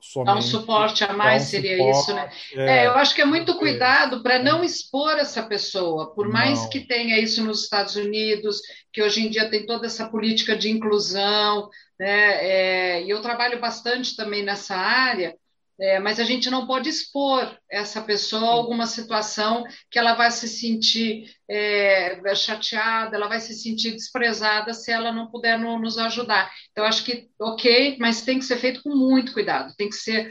Somente 0.01 0.27
dar 0.27 0.39
um 0.39 0.43
suporte 0.43 1.05
a 1.05 1.13
mais 1.13 1.43
um 1.43 1.47
seria 1.47 1.77
suporte, 1.77 1.99
isso, 1.99 2.15
né? 2.15 2.31
É, 2.55 2.79
é, 2.79 2.87
eu 2.87 2.93
acho 2.93 3.15
que 3.15 3.23
é 3.23 3.25
muito 3.25 3.53
é. 3.53 3.59
cuidado 3.59 4.23
para 4.23 4.39
não 4.39 4.63
expor 4.63 5.19
essa 5.19 5.43
pessoa, 5.43 6.15
por 6.15 6.29
mais 6.29 6.63
não. 6.63 6.71
que 6.71 6.81
tenha 6.81 7.19
isso 7.19 7.43
nos 7.43 7.65
Estados 7.65 7.97
Unidos, 7.97 8.61
que 8.93 9.03
hoje 9.03 9.27
em 9.27 9.31
dia 9.31 9.51
tem 9.51 9.67
toda 9.67 9.87
essa 9.87 10.09
política 10.09 10.57
de 10.57 10.71
inclusão, 10.71 11.69
né? 11.99 12.45
É, 12.45 13.03
e 13.03 13.11
eu 13.11 13.21
trabalho 13.21 13.61
bastante 13.61 14.15
também 14.15 14.45
nessa 14.45 14.77
área. 14.77 15.37
É, 15.79 15.99
mas 15.99 16.19
a 16.19 16.25
gente 16.25 16.49
não 16.49 16.67
pode 16.67 16.89
expor 16.89 17.55
essa 17.71 18.01
pessoa 18.01 18.47
a 18.47 18.53
alguma 18.55 18.87
situação 18.87 19.63
que 19.91 19.99
ela 19.99 20.15
vai 20.15 20.31
se 20.31 20.49
sentir 20.49 21.31
é, 21.49 22.19
chateada, 22.35 23.15
ela 23.15 23.29
vai 23.29 23.41
se 23.41 23.53
sentir 23.53 23.93
desprezada 23.93 24.73
se 24.73 24.91
ela 24.91 25.13
não 25.13 25.31
puder 25.31 25.59
no, 25.59 25.79
nos 25.79 25.99
ajudar. 25.99 26.51
Então, 26.73 26.85
acho 26.85 27.05
que, 27.05 27.29
ok, 27.39 27.99
mas 28.01 28.23
tem 28.23 28.39
que 28.39 28.47
ser 28.47 28.57
feito 28.57 28.83
com 28.83 28.97
muito 28.97 29.35
cuidado, 29.35 29.75
tem 29.77 29.91
que 29.91 29.97
ser 29.97 30.31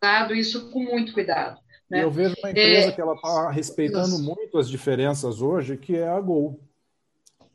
dado 0.00 0.32
isso 0.32 0.70
com 0.70 0.80
muito 0.80 1.12
cuidado. 1.12 1.58
Né? 1.90 2.04
Eu 2.04 2.10
vejo 2.10 2.36
uma 2.38 2.50
empresa 2.50 2.88
é, 2.88 2.92
que 2.92 3.00
ela 3.00 3.14
está 3.14 3.50
respeitando 3.50 4.14
isso. 4.14 4.22
muito 4.22 4.58
as 4.58 4.68
diferenças 4.68 5.40
hoje, 5.40 5.76
que 5.76 5.96
é 5.96 6.06
a 6.06 6.20
Gol. 6.20 6.60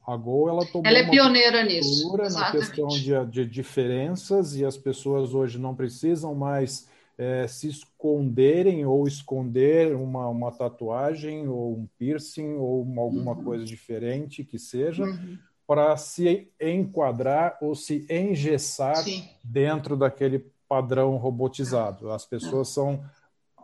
A 0.05 0.17
Gol 0.17 0.49
ela 0.49 0.65
tomou 0.65 0.85
ela 0.85 0.97
é 0.97 1.09
pioneira 1.09 1.63
nisso, 1.63 2.17
na 2.17 2.51
questão 2.51 2.87
de, 2.87 3.25
de 3.27 3.45
diferenças 3.45 4.57
e 4.57 4.65
as 4.65 4.75
pessoas 4.75 5.33
hoje 5.33 5.57
não 5.57 5.73
precisam 5.73 6.35
mais 6.35 6.91
é, 7.17 7.47
se 7.47 7.67
esconderem 7.67 8.85
ou 8.85 9.07
esconder 9.07 9.95
uma, 9.95 10.27
uma 10.27 10.51
tatuagem 10.51 11.47
ou 11.47 11.77
um 11.77 11.87
piercing 11.97 12.53
ou 12.53 12.81
uma, 12.81 13.01
alguma 13.01 13.33
uhum. 13.33 13.43
coisa 13.43 13.65
diferente 13.65 14.43
que 14.43 14.57
seja, 14.57 15.03
uhum. 15.03 15.37
para 15.67 15.95
se 15.97 16.51
enquadrar 16.59 17.57
ou 17.61 17.75
se 17.75 18.05
engessar 18.09 18.97
Sim. 18.97 19.27
dentro 19.43 19.95
daquele 19.95 20.45
padrão 20.67 21.17
robotizado. 21.17 22.09
As 22.11 22.25
pessoas 22.25 22.69
são 22.69 23.03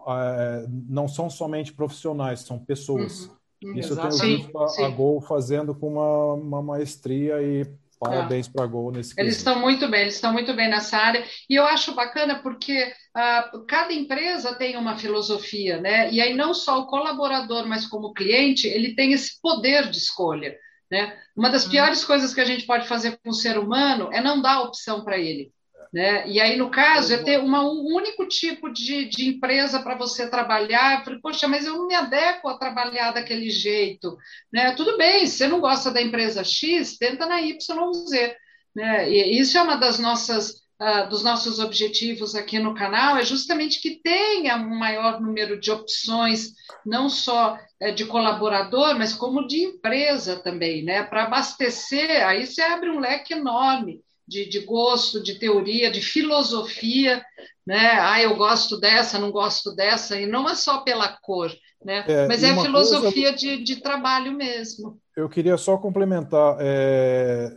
é, 0.07 0.65
não 0.87 1.07
são 1.07 1.29
somente 1.29 1.73
profissionais, 1.73 2.41
são 2.41 2.57
pessoas. 2.57 3.29
Uhum. 3.63 3.73
Isso 3.75 3.93
Exato. 3.93 4.15
eu 4.15 4.19
tenho 4.19 4.37
visto 4.37 4.57
a, 4.57 4.85
a 4.85 4.89
Gol 4.89 5.19
fazendo 5.21 5.75
com 5.75 5.89
uma, 5.93 6.33
uma 6.33 6.61
maestria 6.61 7.41
e 7.41 7.67
Parabéns 7.99 8.47
é. 8.47 8.51
para 8.51 8.63
a 8.63 8.67
Gol 8.67 8.91
nesse 8.91 9.13
Eles 9.17 9.37
estão 9.37 9.59
muito 9.59 9.87
bem, 9.89 10.01
eles 10.01 10.15
estão 10.15 10.31
muito 10.31 10.53
bem 10.53 10.69
nessa 10.69 10.97
área. 10.97 11.25
E 11.49 11.55
eu 11.55 11.65
acho 11.65 11.93
bacana 11.93 12.41
porque 12.41 12.83
uh, 12.83 13.65
cada 13.67 13.91
empresa 13.91 14.55
tem 14.55 14.77
uma 14.77 14.97
filosofia, 14.97 15.81
né? 15.81 16.09
E 16.11 16.21
aí 16.21 16.33
não 16.33 16.53
só 16.53 16.79
o 16.79 16.87
colaborador, 16.87 17.67
mas 17.67 17.85
como 17.85 18.13
cliente, 18.13 18.67
ele 18.67 18.95
tem 18.95 19.11
esse 19.11 19.39
poder 19.41 19.89
de 19.89 19.97
escolha. 19.97 20.55
Né? 20.89 21.15
Uma 21.35 21.49
das 21.49 21.65
uhum. 21.65 21.71
piores 21.71 22.03
coisas 22.03 22.33
que 22.33 22.41
a 22.41 22.45
gente 22.45 22.65
pode 22.65 22.87
fazer 22.87 23.19
com 23.23 23.29
o 23.29 23.33
ser 23.33 23.59
humano 23.59 24.09
é 24.11 24.21
não 24.21 24.41
dar 24.41 24.61
opção 24.61 25.03
para 25.03 25.17
ele. 25.17 25.51
Né? 25.91 26.27
E 26.27 26.39
aí, 26.39 26.55
no 26.55 26.69
caso, 26.69 27.13
é 27.13 27.17
ter 27.17 27.39
uma, 27.39 27.63
um 27.63 27.83
único 27.95 28.27
tipo 28.27 28.71
de, 28.71 29.05
de 29.05 29.27
empresa 29.27 29.81
para 29.81 29.97
você 29.97 30.29
trabalhar. 30.29 30.99
Eu 30.99 31.05
falei, 31.05 31.19
poxa, 31.19 31.47
mas 31.47 31.65
eu 31.65 31.77
não 31.77 31.87
me 31.87 31.95
adequo 31.95 32.47
a 32.47 32.57
trabalhar 32.57 33.11
daquele 33.11 33.49
jeito. 33.49 34.15
Né? 34.53 34.71
Tudo 34.75 34.97
bem, 34.97 35.25
se 35.25 35.37
você 35.37 35.47
não 35.47 35.59
gosta 35.59 35.89
da 35.89 36.01
empresa 36.01 36.43
X, 36.43 36.97
tenta 36.97 37.25
na 37.25 37.39
YZ. 37.39 38.35
Né? 38.75 39.09
E 39.09 39.39
isso 39.39 39.57
é 39.57 39.61
uma 39.61 39.75
das 39.75 39.99
nossas. 39.99 40.67
Uh, 40.81 41.09
dos 41.09 41.21
nossos 41.21 41.59
objetivos 41.59 42.35
aqui 42.35 42.57
no 42.57 42.73
canal 42.73 43.17
é 43.17 43.25
justamente 43.25 43.81
que 43.81 43.99
tenha 44.01 44.55
um 44.55 44.79
maior 44.79 45.19
número 45.19 45.59
de 45.59 45.69
opções, 45.69 46.53
não 46.85 47.09
só 47.09 47.57
uh, 47.81 47.91
de 47.93 48.05
colaborador, 48.05 48.97
mas 48.97 49.11
como 49.11 49.45
de 49.45 49.61
empresa 49.61 50.37
também, 50.37 50.81
né? 50.81 51.03
Para 51.03 51.23
abastecer, 51.23 52.25
aí 52.25 52.47
você 52.47 52.61
abre 52.61 52.89
um 52.89 52.97
leque 52.97 53.33
enorme 53.33 54.01
de, 54.29 54.47
de 54.47 54.59
gosto, 54.59 55.21
de 55.21 55.35
teoria, 55.35 55.91
de 55.91 55.99
filosofia, 55.99 57.25
né? 57.65 57.99
Ah, 57.99 58.21
eu 58.21 58.37
gosto 58.37 58.79
dessa, 58.79 59.19
não 59.19 59.31
gosto 59.31 59.75
dessa, 59.75 60.19
e 60.19 60.27
não 60.27 60.47
é 60.47 60.55
só 60.55 60.81
pela 60.81 61.09
cor, 61.21 61.51
né? 61.83 62.05
É, 62.07 62.27
Mas 62.27 62.43
é 62.43 62.51
a 62.51 62.61
filosofia 62.61 63.29
coisa... 63.29 63.37
de, 63.37 63.63
de 63.63 63.77
trabalho 63.77 64.31
mesmo. 64.31 64.99
Eu 65.15 65.27
queria 65.27 65.57
só 65.57 65.77
complementar. 65.77 66.57
É... 66.59 67.51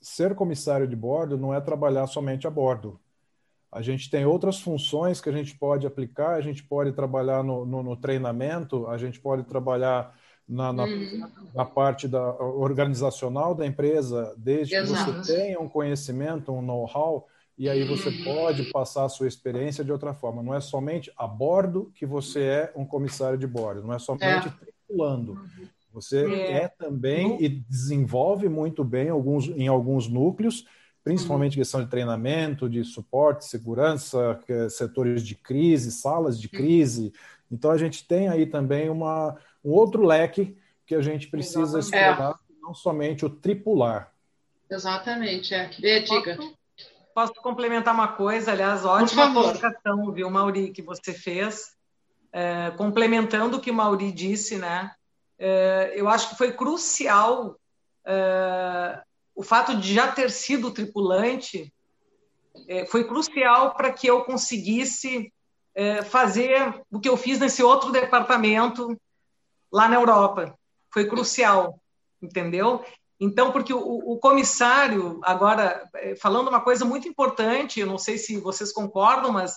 Ser 0.00 0.34
comissário 0.34 0.86
de 0.86 0.96
bordo 0.96 1.38
não 1.38 1.54
é 1.54 1.60
trabalhar 1.60 2.08
somente 2.08 2.46
a 2.46 2.50
bordo. 2.50 3.00
A 3.70 3.80
gente 3.80 4.10
tem 4.10 4.26
outras 4.26 4.60
funções 4.60 5.20
que 5.20 5.30
a 5.30 5.32
gente 5.32 5.56
pode 5.56 5.86
aplicar, 5.86 6.34
a 6.34 6.40
gente 6.40 6.62
pode 6.62 6.92
trabalhar 6.92 7.42
no, 7.42 7.64
no, 7.64 7.82
no 7.82 7.96
treinamento, 7.96 8.86
a 8.88 8.98
gente 8.98 9.18
pode 9.20 9.44
trabalhar 9.44 10.12
na, 10.48 10.72
na, 10.72 10.84
uhum. 10.84 11.30
na, 11.54 11.64
parte 11.64 12.06
da, 12.08 12.34
organizacional 12.40 13.54
da 13.54 13.66
empresa, 13.66 14.34
desde 14.36 14.74
Exato. 14.74 15.12
que 15.12 15.18
você 15.18 15.34
tenha 15.36 15.60
um 15.60 15.68
conhecimento, 15.68 16.52
um 16.52 16.62
know-how, 16.62 17.26
e 17.56 17.68
aí 17.68 17.84
você 17.84 18.08
uhum. 18.08 18.24
pode 18.24 18.64
passar 18.64 19.04
a 19.04 19.08
sua 19.08 19.28
experiência 19.28 19.84
de 19.84 19.92
outra 19.92 20.12
forma. 20.14 20.42
Não 20.42 20.54
é 20.54 20.60
somente 20.60 21.12
a 21.16 21.26
bordo 21.26 21.92
que 21.94 22.06
você 22.06 22.40
é 22.40 22.72
um 22.74 22.84
comissário 22.84 23.38
de 23.38 23.46
bordo, 23.46 23.82
não 23.82 23.94
é 23.94 23.98
somente 23.98 24.48
é. 24.48 24.50
tripulando. 24.50 25.38
Você 25.92 26.24
é, 26.26 26.52
é 26.64 26.68
também 26.68 27.36
e 27.42 27.48
desenvolve 27.48 28.48
muito 28.48 28.82
bem 28.82 29.10
alguns, 29.10 29.48
em 29.48 29.68
alguns 29.68 30.08
núcleos, 30.08 30.64
principalmente 31.04 31.54
uhum. 31.54 31.60
questão 31.60 31.84
de 31.84 31.90
treinamento, 31.90 32.68
de 32.68 32.82
suporte, 32.84 33.44
segurança, 33.44 34.40
setores 34.70 35.22
de 35.22 35.34
crise, 35.34 35.92
salas 35.92 36.40
de 36.40 36.48
crise. 36.48 37.12
Então 37.50 37.70
a 37.70 37.76
gente 37.76 38.06
tem 38.06 38.28
aí 38.28 38.46
também 38.46 38.88
uma, 38.88 39.36
um 39.64 39.70
outro 39.70 40.04
leque 40.04 40.56
que 40.86 40.94
a 40.94 41.00
gente 41.00 41.28
precisa 41.28 41.78
explorar, 41.78 42.30
é. 42.30 42.54
não 42.60 42.74
somente 42.74 43.24
o 43.24 43.30
tripular. 43.30 44.12
Exatamente, 44.68 45.54
é. 45.54 45.70
Dê, 45.78 46.00
diga. 46.00 46.36
Posso, 46.36 46.54
posso, 47.14 47.34
complementar 47.34 47.94
uma 47.94 48.08
coisa, 48.08 48.52
aliás, 48.52 48.84
ótima 48.84 49.32
colocação, 49.32 50.12
viu, 50.12 50.30
Mauri, 50.30 50.70
que 50.70 50.82
você 50.82 51.12
fez, 51.12 51.76
é, 52.32 52.70
complementando 52.72 53.56
o 53.56 53.60
que 53.60 53.70
o 53.70 53.74
Mauri 53.74 54.10
disse, 54.10 54.56
né? 54.56 54.90
É, 55.38 55.92
eu 55.94 56.08
acho 56.08 56.30
que 56.30 56.36
foi 56.36 56.52
crucial 56.52 57.56
é, 58.04 59.02
o 59.34 59.42
fato 59.42 59.76
de 59.76 59.94
já 59.94 60.10
ter 60.10 60.30
sido 60.30 60.70
tripulante, 60.70 61.72
é, 62.68 62.84
foi 62.86 63.04
crucial 63.04 63.74
para 63.74 63.92
que 63.92 64.06
eu 64.06 64.24
conseguisse 64.24 65.32
é, 65.74 66.02
fazer 66.02 66.82
o 66.90 67.00
que 67.00 67.08
eu 67.08 67.16
fiz 67.16 67.38
nesse 67.38 67.62
outro 67.62 67.90
departamento 67.90 68.96
lá 69.72 69.88
na 69.88 69.96
Europa. 69.96 70.54
Foi 70.92 71.08
crucial, 71.08 71.80
entendeu? 72.20 72.84
Então, 73.18 73.52
porque 73.52 73.72
o, 73.72 73.78
o, 73.78 74.18
comissário, 74.18 75.20
agora, 75.22 75.88
é, 75.94 76.16
falando 76.16 76.48
uma 76.48 76.60
coisa 76.60 76.84
muito 76.84 77.06
importante, 77.06 77.78
eu 77.78 77.86
não 77.86 77.96
sei 77.96 78.18
se 78.18 78.36
vocês 78.38 78.72
concordam, 78.72 79.30
mas 79.30 79.54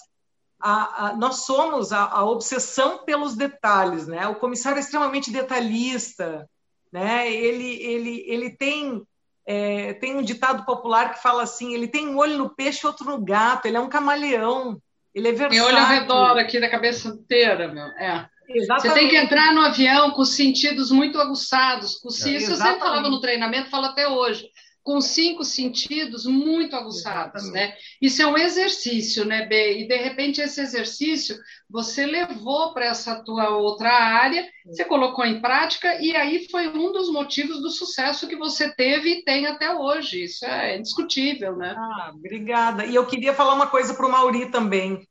a, 0.61 1.07
a, 1.07 1.15
nós 1.17 1.45
somos 1.45 1.91
a, 1.91 2.05
a, 2.05 2.23
obsessão 2.23 3.03
pelos 3.03 3.35
detalhes, 3.35 4.05
né? 4.05 4.27
O 4.27 4.35
comissário 4.35 4.77
é 4.77 4.81
extremamente 4.81 5.31
detalhista, 5.31 6.47
né? 6.91 7.31
Ele, 7.31 7.83
ele, 7.83 8.23
ele 8.27 8.49
tem 8.55 9.03
É, 9.47 9.93
tem 9.93 10.15
um 10.15 10.23
ditado 10.23 10.63
popular 10.63 11.13
que 11.13 11.21
fala 11.21 11.43
assim: 11.43 11.73
ele 11.73 11.87
tem 11.87 12.07
um 12.07 12.17
olho 12.17 12.37
no 12.37 12.49
peixe 12.49 12.81
e 12.83 12.87
outro 12.87 13.05
no 13.05 13.23
gato, 13.23 13.65
ele 13.65 13.77
é 13.77 13.79
um 13.79 13.89
camaleão, 13.89 14.79
ele 15.13 15.29
é 15.29 15.31
versátil. 15.31 15.65
Tem 15.65 15.73
olho 15.73 15.83
ao 15.83 15.89
redor 15.89 16.37
aqui 16.37 16.59
da 16.59 16.69
cabeça 16.69 17.07
inteira, 17.07 17.67
meu. 17.67 17.85
É. 17.97 18.29
Exatamente. 18.47 18.88
Você 18.88 18.93
tem 18.93 19.09
que 19.09 19.17
entrar 19.17 19.53
no 19.53 19.61
avião 19.61 20.11
com 20.11 20.22
os 20.22 20.35
sentidos 20.35 20.91
muito 20.91 21.19
aguçados. 21.19 21.95
Com 21.95 22.09
é. 22.09 22.30
Isso 22.38 22.51
eu 22.51 22.55
sempre 22.55 22.80
falava 22.80 23.09
no 23.09 23.22
treinamento, 23.22 23.69
falo 23.69 23.85
até 23.85 24.07
hoje 24.07 24.49
com 24.85 25.01
cinco 25.01 25.43
sentidos 25.43 26.27
muito 26.27 26.76
aguçados, 26.76 27.51
né? 27.51 27.73
Isso 27.99 28.22
é 28.22 28.27
um 28.27 28.38
exercício, 28.38 29.26
né, 29.26 29.47
B? 29.47 29.80
E 29.80 29.88
de 29.88 29.97
repente 29.97 30.39
esse 30.39 30.61
exercício 30.61 31.35
você 31.67 32.05
levou 32.05 32.72
para 32.72 32.85
essa 32.85 33.15
tua 33.23 33.49
outra 33.49 33.91
área, 33.91 34.47
você 34.63 34.85
colocou 34.85 35.26
em 35.26 35.41
prática 35.41 35.99
e 35.99 36.15
aí 36.15 36.47
foi 36.51 36.67
um 36.67 36.91
dos 36.91 37.11
motivos 37.11 37.63
do 37.63 37.72
sucesso 37.72 38.27
que 38.27 38.35
você 38.35 38.76
teve 38.76 39.09
e 39.09 39.23
tem 39.23 39.47
até 39.47 39.73
hoje. 39.73 40.26
Isso 40.26 40.45
é 40.45 40.77
indiscutível, 40.77 41.57
né? 41.57 41.73
Ah, 41.76 42.11
obrigada. 42.13 42.85
E 42.85 42.93
eu 42.93 43.07
queria 43.07 43.34
falar 43.34 43.55
uma 43.55 43.67
coisa 43.67 43.95
para 43.95 44.05
o 44.05 44.11
Mauri 44.11 44.51
também. 44.51 45.03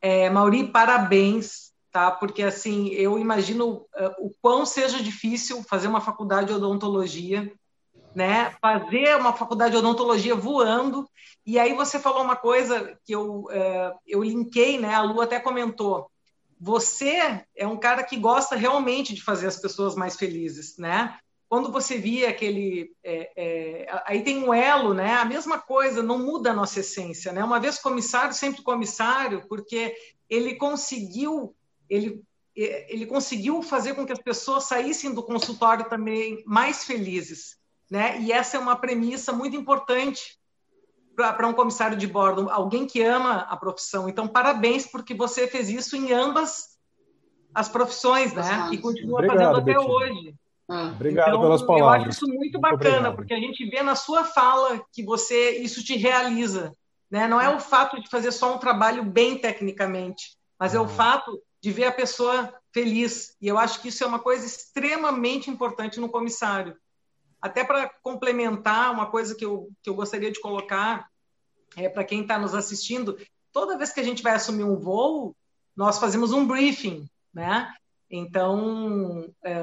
É, 0.00 0.30
Mauri, 0.30 0.68
parabéns, 0.68 1.69
tá? 1.90 2.10
Porque 2.10 2.42
assim 2.42 2.88
eu 2.88 3.18
imagino 3.18 3.86
uh, 3.96 4.26
o 4.26 4.32
quão 4.40 4.64
seja 4.64 5.02
difícil 5.02 5.62
fazer 5.64 5.88
uma 5.88 6.00
faculdade 6.00 6.48
de 6.48 6.54
odontologia 6.54 7.52
né? 8.14 8.54
Fazer 8.60 9.16
uma 9.16 9.32
faculdade 9.32 9.72
de 9.72 9.78
odontologia 9.78 10.34
voando. 10.34 11.08
E 11.46 11.58
aí 11.58 11.74
você 11.74 11.98
falou 11.98 12.22
uma 12.22 12.36
coisa 12.36 12.98
que 13.04 13.14
eu, 13.14 13.46
é, 13.50 13.94
eu 14.06 14.22
linkei, 14.22 14.78
né? 14.78 14.94
A 14.94 15.02
Lu 15.02 15.20
até 15.20 15.38
comentou. 15.38 16.10
Você 16.60 17.42
é 17.56 17.66
um 17.66 17.76
cara 17.76 18.02
que 18.02 18.16
gosta 18.16 18.54
realmente 18.54 19.14
de 19.14 19.22
fazer 19.22 19.46
as 19.46 19.56
pessoas 19.56 19.94
mais 19.94 20.16
felizes, 20.16 20.76
né? 20.76 21.18
Quando 21.48 21.72
você 21.72 21.98
via 21.98 22.28
aquele, 22.28 22.92
é, 23.02 23.32
é, 23.36 24.02
aí 24.06 24.22
tem 24.22 24.44
um 24.44 24.54
elo, 24.54 24.94
né? 24.94 25.14
A 25.14 25.24
mesma 25.24 25.58
coisa, 25.58 26.02
não 26.02 26.18
muda 26.18 26.50
a 26.50 26.54
nossa 26.54 26.80
essência, 26.80 27.32
né? 27.32 27.42
Uma 27.42 27.58
vez 27.58 27.78
comissário, 27.78 28.34
sempre 28.34 28.62
comissário, 28.62 29.44
porque 29.48 29.94
ele 30.28 30.54
conseguiu, 30.56 31.54
ele 31.90 32.22
ele 32.56 33.06
conseguiu 33.06 33.62
fazer 33.62 33.94
com 33.94 34.04
que 34.04 34.12
as 34.12 34.18
pessoas 34.18 34.64
saíssem 34.64 35.14
do 35.14 35.22
consultório 35.22 35.88
também 35.88 36.42
mais 36.44 36.84
felizes 36.84 37.60
né? 37.90 38.20
E 38.20 38.30
essa 38.30 38.56
é 38.56 38.60
uma 38.60 38.76
premissa 38.76 39.32
muito 39.32 39.56
importante 39.56 40.38
para 41.16 41.46
um 41.48 41.52
comissário 41.52 41.98
de 41.98 42.06
bordo, 42.06 42.48
alguém 42.48 42.86
que 42.86 43.02
ama 43.02 43.40
a 43.50 43.56
profissão. 43.56 44.08
Então, 44.08 44.28
parabéns, 44.28 44.86
porque 44.86 45.12
você 45.12 45.46
fez 45.46 45.68
isso 45.68 45.96
em 45.96 46.12
ambas 46.12 46.78
as 47.52 47.68
profissões, 47.68 48.32
né? 48.32 48.70
E 48.70 48.78
continua 48.78 49.18
obrigado, 49.18 49.38
fazendo 49.38 49.56
até 49.58 49.72
Betinho. 49.74 49.90
hoje. 49.90 50.34
Ah, 50.68 50.92
obrigado 50.94 51.28
então, 51.30 51.40
pelas 51.40 51.62
palavras. 51.62 51.90
Eu 51.90 52.08
acho 52.08 52.10
isso 52.10 52.26
muito, 52.26 52.40
muito 52.40 52.60
bacana, 52.60 52.78
obrigado. 52.78 53.16
porque 53.16 53.34
a 53.34 53.40
gente 53.40 53.68
vê 53.68 53.82
na 53.82 53.96
sua 53.96 54.22
fala 54.22 54.80
que 54.92 55.02
você 55.02 55.58
isso 55.58 55.82
te 55.82 55.96
realiza. 55.96 56.72
Né? 57.10 57.26
Não 57.26 57.40
é 57.40 57.52
o 57.52 57.58
fato 57.58 58.00
de 58.00 58.08
fazer 58.08 58.30
só 58.30 58.54
um 58.54 58.58
trabalho 58.58 59.02
bem 59.02 59.36
tecnicamente, 59.36 60.36
mas 60.56 60.76
é 60.76 60.80
o 60.80 60.86
fato 60.86 61.42
de 61.60 61.70
ver 61.70 61.84
a 61.84 61.92
pessoa 61.92 62.52
feliz. 62.72 63.36
E 63.40 63.48
eu 63.48 63.58
acho 63.58 63.80
que 63.80 63.88
isso 63.88 64.02
é 64.02 64.06
uma 64.06 64.18
coisa 64.18 64.46
extremamente 64.46 65.50
importante 65.50 66.00
no 66.00 66.08
comissário. 66.08 66.76
Até 67.40 67.64
para 67.64 67.90
complementar, 68.02 68.92
uma 68.92 69.10
coisa 69.10 69.34
que 69.34 69.44
eu, 69.44 69.68
que 69.82 69.88
eu 69.88 69.94
gostaria 69.94 70.30
de 70.30 70.40
colocar 70.40 71.08
é, 71.76 71.88
para 71.88 72.04
quem 72.04 72.22
está 72.22 72.38
nos 72.38 72.54
assistindo, 72.54 73.16
toda 73.52 73.78
vez 73.78 73.92
que 73.92 74.00
a 74.00 74.04
gente 74.04 74.22
vai 74.22 74.34
assumir 74.34 74.64
um 74.64 74.76
voo, 74.76 75.34
nós 75.76 75.98
fazemos 75.98 76.32
um 76.32 76.46
briefing, 76.46 77.08
né? 77.32 77.72
Então, 78.10 79.32
é, 79.42 79.62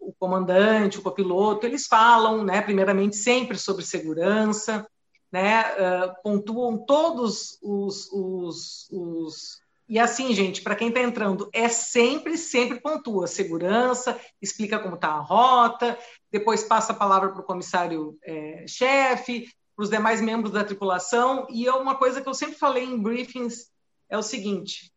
o 0.00 0.14
comandante, 0.18 0.98
o 0.98 1.02
copiloto, 1.02 1.66
eles 1.66 1.86
falam, 1.86 2.42
né, 2.42 2.62
primeiramente, 2.62 3.16
sempre 3.16 3.58
sobre 3.58 3.84
segurança, 3.84 4.86
né, 5.30 5.60
é, 5.60 6.14
pontuam 6.22 6.78
todos 6.78 7.58
os, 7.62 8.10
os, 8.10 8.88
os... 8.90 9.60
E 9.88 9.98
assim, 9.98 10.32
gente, 10.32 10.62
para 10.62 10.76
quem 10.76 10.88
está 10.88 11.00
entrando, 11.00 11.50
é 11.52 11.68
sempre, 11.68 12.38
sempre 12.38 12.80
pontua 12.80 13.26
segurança, 13.26 14.18
explica 14.40 14.78
como 14.78 14.94
está 14.94 15.08
a 15.08 15.20
rota, 15.20 15.98
depois 16.30 16.64
passa 16.64 16.92
a 16.92 16.96
palavra 16.96 17.30
para 17.30 17.40
o 17.40 17.44
comissário-chefe, 17.44 19.44
é, 19.44 19.48
para 19.76 19.82
os 19.82 19.90
demais 19.90 20.20
membros 20.20 20.52
da 20.52 20.64
tripulação. 20.64 21.46
E 21.50 21.66
é 21.66 21.72
uma 21.72 21.96
coisa 21.96 22.22
que 22.22 22.28
eu 22.28 22.34
sempre 22.34 22.56
falei 22.56 22.84
em 22.84 22.98
briefings 22.98 23.70
é 24.08 24.16
o 24.16 24.22
seguinte: 24.22 24.92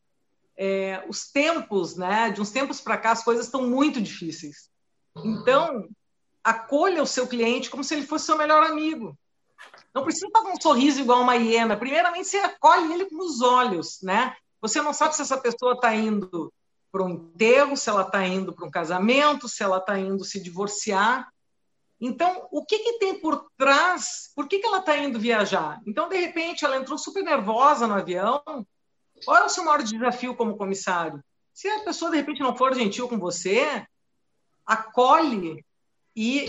é, 0.57 1.03
os 1.07 1.31
tempos, 1.31 1.95
né, 1.95 2.29
de 2.29 2.41
uns 2.41 2.51
tempos 2.51 2.79
para 2.79 2.97
cá, 2.97 3.11
as 3.11 3.23
coisas 3.23 3.45
estão 3.45 3.67
muito 3.67 4.01
difíceis. 4.01 4.69
Então, 5.17 5.87
acolha 6.43 7.01
o 7.01 7.07
seu 7.07 7.27
cliente 7.27 7.69
como 7.69 7.83
se 7.83 7.93
ele 7.93 8.05
fosse 8.05 8.25
seu 8.25 8.37
melhor 8.37 8.63
amigo. 8.63 9.17
Não 9.93 10.03
precisa 10.03 10.27
estar 10.27 10.41
com 10.41 10.51
um 10.51 10.61
sorriso 10.61 10.99
igual 10.99 11.21
uma 11.21 11.35
hiena. 11.35 11.77
Primeiramente, 11.77 12.27
você 12.27 12.37
acolhe 12.37 12.93
ele 12.93 13.05
com 13.05 13.17
os 13.17 13.41
olhos, 13.41 13.99
né? 14.03 14.35
Você 14.61 14.81
não 14.81 14.93
sabe 14.93 15.15
se 15.15 15.21
essa 15.21 15.37
pessoa 15.37 15.73
está 15.73 15.93
indo 15.95 16.51
para 16.91 17.03
um 17.03 17.09
enterro, 17.09 17.75
se 17.75 17.89
ela 17.89 18.03
está 18.03 18.25
indo 18.25 18.53
para 18.53 18.65
um 18.65 18.71
casamento, 18.71 19.49
se 19.49 19.61
ela 19.61 19.77
está 19.77 19.99
indo 19.99 20.23
se 20.23 20.41
divorciar. 20.41 21.27
Então, 21.99 22.47
o 22.51 22.65
que, 22.65 22.79
que 22.79 22.99
tem 22.99 23.19
por 23.19 23.47
trás? 23.57 24.31
Por 24.35 24.47
que, 24.47 24.59
que 24.59 24.65
ela 24.65 24.79
está 24.79 24.97
indo 24.97 25.19
viajar? 25.19 25.81
Então, 25.85 26.07
de 26.07 26.17
repente, 26.17 26.63
ela 26.63 26.77
entrou 26.77 26.97
super 26.97 27.23
nervosa 27.23 27.87
no 27.87 27.95
avião. 27.95 28.41
É 29.27 29.43
o 29.43 29.49
seu 29.49 29.63
maior 29.63 29.81
desafio 29.81 30.35
como 30.35 30.57
comissário? 30.57 31.23
Se 31.53 31.67
a 31.69 31.83
pessoa, 31.83 32.11
de 32.11 32.17
repente, 32.17 32.41
não 32.41 32.55
for 32.55 32.73
gentil 32.73 33.07
com 33.07 33.17
você, 33.17 33.85
acolhe 34.65 35.65
e 36.15 36.47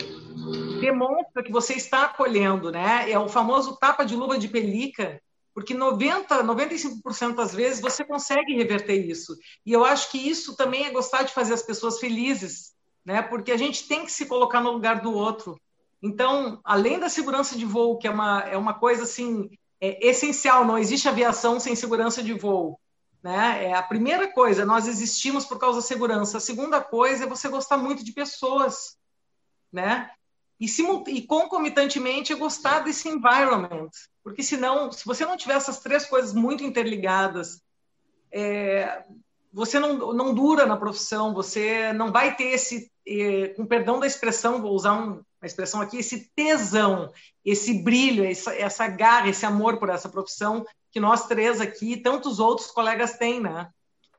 demonstra 0.80 1.42
que 1.42 1.52
você 1.52 1.74
está 1.74 2.04
acolhendo, 2.04 2.70
né? 2.70 3.10
É 3.10 3.18
o 3.18 3.28
famoso 3.28 3.76
tapa 3.76 4.04
de 4.04 4.14
luva 4.14 4.38
de 4.38 4.48
pelica 4.48 5.20
porque 5.56 5.72
90, 5.72 6.44
95% 6.44 7.34
das 7.34 7.54
vezes 7.54 7.80
você 7.80 8.04
consegue 8.04 8.54
reverter 8.54 8.96
isso. 8.96 9.34
E 9.64 9.72
eu 9.72 9.86
acho 9.86 10.10
que 10.10 10.18
isso 10.18 10.54
também 10.54 10.84
é 10.84 10.90
gostar 10.90 11.22
de 11.22 11.32
fazer 11.32 11.54
as 11.54 11.62
pessoas 11.62 11.98
felizes, 11.98 12.74
né? 13.02 13.22
Porque 13.22 13.50
a 13.50 13.56
gente 13.56 13.88
tem 13.88 14.04
que 14.04 14.12
se 14.12 14.26
colocar 14.26 14.60
no 14.60 14.70
lugar 14.70 15.00
do 15.00 15.14
outro. 15.14 15.58
Então, 16.02 16.60
além 16.62 16.98
da 16.98 17.08
segurança 17.08 17.56
de 17.56 17.64
voo, 17.64 17.96
que 17.96 18.06
é 18.06 18.10
uma, 18.10 18.40
é 18.40 18.54
uma 18.58 18.74
coisa 18.74 19.04
assim 19.04 19.48
é 19.80 20.06
essencial, 20.06 20.62
não 20.62 20.76
existe 20.76 21.08
aviação 21.08 21.58
sem 21.58 21.74
segurança 21.74 22.22
de 22.22 22.34
voo. 22.34 22.78
Né? 23.22 23.64
É 23.64 23.72
a 23.72 23.82
primeira 23.82 24.30
coisa, 24.30 24.66
nós 24.66 24.86
existimos 24.86 25.46
por 25.46 25.58
causa 25.58 25.78
da 25.78 25.86
segurança. 25.86 26.36
A 26.36 26.40
segunda 26.40 26.82
coisa 26.82 27.24
é 27.24 27.26
você 27.26 27.48
gostar 27.48 27.78
muito 27.78 28.04
de 28.04 28.12
pessoas, 28.12 28.98
né? 29.72 30.10
E, 30.58 30.66
e 31.08 31.22
concomitantemente 31.22 32.32
é 32.32 32.36
gostar 32.36 32.80
desse 32.80 33.08
environment, 33.08 33.90
porque 34.24 34.42
senão, 34.42 34.90
se 34.90 35.04
você 35.04 35.24
não 35.24 35.36
tiver 35.36 35.54
essas 35.54 35.80
três 35.80 36.06
coisas 36.06 36.32
muito 36.32 36.64
interligadas, 36.64 37.60
é, 38.32 39.04
você 39.52 39.78
não, 39.78 40.12
não 40.12 40.34
dura 40.34 40.66
na 40.66 40.76
profissão, 40.76 41.34
você 41.34 41.92
não 41.92 42.10
vai 42.10 42.34
ter 42.34 42.48
esse, 42.48 42.90
é, 43.06 43.48
com 43.48 43.66
perdão 43.66 44.00
da 44.00 44.06
expressão, 44.06 44.60
vou 44.60 44.72
usar 44.72 44.94
um, 44.94 45.22
uma 45.40 45.46
expressão 45.46 45.80
aqui, 45.80 45.98
esse 45.98 46.30
tesão, 46.34 47.12
esse 47.44 47.82
brilho, 47.82 48.24
essa, 48.24 48.54
essa 48.54 48.88
garra, 48.88 49.28
esse 49.28 49.46
amor 49.46 49.78
por 49.78 49.90
essa 49.90 50.08
profissão 50.08 50.64
que 50.90 51.00
nós 51.00 51.26
três 51.26 51.60
aqui 51.60 51.92
e 51.92 52.02
tantos 52.02 52.40
outros 52.40 52.70
colegas 52.70 53.18
têm, 53.18 53.40
né? 53.40 53.68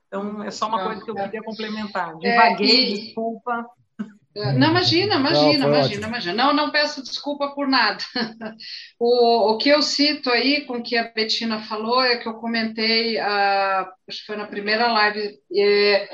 Então, 0.07 0.41
é 0.43 0.51
só 0.51 0.67
uma 0.67 0.83
coisa 0.83 1.03
que 1.03 1.11
eu 1.11 1.15
queria 1.15 1.43
complementar. 1.43 2.17
Devaguei, 2.17 2.69
é, 2.69 2.89
e... 2.89 3.05
desculpa. 3.05 3.65
Não, 4.37 4.69
imagina, 4.69 5.15
imagina, 5.15 5.67
não, 5.67 5.75
imagina, 5.75 6.07
imagina. 6.07 6.33
Não, 6.33 6.53
não 6.53 6.71
peço 6.71 7.01
desculpa 7.03 7.49
por 7.49 7.67
nada. 7.67 8.03
O, 8.99 9.51
o 9.51 9.57
que 9.57 9.69
eu 9.69 9.81
cito 9.81 10.29
aí 10.29 10.65
com 10.65 10.77
o 10.77 10.83
que 10.83 10.97
a 10.97 11.11
Betina 11.11 11.61
falou 11.61 12.01
é 12.01 12.17
que 12.17 12.27
eu 12.27 12.33
comentei, 12.33 13.19
a, 13.19 13.87
acho 14.07 14.21
que 14.21 14.25
foi 14.25 14.35
na 14.35 14.47
primeira 14.47 14.91
live, 14.91 15.39
é, 15.55 16.09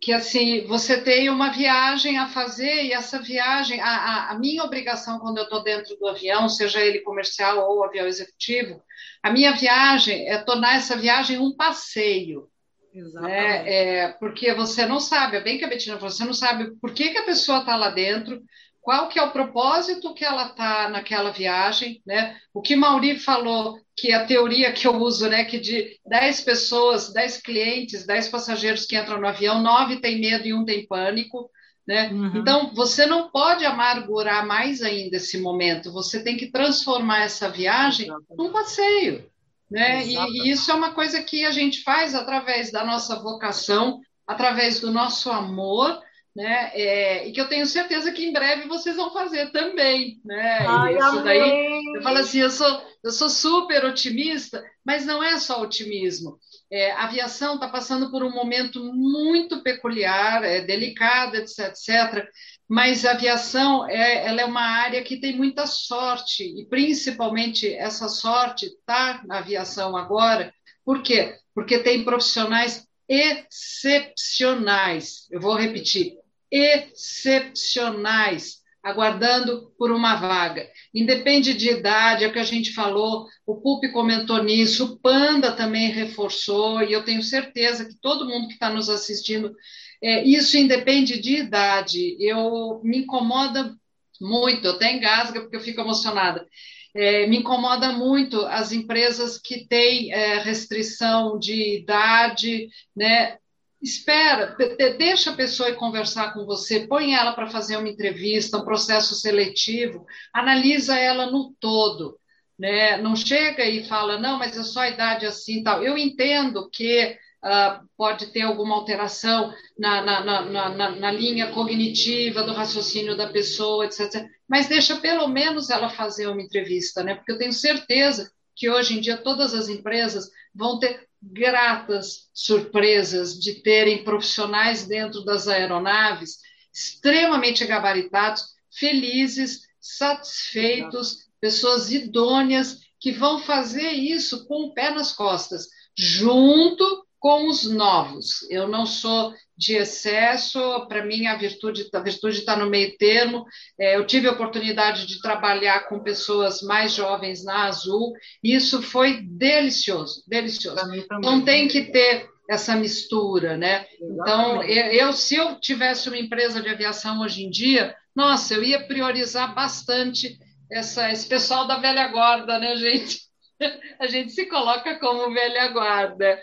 que 0.00 0.12
assim, 0.12 0.64
você 0.66 1.00
tem 1.00 1.30
uma 1.30 1.50
viagem 1.50 2.18
a 2.18 2.28
fazer 2.28 2.84
e 2.84 2.92
essa 2.92 3.20
viagem, 3.20 3.80
a, 3.80 3.86
a, 3.86 4.30
a 4.30 4.38
minha 4.38 4.64
obrigação 4.64 5.18
quando 5.18 5.38
eu 5.38 5.44
estou 5.44 5.62
dentro 5.62 5.96
do 5.96 6.08
avião, 6.08 6.48
seja 6.48 6.80
ele 6.80 7.00
comercial 7.00 7.68
ou 7.68 7.84
avião 7.84 8.06
executivo, 8.06 8.82
a 9.22 9.30
minha 9.30 9.52
viagem 9.52 10.28
é 10.28 10.38
tornar 10.38 10.76
essa 10.76 10.96
viagem 10.96 11.38
um 11.38 11.54
passeio. 11.54 12.48
Né? 12.94 13.68
É, 13.68 14.08
porque 14.18 14.52
você 14.52 14.84
não 14.84 15.00
sabe, 15.00 15.36
é 15.36 15.40
bem 15.40 15.58
que 15.58 15.64
a 15.64 15.68
Betina 15.68 15.96
falou, 15.96 16.10
você 16.10 16.24
não 16.24 16.34
sabe 16.34 16.76
por 16.80 16.92
que, 16.92 17.10
que 17.10 17.18
a 17.18 17.24
pessoa 17.24 17.60
está 17.60 17.74
lá 17.74 17.90
dentro, 17.90 18.42
qual 18.82 19.08
que 19.08 19.18
é 19.18 19.22
o 19.22 19.30
propósito 19.30 20.12
que 20.12 20.24
ela 20.24 20.48
está 20.48 20.90
naquela 20.90 21.30
viagem, 21.30 22.02
né? 22.04 22.36
O 22.52 22.60
que 22.60 22.74
Mauri 22.74 23.18
falou, 23.18 23.78
que 23.96 24.12
a 24.12 24.26
teoria 24.26 24.72
que 24.72 24.86
eu 24.86 24.96
uso, 24.96 25.28
né, 25.28 25.44
que 25.44 25.58
de 25.58 25.98
10 26.04 26.40
pessoas, 26.40 27.12
10 27.12 27.40
clientes, 27.40 28.04
10 28.04 28.28
passageiros 28.28 28.84
que 28.84 28.96
entram 28.96 29.20
no 29.20 29.28
avião, 29.28 29.62
9 29.62 30.00
tem 30.00 30.20
medo 30.20 30.46
e 30.46 30.52
um 30.52 30.64
tem 30.64 30.86
pânico, 30.86 31.48
né? 31.86 32.10
Uhum. 32.10 32.38
Então, 32.38 32.74
você 32.74 33.06
não 33.06 33.30
pode 33.30 33.64
amargurar 33.64 34.46
mais 34.46 34.82
ainda 34.82 35.16
esse 35.16 35.38
momento, 35.38 35.92
você 35.92 36.22
tem 36.22 36.36
que 36.36 36.50
transformar 36.50 37.22
essa 37.22 37.48
viagem 37.48 38.08
num 38.36 38.52
passeio. 38.52 39.30
Né? 39.72 40.06
E, 40.06 40.16
e, 40.16 40.50
isso 40.50 40.70
é 40.70 40.74
uma 40.74 40.92
coisa 40.92 41.22
que 41.22 41.46
a 41.46 41.50
gente 41.50 41.82
faz 41.82 42.14
através 42.14 42.70
da 42.70 42.84
nossa 42.84 43.16
vocação, 43.16 44.00
através 44.26 44.80
do 44.80 44.90
nosso 44.90 45.30
amor, 45.30 45.98
né? 46.36 46.70
É, 46.74 47.28
e 47.28 47.32
que 47.32 47.40
eu 47.40 47.48
tenho 47.48 47.66
certeza 47.66 48.12
que 48.12 48.24
em 48.24 48.32
breve 48.32 48.68
vocês 48.68 48.96
vão 48.96 49.12
fazer 49.12 49.50
também, 49.50 50.20
né? 50.24 50.58
Ai, 50.66 50.98
Isso 50.98 51.22
daí, 51.22 51.82
eu 51.94 52.02
falo 52.02 52.18
assim, 52.18 52.40
eu 52.40 52.50
sou, 52.50 52.82
eu 53.02 53.10
sou 53.10 53.30
super 53.30 53.84
otimista, 53.84 54.62
mas 54.84 55.06
não 55.06 55.22
é 55.22 55.38
só 55.38 55.62
otimismo. 55.62 56.38
É, 56.70 56.92
a 56.92 57.04
aviação 57.04 57.54
está 57.54 57.68
passando 57.68 58.10
por 58.10 58.22
um 58.22 58.30
momento 58.30 58.82
muito 58.94 59.62
peculiar, 59.62 60.42
é 60.44 60.60
delicado, 60.60 61.36
etc, 61.36 61.68
etc. 61.68 62.26
Mas 62.72 63.04
a 63.04 63.10
aviação 63.10 63.86
é, 63.86 64.26
ela 64.26 64.40
é 64.40 64.46
uma 64.46 64.62
área 64.62 65.02
que 65.02 65.18
tem 65.18 65.36
muita 65.36 65.66
sorte 65.66 66.42
e 66.42 66.64
principalmente 66.64 67.70
essa 67.70 68.08
sorte 68.08 68.64
está 68.64 69.22
na 69.26 69.40
aviação 69.40 69.94
agora. 69.94 70.54
Por 70.82 71.02
quê? 71.02 71.36
Porque 71.54 71.80
tem 71.80 72.02
profissionais 72.02 72.88
excepcionais. 73.06 75.28
Eu 75.30 75.38
vou 75.38 75.54
repetir, 75.54 76.14
excepcionais 76.50 78.62
aguardando 78.82 79.70
por 79.78 79.92
uma 79.92 80.16
vaga. 80.16 80.66
Independe 80.94 81.52
de 81.52 81.70
idade, 81.70 82.24
é 82.24 82.28
o 82.28 82.32
que 82.32 82.38
a 82.38 82.44
gente 82.44 82.72
falou, 82.72 83.28
o 83.46 83.60
Pup 83.60 83.86
comentou 83.92 84.42
nisso, 84.42 84.84
o 84.84 84.98
Panda 84.98 85.52
também 85.52 85.90
reforçou, 85.90 86.82
e 86.82 86.92
eu 86.92 87.04
tenho 87.04 87.22
certeza 87.22 87.84
que 87.84 87.94
todo 88.00 88.26
mundo 88.26 88.48
que 88.48 88.54
está 88.54 88.70
nos 88.70 88.88
assistindo, 88.88 89.54
é, 90.02 90.24
isso 90.24 90.56
independe 90.56 91.20
de 91.20 91.36
idade. 91.36 92.16
Eu 92.18 92.80
me 92.82 92.98
incomoda 92.98 93.74
muito, 94.20 94.66
eu 94.66 94.72
até 94.72 94.92
engasga 94.92 95.40
porque 95.40 95.56
eu 95.56 95.60
fico 95.60 95.80
emocionada. 95.80 96.46
É, 96.94 97.26
me 97.26 97.38
incomoda 97.38 97.92
muito 97.92 98.44
as 98.46 98.72
empresas 98.72 99.38
que 99.38 99.66
têm 99.66 100.12
é, 100.12 100.38
restrição 100.38 101.38
de 101.38 101.78
idade, 101.78 102.68
né? 102.94 103.38
espera, 103.82 104.56
deixa 104.96 105.32
a 105.32 105.36
pessoa 105.36 105.74
conversar 105.74 106.32
com 106.32 106.46
você, 106.46 106.86
põe 106.86 107.14
ela 107.14 107.32
para 107.32 107.50
fazer 107.50 107.76
uma 107.76 107.88
entrevista, 107.88 108.58
um 108.58 108.64
processo 108.64 109.14
seletivo, 109.16 110.06
analisa 110.32 110.96
ela 110.96 111.26
no 111.26 111.52
todo. 111.58 112.16
Né? 112.56 112.96
Não 112.98 113.16
chega 113.16 113.64
e 113.64 113.84
fala, 113.84 114.20
não, 114.20 114.38
mas 114.38 114.56
é 114.56 114.62
só 114.62 114.80
a 114.80 114.88
idade 114.88 115.26
assim 115.26 115.64
tal. 115.64 115.82
Eu 115.82 115.98
entendo 115.98 116.70
que 116.70 117.18
uh, 117.44 117.86
pode 117.96 118.26
ter 118.32 118.42
alguma 118.42 118.76
alteração 118.76 119.52
na, 119.78 120.02
na, 120.02 120.20
na, 120.44 120.90
na, 120.90 121.10
linha 121.10 121.52
cognitiva 121.52 122.42
do 122.42 122.52
raciocínio 122.52 123.16
da 123.16 123.28
pessoa, 123.28 123.84
etc. 123.84 124.26
Mas 124.48 124.68
deixa 124.68 124.96
pelo 124.96 125.28
menos 125.28 125.70
ela 125.70 125.90
fazer 125.90 126.28
uma 126.28 126.42
entrevista, 126.42 127.02
né? 127.02 127.14
Porque 127.14 127.32
eu 127.32 127.38
tenho 127.38 127.52
certeza 127.52 128.30
que 128.54 128.70
hoje 128.70 128.96
em 128.96 129.00
dia 129.00 129.16
todas 129.16 129.54
as 129.54 129.68
empresas 129.68 130.30
vão 130.54 130.78
ter 130.78 131.08
gratas 131.22 132.28
surpresas 132.34 133.38
de 133.38 133.62
terem 133.62 134.04
profissionais 134.04 134.86
dentro 134.86 135.24
das 135.24 135.46
aeronaves 135.48 136.38
extremamente 136.72 137.64
gabaritados, 137.66 138.44
felizes, 138.70 139.60
satisfeitos, 139.80 141.28
pessoas 141.40 141.92
idôneas 141.92 142.78
que 142.98 143.12
vão 143.12 143.38
fazer 143.40 143.90
isso 143.90 144.46
com 144.46 144.66
o 144.66 144.74
pé 144.74 144.90
nas 144.90 145.12
costas, 145.12 145.68
junto 145.96 147.04
com 147.22 147.46
os 147.48 147.62
novos. 147.70 148.42
Eu 148.50 148.66
não 148.66 148.84
sou 148.84 149.32
de 149.56 149.76
excesso, 149.76 150.58
para 150.88 151.04
mim 151.04 151.26
a 151.26 151.36
virtude 151.36 151.88
a 151.94 152.00
virtude 152.00 152.38
está 152.38 152.56
no 152.56 152.68
meio 152.68 152.96
termo. 152.98 153.46
É, 153.78 153.94
eu 153.96 154.04
tive 154.04 154.26
a 154.26 154.32
oportunidade 154.32 155.06
de 155.06 155.22
trabalhar 155.22 155.88
com 155.88 156.02
pessoas 156.02 156.62
mais 156.62 156.92
jovens 156.92 157.44
na 157.44 157.66
Azul, 157.66 158.12
e 158.42 158.56
isso 158.56 158.82
foi 158.82 159.22
delicioso, 159.22 160.24
delicioso. 160.26 160.80
Então 161.16 161.44
tem 161.44 161.68
que 161.68 161.92
ter 161.92 162.28
essa 162.50 162.74
mistura, 162.74 163.56
né? 163.56 163.86
Então 164.00 164.60
eu, 164.64 164.86
eu, 164.86 165.12
se 165.12 165.36
eu 165.36 165.60
tivesse 165.60 166.08
uma 166.08 166.18
empresa 166.18 166.60
de 166.60 166.68
aviação 166.68 167.20
hoje 167.20 167.44
em 167.44 167.50
dia, 167.50 167.94
nossa, 168.16 168.54
eu 168.54 168.64
ia 168.64 168.84
priorizar 168.84 169.54
bastante 169.54 170.40
essa, 170.72 171.08
esse 171.12 171.28
pessoal 171.28 171.68
da 171.68 171.78
velha 171.78 172.08
guarda, 172.08 172.58
né, 172.58 172.74
gente? 172.74 173.20
A 174.00 174.08
gente 174.08 174.32
se 174.32 174.46
coloca 174.46 174.98
como 174.98 175.32
velha 175.32 175.68
guarda. 175.68 176.36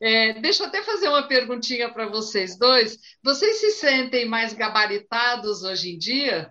É, 0.00 0.34
deixa 0.34 0.62
eu 0.62 0.66
até 0.66 0.82
fazer 0.82 1.08
uma 1.08 1.26
perguntinha 1.26 1.92
para 1.92 2.06
vocês 2.06 2.58
dois. 2.58 2.98
Vocês 3.22 3.58
se 3.58 3.70
sentem 3.72 4.26
mais 4.26 4.52
gabaritados 4.52 5.62
hoje 5.62 5.90
em 5.90 5.98
dia? 5.98 6.50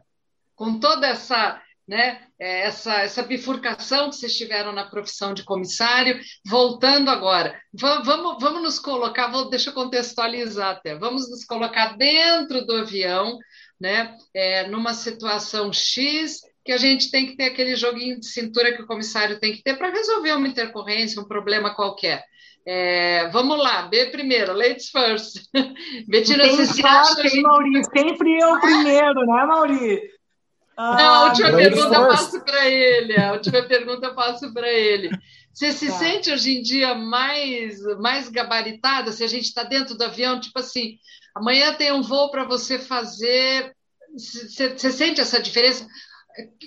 Com 0.56 0.80
toda 0.80 1.07
essa, 1.07 1.61
né, 1.88 2.26
é, 2.40 2.61
essa, 2.61 3.02
essa 3.02 3.24
bifurcação 3.24 4.10
que 4.10 4.15
vocês 4.15 4.38
tiveram 4.38 4.72
na 4.72 4.90
profissão 4.90 5.34
de 5.34 5.44
comissário, 5.44 6.20
voltando 6.45 7.10
agora, 7.10 7.60
vamos, 7.74 8.38
vamos 8.40 8.61
nos 8.61 8.80
colocar, 8.80 9.28
vou, 9.28 9.49
deixa 9.49 9.70
eu 9.70 9.74
contextualizar 9.74 10.70
até, 10.70 10.95
vamos 10.95 11.30
nos 11.30 11.44
colocar 11.44 11.98
dentro 11.98 12.65
do 12.65 12.76
avião, 12.76 13.38
né, 13.80 14.15
é, 14.34 14.68
numa 14.68 14.94
situação 14.94 15.74
X, 15.74 16.41
que 16.64 16.72
a 16.72 16.78
gente 16.78 17.11
tem 17.11 17.26
que 17.28 17.36
ter 17.36 17.45
aquele 17.45 17.76
joguinho 17.76 18.20
de 18.20 18.28
cintura 18.28 18.74
que 18.74 18.82
o 18.82 18.88
comissário 18.88 19.40
tem 19.40 19.52
que 19.53 19.61
ter 19.61 19.78
para 19.78 19.90
resolver 19.90 20.32
uma 20.32 20.48
intercorrência, 20.48 21.22
um 21.22 21.28
problema 21.28 21.76
qualquer. 21.76 22.24
É, 22.65 23.30
vamos 23.30 23.57
lá, 23.57 23.84
B 23.84 24.06
primeiro, 24.07 24.53
ladies 24.53 24.90
first. 24.90 25.49
Betina, 26.07 26.48
você 26.48 26.65
se 26.65 26.85
acha... 26.85 27.22
Hein? 27.22 27.84
Sempre 27.95 28.40
eu 28.40 28.60
primeiro, 28.61 29.26
né, 29.26 29.45
Maurício? 29.45 30.14
Ah, 30.76 30.95
Não, 30.95 31.14
a 31.14 31.23
última 31.26 31.52
pergunta 31.52 31.95
eu 31.95 32.07
passo 32.07 32.44
para 32.44 32.69
ele. 32.69 33.19
A 33.19 33.34
última 33.34 33.61
pergunta 33.64 34.07
eu 34.07 34.15
passo 34.15 34.53
para 34.53 34.72
ele. 34.72 35.10
Você 35.53 35.72
se 35.72 35.88
tá. 35.88 35.94
sente 35.94 36.31
hoje 36.31 36.57
em 36.57 36.61
dia 36.64 36.95
mais, 36.95 37.80
mais 37.99 38.27
gabaritada? 38.27 39.11
Se 39.11 39.23
a 39.23 39.27
gente 39.27 39.45
está 39.45 39.64
dentro 39.64 39.95
do 39.95 40.03
avião, 40.03 40.40
tipo 40.40 40.57
assim, 40.57 40.98
amanhã 41.35 41.73
tem 41.73 41.91
um 41.91 42.02
voo 42.02 42.31
para 42.31 42.44
você 42.44 42.80
fazer. 42.80 43.76
Você 44.15 44.91
sente 44.91 45.22
essa 45.22 45.40
diferença? 45.40 45.88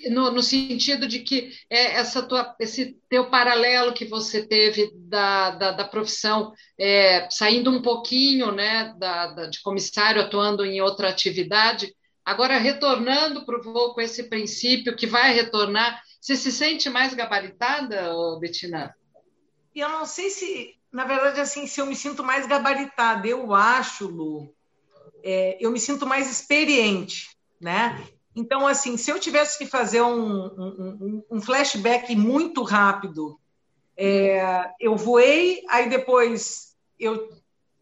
No, 0.09 0.31
no, 0.31 0.41
sentido 0.41 1.07
de 1.07 1.19
que 1.19 1.51
é 1.69 1.95
essa 1.95 2.21
tua, 2.21 2.55
esse 2.59 2.97
teu 3.09 3.29
paralelo 3.29 3.93
que 3.93 4.05
você 4.05 4.45
teve 4.45 4.91
da, 4.95 5.51
da, 5.51 5.71
da 5.71 5.85
profissão, 5.85 6.53
é, 6.79 7.27
saindo 7.29 7.71
um 7.71 7.81
pouquinho 7.81 8.51
né, 8.51 8.93
da, 8.97 9.27
da, 9.27 9.45
de 9.47 9.61
comissário, 9.61 10.21
atuando 10.21 10.65
em 10.65 10.81
outra 10.81 11.09
atividade, 11.09 11.93
agora 12.23 12.57
retornando 12.57 13.45
para 13.45 13.59
o 13.59 13.63
voo 13.63 13.93
com 13.93 14.01
esse 14.01 14.23
princípio 14.23 14.95
que 14.95 15.07
vai 15.07 15.33
retornar, 15.33 16.01
você 16.19 16.35
se 16.35 16.51
sente 16.51 16.89
mais 16.89 17.13
gabaritada, 17.13 18.09
Betina? 18.39 18.93
Eu 19.75 19.89
não 19.89 20.05
sei 20.05 20.29
se, 20.29 20.75
na 20.91 21.05
verdade, 21.05 21.39
assim, 21.39 21.67
se 21.67 21.79
eu 21.79 21.85
me 21.85 21.95
sinto 21.95 22.23
mais 22.23 22.47
gabaritada. 22.47 23.27
Eu 23.27 23.53
acho, 23.53 24.07
Lu, 24.07 24.53
é, 25.23 25.57
eu 25.59 25.71
me 25.71 25.79
sinto 25.79 26.05
mais 26.05 26.29
experiente, 26.29 27.29
né? 27.61 28.03
Então, 28.37 28.67
assim, 28.67 28.97
se 28.97 29.09
eu 29.09 29.19
tivesse 29.19 29.57
que 29.57 29.65
fazer 29.65 30.03
um, 30.03 30.45
um, 30.45 31.23
um 31.31 31.41
flashback 31.41 32.15
muito 32.15 32.61
rápido, 32.61 33.39
é, 33.97 34.63
eu 34.79 34.95
voei, 34.95 35.63
aí 35.67 35.89
depois 35.89 36.75
eu, 36.99 37.29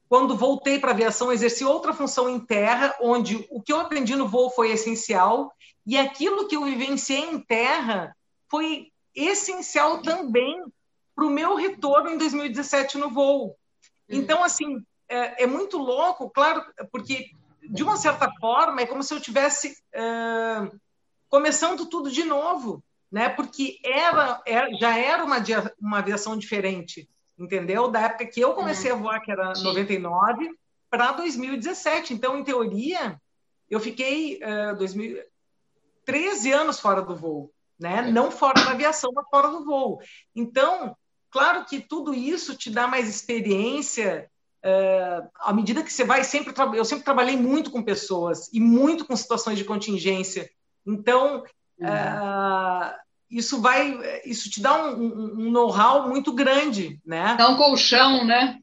quando 0.08 0.38
voltei 0.38 0.80
para 0.80 0.92
a 0.92 0.94
aviação, 0.94 1.30
exerci 1.30 1.66
outra 1.66 1.92
função 1.94 2.30
em 2.30 2.40
terra, 2.40 2.96
onde 3.02 3.46
o 3.52 3.62
que 3.62 3.74
eu 3.74 3.82
aprendi 3.82 4.16
no 4.16 4.30
voo 4.30 4.50
foi 4.50 4.72
essencial, 4.72 5.52
e 5.86 5.98
aquilo 5.98 6.48
que 6.48 6.56
eu 6.56 6.64
vivenciei 6.64 7.20
em 7.20 7.38
terra 7.38 8.16
foi 8.50 8.94
essencial 9.14 10.02
também 10.02 10.64
para 11.14 11.26
o 11.26 11.30
meu 11.30 11.56
retorno 11.56 12.12
em 12.12 12.18
2017 12.18 12.98
no 12.98 13.10
voo. 13.10 13.48
Uhum. 13.48 13.56
Então, 14.08 14.42
assim, 14.42 14.82
é, 15.10 15.44
é 15.44 15.48
muito 15.48 15.78
louco, 15.78 16.30
claro, 16.30 16.64
porque 16.94 17.32
de 17.70 17.84
uma 17.84 17.98
certa 17.98 18.32
forma, 18.40 18.82
é 18.82 18.86
como 18.86 19.04
se 19.04 19.14
eu 19.14 19.20
tivesse 19.20 19.78
uh, 19.96 20.80
começando 21.30 21.86
tudo 21.88 22.12
de 22.12 22.24
novo, 22.24 22.84
né? 23.12 23.30
Porque 23.30 23.80
era, 23.84 24.42
era 24.46 24.70
é, 24.70 24.78
já 24.78 24.98
era 24.98 25.24
uma, 25.24 25.38
uma 25.80 26.00
aviação 26.00 26.38
diferente, 26.38 27.10
entendeu? 27.38 27.90
Da 27.90 28.02
época 28.02 28.26
que 28.26 28.40
eu 28.40 28.54
comecei 28.54 28.92
a 28.92 28.96
voar, 28.96 29.22
que 29.22 29.32
era 29.32 29.56
Sim. 29.56 29.64
99, 29.64 30.50
para 30.90 31.12
2017. 31.14 32.14
Então, 32.14 32.38
em 32.38 32.44
teoria, 32.44 33.20
eu 33.70 33.80
fiquei 33.80 34.40
uh, 34.44 34.76
2000, 34.78 35.22
13 36.06 36.52
anos 36.52 36.80
fora 36.80 37.02
do 37.02 37.16
voo, 37.16 37.52
né? 37.80 38.02
Não 38.02 38.32
fora 38.32 38.64
da 38.64 38.72
aviação, 38.72 39.12
mas 39.14 39.28
fora 39.30 39.50
do 39.50 39.66
voo. 39.66 40.00
Então, 40.36 40.96
claro 41.30 41.66
que 41.66 41.80
tudo 41.80 42.14
isso 42.14 42.56
te 42.56 42.70
dá 42.70 42.88
mais 42.88 43.10
experiência 43.10 44.30
Uh, 44.66 45.30
à 45.42 45.54
medida 45.54 45.84
que 45.84 45.94
você 45.94 46.04
vai 46.04 46.24
sempre 46.24 46.52
eu 46.76 46.84
sempre 46.84 47.06
trabalhei 47.06 47.38
muito 47.38 47.70
com 47.70 47.84
pessoas 47.84 48.50
e 48.52 48.60
muito 48.60 49.06
com 49.06 49.16
situações 49.16 49.60
de 49.60 49.64
contingência 49.64 50.50
então 50.84 51.44
uhum. 51.78 51.88
uh, 51.88 52.92
isso 53.30 53.62
vai 53.62 53.96
isso 54.26 54.50
te 54.50 54.60
dá 54.60 54.88
um, 54.88 55.04
um, 55.04 55.34
um 55.38 55.52
know-how 55.52 56.10
muito 56.10 56.34
grande 56.34 57.00
né 57.06 57.36
dá 57.38 57.48
um 57.48 57.58
colchão 57.58 58.26
né 58.26 58.58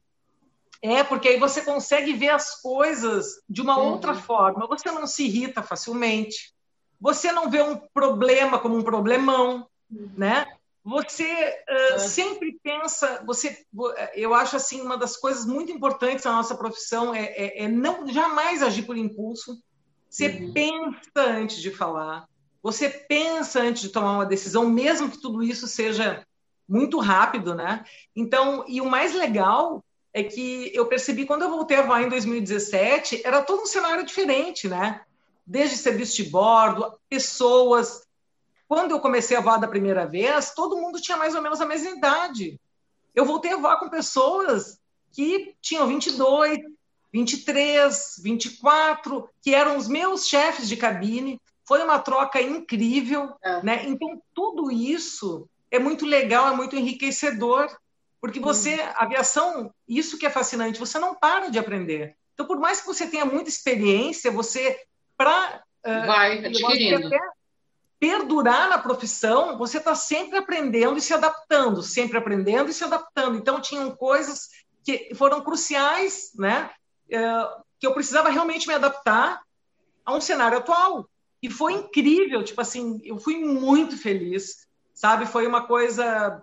é 0.83 1.05
porque 1.05 1.29
aí 1.29 1.39
você 1.39 1.63
consegue 1.63 2.13
ver 2.15 2.31
as 2.31 2.61
coisas 2.61 3.41
de 3.49 3.63
uma 3.63 3.79
uhum. 3.79 3.93
outra 3.93 4.13
forma 4.13 4.67
você 4.67 4.91
não 4.91 5.07
se 5.07 5.27
irrita 5.27 5.63
facilmente 5.63 6.53
você 7.01 7.31
não 7.31 7.49
vê 7.49 7.63
um 7.63 7.77
problema 7.95 8.59
como 8.59 8.77
um 8.77 8.83
problemão 8.83 9.69
uhum. 9.89 10.11
né 10.17 10.47
você 10.85 11.65
uh, 11.95 11.99
sempre 12.01 12.59
pensa, 12.63 13.23
você, 13.25 13.65
eu 14.15 14.35
acho 14.35 14.57
assim 14.57 14.81
uma 14.81 14.97
das 14.97 15.17
coisas 15.17 15.47
muito 15.47 15.71
importantes 15.71 16.25
da 16.25 16.33
nossa 16.33 16.57
profissão 16.57 17.15
é, 17.15 17.25
é, 17.25 17.65
é, 17.65 17.69
não 17.69 18.09
jamais 18.09 18.63
agir 18.63 18.83
por 18.83 18.97
impulso, 18.97 19.63
Você 20.11 20.27
uhum. 20.27 20.53
pensa 20.53 21.21
antes 21.21 21.59
de 21.59 21.71
falar, 21.71 22.27
você 22.63 22.89
pensa 22.89 23.61
antes 23.61 23.83
de 23.83 23.89
tomar 23.91 24.13
uma 24.13 24.27
decisão, 24.27 24.69
mesmo 24.69 25.11
que 25.11 25.21
tudo 25.21 25.43
isso 25.43 25.67
seja 25.69 26.27
muito 26.69 26.99
rápido, 26.99 27.55
né? 27.55 27.85
Então, 28.15 28.65
e 28.67 28.81
o 28.81 28.89
mais 28.89 29.15
legal 29.15 29.85
é 30.13 30.23
que 30.23 30.71
eu 30.75 30.87
percebi 30.87 31.25
quando 31.25 31.43
eu 31.43 31.51
voltei 31.51 31.77
a 31.77 31.83
voar 31.83 32.03
em 32.03 32.09
2017, 32.09 33.23
era 33.25 33.43
todo 33.43 33.63
um 33.63 33.67
cenário 33.67 34.05
diferente, 34.05 34.69
né? 34.69 35.01
Desde 35.47 35.77
serviço 35.77 36.17
de 36.17 36.25
bordo, 36.25 36.99
pessoas. 37.09 38.03
Quando 38.73 38.93
eu 38.93 39.01
comecei 39.01 39.37
a 39.37 39.41
voar 39.43 39.59
da 39.59 39.69
primeira 39.69 40.07
vez, 40.07 40.55
todo 40.55 40.79
mundo 40.79 40.99
tinha 40.99 41.19
mais 41.19 41.35
ou 41.35 41.43
menos 41.43 41.61
a 41.61 41.67
mesma 41.67 41.91
idade. 41.91 42.59
Eu 43.15 43.27
voltei 43.27 43.53
a 43.53 43.59
voar 43.59 43.79
com 43.79 43.91
pessoas 43.91 44.81
que 45.13 45.55
tinham 45.61 45.87
22, 45.87 46.59
23, 47.13 48.15
24, 48.25 49.29
que 49.43 49.55
eram 49.55 49.77
os 49.77 49.89
meus 49.89 50.27
chefes 50.27 50.71
de 50.71 50.79
cabine. 50.79 51.39
Foi 51.69 51.85
uma 51.85 51.99
troca 51.99 52.41
incrível, 52.41 53.35
é. 53.45 53.63
né? 53.63 53.85
Então 53.85 54.23
tudo 54.35 54.73
isso 54.73 55.47
é 55.71 55.79
muito 55.79 56.07
legal, 56.07 56.49
é 56.49 56.57
muito 56.57 56.75
enriquecedor, 56.75 57.69
porque 58.23 58.41
você, 58.41 58.81
a 58.95 59.03
aviação, 59.03 59.71
isso 59.87 60.17
que 60.17 60.25
é 60.25 60.31
fascinante, 60.31 60.81
você 60.81 60.99
não 60.99 61.15
para 61.15 61.51
de 61.51 61.59
aprender. 61.59 62.17
Então, 62.33 62.47
por 62.47 62.59
mais 62.59 62.81
que 62.81 62.87
você 62.87 63.07
tenha 63.07 63.27
muita 63.27 63.51
experiência, 63.51 64.31
você 64.31 64.81
para 65.15 65.63
uh, 65.85 66.07
vai 66.07 66.39
adquirindo. 66.47 67.11
Perdurar 68.03 68.69
na 68.69 68.79
profissão, 68.79 69.57
você 69.57 69.79
está 69.79 69.95
sempre 69.95 70.37
aprendendo 70.37 70.99
e 70.99 71.01
se 71.01 71.15
adaptando, 71.15 71.83
sempre 71.83 72.19
aprendendo 72.19 72.69
e 72.69 72.75
se 72.75 72.83
adaptando. 72.83 73.37
Então, 73.37 73.61
tinham 73.61 73.95
coisas 73.95 74.49
que 74.85 75.15
foram 75.15 75.41
cruciais, 75.41 76.33
né? 76.35 76.71
Uh, 77.07 77.63
que 77.79 77.87
eu 77.87 77.95
precisava 77.95 78.29
realmente 78.29 78.67
me 78.67 78.75
adaptar 78.75 79.43
a 80.05 80.15
um 80.15 80.21
cenário 80.21 80.59
atual. 80.59 81.09
E 81.41 81.49
foi 81.49 81.75
incrível, 81.75 82.43
tipo 82.43 82.61
assim, 82.61 83.01
eu 83.05 83.19
fui 83.19 83.39
muito 83.39 83.97
feliz 83.97 84.67
sabe? 85.03 85.27
Foi 85.27 85.47
uma 85.47 85.67
coisa 85.67 86.41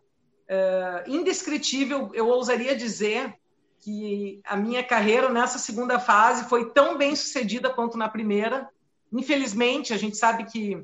uh, 0.49 1.09
indescritível. 1.09 2.11
Eu 2.13 2.27
ousaria 2.27 2.75
dizer 2.75 3.33
que 3.79 4.41
a 4.43 4.57
minha 4.57 4.83
carreira 4.83 5.29
nessa 5.29 5.57
segunda 5.57 5.99
fase 5.99 6.49
foi 6.49 6.71
tão 6.71 6.97
bem 6.97 7.15
sucedida 7.15 7.69
quanto 7.69 7.97
na 7.97 8.09
primeira. 8.09 8.69
Infelizmente, 9.13 9.93
a 9.93 9.97
gente 9.97 10.17
sabe 10.17 10.43
que 10.45 10.83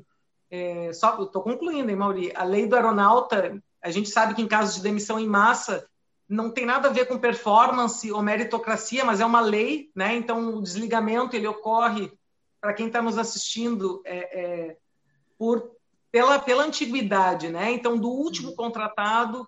é, 0.50 0.92
só 0.92 1.22
estou 1.22 1.42
concluindo, 1.42 1.90
hein, 1.90 1.96
Mauri? 1.96 2.32
A 2.34 2.44
lei 2.44 2.66
do 2.66 2.76
aeronauta, 2.76 3.60
a 3.82 3.90
gente 3.90 4.08
sabe 4.08 4.34
que 4.34 4.42
em 4.42 4.48
caso 4.48 4.76
de 4.76 4.82
demissão 4.82 5.18
em 5.18 5.26
massa 5.26 5.88
não 6.28 6.50
tem 6.50 6.66
nada 6.66 6.88
a 6.88 6.92
ver 6.92 7.06
com 7.06 7.18
performance 7.18 8.10
ou 8.10 8.22
meritocracia, 8.22 9.04
mas 9.04 9.20
é 9.20 9.26
uma 9.26 9.40
lei, 9.40 9.90
né? 9.94 10.14
Então 10.16 10.56
o 10.56 10.62
desligamento 10.62 11.36
ele 11.36 11.46
ocorre 11.46 12.12
para 12.60 12.74
quem 12.74 12.88
está 12.88 13.00
nos 13.00 13.16
assistindo 13.16 14.02
é, 14.04 14.40
é, 14.40 14.76
por 15.38 15.76
pela, 16.16 16.38
pela 16.38 16.64
antiguidade, 16.64 17.50
né? 17.50 17.70
Então, 17.72 17.98
do 17.98 18.08
último 18.08 18.48
uhum. 18.48 18.56
contratado 18.56 19.46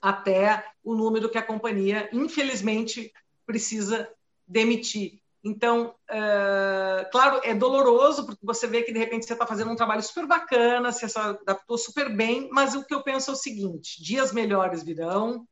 até 0.00 0.64
o 0.84 0.94
número 0.94 1.28
que 1.28 1.36
a 1.36 1.42
companhia, 1.42 2.08
infelizmente, 2.12 3.12
precisa 3.44 4.08
demitir. 4.46 5.20
Então, 5.44 5.94
uh, 6.10 7.10
claro, 7.12 7.38
é 7.44 7.54
doloroso, 7.54 8.24
porque 8.24 8.40
você 8.42 8.66
vê 8.66 8.82
que 8.82 8.92
de 8.92 8.98
repente 8.98 9.26
você 9.26 9.34
está 9.34 9.46
fazendo 9.46 9.70
um 9.70 9.76
trabalho 9.76 10.02
super 10.02 10.26
bacana, 10.26 10.90
você 10.90 11.06
se 11.06 11.18
adaptou 11.18 11.76
super 11.76 12.08
bem, 12.08 12.48
mas 12.50 12.74
o 12.74 12.82
que 12.82 12.94
eu 12.94 13.02
penso 13.02 13.30
é 13.30 13.34
o 13.34 13.36
seguinte: 13.36 14.02
dias 14.02 14.32
melhores 14.32 14.82
virão, 14.82 15.46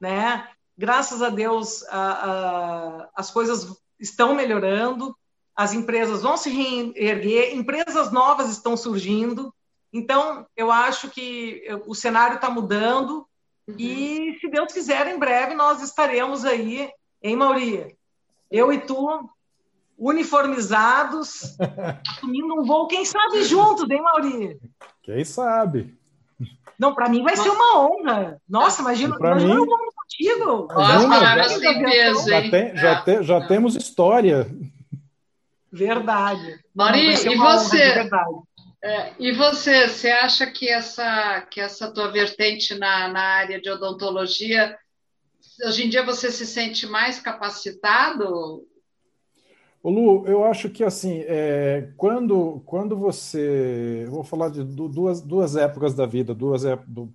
né? 0.00 0.48
Graças 0.76 1.22
a 1.22 1.28
Deus, 1.28 1.84
a, 1.84 2.10
a, 2.30 3.10
as 3.14 3.30
coisas 3.30 3.80
estão 4.00 4.34
melhorando, 4.34 5.16
as 5.54 5.74
empresas 5.74 6.22
vão 6.22 6.36
se 6.36 6.50
reerguer, 6.50 7.54
empresas 7.54 8.10
novas 8.10 8.50
estão 8.50 8.76
surgindo. 8.76 9.54
Então, 9.92 10.46
eu 10.56 10.72
acho 10.72 11.08
que 11.08 11.62
o 11.86 11.94
cenário 11.94 12.36
está 12.36 12.50
mudando 12.50 13.26
uhum. 13.68 13.76
e, 13.78 14.38
se 14.40 14.48
Deus 14.48 14.72
quiser, 14.72 15.06
em 15.06 15.18
breve 15.18 15.54
nós 15.54 15.82
estaremos 15.82 16.44
aí, 16.44 16.90
em 17.22 17.36
Mauri? 17.36 17.96
Eu 18.50 18.72
e 18.72 18.78
tu, 18.80 19.30
uniformizados, 19.96 21.56
assumindo 22.08 22.60
um 22.60 22.64
voo, 22.64 22.88
quem 22.88 23.04
sabe 23.04 23.44
juntos, 23.44 23.88
hein, 23.90 24.02
Mauri? 24.02 24.60
Quem 25.02 25.24
sabe? 25.24 25.94
Não, 26.78 26.94
para 26.94 27.10
mim 27.10 27.22
vai 27.22 27.36
ser 27.36 27.50
uma 27.50 27.78
honra. 27.78 28.40
Nossa, 28.48 28.80
imagina, 28.80 29.14
imagina 29.20 29.54
mim... 29.54 29.66
contigo. 29.94 30.66
Nossa, 30.72 31.20
já, 32.26 32.50
tem, 32.50 32.76
já, 32.76 33.02
te, 33.02 33.22
já 33.22 33.46
temos 33.46 33.76
história. 33.76 34.50
Verdade. 35.70 36.58
Mari, 36.74 37.14
e 37.14 37.36
você? 37.36 38.08
É, 38.82 39.12
e 39.18 39.32
você, 39.32 39.88
você 39.88 40.10
acha 40.10 40.46
que 40.46 40.70
essa, 40.70 41.46
que 41.50 41.60
essa 41.60 41.92
tua 41.92 42.10
vertente 42.10 42.74
na, 42.78 43.08
na 43.08 43.20
área 43.20 43.60
de 43.60 43.70
odontologia, 43.70 44.74
hoje 45.64 45.86
em 45.86 45.88
dia 45.88 46.04
você 46.04 46.30
se 46.30 46.46
sente 46.46 46.86
mais 46.86 47.18
capacitado? 47.18 48.66
Ô 49.82 49.88
Lu, 49.88 50.26
eu 50.26 50.44
acho 50.44 50.68
que 50.68 50.84
assim, 50.84 51.24
é, 51.26 51.90
quando, 51.96 52.60
quando 52.66 52.96
você. 52.96 54.06
Vou 54.10 54.22
falar 54.22 54.50
de 54.50 54.62
duas, 54.62 55.22
duas 55.22 55.56
épocas 55.56 55.94
da 55.94 56.04
vida, 56.04 56.34
duas 56.34 56.62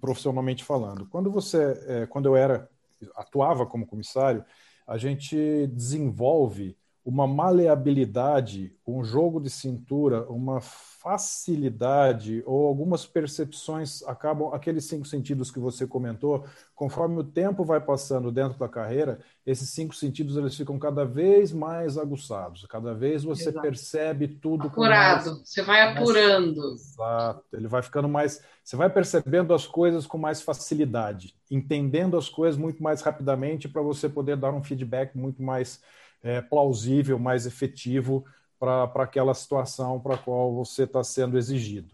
profissionalmente 0.02 0.64
falando. 0.64 1.06
Quando 1.08 1.30
você, 1.30 1.80
é, 1.88 2.06
quando 2.08 2.26
eu 2.26 2.36
era, 2.36 2.68
atuava 3.16 3.68
como 3.68 3.86
comissário, 3.86 4.44
a 4.88 4.98
gente 4.98 5.68
desenvolve 5.68 6.76
uma 7.06 7.28
maleabilidade, 7.28 8.74
um 8.86 9.04
jogo 9.04 9.40
de 9.40 9.48
cintura, 9.48 10.24
uma 10.28 10.60
facilidade 10.60 12.42
ou 12.48 12.66
algumas 12.66 13.06
percepções 13.06 14.02
acabam 14.08 14.52
aqueles 14.52 14.86
cinco 14.86 15.06
sentidos 15.06 15.52
que 15.52 15.60
você 15.60 15.86
comentou, 15.86 16.46
conforme 16.74 17.20
o 17.20 17.24
tempo 17.24 17.64
vai 17.64 17.80
passando 17.80 18.32
dentro 18.32 18.58
da 18.58 18.68
carreira, 18.68 19.20
esses 19.46 19.70
cinco 19.70 19.94
sentidos 19.94 20.36
eles 20.36 20.56
ficam 20.56 20.80
cada 20.80 21.06
vez 21.06 21.52
mais 21.54 21.96
aguçados, 21.96 22.66
cada 22.66 22.96
vez 22.96 23.24
você 23.24 23.50
Exato. 23.50 23.62
percebe 23.62 24.28
tudo 24.28 24.66
apurado, 24.66 25.30
mais, 25.30 25.48
você 25.48 25.62
vai 25.62 25.82
apurando. 25.84 26.70
Mais, 26.72 26.82
exato, 26.82 27.44
ele 27.54 27.68
vai 27.68 27.84
ficando 27.84 28.10
mais, 28.10 28.42
você 28.64 28.76
vai 28.76 28.90
percebendo 28.90 29.54
as 29.54 29.68
coisas 29.68 30.08
com 30.08 30.18
mais 30.18 30.42
facilidade, 30.42 31.36
entendendo 31.52 32.18
as 32.18 32.28
coisas 32.30 32.60
muito 32.60 32.82
mais 32.82 33.04
rapidamente 33.04 33.70
para 33.70 33.84
você 33.84 34.10
poder 34.10 34.38
dar 34.38 34.52
um 34.52 34.64
feedback 34.64 35.16
muito 35.16 35.44
mais 35.44 35.80
é, 36.26 36.42
plausível, 36.42 37.20
mais 37.20 37.46
efetivo 37.46 38.26
para 38.60 38.86
aquela 38.96 39.36
situação 39.36 40.00
para 40.00 40.16
a 40.16 40.18
qual 40.18 40.56
você 40.56 40.84
está 40.84 41.04
sendo 41.04 41.38
exigido. 41.38 41.94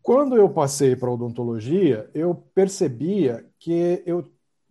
Quando 0.00 0.36
eu 0.36 0.48
passei 0.48 0.94
para 0.94 1.10
odontologia, 1.10 2.08
eu 2.14 2.34
percebia 2.54 3.44
que 3.58 4.00
eu, 4.06 4.24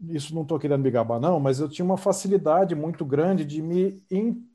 isso 0.07 0.33
não 0.33 0.43
estou 0.43 0.57
querendo 0.57 0.81
me 0.81 0.89
gabar 0.89 1.19
não, 1.19 1.37
mas 1.37 1.59
eu 1.59 1.67
tinha 1.67 1.83
uma 1.83 1.97
facilidade 1.97 2.73
muito 2.73 3.03
grande 3.03 3.43
de 3.43 3.61
me 3.61 4.01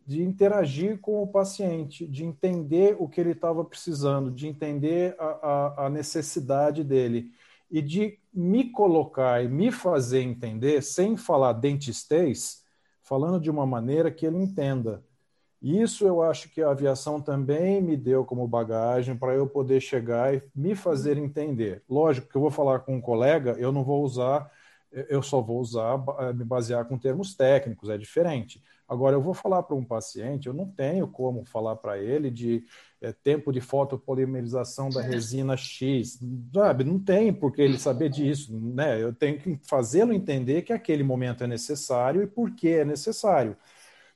de 0.07 0.23
interagir 0.23 0.99
com 1.01 1.23
o 1.23 1.27
paciente, 1.27 2.07
de 2.07 2.25
entender 2.25 2.97
o 2.99 3.07
que 3.07 3.21
ele 3.21 3.33
estava 3.33 3.63
precisando, 3.63 4.31
de 4.31 4.49
entender 4.49 5.15
a, 5.19 5.27
a, 5.27 5.87
a 5.87 5.91
necessidade 5.91 6.83
dele 6.83 7.31
e 7.71 7.83
de 7.83 8.19
me 8.33 8.71
colocar 8.71 9.45
e 9.45 9.49
me 9.49 9.71
fazer 9.71 10.23
entender, 10.23 10.83
sem 10.83 11.19
falar 11.19 11.53
dentistês, 11.53 12.63
falando 13.09 13.41
de 13.41 13.51
uma 13.51 13.67
maneira 13.67 14.11
que 14.11 14.27
ele 14.27 14.37
entenda. 14.37 15.03
Isso 15.63 16.07
eu 16.07 16.23
acho 16.23 16.51
que 16.51 16.63
a 16.63 16.71
aviação 16.71 17.21
também 17.21 17.83
me 17.83 17.97
deu 17.97 18.25
como 18.25 18.47
bagagem 18.47 19.17
para 19.17 19.35
eu 19.35 19.47
poder 19.49 19.81
chegar 19.81 20.35
e 20.35 20.43
me 20.55 20.75
fazer 20.77 21.17
entender. 21.19 21.83
Lógico 21.89 22.29
que 22.29 22.37
eu 22.37 22.41
vou 22.43 22.51
falar 22.51 22.81
com 22.81 22.97
um 22.97 23.01
colega, 23.01 23.57
eu 23.59 23.73
não 23.73 23.83
vou 23.83 24.05
usar, 24.05 24.51
eu 24.93 25.23
só 25.23 25.41
vou 25.41 25.59
usar, 25.59 25.99
eh, 26.21 26.33
me 26.35 26.45
basear 26.45 26.85
com 26.85 26.99
termos 26.99 27.35
técnicos, 27.35 27.89
é 27.91 27.99
diferente. 27.99 28.63
Agora, 28.89 29.15
eu 29.15 29.21
vou 29.21 29.35
falar 29.35 29.63
para 29.63 29.77
um 29.77 29.85
paciente, 29.85 30.47
eu 30.47 30.55
não 30.55 30.67
tenho 30.67 31.07
como 31.07 31.45
falar 31.45 31.77
para 31.77 31.99
ele 31.99 32.31
de 32.31 32.65
é, 33.03 33.13
tempo 33.13 33.53
de 33.53 33.61
fotopolimerização 33.61 34.89
da 34.89 35.03
resina 35.03 35.59
X, 35.59 36.19
sabe? 36.55 36.85
Não 36.85 36.99
tem 36.99 37.31
por 37.31 37.53
que 37.53 37.61
ele 37.61 37.79
saber 37.79 38.09
disso, 38.09 38.59
né? 38.59 39.03
Eu 39.03 39.13
tenho 39.13 39.39
que 39.39 39.61
fazê-lo 39.63 40.13
entender 40.13 40.63
que 40.63 40.73
aquele 40.73 41.03
momento 41.03 41.45
é 41.45 41.47
necessário 41.47 42.23
e 42.23 42.27
por 42.27 42.53
que 42.53 42.69
é 42.69 42.85
necessário. 42.85 43.57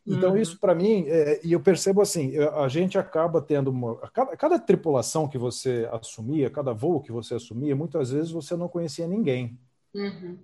Então, 0.06 0.30
uhum. 0.30 0.36
isso 0.36 0.58
para 0.58 0.74
mim, 0.74 1.04
é, 1.06 1.40
e 1.44 1.52
eu 1.52 1.60
percebo 1.60 2.00
assim, 2.00 2.36
a 2.38 2.66
gente 2.66 2.98
acaba 2.98 3.40
tendo 3.40 3.70
uma. 3.70 3.96
Cada, 4.08 4.36
cada, 4.36 4.58
tripulação 4.58 5.28
que 5.28 5.38
você 5.38 5.88
assumia, 5.92 6.50
cada 6.50 6.72
voo 6.72 7.00
que 7.00 7.12
você 7.12 7.34
assumia, 7.34 7.76
muitas 7.76 8.10
vezes 8.10 8.32
você 8.32 8.56
não 8.56 8.68
conhecia 8.68 9.06
ninguém. 9.06 9.56
Uhum. 9.94 10.38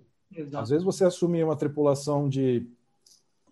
Às 0.53 0.69
vezes 0.69 0.83
você 0.83 1.03
assumia 1.03 1.43
uma 1.43 1.57
tripulação 1.57 2.29
de 2.29 2.69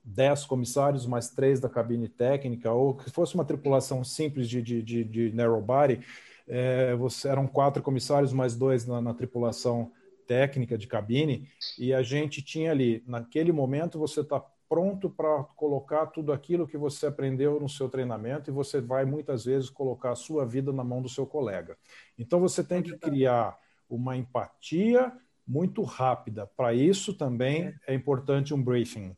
10 0.07 0.45
comissários, 0.45 1.05
mais 1.05 1.29
três 1.29 1.59
da 1.59 1.67
cabine 1.67 2.07
técnica, 2.07 2.71
ou 2.71 2.95
que 2.95 3.09
fosse 3.09 3.35
uma 3.35 3.43
tripulação 3.43 4.03
simples 4.03 4.47
de, 4.49 4.61
de, 4.61 4.81
de, 4.81 5.03
de 5.03 5.31
narrow 5.33 5.61
body, 5.61 5.99
é, 6.47 6.95
você, 6.95 7.27
eram 7.27 7.45
quatro 7.45 7.83
comissários, 7.83 8.31
mais 8.31 8.55
dois 8.55 8.85
na, 8.85 9.01
na, 9.01 9.13
tripulação 9.13 9.91
técnica 10.25 10.77
de 10.77 10.87
cabine, 10.87 11.49
e 11.77 11.93
a 11.93 12.01
gente 12.01 12.41
tinha 12.41 12.71
ali, 12.71 13.03
naquele 13.05 13.51
momento, 13.51 13.99
você 13.99 14.21
está 14.21 14.39
pronto 14.69 15.09
para 15.09 15.43
colocar 15.55 16.07
tudo 16.07 16.31
aquilo 16.31 16.67
que 16.67 16.77
você 16.77 17.07
aprendeu 17.07 17.59
no 17.59 17.69
seu 17.69 17.89
treinamento 17.89 18.49
e 18.49 18.53
você 18.53 18.81
vai 18.81 19.05
muitas 19.05 19.45
vezes 19.45 19.69
colocar 19.69 20.11
a 20.11 20.15
sua 20.15 20.45
vida 20.45 20.73
na 20.73 20.83
mão 20.83 21.01
do 21.01 21.07
seu 21.07 21.25
colega. 21.25 21.77
Então 22.17 22.39
você 22.39 22.61
tem 22.61 22.81
que 22.81 22.97
criar 22.97 23.57
uma 23.89 24.17
empatia 24.17 25.13
muito 25.47 25.83
rápida. 25.83 26.45
Para 26.45 26.73
isso 26.73 27.13
também 27.13 27.67
é. 27.67 27.93
é 27.93 27.93
importante 27.93 28.53
um 28.53 28.61
briefing. 28.61 29.15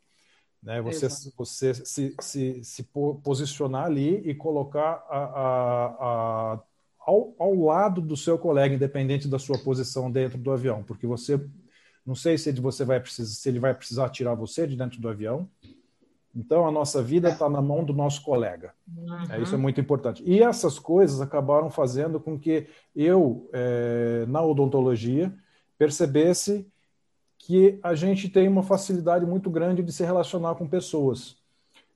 Né? 0.61 0.81
Você, 0.81 1.07
você 1.38 1.73
se, 1.73 2.15
se, 2.19 2.64
se, 2.64 2.84
posicionar 3.23 3.86
ali 3.86 4.18
e 4.30 4.36
colocar 4.36 5.06
a, 5.10 5.18
a, 5.18 5.86
a, 5.86 6.60
ao, 6.99 7.34
ao 7.40 7.56
lado 7.56 8.02
do 8.02 8.18
seu 8.18 8.38
colega, 8.38 8.76
independente 8.76 9.27
da 9.27 9.40
sua 9.40 9.57
posição 9.57 10.11
dentro 10.11 10.38
do 10.38 10.52
avião, 10.52 10.84
porque 10.84 11.07
você 11.07 11.40
não 12.06 12.15
sei 12.15 12.38
se 12.38 12.52
você 12.53 12.84
vai 12.84 12.99
precisar, 12.99 13.36
se 13.36 13.48
ele 13.48 13.60
vai 13.60 13.73
precisar 13.73 14.10
tirar 14.10 14.34
você 14.34 14.65
de 14.65 14.76
dentro 14.76 14.99
do 14.99 15.07
avião. 15.07 15.48
Então, 16.36 16.68
a 16.68 16.72
nossa 16.72 17.02
vida 17.02 17.30
está 17.30 17.49
na 17.49 17.61
mão 17.61 17.84
do 17.84 17.94
nosso 17.94 18.23
colega. 18.23 18.73
Uhum. 18.88 19.31
É, 19.31 19.41
isso 19.41 19.56
é 19.56 19.57
muito 19.57 19.81
importante. 19.81 20.23
E 20.26 20.41
essas 20.41 20.77
coisas 20.77 21.22
acabaram 21.22 21.69
fazendo 21.69 22.19
com 22.19 22.38
que 22.38 22.68
eu, 22.95 23.49
é, 23.52 24.26
na 24.27 24.41
odontologia, 24.41 25.34
percebesse 25.77 26.68
que 27.50 27.80
a 27.82 27.96
gente 27.96 28.30
tem 28.30 28.48
uma 28.48 28.62
facilidade 28.62 29.26
muito 29.26 29.50
grande 29.50 29.82
de 29.82 29.92
se 29.92 30.04
relacionar 30.04 30.54
com 30.54 30.68
pessoas. 30.68 31.36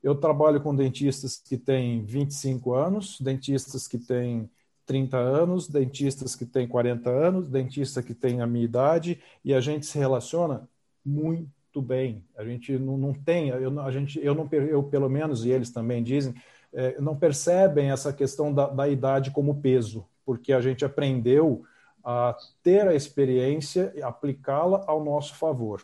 Eu 0.01 0.15
trabalho 0.15 0.59
com 0.59 0.75
dentistas 0.75 1.37
que 1.37 1.59
têm 1.59 2.03
25 2.03 2.73
anos, 2.73 3.21
dentistas 3.21 3.87
que 3.87 3.99
têm 3.99 4.49
30 4.87 5.15
anos, 5.15 5.67
dentistas 5.67 6.35
que 6.35 6.43
têm 6.43 6.67
40 6.67 7.07
anos, 7.07 7.47
dentista 7.47 8.01
que 8.01 8.15
tem 8.15 8.41
a 8.41 8.47
minha 8.47 8.65
idade, 8.65 9.21
e 9.45 9.53
a 9.53 9.61
gente 9.61 9.85
se 9.85 9.99
relaciona 9.99 10.67
muito 11.05 11.83
bem. 11.83 12.23
A 12.35 12.43
gente 12.43 12.75
não, 12.79 12.97
não 12.97 13.13
tem, 13.13 13.49
eu, 13.49 13.79
a 13.79 13.91
gente, 13.91 14.19
eu, 14.25 14.33
não, 14.33 14.49
eu 14.51 14.81
pelo 14.81 15.07
menos, 15.07 15.45
e 15.45 15.51
eles 15.51 15.69
também 15.69 16.01
dizem, 16.01 16.33
é, 16.73 16.99
não 16.99 17.15
percebem 17.15 17.91
essa 17.91 18.11
questão 18.11 18.51
da, 18.51 18.69
da 18.69 18.89
idade 18.89 19.29
como 19.29 19.61
peso, 19.61 20.03
porque 20.25 20.51
a 20.51 20.59
gente 20.59 20.83
aprendeu 20.83 21.63
a 22.03 22.35
ter 22.61 22.87
a 22.87 22.93
experiência 22.93 23.93
e 23.95 24.01
aplicá-la 24.01 24.83
ao 24.87 25.03
nosso 25.03 25.35
favor. 25.35 25.81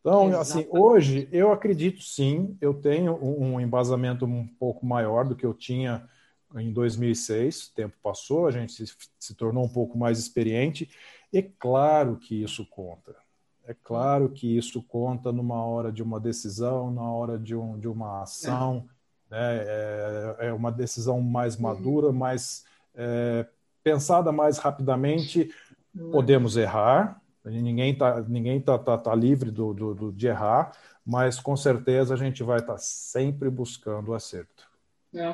Então, 0.00 0.28
assim, 0.28 0.28
Exatamente. 0.28 0.68
assim, 0.68 0.78
hoje 0.78 1.28
eu 1.32 1.52
acredito 1.52 2.00
sim, 2.02 2.56
eu 2.60 2.72
tenho 2.72 3.18
um 3.22 3.60
embasamento 3.60 4.24
um 4.24 4.46
pouco 4.46 4.86
maior 4.86 5.26
do 5.26 5.34
que 5.34 5.44
eu 5.44 5.52
tinha 5.52 6.08
em 6.54 6.72
2006. 6.72 7.66
O 7.66 7.74
tempo 7.74 7.96
passou, 8.02 8.46
a 8.46 8.50
gente 8.50 8.72
se, 8.72 8.94
se 9.18 9.34
tornou 9.34 9.64
um 9.64 9.68
pouco 9.68 9.98
mais 9.98 10.18
experiente. 10.18 10.88
É 11.32 11.42
claro 11.42 12.16
que 12.16 12.40
isso 12.40 12.64
conta. 12.64 13.16
É 13.66 13.74
claro 13.74 14.28
que 14.28 14.56
isso 14.56 14.80
conta 14.80 15.32
numa 15.32 15.64
hora 15.64 15.90
de 15.90 16.02
uma 16.02 16.20
decisão, 16.20 16.90
na 16.92 17.02
hora 17.02 17.36
de, 17.36 17.56
um, 17.56 17.76
de 17.76 17.88
uma 17.88 18.22
ação. 18.22 18.88
É. 19.28 19.34
Né? 19.34 19.64
É, 19.66 20.36
é 20.48 20.52
uma 20.52 20.70
decisão 20.70 21.20
mais 21.20 21.56
madura, 21.56 22.12
mais 22.12 22.64
é, 22.94 23.44
pensada 23.86 24.32
mais 24.32 24.58
rapidamente, 24.58 25.48
podemos 26.10 26.56
errar, 26.56 27.22
ninguém 27.44 27.92
está 27.92 28.20
ninguém 28.22 28.60
tá, 28.60 28.76
tá, 28.76 28.98
tá 28.98 29.14
livre 29.14 29.52
do, 29.52 29.72
do, 29.72 29.94
do, 29.94 30.12
de 30.12 30.26
errar, 30.26 30.72
mas 31.06 31.38
com 31.38 31.56
certeza 31.56 32.12
a 32.12 32.16
gente 32.16 32.42
vai 32.42 32.58
estar 32.58 32.72
tá 32.72 32.78
sempre 32.78 33.48
buscando 33.48 34.08
o 34.08 34.14
acerto. 34.14 34.66
É. 35.14 35.32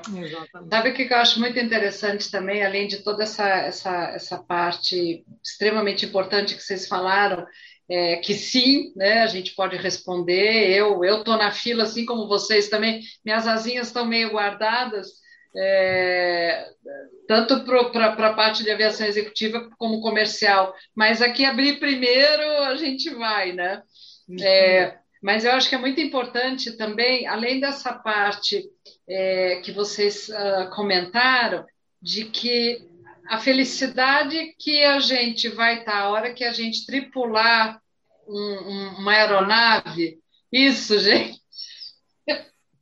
Sabe 0.71 0.91
o 0.91 0.95
que 0.95 1.11
eu 1.11 1.17
acho 1.17 1.41
muito 1.41 1.59
interessante 1.59 2.31
também, 2.31 2.63
além 2.63 2.87
de 2.87 2.99
toda 2.99 3.23
essa, 3.23 3.49
essa, 3.49 4.05
essa 4.11 4.39
parte 4.39 5.25
extremamente 5.43 6.05
importante 6.05 6.55
que 6.55 6.63
vocês 6.63 6.87
falaram, 6.87 7.47
é, 7.89 8.17
que 8.17 8.35
sim, 8.35 8.93
né, 8.95 9.23
a 9.23 9.27
gente 9.27 9.55
pode 9.55 9.79
responder. 9.79 10.77
Eu 10.77 11.03
eu 11.03 11.21
estou 11.21 11.39
na 11.39 11.51
fila, 11.51 11.85
assim 11.85 12.05
como 12.05 12.29
vocês 12.29 12.69
também. 12.69 13.01
Minhas 13.25 13.47
asinhas 13.47 13.87
estão 13.87 14.05
meio 14.05 14.31
guardadas, 14.31 15.22
é, 15.57 16.67
tanto 17.29 17.65
para 17.65 18.09
a 18.09 18.35
parte 18.35 18.63
de 18.63 18.71
aviação 18.71 19.07
executiva 19.07 19.69
como 19.79 20.01
comercial. 20.01 20.75
Mas 20.95 21.21
aqui 21.21 21.45
abrir 21.45 21.79
primeiro 21.79 22.43
a 22.65 22.77
gente 22.77 23.11
vai, 23.11 23.53
né? 23.53 23.83
É, 24.41 24.97
mas 25.23 25.45
eu 25.45 25.53
acho 25.53 25.69
que 25.69 25.75
é 25.75 25.79
muito 25.79 26.01
importante 26.01 26.77
também, 26.77 27.27
além 27.27 27.61
dessa 27.61 27.93
parte 27.93 28.65
é, 29.09 29.61
que 29.65 29.73
vocês 29.73 30.29
uh, 30.29 30.71
comentaram, 30.75 31.65
de 32.01 32.25
que 32.25 32.85
a 33.29 33.39
felicidade 33.39 34.55
que 34.59 34.83
a 34.85 34.99
gente 34.99 35.49
vai 35.49 35.79
estar, 35.79 36.01
a 36.01 36.11
hora 36.11 36.35
que 36.35 36.45
a 36.45 36.53
gente 36.53 36.85
tripular 36.85 37.81
um, 38.27 38.35
um, 38.35 38.89
uma 38.99 39.13
aeronave, 39.13 40.19
isso, 40.51 40.99
gente, 41.01 41.41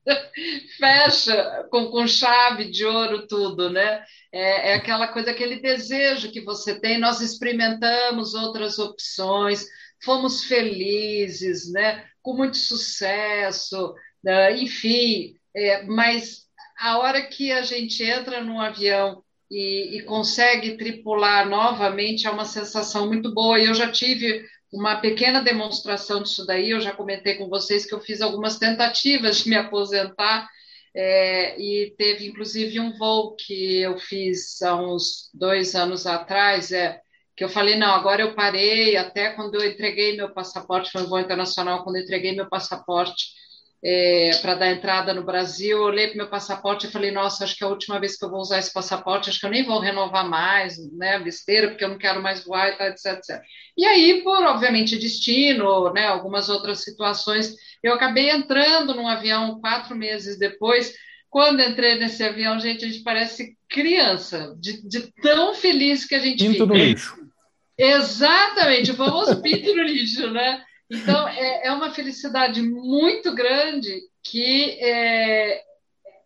fecha 0.79 1.67
com, 1.71 1.91
com 1.91 2.07
chave 2.07 2.71
de 2.71 2.85
ouro 2.85 3.27
tudo, 3.27 3.71
né? 3.71 4.05
É, 4.33 4.71
é, 4.71 4.75
aquela 4.75 5.09
coisa, 5.09 5.31
aquele 5.31 5.61
desejo 5.61 6.31
que 6.31 6.41
você 6.41 6.79
tem. 6.79 6.99
Nós 6.99 7.21
experimentamos 7.21 8.35
outras 8.35 8.79
opções, 8.79 9.67
fomos 10.03 10.45
felizes, 10.45 11.71
né? 11.73 12.07
Com 12.23 12.35
muito 12.35 12.57
sucesso, 12.57 13.95
né? 14.23 14.57
enfim. 14.57 15.35
É, 15.55 15.83
mas 15.85 16.47
a 16.79 16.99
hora 16.99 17.27
que 17.27 17.53
a 17.53 17.63
gente 17.63 18.03
entra 18.03 18.43
num 18.43 18.61
avião 18.61 19.23
e, 19.51 19.99
e 19.99 20.03
consegue 20.05 20.77
tripular 20.77 21.49
novamente 21.49 22.27
é 22.27 22.31
uma 22.31 22.45
sensação 22.45 23.07
muito 23.07 23.35
boa. 23.35 23.59
Eu 23.59 23.75
já 23.75 23.91
tive 23.91 24.45
uma 24.73 25.01
pequena 25.01 25.43
demonstração 25.43 26.23
disso 26.23 26.47
daí. 26.47 26.71
Eu 26.71 26.81
já 26.81 26.93
comentei 26.93 27.35
com 27.37 27.49
vocês 27.49 27.85
que 27.85 27.95
eu 27.95 28.01
fiz 28.01 28.21
algumas 28.21 28.59
tentativas 28.59 29.39
de 29.39 29.51
me 29.51 29.57
aposentar, 29.57 30.49
é, 30.95 31.61
e 31.61 31.95
teve 31.97 32.27
inclusive 32.27 32.81
um 32.81 32.97
voo 32.97 33.37
que 33.37 33.81
eu 33.81 33.99
fiz 33.99 34.61
há 34.63 34.75
uns 34.75 35.31
dois 35.33 35.75
anos 35.75 36.07
atrás, 36.07 36.73
é, 36.73 37.01
que 37.37 37.45
eu 37.45 37.49
falei, 37.49 37.77
não, 37.77 37.93
agora 37.95 38.23
eu 38.23 38.35
parei, 38.35 38.97
até 38.97 39.31
quando 39.31 39.55
eu 39.55 39.69
entreguei 39.69 40.17
meu 40.17 40.33
passaporte, 40.35 40.91
foi 40.91 41.03
um 41.03 41.07
voo 41.07 41.21
internacional, 41.21 41.85
quando 41.85 41.97
eu 41.97 42.03
entreguei 42.03 42.35
meu 42.35 42.49
passaporte 42.49 43.40
é, 43.83 44.31
para 44.43 44.55
dar 44.55 44.73
entrada 44.73 45.15
no 45.15 45.25
Brasil, 45.25 45.79
eu 45.79 45.85
olhei 45.85 46.09
para 46.09 46.17
meu 46.17 46.29
passaporte 46.29 46.87
e 46.87 46.91
falei, 46.91 47.11
nossa, 47.11 47.45
acho 47.45 47.57
que 47.57 47.65
é 47.65 47.67
a 47.67 47.71
última 47.71 47.99
vez 47.99 48.17
que 48.17 48.25
eu 48.25 48.31
vou 48.31 48.41
usar 48.41 48.59
esse 48.59 48.73
passaporte, 48.73 49.31
acho 49.31 49.41
que 49.41 49.47
eu 49.47 49.51
nem 49.51 49.65
vou 49.65 49.81
renovar 49.81 50.29
mais, 50.29 50.77
né, 50.93 51.19
besteira, 51.19 51.69
porque 51.69 51.85
eu 51.85 51.89
não 51.89 51.99
quero 51.99 52.23
mais 52.23 52.45
voar, 52.45 52.69
etc, 52.69 53.07
etc. 53.07 53.43
E 53.77 53.87
aí, 53.87 54.23
por, 54.23 54.43
obviamente, 54.43 54.99
destino, 54.99 55.91
né, 55.95 56.07
algumas 56.07 56.51
outras 56.51 56.85
situações, 56.85 57.55
eu 57.83 57.95
acabei 57.95 58.31
entrando 58.31 58.95
num 58.95 59.09
avião 59.09 59.59
quatro 59.61 59.97
meses 59.97 60.39
depois, 60.39 60.93
quando 61.31 61.63
entrei 61.63 61.95
nesse 61.95 62.23
avião, 62.23 62.61
gente, 62.61 62.85
a 62.85 62.89
gente 62.89 63.03
parece 63.03 63.57
criança, 63.69 64.55
de, 64.59 64.87
de 64.87 65.11
tão 65.23 65.55
feliz 65.55 66.05
que 66.05 66.15
a 66.15 66.19
gente 66.19 66.45
pinto 66.45 66.53
fica. 66.53 66.67
no 66.67 66.75
lixo. 66.75 67.17
Exatamente, 67.79 68.91
o 68.91 68.95
famoso 68.95 69.41
pinto 69.41 69.75
no 69.75 69.83
lixo, 69.85 70.29
né? 70.31 70.63
Então, 70.91 71.29
é, 71.29 71.67
é 71.67 71.73
uma 71.73 71.93
felicidade 71.95 72.61
muito 72.63 73.33
grande 73.35 74.01
que 74.23 74.79
é, 74.81 75.63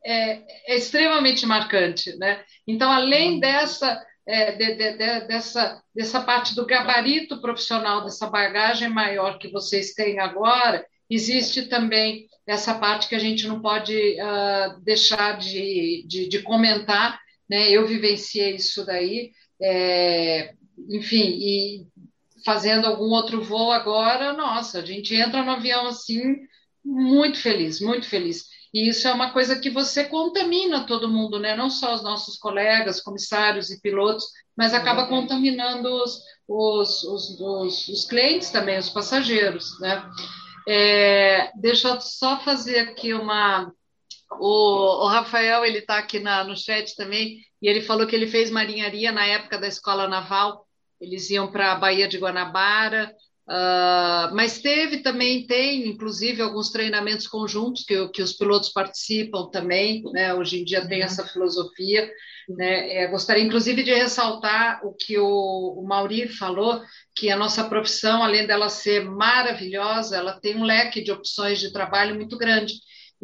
é, 0.05 0.43
é 0.67 0.77
extremamente 0.77 1.45
marcante. 1.47 2.17
Né? 2.17 2.43
Então, 2.67 2.91
além 2.91 3.39
dessa, 3.39 4.03
é, 4.27 4.53
de, 4.53 4.75
de, 4.75 4.93
de, 4.93 5.21
dessa, 5.27 5.83
dessa 5.95 6.21
parte 6.23 6.55
do 6.55 6.67
gabarito 6.67 7.41
profissional, 7.41 8.05
dessa 8.05 8.27
bagagem 8.29 8.89
maior 8.89 9.39
que 9.39 9.49
vocês 9.49 9.93
têm 9.93 10.19
agora, 10.19 10.85
existe 11.11 11.67
também 11.67 12.27
essa 12.47 12.75
parte 12.75 13.09
que 13.09 13.15
a 13.15 13.19
gente 13.19 13.47
não 13.47 13.61
pode 13.61 13.95
uh, 13.95 14.81
deixar 14.83 15.39
de, 15.39 16.05
de, 16.07 16.29
de, 16.29 16.43
comentar. 16.43 17.19
Né? 17.49 17.71
Eu 17.71 17.87
vivenciei 17.87 18.57
isso 18.57 18.85
daí. 18.85 19.33
É, 19.61 20.55
enfim, 20.91 21.39
e 21.41 21.87
fazendo 22.45 22.87
algum 22.87 23.11
outro 23.11 23.43
voo 23.43 23.73
agora, 23.73 24.33
nossa, 24.33 24.81
a 24.81 24.85
gente 24.85 25.15
entra 25.15 25.43
no 25.43 25.53
avião 25.53 25.87
assim, 25.87 26.37
muito 26.85 27.39
feliz, 27.39 27.81
muito 27.81 28.09
feliz. 28.09 28.45
E 28.73 28.89
isso 28.89 29.07
é 29.07 29.13
uma 29.13 29.33
coisa 29.33 29.59
que 29.59 29.71
você 29.71 30.05
contamina 30.05 30.85
todo 30.85 31.09
mundo, 31.09 31.39
né? 31.39 31.57
Não 31.57 31.71
só 31.71 31.95
os 31.95 32.03
nossos 32.03 32.37
colegas, 32.37 33.01
comissários 33.01 33.71
e 33.71 33.81
pilotos, 33.81 34.25
mas 34.57 34.75
acaba 34.75 35.07
contaminando 35.07 35.89
os, 35.89 36.21
os, 36.49 37.05
os, 37.05 37.41
os, 37.41 37.89
os 37.89 38.05
clientes 38.05 38.51
também, 38.51 38.77
os 38.77 38.91
passageiros, 38.91 39.79
né? 39.81 40.05
É, 40.69 41.53
deixa 41.55 41.89
eu 41.89 42.01
só 42.01 42.41
fazer 42.41 42.81
aqui 42.81 43.15
uma. 43.15 43.73
O, 44.41 45.05
o 45.05 45.07
Rafael 45.07 45.65
ele 45.65 45.79
está 45.79 45.99
aqui 45.99 46.19
na, 46.19 46.43
no 46.43 46.57
chat 46.57 46.97
também 46.97 47.39
e 47.63 47.69
ele 47.69 47.81
falou 47.81 48.07
que 48.07 48.17
ele 48.17 48.27
fez 48.27 48.51
marinharia 48.51 49.13
na 49.13 49.25
época 49.25 49.59
da 49.59 49.69
escola 49.69 50.09
naval 50.09 50.67
eles 51.05 51.31
iam 51.31 51.51
para 51.51 51.73
a 51.73 51.77
Baía 51.77 52.09
de 52.09 52.19
Guanabara, 52.19 53.15
Uh, 53.47 54.35
mas 54.35 54.59
teve 54.59 55.03
também, 55.03 55.47
tem, 55.47 55.87
inclusive, 55.87 56.41
alguns 56.41 56.71
treinamentos 56.71 57.29
conjuntos 57.29 57.85
que, 57.85 58.09
que 58.09 58.23
os 58.23 58.33
pilotos 58.33 58.71
participam 58.71 59.51
também, 59.51 60.03
né? 60.13 60.33
Hoje 60.33 60.61
em 60.61 60.65
dia 60.65 60.87
tem 60.89 61.01
uhum. 61.01 61.05
essa 61.05 61.27
filosofia. 61.27 62.11
Né? 62.49 62.95
É, 62.97 63.07
gostaria, 63.07 63.43
inclusive, 63.43 63.83
de 63.83 63.93
ressaltar 63.93 64.81
o 64.85 64.95
que 64.95 65.19
o, 65.19 65.79
o 65.79 65.87
Mauri 65.87 66.29
falou, 66.29 66.83
que 67.15 67.31
a 67.31 67.37
nossa 67.37 67.65
profissão, 67.65 68.23
além 68.23 68.47
dela 68.47 68.71
ser 68.71 69.05
maravilhosa, 69.05 70.17
ela 70.17 70.41
tem 70.41 70.57
um 70.57 70.65
leque 70.65 71.03
de 71.03 71.13
opções 71.13 71.61
de 71.61 71.71
trabalho 71.71 72.15
muito 72.15 72.39
grande. 72.39 72.73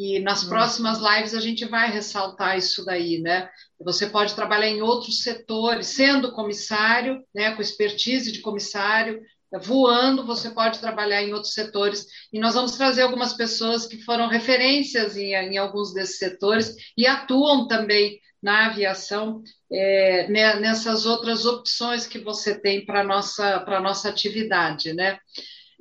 E 0.03 0.19
nas 0.19 0.45
uhum. 0.45 0.49
próximas 0.49 0.99
lives 0.99 1.35
a 1.35 1.41
gente 1.41 1.67
vai 1.67 1.91
ressaltar 1.91 2.57
isso 2.57 2.83
daí, 2.87 3.21
né? 3.21 3.51
Você 3.85 4.07
pode 4.07 4.35
trabalhar 4.35 4.67
em 4.67 4.81
outros 4.81 5.23
setores, 5.23 5.89
sendo 5.89 6.33
comissário, 6.33 7.23
né, 7.35 7.55
com 7.55 7.61
expertise 7.61 8.33
de 8.33 8.41
comissário, 8.41 9.21
voando, 9.63 10.25
você 10.25 10.49
pode 10.53 10.79
trabalhar 10.79 11.23
em 11.23 11.35
outros 11.35 11.53
setores. 11.53 12.07
E 12.33 12.41
nós 12.41 12.55
vamos 12.55 12.73
trazer 12.79 13.03
algumas 13.03 13.35
pessoas 13.35 13.87
que 13.87 14.03
foram 14.03 14.27
referências 14.27 15.19
em, 15.19 15.35
em 15.35 15.59
alguns 15.59 15.93
desses 15.93 16.17
setores 16.17 16.75
e 16.97 17.07
atuam 17.07 17.69
também 17.69 18.19
na 18.43 18.69
aviação, 18.69 19.43
é, 19.71 20.27
nessas 20.29 21.05
outras 21.05 21.45
opções 21.45 22.07
que 22.07 22.19
você 22.19 22.59
tem 22.59 22.87
para 22.87 23.03
a 23.03 23.05
nossa, 23.05 23.63
nossa 23.83 24.09
atividade, 24.09 24.95
né? 24.95 25.19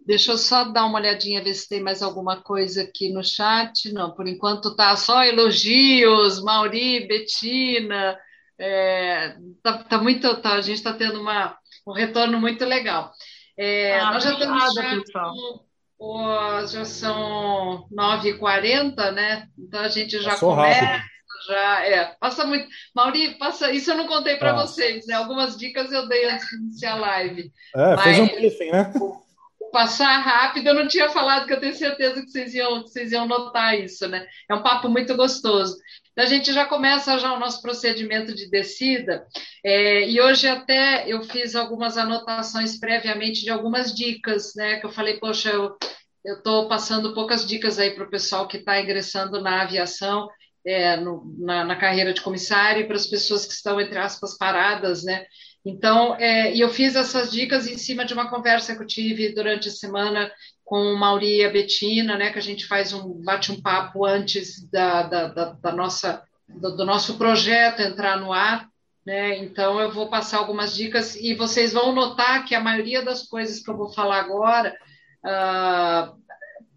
Deixa 0.10 0.31
eu 0.31 0.40
só 0.40 0.64
dar 0.64 0.88
uma 0.88 0.98
olhadinha, 0.98 1.44
ver 1.44 1.53
se 1.53 1.69
tem 1.69 1.84
mais 1.84 2.02
alguma 2.02 2.41
coisa 2.41 2.81
aqui 2.81 3.14
no 3.14 3.23
chat. 3.23 3.94
Não, 3.94 4.10
por 4.10 4.27
enquanto 4.27 4.76
tá 4.76 4.98
só 4.98 5.23
elogios, 5.23 6.41
Mauri, 6.41 7.07
Betina. 7.07 8.18
É, 8.57 9.36
tá, 9.61 9.84
tá 9.84 9.99
muito, 9.99 10.36
tá, 10.41 10.53
a 10.53 10.61
gente 10.61 10.77
está 10.77 10.94
tendo 10.94 11.22
uma, 11.22 11.56
um 11.88 11.94
retorno 11.94 12.40
muito 12.40 12.65
legal. 12.65 13.11
É, 13.56 13.99
ah, 13.99 14.14
nós 14.14 14.23
já 14.23 14.34
estamos 14.34 14.73
já, 14.73 16.65
já 16.65 16.86
são 16.86 17.88
9h40, 17.95 19.11
né? 19.11 19.48
Então 19.60 19.81
a 19.81 19.90
gente 19.90 20.19
já 20.22 20.31
Passou 20.31 20.56
começa. 20.56 20.86
Rápido. 20.86 21.10
Já, 21.48 21.86
é, 21.86 22.15
passa 22.19 22.48
muito. 22.48 22.68
Mauri, 22.95 23.38
passa. 23.38 23.72
Isso 23.72 23.91
eu 23.91 23.98
não 23.98 24.07
contei 24.07 24.38
para 24.38 24.53
ah. 24.53 24.65
vocês, 24.65 25.06
né? 25.06 25.14
Algumas 25.14 25.56
dicas 25.56 25.91
eu 25.91 26.07
dei 26.07 26.26
antes 26.26 26.49
de 26.49 26.56
iniciar 26.56 26.94
a 26.94 26.99
live. 26.99 27.53
É, 27.76 27.95
mas, 27.95 28.02
fez 28.02 28.19
um 28.19 28.27
briefing, 28.27 28.72
né? 28.72 28.91
Passar 29.72 30.18
rápido, 30.20 30.68
eu 30.68 30.74
não 30.74 30.88
tinha 30.88 31.10
falado 31.10 31.46
que 31.46 31.54
eu 31.54 31.60
tenho 31.60 31.74
certeza 31.76 32.22
que 32.22 32.30
vocês 32.30 32.54
iam, 32.54 32.84
que 32.84 32.90
vocês 32.90 33.12
iam 33.12 33.28
notar 33.28 33.80
isso, 33.80 34.08
né? 34.08 34.26
É 34.50 34.56
um 34.56 34.64
papo 34.64 34.90
muito 34.90 35.16
gostoso. 35.16 35.78
Então, 36.12 36.24
a 36.24 36.28
gente 36.28 36.52
já 36.52 36.66
começa 36.66 37.18
já 37.20 37.34
o 37.34 37.40
nosso 37.40 37.62
procedimento 37.62 38.34
de 38.34 38.50
descida, 38.50 39.26
é, 39.64 40.10
e 40.10 40.20
hoje 40.20 40.48
até 40.48 41.08
eu 41.08 41.24
fiz 41.24 41.56
algumas 41.56 41.98
anotações 41.98 42.80
previamente 42.80 43.41
de 43.41 43.50
algumas 43.50 43.94
dicas, 43.94 44.54
né? 44.56 44.80
Que 44.80 44.86
eu 44.86 44.91
falei, 44.91 45.20
poxa, 45.20 45.50
eu 45.50 45.78
estou 46.26 46.68
passando 46.68 47.14
poucas 47.14 47.48
dicas 47.48 47.80
aí 47.80 47.91
para 47.91 48.04
o 48.04 48.10
pessoal 48.10 48.48
que 48.48 48.58
está 48.58 48.80
ingressando 48.82 49.41
na 49.41 49.62
aviação, 49.62 50.28
é, 50.66 50.98
no, 50.98 51.36
na, 51.40 51.64
na, 51.64 51.76
carreira 51.76 52.14
de 52.14 52.22
comissário, 52.22 52.82
e 52.82 52.88
para 52.88 52.96
as 52.96 53.08
pessoas 53.08 53.46
que 53.46 53.54
estão, 53.54 53.80
entre 53.80 53.98
aspas, 53.98 54.38
paradas, 54.38 55.04
né? 55.04 55.26
Então, 55.65 56.15
é, 56.15 56.53
e 56.53 56.61
eu 56.61 56.69
fiz 56.69 56.95
essas 56.95 57.31
dicas 57.31 57.68
em 57.68 57.77
cima 57.77 58.06
de 58.06 58.14
uma 58.14 58.30
conversa 58.30 58.76
que 58.76 58.81
eu 58.81 58.88
tive 58.88 59.34
durante 59.34 59.68
a 59.68 59.72
semana 59.72 60.31
com 60.64 60.94
o 60.94 60.98
Mauri 60.98 61.38
e 61.38 61.45
a 61.45 61.49
Betina, 61.49 62.18
né, 62.18 62.31
que 62.31 62.40
a 62.40 62.41
gente 62.41 62.65
faz 62.65 62.94
um 62.94 63.22
bate 63.23 63.52
um 63.52 63.61
papo 63.61 64.06
antes 64.06 64.69
da, 64.69 65.03
da, 65.03 65.27
da, 65.27 65.45
da 65.53 65.72
nossa 65.72 66.23
do, 66.48 66.77
do, 66.77 66.86
nosso 66.86 67.18
projeto 67.18 67.81
entrar 67.81 68.19
no 68.19 68.34
ar, 68.34 68.68
né? 69.06 69.38
Então 69.38 69.80
eu 69.80 69.91
vou 69.91 70.10
passar 70.10 70.38
algumas 70.38 70.76
dicas 70.76 71.15
e 71.15 71.36
vocês 71.36 71.73
vão 71.73 71.94
notar 71.94 72.45
que 72.45 72.56
a 72.56 72.60
maioria 72.60 73.03
das 73.03 73.23
coisas 73.27 73.60
que 73.60 73.69
eu 73.69 73.77
vou 73.77 73.91
falar 73.91 74.19
agora 74.19 74.76
uh, 75.23 76.18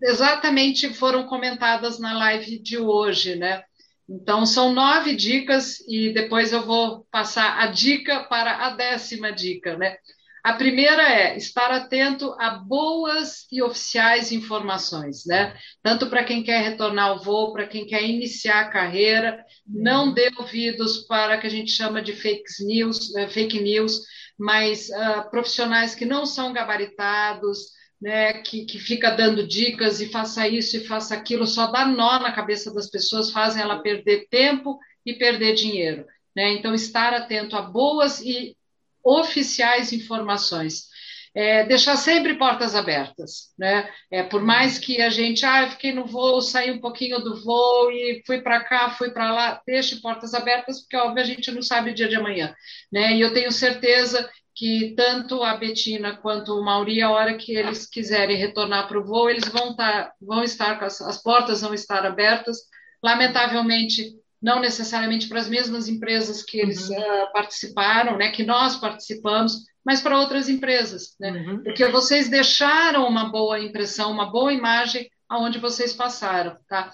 exatamente 0.02 0.92
foram 0.92 1.24
comentadas 1.24 1.98
na 1.98 2.12
live 2.18 2.58
de 2.58 2.78
hoje, 2.78 3.36
né? 3.36 3.62
Então 4.08 4.44
são 4.44 4.72
nove 4.72 5.14
dicas 5.14 5.80
e 5.88 6.12
depois 6.12 6.52
eu 6.52 6.66
vou 6.66 7.06
passar 7.10 7.58
a 7.60 7.66
dica 7.66 8.24
para 8.24 8.66
a 8.66 8.70
décima 8.70 9.32
dica, 9.32 9.76
né? 9.76 9.96
A 10.44 10.54
primeira 10.54 11.02
é 11.08 11.36
estar 11.36 11.70
atento 11.70 12.34
a 12.36 12.50
boas 12.50 13.46
e 13.50 13.62
oficiais 13.62 14.32
informações, 14.32 15.24
né? 15.24 15.56
Tanto 15.80 16.10
para 16.10 16.24
quem 16.24 16.42
quer 16.42 16.62
retornar 16.62 17.10
ao 17.10 17.22
voo, 17.22 17.52
para 17.52 17.66
quem 17.68 17.86
quer 17.86 18.02
iniciar 18.02 18.60
a 18.60 18.68
carreira, 18.68 19.44
não 19.64 20.12
dê 20.12 20.30
ouvidos 20.36 21.06
para 21.06 21.36
o 21.36 21.40
que 21.40 21.46
a 21.46 21.50
gente 21.50 21.70
chama 21.70 22.02
de 22.02 22.12
fake 22.12 22.64
news, 22.64 23.12
né? 23.12 23.28
fake 23.28 23.60
news, 23.60 24.00
mas 24.36 24.88
uh, 24.88 25.30
profissionais 25.30 25.94
que 25.94 26.04
não 26.04 26.26
são 26.26 26.52
gabaritados, 26.52 27.70
né? 28.02 28.32
Que, 28.42 28.64
que 28.64 28.80
fica 28.80 29.12
dando 29.12 29.46
dicas 29.46 30.00
e 30.00 30.10
faça 30.10 30.46
isso 30.48 30.76
e 30.76 30.84
faça 30.84 31.14
aquilo, 31.14 31.46
só 31.46 31.68
dá 31.68 31.86
nó 31.86 32.18
na 32.18 32.32
cabeça 32.32 32.74
das 32.74 32.90
pessoas, 32.90 33.30
fazem 33.30 33.62
ela 33.62 33.80
perder 33.80 34.26
tempo 34.28 34.78
e 35.06 35.14
perder 35.14 35.54
dinheiro. 35.54 36.04
Né? 36.34 36.52
Então, 36.54 36.74
estar 36.74 37.14
atento 37.14 37.56
a 37.56 37.62
boas 37.62 38.20
e 38.20 38.56
oficiais 39.04 39.92
informações. 39.92 40.90
É, 41.34 41.64
deixar 41.64 41.96
sempre 41.96 42.34
portas 42.34 42.74
abertas, 42.74 43.54
né? 43.58 43.90
É, 44.10 44.22
por 44.22 44.42
mais 44.42 44.78
que 44.78 45.00
a 45.00 45.08
gente, 45.08 45.46
ah, 45.46 45.62
eu 45.62 45.70
fiquei 45.70 45.90
no 45.90 46.04
voo, 46.04 46.42
saí 46.42 46.70
um 46.70 46.78
pouquinho 46.78 47.20
do 47.20 47.42
voo 47.42 47.90
e 47.90 48.22
fui 48.26 48.42
para 48.42 48.62
cá, 48.62 48.90
fui 48.90 49.10
para 49.12 49.32
lá, 49.32 49.62
deixe 49.66 49.98
portas 50.02 50.34
abertas, 50.34 50.82
porque 50.82 50.94
óbvio 50.94 51.22
a 51.22 51.26
gente 51.26 51.50
não 51.50 51.62
sabe 51.62 51.90
o 51.90 51.94
dia 51.94 52.06
de 52.06 52.16
amanhã, 52.16 52.54
né? 52.92 53.14
E 53.14 53.22
eu 53.22 53.32
tenho 53.32 53.50
certeza 53.50 54.30
que 54.54 54.94
tanto 54.96 55.42
a 55.42 55.56
Betina 55.56 56.16
quanto 56.16 56.54
o 56.54 56.64
Mauri, 56.64 57.00
a 57.00 57.10
hora 57.10 57.36
que 57.36 57.54
eles 57.56 57.86
quiserem 57.86 58.36
retornar 58.36 58.86
para 58.86 58.98
o 58.98 59.04
voo, 59.04 59.30
eles 59.30 59.48
vão 59.48 59.70
estar, 59.70 60.04
tá, 60.04 60.12
vão 60.20 60.44
estar, 60.44 60.82
as, 60.82 61.00
as 61.00 61.22
portas 61.22 61.62
vão 61.62 61.72
estar 61.72 62.04
abertas. 62.04 62.58
Lamentavelmente, 63.02 64.12
não 64.40 64.60
necessariamente 64.60 65.28
para 65.28 65.40
as 65.40 65.48
mesmas 65.48 65.88
empresas 65.88 66.42
que 66.42 66.58
eles 66.58 66.88
uhum. 66.88 66.98
uh, 66.98 67.32
participaram, 67.32 68.18
né, 68.18 68.30
que 68.30 68.44
nós 68.44 68.76
participamos, 68.76 69.64
mas 69.84 70.00
para 70.00 70.18
outras 70.18 70.48
empresas, 70.48 71.16
né? 71.18 71.30
Uhum. 71.30 71.62
Porque 71.62 71.86
vocês 71.88 72.28
deixaram 72.28 73.06
uma 73.06 73.30
boa 73.30 73.58
impressão, 73.58 74.12
uma 74.12 74.30
boa 74.30 74.52
imagem 74.52 75.10
aonde 75.28 75.58
vocês 75.58 75.92
passaram, 75.92 76.56
tá? 76.68 76.92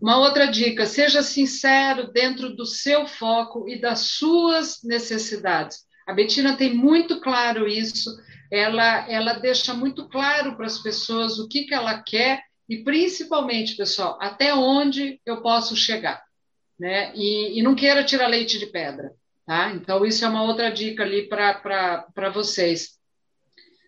Uma 0.00 0.18
outra 0.18 0.46
dica: 0.46 0.86
seja 0.86 1.22
sincero 1.22 2.10
dentro 2.12 2.54
do 2.54 2.64
seu 2.64 3.06
foco 3.06 3.68
e 3.68 3.78
das 3.78 4.00
suas 4.00 4.82
necessidades. 4.82 5.80
A 6.06 6.12
Betina 6.12 6.56
tem 6.56 6.74
muito 6.74 7.20
claro 7.20 7.66
isso. 7.66 8.10
Ela, 8.50 9.10
ela 9.10 9.32
deixa 9.34 9.74
muito 9.74 10.08
claro 10.08 10.56
para 10.56 10.66
as 10.66 10.78
pessoas 10.78 11.38
o 11.38 11.48
que, 11.48 11.64
que 11.64 11.74
ela 11.74 12.02
quer 12.02 12.42
e, 12.68 12.84
principalmente, 12.84 13.76
pessoal, 13.76 14.18
até 14.20 14.54
onde 14.54 15.20
eu 15.26 15.42
posso 15.42 15.76
chegar 15.76 16.22
né? 16.78 17.12
E, 17.14 17.58
e 17.58 17.62
não 17.62 17.74
queira 17.74 18.04
tirar 18.04 18.26
leite 18.26 18.58
de 18.58 18.66
pedra, 18.66 19.14
tá? 19.46 19.70
Então, 19.72 20.04
isso 20.04 20.24
é 20.24 20.28
uma 20.28 20.42
outra 20.42 20.70
dica 20.70 21.02
ali 21.02 21.28
para 21.28 22.30
vocês. 22.32 22.98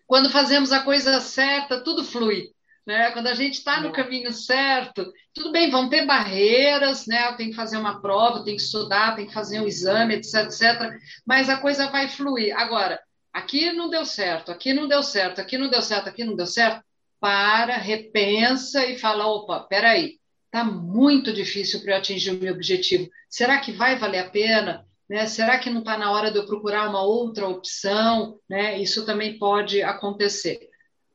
Quando 0.05 0.29
fazemos 0.29 0.71
a 0.71 0.83
coisa 0.83 1.19
certa, 1.19 1.83
tudo 1.83 2.03
flui. 2.03 2.51
Né? 2.87 3.11
Quando 3.11 3.27
a 3.27 3.33
gente 3.33 3.55
está 3.55 3.81
no 3.81 3.91
caminho 3.91 4.31
certo, 4.31 5.11
tudo 5.33 5.51
bem, 5.51 5.69
vão 5.69 5.89
ter 5.89 6.05
barreiras, 6.05 7.05
né? 7.05 7.33
Tem 7.33 7.49
que 7.49 7.55
fazer 7.55 7.75
uma 7.75 7.99
prova, 8.01 8.45
tem 8.45 8.55
que 8.55 8.61
estudar, 8.61 9.13
tem 9.13 9.27
que 9.27 9.33
fazer 9.33 9.59
um 9.59 9.67
exame, 9.67 10.15
etc, 10.15 10.45
etc. 10.45 10.97
Mas 11.25 11.49
a 11.49 11.57
coisa 11.57 11.89
vai 11.89 12.07
fluir. 12.07 12.57
Agora, 12.57 12.97
aqui 13.33 13.73
não 13.73 13.89
deu 13.89 14.05
certo, 14.05 14.53
aqui 14.53 14.73
não 14.73 14.87
deu 14.87 15.03
certo, 15.03 15.41
aqui 15.41 15.57
não 15.57 15.67
deu 15.67 15.81
certo, 15.81 16.07
aqui 16.07 16.23
não 16.23 16.33
deu 16.33 16.47
certo. 16.47 16.81
Para, 17.19 17.75
repensa 17.75 18.85
e 18.85 18.97
fala: 18.97 19.27
opa, 19.27 19.59
peraí, 19.59 20.17
está 20.45 20.63
muito 20.63 21.33
difícil 21.33 21.81
para 21.81 21.91
eu 21.91 21.97
atingir 21.97 22.31
o 22.31 22.39
meu 22.39 22.53
objetivo. 22.53 23.09
Será 23.29 23.59
que 23.59 23.73
vai 23.73 23.97
valer 23.97 24.19
a 24.19 24.29
pena? 24.29 24.85
Né? 25.09 25.25
Será 25.25 25.59
que 25.59 25.69
não 25.69 25.79
está 25.79 25.97
na 25.97 26.11
hora 26.11 26.31
de 26.31 26.37
eu 26.37 26.45
procurar 26.45 26.87
uma 26.87 27.01
outra 27.01 27.49
opção? 27.49 28.39
Né? 28.49 28.79
Isso 28.79 29.05
também 29.05 29.37
pode 29.37 29.81
acontecer. 29.81 30.66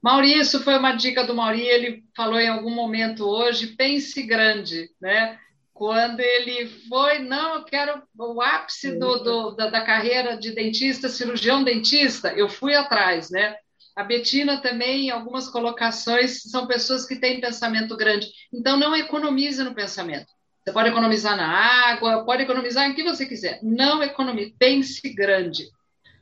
Maurício, 0.03 0.61
foi 0.61 0.77
uma 0.77 0.93
dica 0.93 1.25
do 1.25 1.35
Maurício, 1.35 1.71
ele 1.71 2.05
falou 2.17 2.41
em 2.41 2.49
algum 2.49 2.71
momento 2.71 3.25
hoje, 3.25 3.69
pense 3.69 4.21
grande, 4.25 4.91
né? 5.01 5.39
Quando 5.73 6.21
ele 6.21 6.67
foi, 6.89 7.21
não, 7.21 7.55
eu 7.55 7.65
quero 7.65 8.03
o 8.19 8.43
ápice 8.43 8.99
do, 8.99 9.19
do 9.19 9.51
da, 9.53 9.71
da 9.71 9.81
carreira 9.81 10.37
de 10.37 10.51
dentista, 10.51 11.09
cirurgião 11.09 11.63
dentista, 11.63 12.33
eu 12.33 12.49
fui 12.49 12.75
atrás, 12.75 13.31
né? 13.31 13.57
A 13.95 14.03
Betina 14.03 14.61
também, 14.61 15.11
algumas 15.11 15.49
colocações, 15.49 16.43
são 16.43 16.67
pessoas 16.67 17.07
que 17.07 17.17
têm 17.17 17.41
pensamento 17.41 17.97
grande. 17.97 18.29
Então, 18.53 18.77
não 18.77 18.97
economize 18.97 19.63
no 19.63 19.75
pensamento. 19.75 20.27
Você 20.65 20.73
pode 20.73 20.89
economizar 20.89 21.37
na 21.37 21.47
água, 21.47 22.25
pode 22.25 22.43
economizar 22.43 22.89
em 22.89 22.95
que 22.95 23.03
você 23.03 23.27
quiser. 23.27 23.61
Não 23.63 24.03
economize, 24.03 24.55
pense 24.59 25.09
grande. 25.15 25.69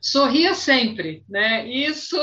Sorria 0.01 0.53
sempre, 0.53 1.23
né? 1.29 1.67
Isso. 1.67 2.17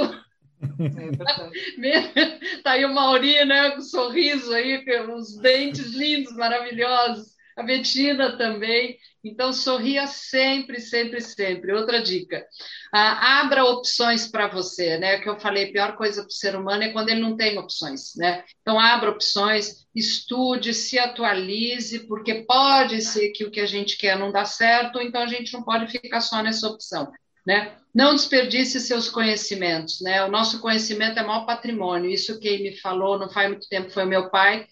É 0.60 2.58
tá 2.62 2.72
aí 2.72 2.84
o 2.84 2.92
Mauri, 2.94 3.44
né? 3.44 3.70
Com 3.70 3.80
sorriso 3.80 4.52
aí, 4.52 4.84
com 4.84 5.14
os 5.14 5.36
dentes 5.36 5.94
lindos, 5.94 6.34
maravilhosos. 6.34 7.38
A 7.56 7.62
Betina 7.62 8.36
também. 8.36 8.96
Então, 9.24 9.52
sorria 9.52 10.06
sempre, 10.06 10.80
sempre, 10.80 11.20
sempre. 11.20 11.72
Outra 11.72 12.00
dica: 12.00 12.46
ah, 12.92 13.40
abra 13.40 13.64
opções 13.64 14.28
para 14.28 14.46
você, 14.46 14.96
né? 14.96 15.18
Que 15.18 15.28
eu 15.28 15.40
falei, 15.40 15.64
a 15.64 15.72
pior 15.72 15.96
coisa 15.96 16.22
para 16.22 16.28
o 16.28 16.32
ser 16.32 16.54
humano 16.54 16.84
é 16.84 16.92
quando 16.92 17.08
ele 17.08 17.20
não 17.20 17.36
tem 17.36 17.58
opções, 17.58 18.14
né? 18.16 18.44
Então, 18.62 18.78
abra 18.78 19.10
opções, 19.10 19.86
estude, 19.94 20.72
se 20.72 20.98
atualize, 20.98 22.06
porque 22.06 22.44
pode 22.46 23.02
ser 23.02 23.30
que 23.30 23.44
o 23.44 23.50
que 23.50 23.60
a 23.60 23.66
gente 23.66 23.98
quer 23.98 24.16
não 24.16 24.30
dá 24.30 24.44
certo, 24.44 25.00
então 25.00 25.22
a 25.22 25.26
gente 25.26 25.52
não 25.52 25.64
pode 25.64 25.90
ficar 25.90 26.20
só 26.20 26.40
nessa 26.42 26.68
opção, 26.68 27.10
né? 27.48 27.72
Não 27.94 28.14
desperdice 28.14 28.78
seus 28.78 29.08
conhecimentos, 29.08 30.02
né? 30.02 30.22
O 30.22 30.30
nosso 30.30 30.60
conhecimento 30.60 31.18
é 31.18 31.22
maior 31.24 31.46
patrimônio. 31.46 32.10
Isso 32.10 32.38
quem 32.38 32.62
me 32.62 32.76
falou 32.76 33.18
não 33.18 33.30
faz 33.30 33.48
muito 33.48 33.66
tempo 33.70 33.88
foi 33.88 34.04
meu 34.04 34.28
pai, 34.28 34.66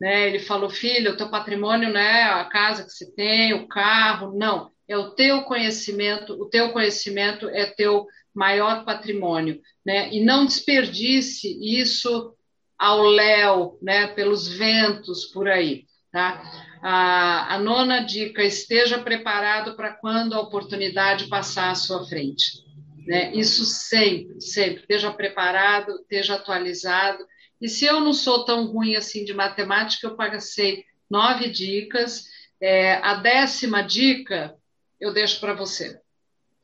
né? 0.00 0.28
Ele 0.28 0.38
falou, 0.38 0.70
filho, 0.70 1.12
o 1.12 1.16
teu 1.16 1.28
patrimônio 1.28 1.92
não 1.92 2.00
é 2.00 2.22
a 2.22 2.42
casa 2.46 2.84
que 2.84 2.90
você 2.90 3.14
tem, 3.14 3.52
o 3.52 3.68
carro, 3.68 4.32
não, 4.34 4.70
é 4.88 4.96
o 4.96 5.10
teu 5.10 5.42
conhecimento, 5.42 6.32
o 6.40 6.48
teu 6.48 6.72
conhecimento 6.72 7.50
é 7.50 7.66
teu 7.66 8.06
maior 8.34 8.82
patrimônio, 8.86 9.60
né? 9.84 10.10
E 10.10 10.24
não 10.24 10.46
desperdice 10.46 11.58
isso 11.60 12.34
ao 12.78 13.02
léu, 13.02 13.78
né? 13.82 14.06
Pelos 14.06 14.48
ventos 14.48 15.26
por 15.26 15.50
aí, 15.50 15.84
tá? 16.12 16.42
A, 16.80 17.54
a 17.54 17.58
nona 17.58 18.00
dica: 18.00 18.44
esteja 18.44 18.98
preparado 18.98 19.74
para 19.74 19.94
quando 19.94 20.34
a 20.34 20.40
oportunidade 20.40 21.28
passar 21.28 21.70
à 21.70 21.74
sua 21.74 22.06
frente. 22.06 22.62
Né? 23.06 23.32
Isso 23.34 23.64
sempre, 23.64 24.40
sempre. 24.40 24.82
Esteja 24.82 25.12
preparado, 25.12 25.96
esteja 26.02 26.34
atualizado 26.34 27.26
e 27.62 27.68
se 27.68 27.84
eu 27.84 28.00
não 28.00 28.12
sou 28.12 28.44
tão 28.44 28.66
ruim 28.66 28.96
assim 28.96 29.24
de 29.24 29.32
matemática, 29.32 30.08
eu 30.08 30.16
passei 30.16 30.84
nove 31.08 31.48
dicas. 31.48 32.24
É, 32.60 32.94
a 32.94 33.14
décima 33.14 33.82
dica 33.84 34.56
eu 35.00 35.12
deixo 35.12 35.38
para 35.38 35.54
você. 35.54 36.00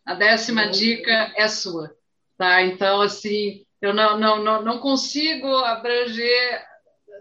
A 0.04 0.14
décima 0.14 0.66
dica 0.68 1.32
é 1.36 1.46
sua, 1.46 1.94
tá? 2.36 2.62
Então, 2.62 3.00
assim, 3.00 3.64
eu 3.80 3.94
não, 3.94 4.18
não, 4.18 4.42
não, 4.42 4.62
não 4.62 4.78
consigo 4.78 5.46
abranger 5.46 6.64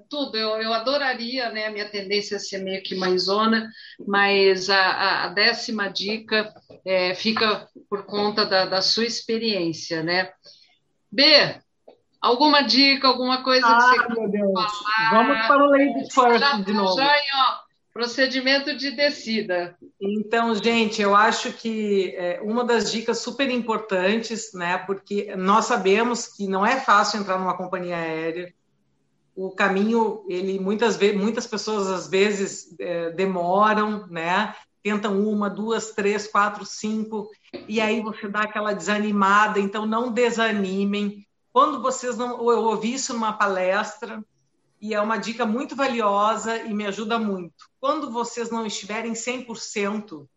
tudo. 0.10 0.38
Eu, 0.38 0.62
eu 0.62 0.74
adoraria, 0.74 1.50
né? 1.50 1.68
A 1.68 1.72
minha 1.72 1.90
tendência 1.90 2.36
é 2.36 2.40
ser 2.40 2.60
meio 2.60 2.82
que 2.84 2.96
mãezona, 2.96 3.70
mas 4.08 4.70
a, 4.70 5.26
a 5.26 5.28
décima 5.30 5.90
dica 5.90 6.54
é, 6.86 7.14
fica 7.14 7.68
por 7.90 8.06
conta 8.06 8.46
da, 8.46 8.66
da 8.66 8.82
sua 8.82 9.06
experiência, 9.06 10.04
né? 10.04 10.32
B, 11.12 11.24
Alguma 12.20 12.62
dica, 12.64 13.08
alguma 13.08 13.44
coisa 13.44 13.68
ah, 13.68 13.94
que 13.94 14.14
você 14.14 14.20
meu 14.20 14.30
Deus. 14.30 14.52
Falar? 14.54 15.10
Vamos 15.12 15.48
para 15.48 15.64
o 15.64 15.70
Lady 15.70 16.12
First 16.12 16.66
de 16.66 16.74
novo. 16.74 16.96
Já, 16.96 17.06
ó, 17.06 17.68
procedimento 17.94 18.76
de 18.76 18.92
descida. 18.92 19.78
Então, 20.02 20.54
gente, 20.56 21.02
eu 21.02 21.16
acho 21.16 21.54
que 21.54 22.16
é, 22.18 22.40
uma 22.42 22.64
das 22.64 22.92
dicas 22.92 23.20
super 23.20 23.50
importantes, 23.50 24.52
né? 24.54 24.78
Porque 24.80 25.36
nós 25.36 25.66
sabemos 25.66 26.28
que 26.28 26.48
não 26.48 26.66
é 26.66 26.80
fácil 26.80 27.20
entrar 27.20 27.38
numa 27.38 27.56
companhia 27.56 27.98
aérea. 27.98 28.54
O 29.38 29.52
caminho, 29.52 30.26
ele 30.28 30.60
muitas 30.60 30.98
vezes, 30.98 31.22
muitas 31.22 31.46
pessoas 31.46 31.88
às 31.88 32.08
vezes 32.08 32.76
é, 32.80 33.12
demoram, 33.12 34.08
né? 34.08 34.56
Tentam 34.82 35.22
uma, 35.30 35.48
duas, 35.48 35.92
três, 35.92 36.28
quatro, 36.28 36.66
cinco, 36.66 37.30
e 37.68 37.80
aí 37.80 38.02
você 38.02 38.28
dá 38.28 38.42
aquela 38.42 38.74
desanimada. 38.74 39.60
Então, 39.60 39.86
não 39.86 40.12
desanimem 40.12 41.24
quando 41.54 41.82
vocês 41.84 42.18
não. 42.18 42.38
Eu 42.52 42.64
ouvi 42.64 42.96
isso 42.96 43.14
numa 43.14 43.32
palestra 43.32 44.24
e 44.82 44.96
é 44.96 45.00
uma 45.00 45.18
dica 45.18 45.46
muito 45.46 45.76
valiosa 45.76 46.58
e 46.58 46.74
me 46.74 46.88
ajuda 46.88 47.20
muito. 47.20 47.70
Quando 47.80 48.12
vocês 48.12 48.50
não 48.50 48.66
estiverem 48.66 49.14
100%, 49.14 50.28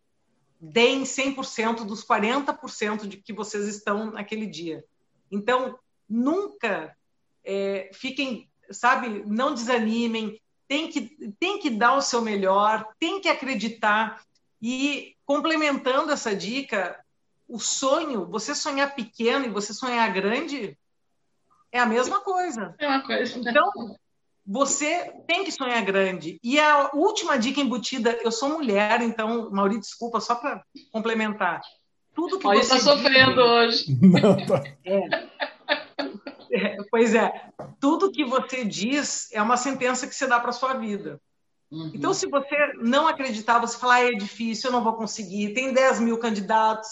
deem 0.59 1.03
100% 1.03 1.85
dos 1.85 2.05
40% 2.05 3.07
de 3.07 3.17
que 3.17 3.33
vocês 3.33 3.67
estão 3.67 4.11
naquele 4.11 4.45
dia. 4.45 4.85
Então, 5.31 5.79
nunca 6.07 6.95
é, 7.43 7.89
fiquem, 7.93 8.47
sabe, 8.73 9.23
não 9.25 9.53
desanimem, 9.53 10.39
tem 10.67 10.89
que, 10.89 11.33
tem 11.39 11.59
que 11.59 11.69
dar 11.69 11.95
o 11.95 12.01
seu 12.01 12.21
melhor, 12.21 12.85
tem 12.99 13.19
que 13.19 13.27
acreditar. 13.27 14.21
E 14.61 15.15
complementando 15.25 16.11
essa 16.11 16.35
dica, 16.35 16.99
o 17.47 17.59
sonho, 17.59 18.25
você 18.25 18.55
sonhar 18.55 18.95
pequeno 18.95 19.45
e 19.45 19.49
você 19.49 19.73
sonhar 19.73 20.11
grande, 20.13 20.77
é 21.71 21.79
a 21.79 21.85
mesma 21.85 22.21
coisa. 22.21 22.75
É 22.79 22.87
uma 22.87 23.01
coisa. 23.01 23.37
Né? 23.39 23.51
Então, 23.51 23.97
você 24.45 25.13
tem 25.27 25.43
que 25.43 25.51
sonhar 25.51 25.83
grande. 25.83 26.39
E 26.43 26.59
a 26.59 26.89
última 26.93 27.37
dica 27.37 27.59
embutida, 27.59 28.17
eu 28.23 28.31
sou 28.31 28.49
mulher, 28.49 29.01
então, 29.01 29.49
Maurício, 29.51 29.81
desculpa, 29.81 30.19
só 30.19 30.35
para 30.35 30.63
complementar. 30.91 31.61
Tudo 32.13 32.39
que 32.39 32.47
Olha, 32.47 32.61
você 32.61 32.75
está 32.75 32.91
sofrendo 32.91 33.41
hoje. 33.41 33.97
Não, 34.01 34.45
tá. 34.45 34.63
É. 34.83 35.30
Pois 36.91 37.15
é, 37.15 37.49
tudo 37.79 38.11
que 38.11 38.25
você 38.25 38.65
diz 38.65 39.31
é 39.31 39.41
uma 39.41 39.55
sentença 39.55 40.05
que 40.05 40.13
você 40.13 40.27
dá 40.27 40.39
para 40.41 40.51
sua 40.51 40.73
vida. 40.73 41.21
Uhum. 41.71 41.89
Então, 41.95 42.13
se 42.13 42.27
você 42.27 42.73
não 42.81 43.07
acreditar, 43.07 43.59
você 43.59 43.77
falar, 43.77 43.95
ah, 43.95 44.09
é 44.09 44.11
difícil, 44.11 44.69
eu 44.69 44.73
não 44.73 44.83
vou 44.83 44.93
conseguir, 44.93 45.53
tem 45.53 45.71
10 45.71 46.01
mil 46.01 46.17
candidatos, 46.17 46.89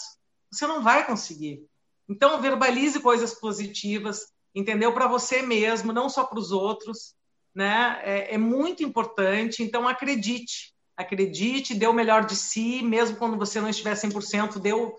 você 0.50 0.66
não 0.66 0.82
vai 0.82 1.06
conseguir. 1.06 1.62
Então, 2.08 2.40
verbalize 2.40 2.98
coisas 2.98 3.34
positivas, 3.34 4.32
entendeu? 4.54 4.92
Para 4.94 5.06
você 5.06 5.42
mesmo, 5.42 5.92
não 5.92 6.08
só 6.08 6.24
para 6.24 6.38
os 6.38 6.50
outros, 6.50 7.14
né? 7.54 8.00
É, 8.02 8.34
é, 8.34 8.38
muito 8.38 8.82
importante. 8.82 9.62
Então, 9.62 9.86
acredite, 9.86 10.72
acredite, 10.96 11.74
dê 11.74 11.86
o 11.86 11.92
melhor 11.92 12.24
de 12.24 12.34
si, 12.34 12.82
mesmo 12.82 13.18
quando 13.18 13.36
você 13.36 13.60
não 13.60 13.68
estiver 13.68 13.94
100%, 13.94 14.58
deu 14.58 14.98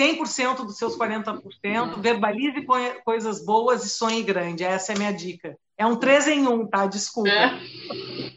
100% 0.00 0.64
dos 0.64 0.78
seus 0.78 0.96
40%, 0.96 2.00
verbalize 2.00 2.64
coisas 3.04 3.44
boas 3.44 3.84
e 3.84 3.90
sonhe 3.90 4.22
grande. 4.22 4.64
Essa 4.64 4.92
é 4.92 4.94
a 4.94 4.98
minha 4.98 5.12
dica. 5.12 5.54
É 5.76 5.84
um 5.84 5.96
três 5.96 6.26
em 6.26 6.46
um, 6.46 6.66
tá? 6.66 6.86
Desculpa. 6.86 7.28
É. 7.28 7.58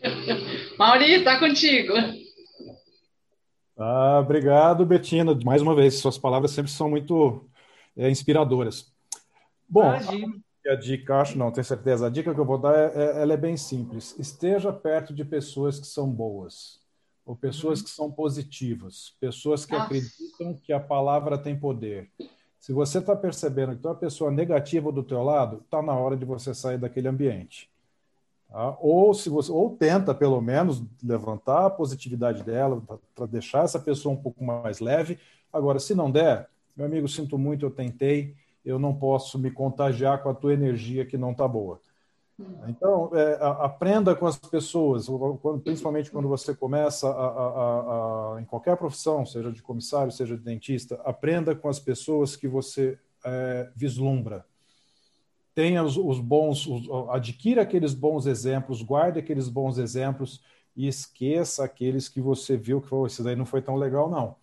Mauri, 0.78 1.24
tá 1.24 1.40
contigo. 1.40 1.94
Ah, 3.78 4.20
obrigado, 4.20 4.86
Betina. 4.86 5.38
Mais 5.46 5.62
uma 5.62 5.76
vez, 5.76 5.96
suas 5.96 6.18
palavras 6.18 6.52
sempre 6.52 6.72
são 6.72 6.90
muito 6.90 7.48
é, 7.96 8.10
inspiradoras. 8.10 8.94
Bom, 9.68 9.96
Imagina 9.96 10.46
a 10.68 10.76
dica, 10.76 11.22
acho 11.22 11.38
não, 11.38 11.52
tenho 11.52 11.66
certeza. 11.66 12.08
A 12.08 12.10
dica 12.10 12.34
que 12.34 12.40
eu 12.40 12.46
vou 12.46 12.58
dar 12.58 12.76
é, 12.76 12.92
é, 12.96 13.22
ela 13.22 13.34
é 13.34 13.38
bem 13.38 13.56
simples. 13.56 14.16
Esteja 14.18 14.74
perto 14.74 15.14
de 15.14 15.24
pessoas 15.24 15.80
que 15.80 15.88
são 15.88 16.10
boas, 16.10 16.80
ou 17.26 17.36
pessoas 17.36 17.82
que 17.82 17.90
são 17.90 18.12
positivas, 18.12 19.16
pessoas 19.20 19.66
que 19.66 19.74
Nossa. 19.74 19.86
acreditam 19.86 20.54
que 20.54 20.72
a 20.72 20.80
palavra 20.80 21.38
tem 21.38 21.58
poder. 21.58 22.10
Se 22.60 22.72
você 22.72 23.00
está 23.00 23.16
percebendo 23.16 23.76
que 23.76 23.82
tem 23.82 23.90
uma 23.90 23.98
pessoa 23.98 24.32
negativa 24.32 24.92
do 24.92 25.04
teu 25.04 25.24
lado, 25.24 25.62
está 25.64 25.82
na 25.82 25.94
hora 25.94 26.16
de 26.16 26.26
você 26.26 26.54
sair 26.54 26.78
daquele 26.78 27.08
ambiente. 27.08 27.70
Tá? 28.50 28.78
Ou 28.80 29.14
se 29.14 29.30
você, 29.30 29.52
ou 29.52 29.76
tenta 29.76 30.14
pelo 30.14 30.40
menos 30.40 30.84
levantar 31.04 31.66
a 31.66 31.70
positividade 31.70 32.44
dela 32.44 32.82
para 33.14 33.26
deixar 33.26 33.64
essa 33.64 33.80
pessoa 33.80 34.14
um 34.14 34.22
pouco 34.22 34.44
mais 34.44 34.80
leve. 34.80 35.18
Agora, 35.52 35.80
se 35.80 35.96
não 35.96 36.12
der, 36.12 36.48
meu 36.76 36.86
amigo, 36.86 37.08
sinto 37.08 37.38
muito, 37.38 37.66
eu 37.66 37.72
tentei 37.72 38.36
eu 38.66 38.80
não 38.80 38.94
posso 38.94 39.38
me 39.38 39.52
contagiar 39.52 40.24
com 40.24 40.30
a 40.30 40.34
tua 40.34 40.54
energia 40.54 41.06
que 41.06 41.18
não 41.18 41.32
está 41.32 41.48
boa. 41.48 41.80
Então, 42.68 43.12
é, 43.16 43.38
aprenda 43.42 44.14
com 44.14 44.28
as 44.28 44.38
pessoas, 44.38 45.08
principalmente 45.64 46.12
quando 46.12 46.28
você 46.28 46.54
começa 46.54 47.08
a, 47.08 47.28
a, 47.28 48.36
a, 48.36 48.42
em 48.42 48.46
qualquer 48.46 48.76
profissão, 48.76 49.26
seja 49.26 49.52
de 49.52 49.62
comissário, 49.62 50.12
seja 50.12 50.36
de 50.36 50.44
dentista, 50.44 51.02
aprenda 51.06 51.56
com 51.56 51.70
as 51.70 51.80
pessoas 51.80 52.36
que 52.36 52.48
você 52.48 53.00
é, 53.24 53.70
vislumbra. 53.74 54.46
Tenha 55.54 55.82
os, 55.82 55.96
os 55.96 56.20
bons, 56.20 56.68
os, 56.68 56.90
adquira 57.10 57.62
aqueles 57.62 57.94
bons 57.94 58.26
exemplos, 58.26 58.82
guarde 58.82 59.20
aqueles 59.20 59.48
bons 59.48 59.78
exemplos 59.78 60.42
e 60.76 60.90
esqueça 60.90 61.64
aqueles 61.64 62.10
que 62.10 62.20
você 62.20 62.58
viu 62.58 62.82
que 62.82 62.94
oh, 62.94 63.08
esse 63.08 63.24
daí 63.24 63.38
não 63.38 63.46
foi 63.46 63.62
tão 63.62 63.78
legal, 63.78 64.10
não. 64.10 64.36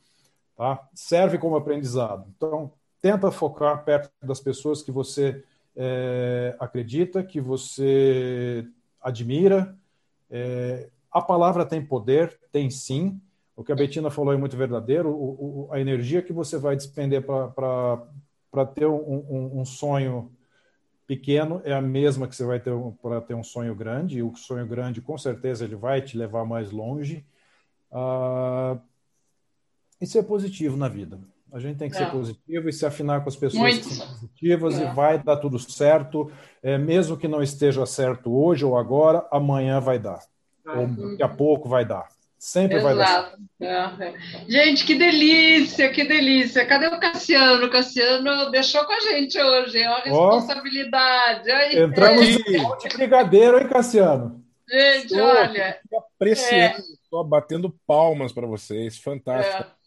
Tá? 0.57 0.89
Serve 0.95 1.37
como 1.37 1.57
aprendizado. 1.57 2.27
Então, 2.35 2.73
tenta 3.03 3.31
focar 3.31 3.85
perto 3.85 4.11
das 4.23 4.41
pessoas 4.41 4.83
que 4.83 4.91
você 4.91 5.45
é, 5.77 6.57
acredita, 6.59 7.23
que 7.23 7.41
você 7.41 8.67
admira. 9.01 9.77
É, 10.31 10.89
a 11.11 11.21
palavra 11.21 11.67
tem 11.67 11.85
poder, 11.85 12.39
tem 12.51 12.71
sim. 12.71 13.21
O 13.55 13.63
que 13.63 13.73
a 13.73 13.77
Betina 13.77 14.11
falou 14.11 14.33
é 14.33 14.37
muito 14.37 14.57
verdadeiro. 14.57 15.11
O, 15.11 15.67
o, 15.67 15.73
a 15.73 15.81
energia 15.81 16.23
que 16.23 16.33
você 16.33 16.57
vai 16.57 16.75
despender 16.77 17.23
para 17.23 18.67
ter 18.75 18.87
um, 18.87 18.97
um, 18.97 19.61
um, 19.61 19.65
sonho 19.65 20.33
pequeno 21.07 21.61
é 21.65 21.73
a 21.73 21.83
mesma 21.83 22.27
que 22.27 22.35
você 22.35 22.45
vai 22.45 22.59
ter 22.61 22.73
para 23.03 23.21
ter 23.21 23.35
um 23.35 23.45
sonho 23.45 23.75
grande. 23.75 24.19
E 24.19 24.23
o 24.23 24.35
sonho 24.35 24.67
grande, 24.67 25.01
com 25.01 25.19
certeza, 25.19 25.65
ele 25.65 25.77
vai 25.77 26.01
te 26.01 26.17
levar 26.17 26.45
mais 26.45 26.71
longe. 26.71 27.27
Ah, 27.91 28.79
e 30.01 30.07
ser 30.07 30.25
positivo 30.25 30.77
na 30.77 30.89
vida. 30.89 31.21
A 31.53 31.59
gente 31.59 31.77
tem 31.77 31.91
que 31.91 31.97
é. 31.97 31.99
ser 31.99 32.11
positivo 32.11 32.69
e 32.69 32.73
se 32.73 32.87
afinar 32.87 33.23
com 33.23 33.29
as 33.29 33.37
pessoas 33.37 33.61
Muito. 33.61 33.87
que 33.87 33.95
são 33.95 34.07
positivas 34.07 34.79
é. 34.79 34.85
e 34.85 34.95
vai 34.95 35.23
dar 35.23 35.37
tudo 35.37 35.59
certo. 35.59 36.33
É, 36.63 36.79
mesmo 36.79 37.17
que 37.17 37.29
não 37.29 37.43
esteja 37.43 37.85
certo 37.85 38.35
hoje 38.35 38.65
ou 38.65 38.77
agora, 38.79 39.27
amanhã 39.31 39.79
vai 39.79 39.99
dar. 39.99 40.21
Ou 40.67 40.87
daqui 40.87 41.23
a 41.23 41.29
pouco 41.29 41.69
vai 41.69 41.85
dar. 41.85 42.09
Sempre 42.39 42.79
Exato. 42.79 42.97
vai 42.97 43.07
dar 43.07 43.37
certo. 43.61 44.03
É. 44.03 44.15
Gente, 44.49 44.87
que 44.87 44.95
delícia, 44.95 45.93
que 45.93 46.05
delícia. 46.05 46.65
Cadê 46.65 46.87
o 46.87 46.99
Cassiano? 46.99 47.67
O 47.67 47.71
Cassiano 47.71 48.51
deixou 48.51 48.85
com 48.87 48.93
a 48.95 49.01
gente 49.01 49.39
hoje, 49.39 49.79
é 49.79 49.89
uma 49.89 50.01
responsabilidade. 50.01 51.51
Entramos 51.79 52.27
de 52.27 52.97
brigadeiro, 52.97 53.59
hein, 53.59 53.69
Cassiano? 53.69 54.43
Gente, 54.69 55.13
estou, 55.13 55.23
olha. 55.23 55.79
Apreciando, 56.15 56.79
estou 56.79 57.25
é. 57.25 57.29
batendo 57.29 57.77
palmas 57.87 58.33
para 58.33 58.47
vocês. 58.47 58.97
Fantástico. 58.97 59.65
É. 59.65 59.82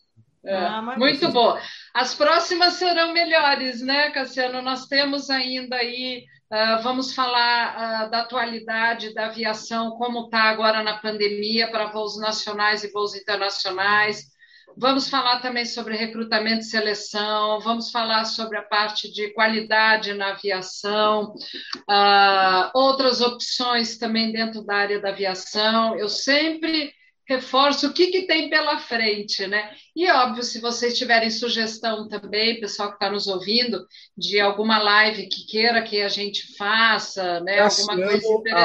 É. 0.46 0.56
Ah, 0.56 0.82
muito 0.98 1.30
bom. 1.30 1.58
As 1.94 2.14
próximas 2.14 2.74
serão 2.74 3.14
melhores, 3.14 3.82
né, 3.82 4.12
Cassiano? 4.12 4.62
Nós 4.62 4.88
temos 4.88 5.30
ainda 5.30 5.78
aí 5.78 6.24
Uh, 6.46 6.80
vamos 6.84 7.16
falar 7.16 8.06
uh, 8.06 8.12
da 8.12 8.22
atualidade 8.22 9.16
da 9.16 9.26
aviação, 9.26 9.98
como 9.98 10.26
está 10.26 10.44
agora 10.44 10.84
na 10.84 11.00
pandemia 11.00 11.72
para 11.72 11.88
voos 11.88 12.20
nacionais 12.20 12.84
e 12.84 12.92
voos 12.92 13.16
internacionais. 13.16 14.26
Vamos 14.78 15.10
falar 15.10 15.40
também 15.40 15.66
sobre 15.66 15.96
recrutamento 15.96 16.60
e 16.60 16.66
seleção, 16.66 17.60
vamos 17.62 17.90
falar 17.90 18.26
sobre 18.26 18.58
a 18.58 18.62
parte 18.62 19.12
de 19.12 19.34
qualidade 19.34 20.14
na 20.14 20.32
aviação, 20.32 21.34
uh, 21.90 22.70
outras 22.76 23.22
opções 23.22 23.98
também 23.98 24.32
dentro 24.32 24.64
da 24.64 24.76
área 24.76 25.00
da 25.00 25.10
aviação. 25.10 25.96
Eu 25.98 26.08
sempre 26.08 26.94
reforço 27.27 27.88
o 27.88 27.93
que, 27.93 28.07
que 28.07 28.27
tem 28.27 28.49
pela 28.49 28.77
frente, 28.77 29.47
né? 29.47 29.72
E 29.95 30.10
óbvio, 30.10 30.43
se 30.43 30.60
vocês 30.60 30.97
tiverem 30.97 31.30
sugestão 31.30 32.07
também, 32.07 32.60
pessoal 32.60 32.89
que 32.89 32.95
está 32.95 33.10
nos 33.10 33.27
ouvindo, 33.27 33.85
de 34.15 34.39
alguma 34.39 34.77
live 34.77 35.27
que 35.27 35.45
queira 35.47 35.81
que 35.81 36.02
a 36.02 36.10
gente 36.10 36.56
faça, 36.56 37.39
né? 37.41 37.60
Alguma 37.60 37.95
coisa 37.95 38.27
interessante. 38.27 38.61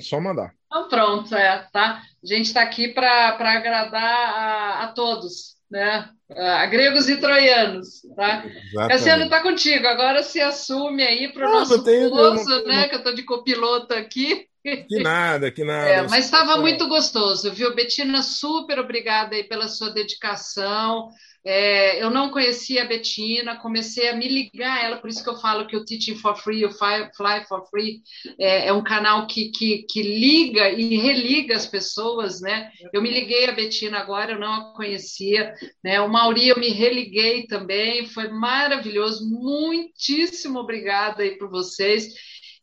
só 0.00 0.20
mandar. 0.20 0.54
Então 0.66 0.88
pronto, 0.88 1.34
é, 1.34 1.68
tá? 1.72 2.02
A 2.22 2.26
gente 2.26 2.46
está 2.46 2.62
aqui 2.62 2.88
para 2.88 3.36
agradar 3.38 4.02
a, 4.02 4.84
a 4.84 4.88
todos, 4.88 5.56
né? 5.70 6.08
A 6.30 6.66
gregos 6.66 7.08
e 7.08 7.18
troianos, 7.18 8.00
tá? 8.16 8.44
Exatamente. 8.46 8.88
Cassiano 8.88 9.24
está 9.24 9.42
contigo, 9.42 9.86
agora 9.86 10.22
se 10.22 10.40
assume 10.40 11.02
aí 11.02 11.32
para 11.32 11.46
o 11.46 11.48
ah, 11.48 11.58
nosso 11.60 11.74
esposo, 11.88 12.64
né? 12.64 12.88
Que 12.88 12.94
eu 12.94 12.98
estou 12.98 13.14
de 13.14 13.22
copiloto 13.22 13.92
aqui. 13.92 14.48
Que 14.64 15.02
nada, 15.02 15.50
que 15.50 15.62
nada. 15.62 15.88
É, 15.88 16.02
mas 16.08 16.24
estava 16.24 16.56
muito 16.56 16.88
gostoso, 16.88 17.52
viu? 17.52 17.74
Betina, 17.74 18.22
super 18.22 18.78
obrigada 18.78 19.36
aí 19.36 19.44
pela 19.44 19.68
sua 19.68 19.90
dedicação. 19.90 21.10
É, 21.46 22.02
eu 22.02 22.08
não 22.08 22.30
conhecia 22.30 22.82
a 22.82 22.86
Betina, 22.86 23.60
comecei 23.60 24.08
a 24.08 24.16
me 24.16 24.26
ligar 24.26 24.78
a 24.78 24.82
ela, 24.82 24.96
por 24.96 25.10
isso 25.10 25.22
que 25.22 25.28
eu 25.28 25.38
falo 25.38 25.66
que 25.66 25.76
o 25.76 25.84
Teaching 25.84 26.16
for 26.16 26.34
Free, 26.34 26.64
o 26.64 26.70
Fly 26.70 27.44
for 27.46 27.68
Free, 27.68 28.00
é, 28.40 28.68
é 28.68 28.72
um 28.72 28.82
canal 28.82 29.26
que, 29.26 29.50
que, 29.50 29.82
que, 29.82 30.00
liga 30.00 30.70
e 30.70 30.96
religa 30.96 31.54
as 31.54 31.66
pessoas, 31.66 32.40
né? 32.40 32.70
Eu 32.94 33.02
me 33.02 33.10
liguei 33.10 33.46
a 33.46 33.52
Betina 33.52 33.98
agora, 33.98 34.32
eu 34.32 34.40
não 34.40 34.54
a 34.54 34.74
conhecia, 34.74 35.52
né? 35.84 36.00
O 36.00 36.08
Mauri 36.08 36.48
eu 36.48 36.58
me 36.58 36.70
religuei 36.70 37.46
também, 37.46 38.06
foi 38.06 38.28
maravilhoso, 38.28 39.28
muitíssimo 39.28 40.58
obrigada 40.58 41.22
aí 41.22 41.36
por 41.36 41.50
vocês. 41.50 42.08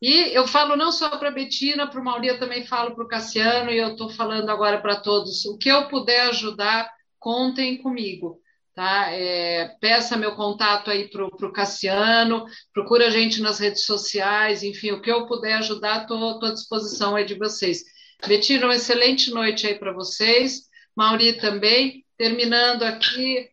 E 0.01 0.35
eu 0.35 0.47
falo 0.47 0.75
não 0.75 0.91
só 0.91 1.17
para 1.17 1.29
a 1.29 1.31
Betina, 1.33 1.87
para 1.87 2.01
o 2.01 2.03
Mauri, 2.03 2.27
eu 2.27 2.39
também 2.39 2.65
falo 2.65 2.95
para 2.95 3.03
o 3.03 3.07
Cassiano, 3.07 3.69
e 3.69 3.77
eu 3.77 3.89
estou 3.89 4.09
falando 4.09 4.49
agora 4.49 4.81
para 4.81 4.95
todos. 4.95 5.45
O 5.45 5.57
que 5.57 5.69
eu 5.69 5.87
puder 5.87 6.21
ajudar, 6.29 6.89
contem 7.19 7.77
comigo. 7.77 8.39
Tá? 8.73 9.11
É, 9.11 9.75
peça 9.79 10.17
meu 10.17 10.33
contato 10.33 10.89
aí 10.89 11.07
para 11.09 11.25
o 11.25 11.51
Cassiano, 11.51 12.45
procura 12.73 13.07
a 13.07 13.09
gente 13.09 13.41
nas 13.41 13.59
redes 13.59 13.85
sociais, 13.85 14.63
enfim, 14.63 14.91
o 14.91 15.01
que 15.01 15.11
eu 15.11 15.27
puder 15.27 15.55
ajudar, 15.55 16.01
estou 16.01 16.43
à 16.43 16.53
disposição 16.53 17.15
aí 17.15 17.25
de 17.25 17.35
vocês. 17.35 17.83
Betina, 18.25 18.65
uma 18.65 18.75
excelente 18.75 19.29
noite 19.31 19.67
aí 19.67 19.77
para 19.77 19.93
vocês. 19.93 20.63
Mauri 20.95 21.33
também. 21.33 22.05
Terminando 22.17 22.83
aqui 22.83 23.49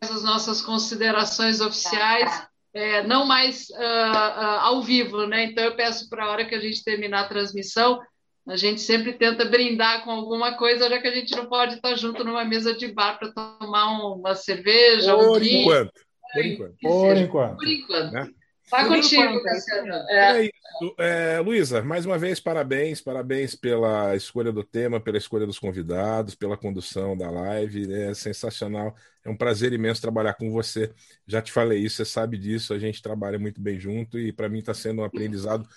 as 0.00 0.22
nossas 0.22 0.62
considerações 0.62 1.60
oficiais 1.60 2.46
é, 2.74 3.02
não 3.04 3.24
mais 3.24 3.68
uh, 3.70 3.74
uh, 3.74 4.60
ao 4.60 4.82
vivo, 4.82 5.26
né? 5.26 5.44
Então 5.44 5.62
eu 5.64 5.76
peço 5.76 6.08
para 6.10 6.24
a 6.24 6.30
hora 6.30 6.44
que 6.44 6.54
a 6.54 6.60
gente 6.60 6.82
terminar 6.82 7.20
a 7.20 7.28
transmissão, 7.28 8.00
a 8.46 8.56
gente 8.56 8.80
sempre 8.80 9.14
tenta 9.14 9.44
brindar 9.44 10.04
com 10.04 10.10
alguma 10.10 10.56
coisa, 10.56 10.88
já 10.88 11.00
que 11.00 11.06
a 11.06 11.14
gente 11.14 11.34
não 11.34 11.46
pode 11.46 11.76
estar 11.76 11.94
junto 11.94 12.24
numa 12.24 12.44
mesa 12.44 12.74
de 12.74 12.92
bar 12.92 13.18
para 13.18 13.32
tomar 13.32 14.14
uma 14.14 14.34
cerveja, 14.34 15.16
por 15.16 15.40
um 15.40 15.44
enquanto. 15.44 15.92
Por 16.32 16.44
enquanto. 16.44 16.74
Por 16.82 17.16
enquanto. 17.16 17.56
Por 17.56 17.68
enquanto. 17.68 18.12
Né? 18.12 18.28
Tá 18.70 18.86
contigo, 18.86 19.42
Cassiano. 19.42 19.92
É. 20.08 20.40
é 20.40 20.42
isso. 20.44 20.94
É, 20.98 21.38
Luísa, 21.40 21.82
mais 21.82 22.04
uma 22.04 22.18
vez, 22.18 22.40
parabéns, 22.40 23.00
parabéns 23.00 23.54
pela 23.54 24.16
escolha 24.16 24.50
do 24.50 24.64
tema, 24.64 25.00
pela 25.00 25.18
escolha 25.18 25.46
dos 25.46 25.58
convidados, 25.58 26.34
pela 26.34 26.56
condução 26.56 27.16
da 27.16 27.30
live. 27.30 27.92
É 27.92 28.14
sensacional. 28.14 28.94
É 29.24 29.30
um 29.30 29.36
prazer 29.36 29.72
imenso 29.72 30.00
trabalhar 30.00 30.34
com 30.34 30.50
você. 30.50 30.92
Já 31.26 31.40
te 31.40 31.52
falei 31.52 31.78
isso, 31.78 31.96
você 31.96 32.04
sabe 32.04 32.36
disso. 32.36 32.74
A 32.74 32.78
gente 32.78 33.02
trabalha 33.02 33.38
muito 33.38 33.60
bem 33.60 33.78
junto 33.78 34.18
e 34.18 34.32
para 34.32 34.48
mim 34.48 34.58
está 34.58 34.74
sendo 34.74 35.02
um 35.02 35.04
aprendizado 35.04 35.68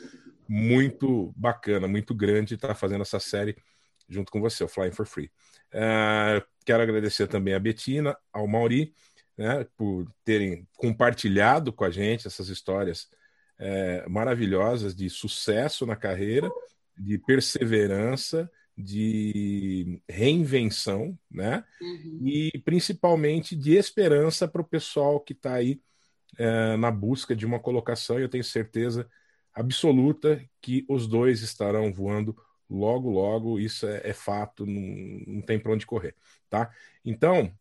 muito 0.48 1.34
bacana, 1.36 1.88
muito 1.88 2.16
grande 2.16 2.56
estar 2.56 2.74
fazendo 2.74 3.02
essa 3.02 3.20
série 3.20 3.56
junto 4.10 4.32
com 4.32 4.40
você, 4.40 4.64
o 4.64 4.68
Flying 4.68 4.92
for 4.92 5.06
Free. 5.06 5.30
É, 5.72 6.42
quero 6.66 6.82
agradecer 6.82 7.28
também 7.28 7.54
a 7.54 7.60
Betina, 7.60 8.18
ao 8.32 8.48
Mauri 8.48 8.94
né, 9.38 9.66
por 9.78 10.08
terem 10.24 10.68
compartilhado 10.76 11.72
com 11.72 11.84
a 11.84 11.92
gente 11.92 12.28
essas 12.28 12.50
histórias 12.50 13.08
é, 13.60 14.08
maravilhosas 14.08 14.96
de 14.96 15.10
sucesso 15.10 15.86
na 15.86 15.96
carreira, 15.96 16.50
de 16.98 17.18
perseverança, 17.18 18.50
de 18.78 20.00
reinvenção, 20.08 21.18
né? 21.32 21.64
Uhum. 21.82 22.20
E 22.24 22.60
principalmente 22.64 23.56
de 23.56 23.76
esperança 23.76 24.48
para 24.48 24.62
o 24.62 24.68
pessoal 24.68 25.20
que 25.20 25.34
está 25.34 25.54
aí 25.54 25.82
é, 26.38 26.78
na 26.78 26.92
busca 26.92 27.36
de 27.36 27.46
uma 27.46 27.60
colocação. 27.60 28.20
E 28.20 28.22
eu 28.22 28.30
tenho 28.30 28.44
certeza 28.44 29.10
absoluta 29.54 30.44
que 30.62 30.86
os 30.88 31.08
dois 31.08 31.42
estarão 31.42 31.92
voando 31.92 32.38
logo, 32.70 33.10
logo. 33.10 33.60
Isso 33.60 33.88
é, 33.88 34.02
é 34.04 34.14
fato, 34.14 34.66
não, 34.66 35.36
não 35.36 35.42
tem 35.42 35.60
para 35.60 35.72
onde 35.72 35.86
correr, 35.86 36.16
tá? 36.48 36.72
Então, 37.04 37.52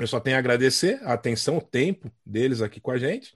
eu 0.00 0.06
só 0.06 0.18
tenho 0.20 0.36
a 0.36 0.38
agradecer 0.38 1.00
a 1.02 1.12
atenção, 1.12 1.58
o 1.58 1.62
tempo 1.62 2.10
deles 2.24 2.62
aqui 2.62 2.80
com 2.80 2.90
a 2.90 2.98
gente 2.98 3.34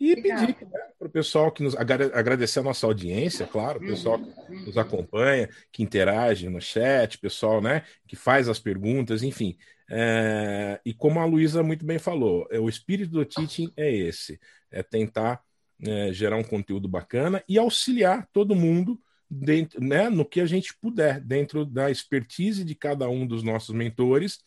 e 0.00 0.12
Obrigada. 0.12 0.46
pedir 0.46 0.64
né, 0.64 0.80
para 0.98 1.08
o 1.08 1.10
pessoal 1.10 1.50
que 1.50 1.62
nos 1.62 1.74
agradecer 1.76 2.60
a 2.60 2.62
nossa 2.62 2.86
audiência, 2.86 3.46
claro, 3.46 3.78
o 3.78 3.86
pessoal 3.86 4.18
que 4.18 4.54
nos 4.64 4.78
acompanha, 4.78 5.48
que 5.72 5.82
interage 5.82 6.48
no 6.48 6.60
chat, 6.60 7.18
pessoal, 7.18 7.60
né, 7.60 7.82
que 8.06 8.14
faz 8.14 8.48
as 8.48 8.60
perguntas, 8.60 9.22
enfim. 9.22 9.56
É, 9.90 10.80
e 10.84 10.94
como 10.94 11.18
a 11.18 11.24
Luísa 11.24 11.62
muito 11.62 11.84
bem 11.84 11.98
falou, 11.98 12.46
é, 12.50 12.60
o 12.60 12.68
espírito 12.68 13.10
do 13.10 13.24
teaching 13.24 13.72
é 13.76 13.92
esse, 13.92 14.38
é 14.70 14.82
tentar 14.82 15.42
é, 15.82 16.12
gerar 16.12 16.36
um 16.36 16.44
conteúdo 16.44 16.88
bacana 16.88 17.42
e 17.48 17.58
auxiliar 17.58 18.28
todo 18.32 18.54
mundo 18.54 19.00
dentro, 19.28 19.82
né, 19.82 20.08
no 20.08 20.24
que 20.24 20.40
a 20.40 20.46
gente 20.46 20.76
puder, 20.78 21.20
dentro 21.20 21.64
da 21.64 21.90
expertise 21.90 22.64
de 22.64 22.74
cada 22.74 23.08
um 23.08 23.26
dos 23.26 23.42
nossos 23.42 23.74
mentores 23.74 24.38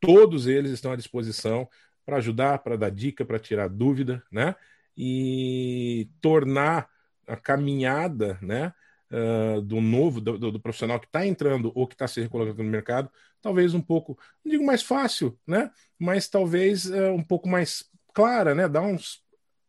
Todos 0.00 0.46
eles 0.46 0.70
estão 0.70 0.92
à 0.92 0.96
disposição 0.96 1.68
para 2.04 2.18
ajudar, 2.18 2.58
para 2.60 2.76
dar 2.76 2.90
dica, 2.90 3.24
para 3.24 3.38
tirar 3.38 3.68
dúvida, 3.68 4.22
né? 4.30 4.54
E 4.96 6.08
tornar 6.20 6.88
a 7.26 7.36
caminhada, 7.36 8.38
né? 8.40 8.72
Uh, 9.10 9.60
do 9.62 9.80
novo, 9.80 10.20
do, 10.20 10.36
do 10.50 10.60
profissional 10.60 10.98
que 10.98 11.06
está 11.06 11.24
entrando 11.24 11.70
ou 11.74 11.86
que 11.86 11.94
está 11.94 12.08
se 12.08 12.20
recolocando 12.20 12.64
no 12.64 12.70
mercado, 12.70 13.08
talvez 13.40 13.72
um 13.72 13.80
pouco, 13.80 14.18
não 14.44 14.50
digo 14.50 14.64
mais 14.64 14.82
fácil, 14.82 15.38
né? 15.46 15.70
Mas 15.98 16.28
talvez 16.28 16.86
uh, 16.86 17.12
um 17.12 17.22
pouco 17.22 17.48
mais 17.48 17.84
clara, 18.12 18.54
né? 18.54 18.68
Dar 18.68 18.82
uns 18.82 19.22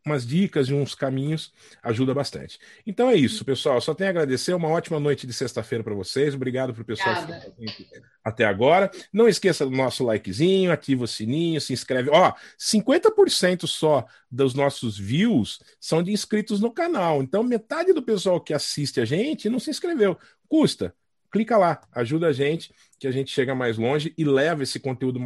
umas 0.08 0.26
dicas 0.26 0.68
e 0.68 0.74
uns 0.74 0.96
caminhos 0.96 1.54
ajuda 1.84 2.14
bastante. 2.14 2.60
Então 2.86 3.10
é 3.10 3.16
isso, 3.16 3.46
pessoal. 3.46 3.80
Só 3.80 3.94
tenho 3.94 4.10
a 4.10 4.12
agradecer. 4.12 4.54
Uma 4.54 4.70
ótima 4.70 5.00
noite 5.00 5.28
de 5.28 5.34
sexta-feira 5.34 5.84
para 5.84 5.94
vocês. 5.94 6.34
Obrigado 6.34 6.74
para 6.74 6.82
o 6.82 6.86
pessoal 6.86 7.16
até 8.24 8.46
agora. 8.46 8.90
Não 9.14 9.28
esqueça 9.28 9.66
do 9.66 9.72
nosso 9.72 10.04
likezinho, 10.04 10.72
ativa 10.72 11.04
o 11.04 11.08
sininho, 11.08 11.62
se 11.62 11.74
inscreve. 11.74 12.10
Ó, 12.10 12.34
50% 12.58 13.68
só 13.68 14.06
dos 14.32 14.54
nossos 14.54 14.98
views 14.98 15.60
são 15.80 16.02
de 16.02 16.12
inscritos 16.12 16.60
no 16.60 16.72
canal. 16.72 17.22
Então 17.22 17.44
metade 17.44 17.94
do 17.94 18.02
pessoal 18.02 18.42
que 18.42 18.54
assiste 18.54 19.00
a 19.00 19.06
gente 19.06 19.50
não 19.50 19.60
se 19.60 19.70
inscreveu. 19.70 20.18
Custa. 20.48 20.96
Clica 21.30 21.58
lá, 21.58 21.82
ajuda 21.92 22.28
a 22.28 22.32
gente, 22.32 22.74
que 22.98 23.06
a 23.06 23.12
gente 23.12 23.32
chega 23.32 23.54
mais 23.54 23.78
longe 23.78 24.14
e 24.18 24.24
leva 24.24 24.64
esse 24.64 24.80
conteúdo 24.80 25.20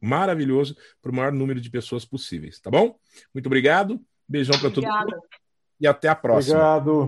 maravilhoso 0.00 0.76
para 1.02 1.10
o 1.10 1.14
maior 1.14 1.32
número 1.32 1.60
de 1.60 1.68
pessoas 1.68 2.04
possíveis, 2.04 2.60
tá 2.60 2.70
bom? 2.70 2.96
Muito 3.34 3.46
obrigado. 3.46 4.00
Beijão 4.28 4.58
para 4.58 4.70
todo 4.70 4.86
mundo. 4.86 5.16
E 5.80 5.86
até 5.86 6.08
a 6.08 6.14
próxima. 6.14 6.56
Obrigado. 6.58 7.06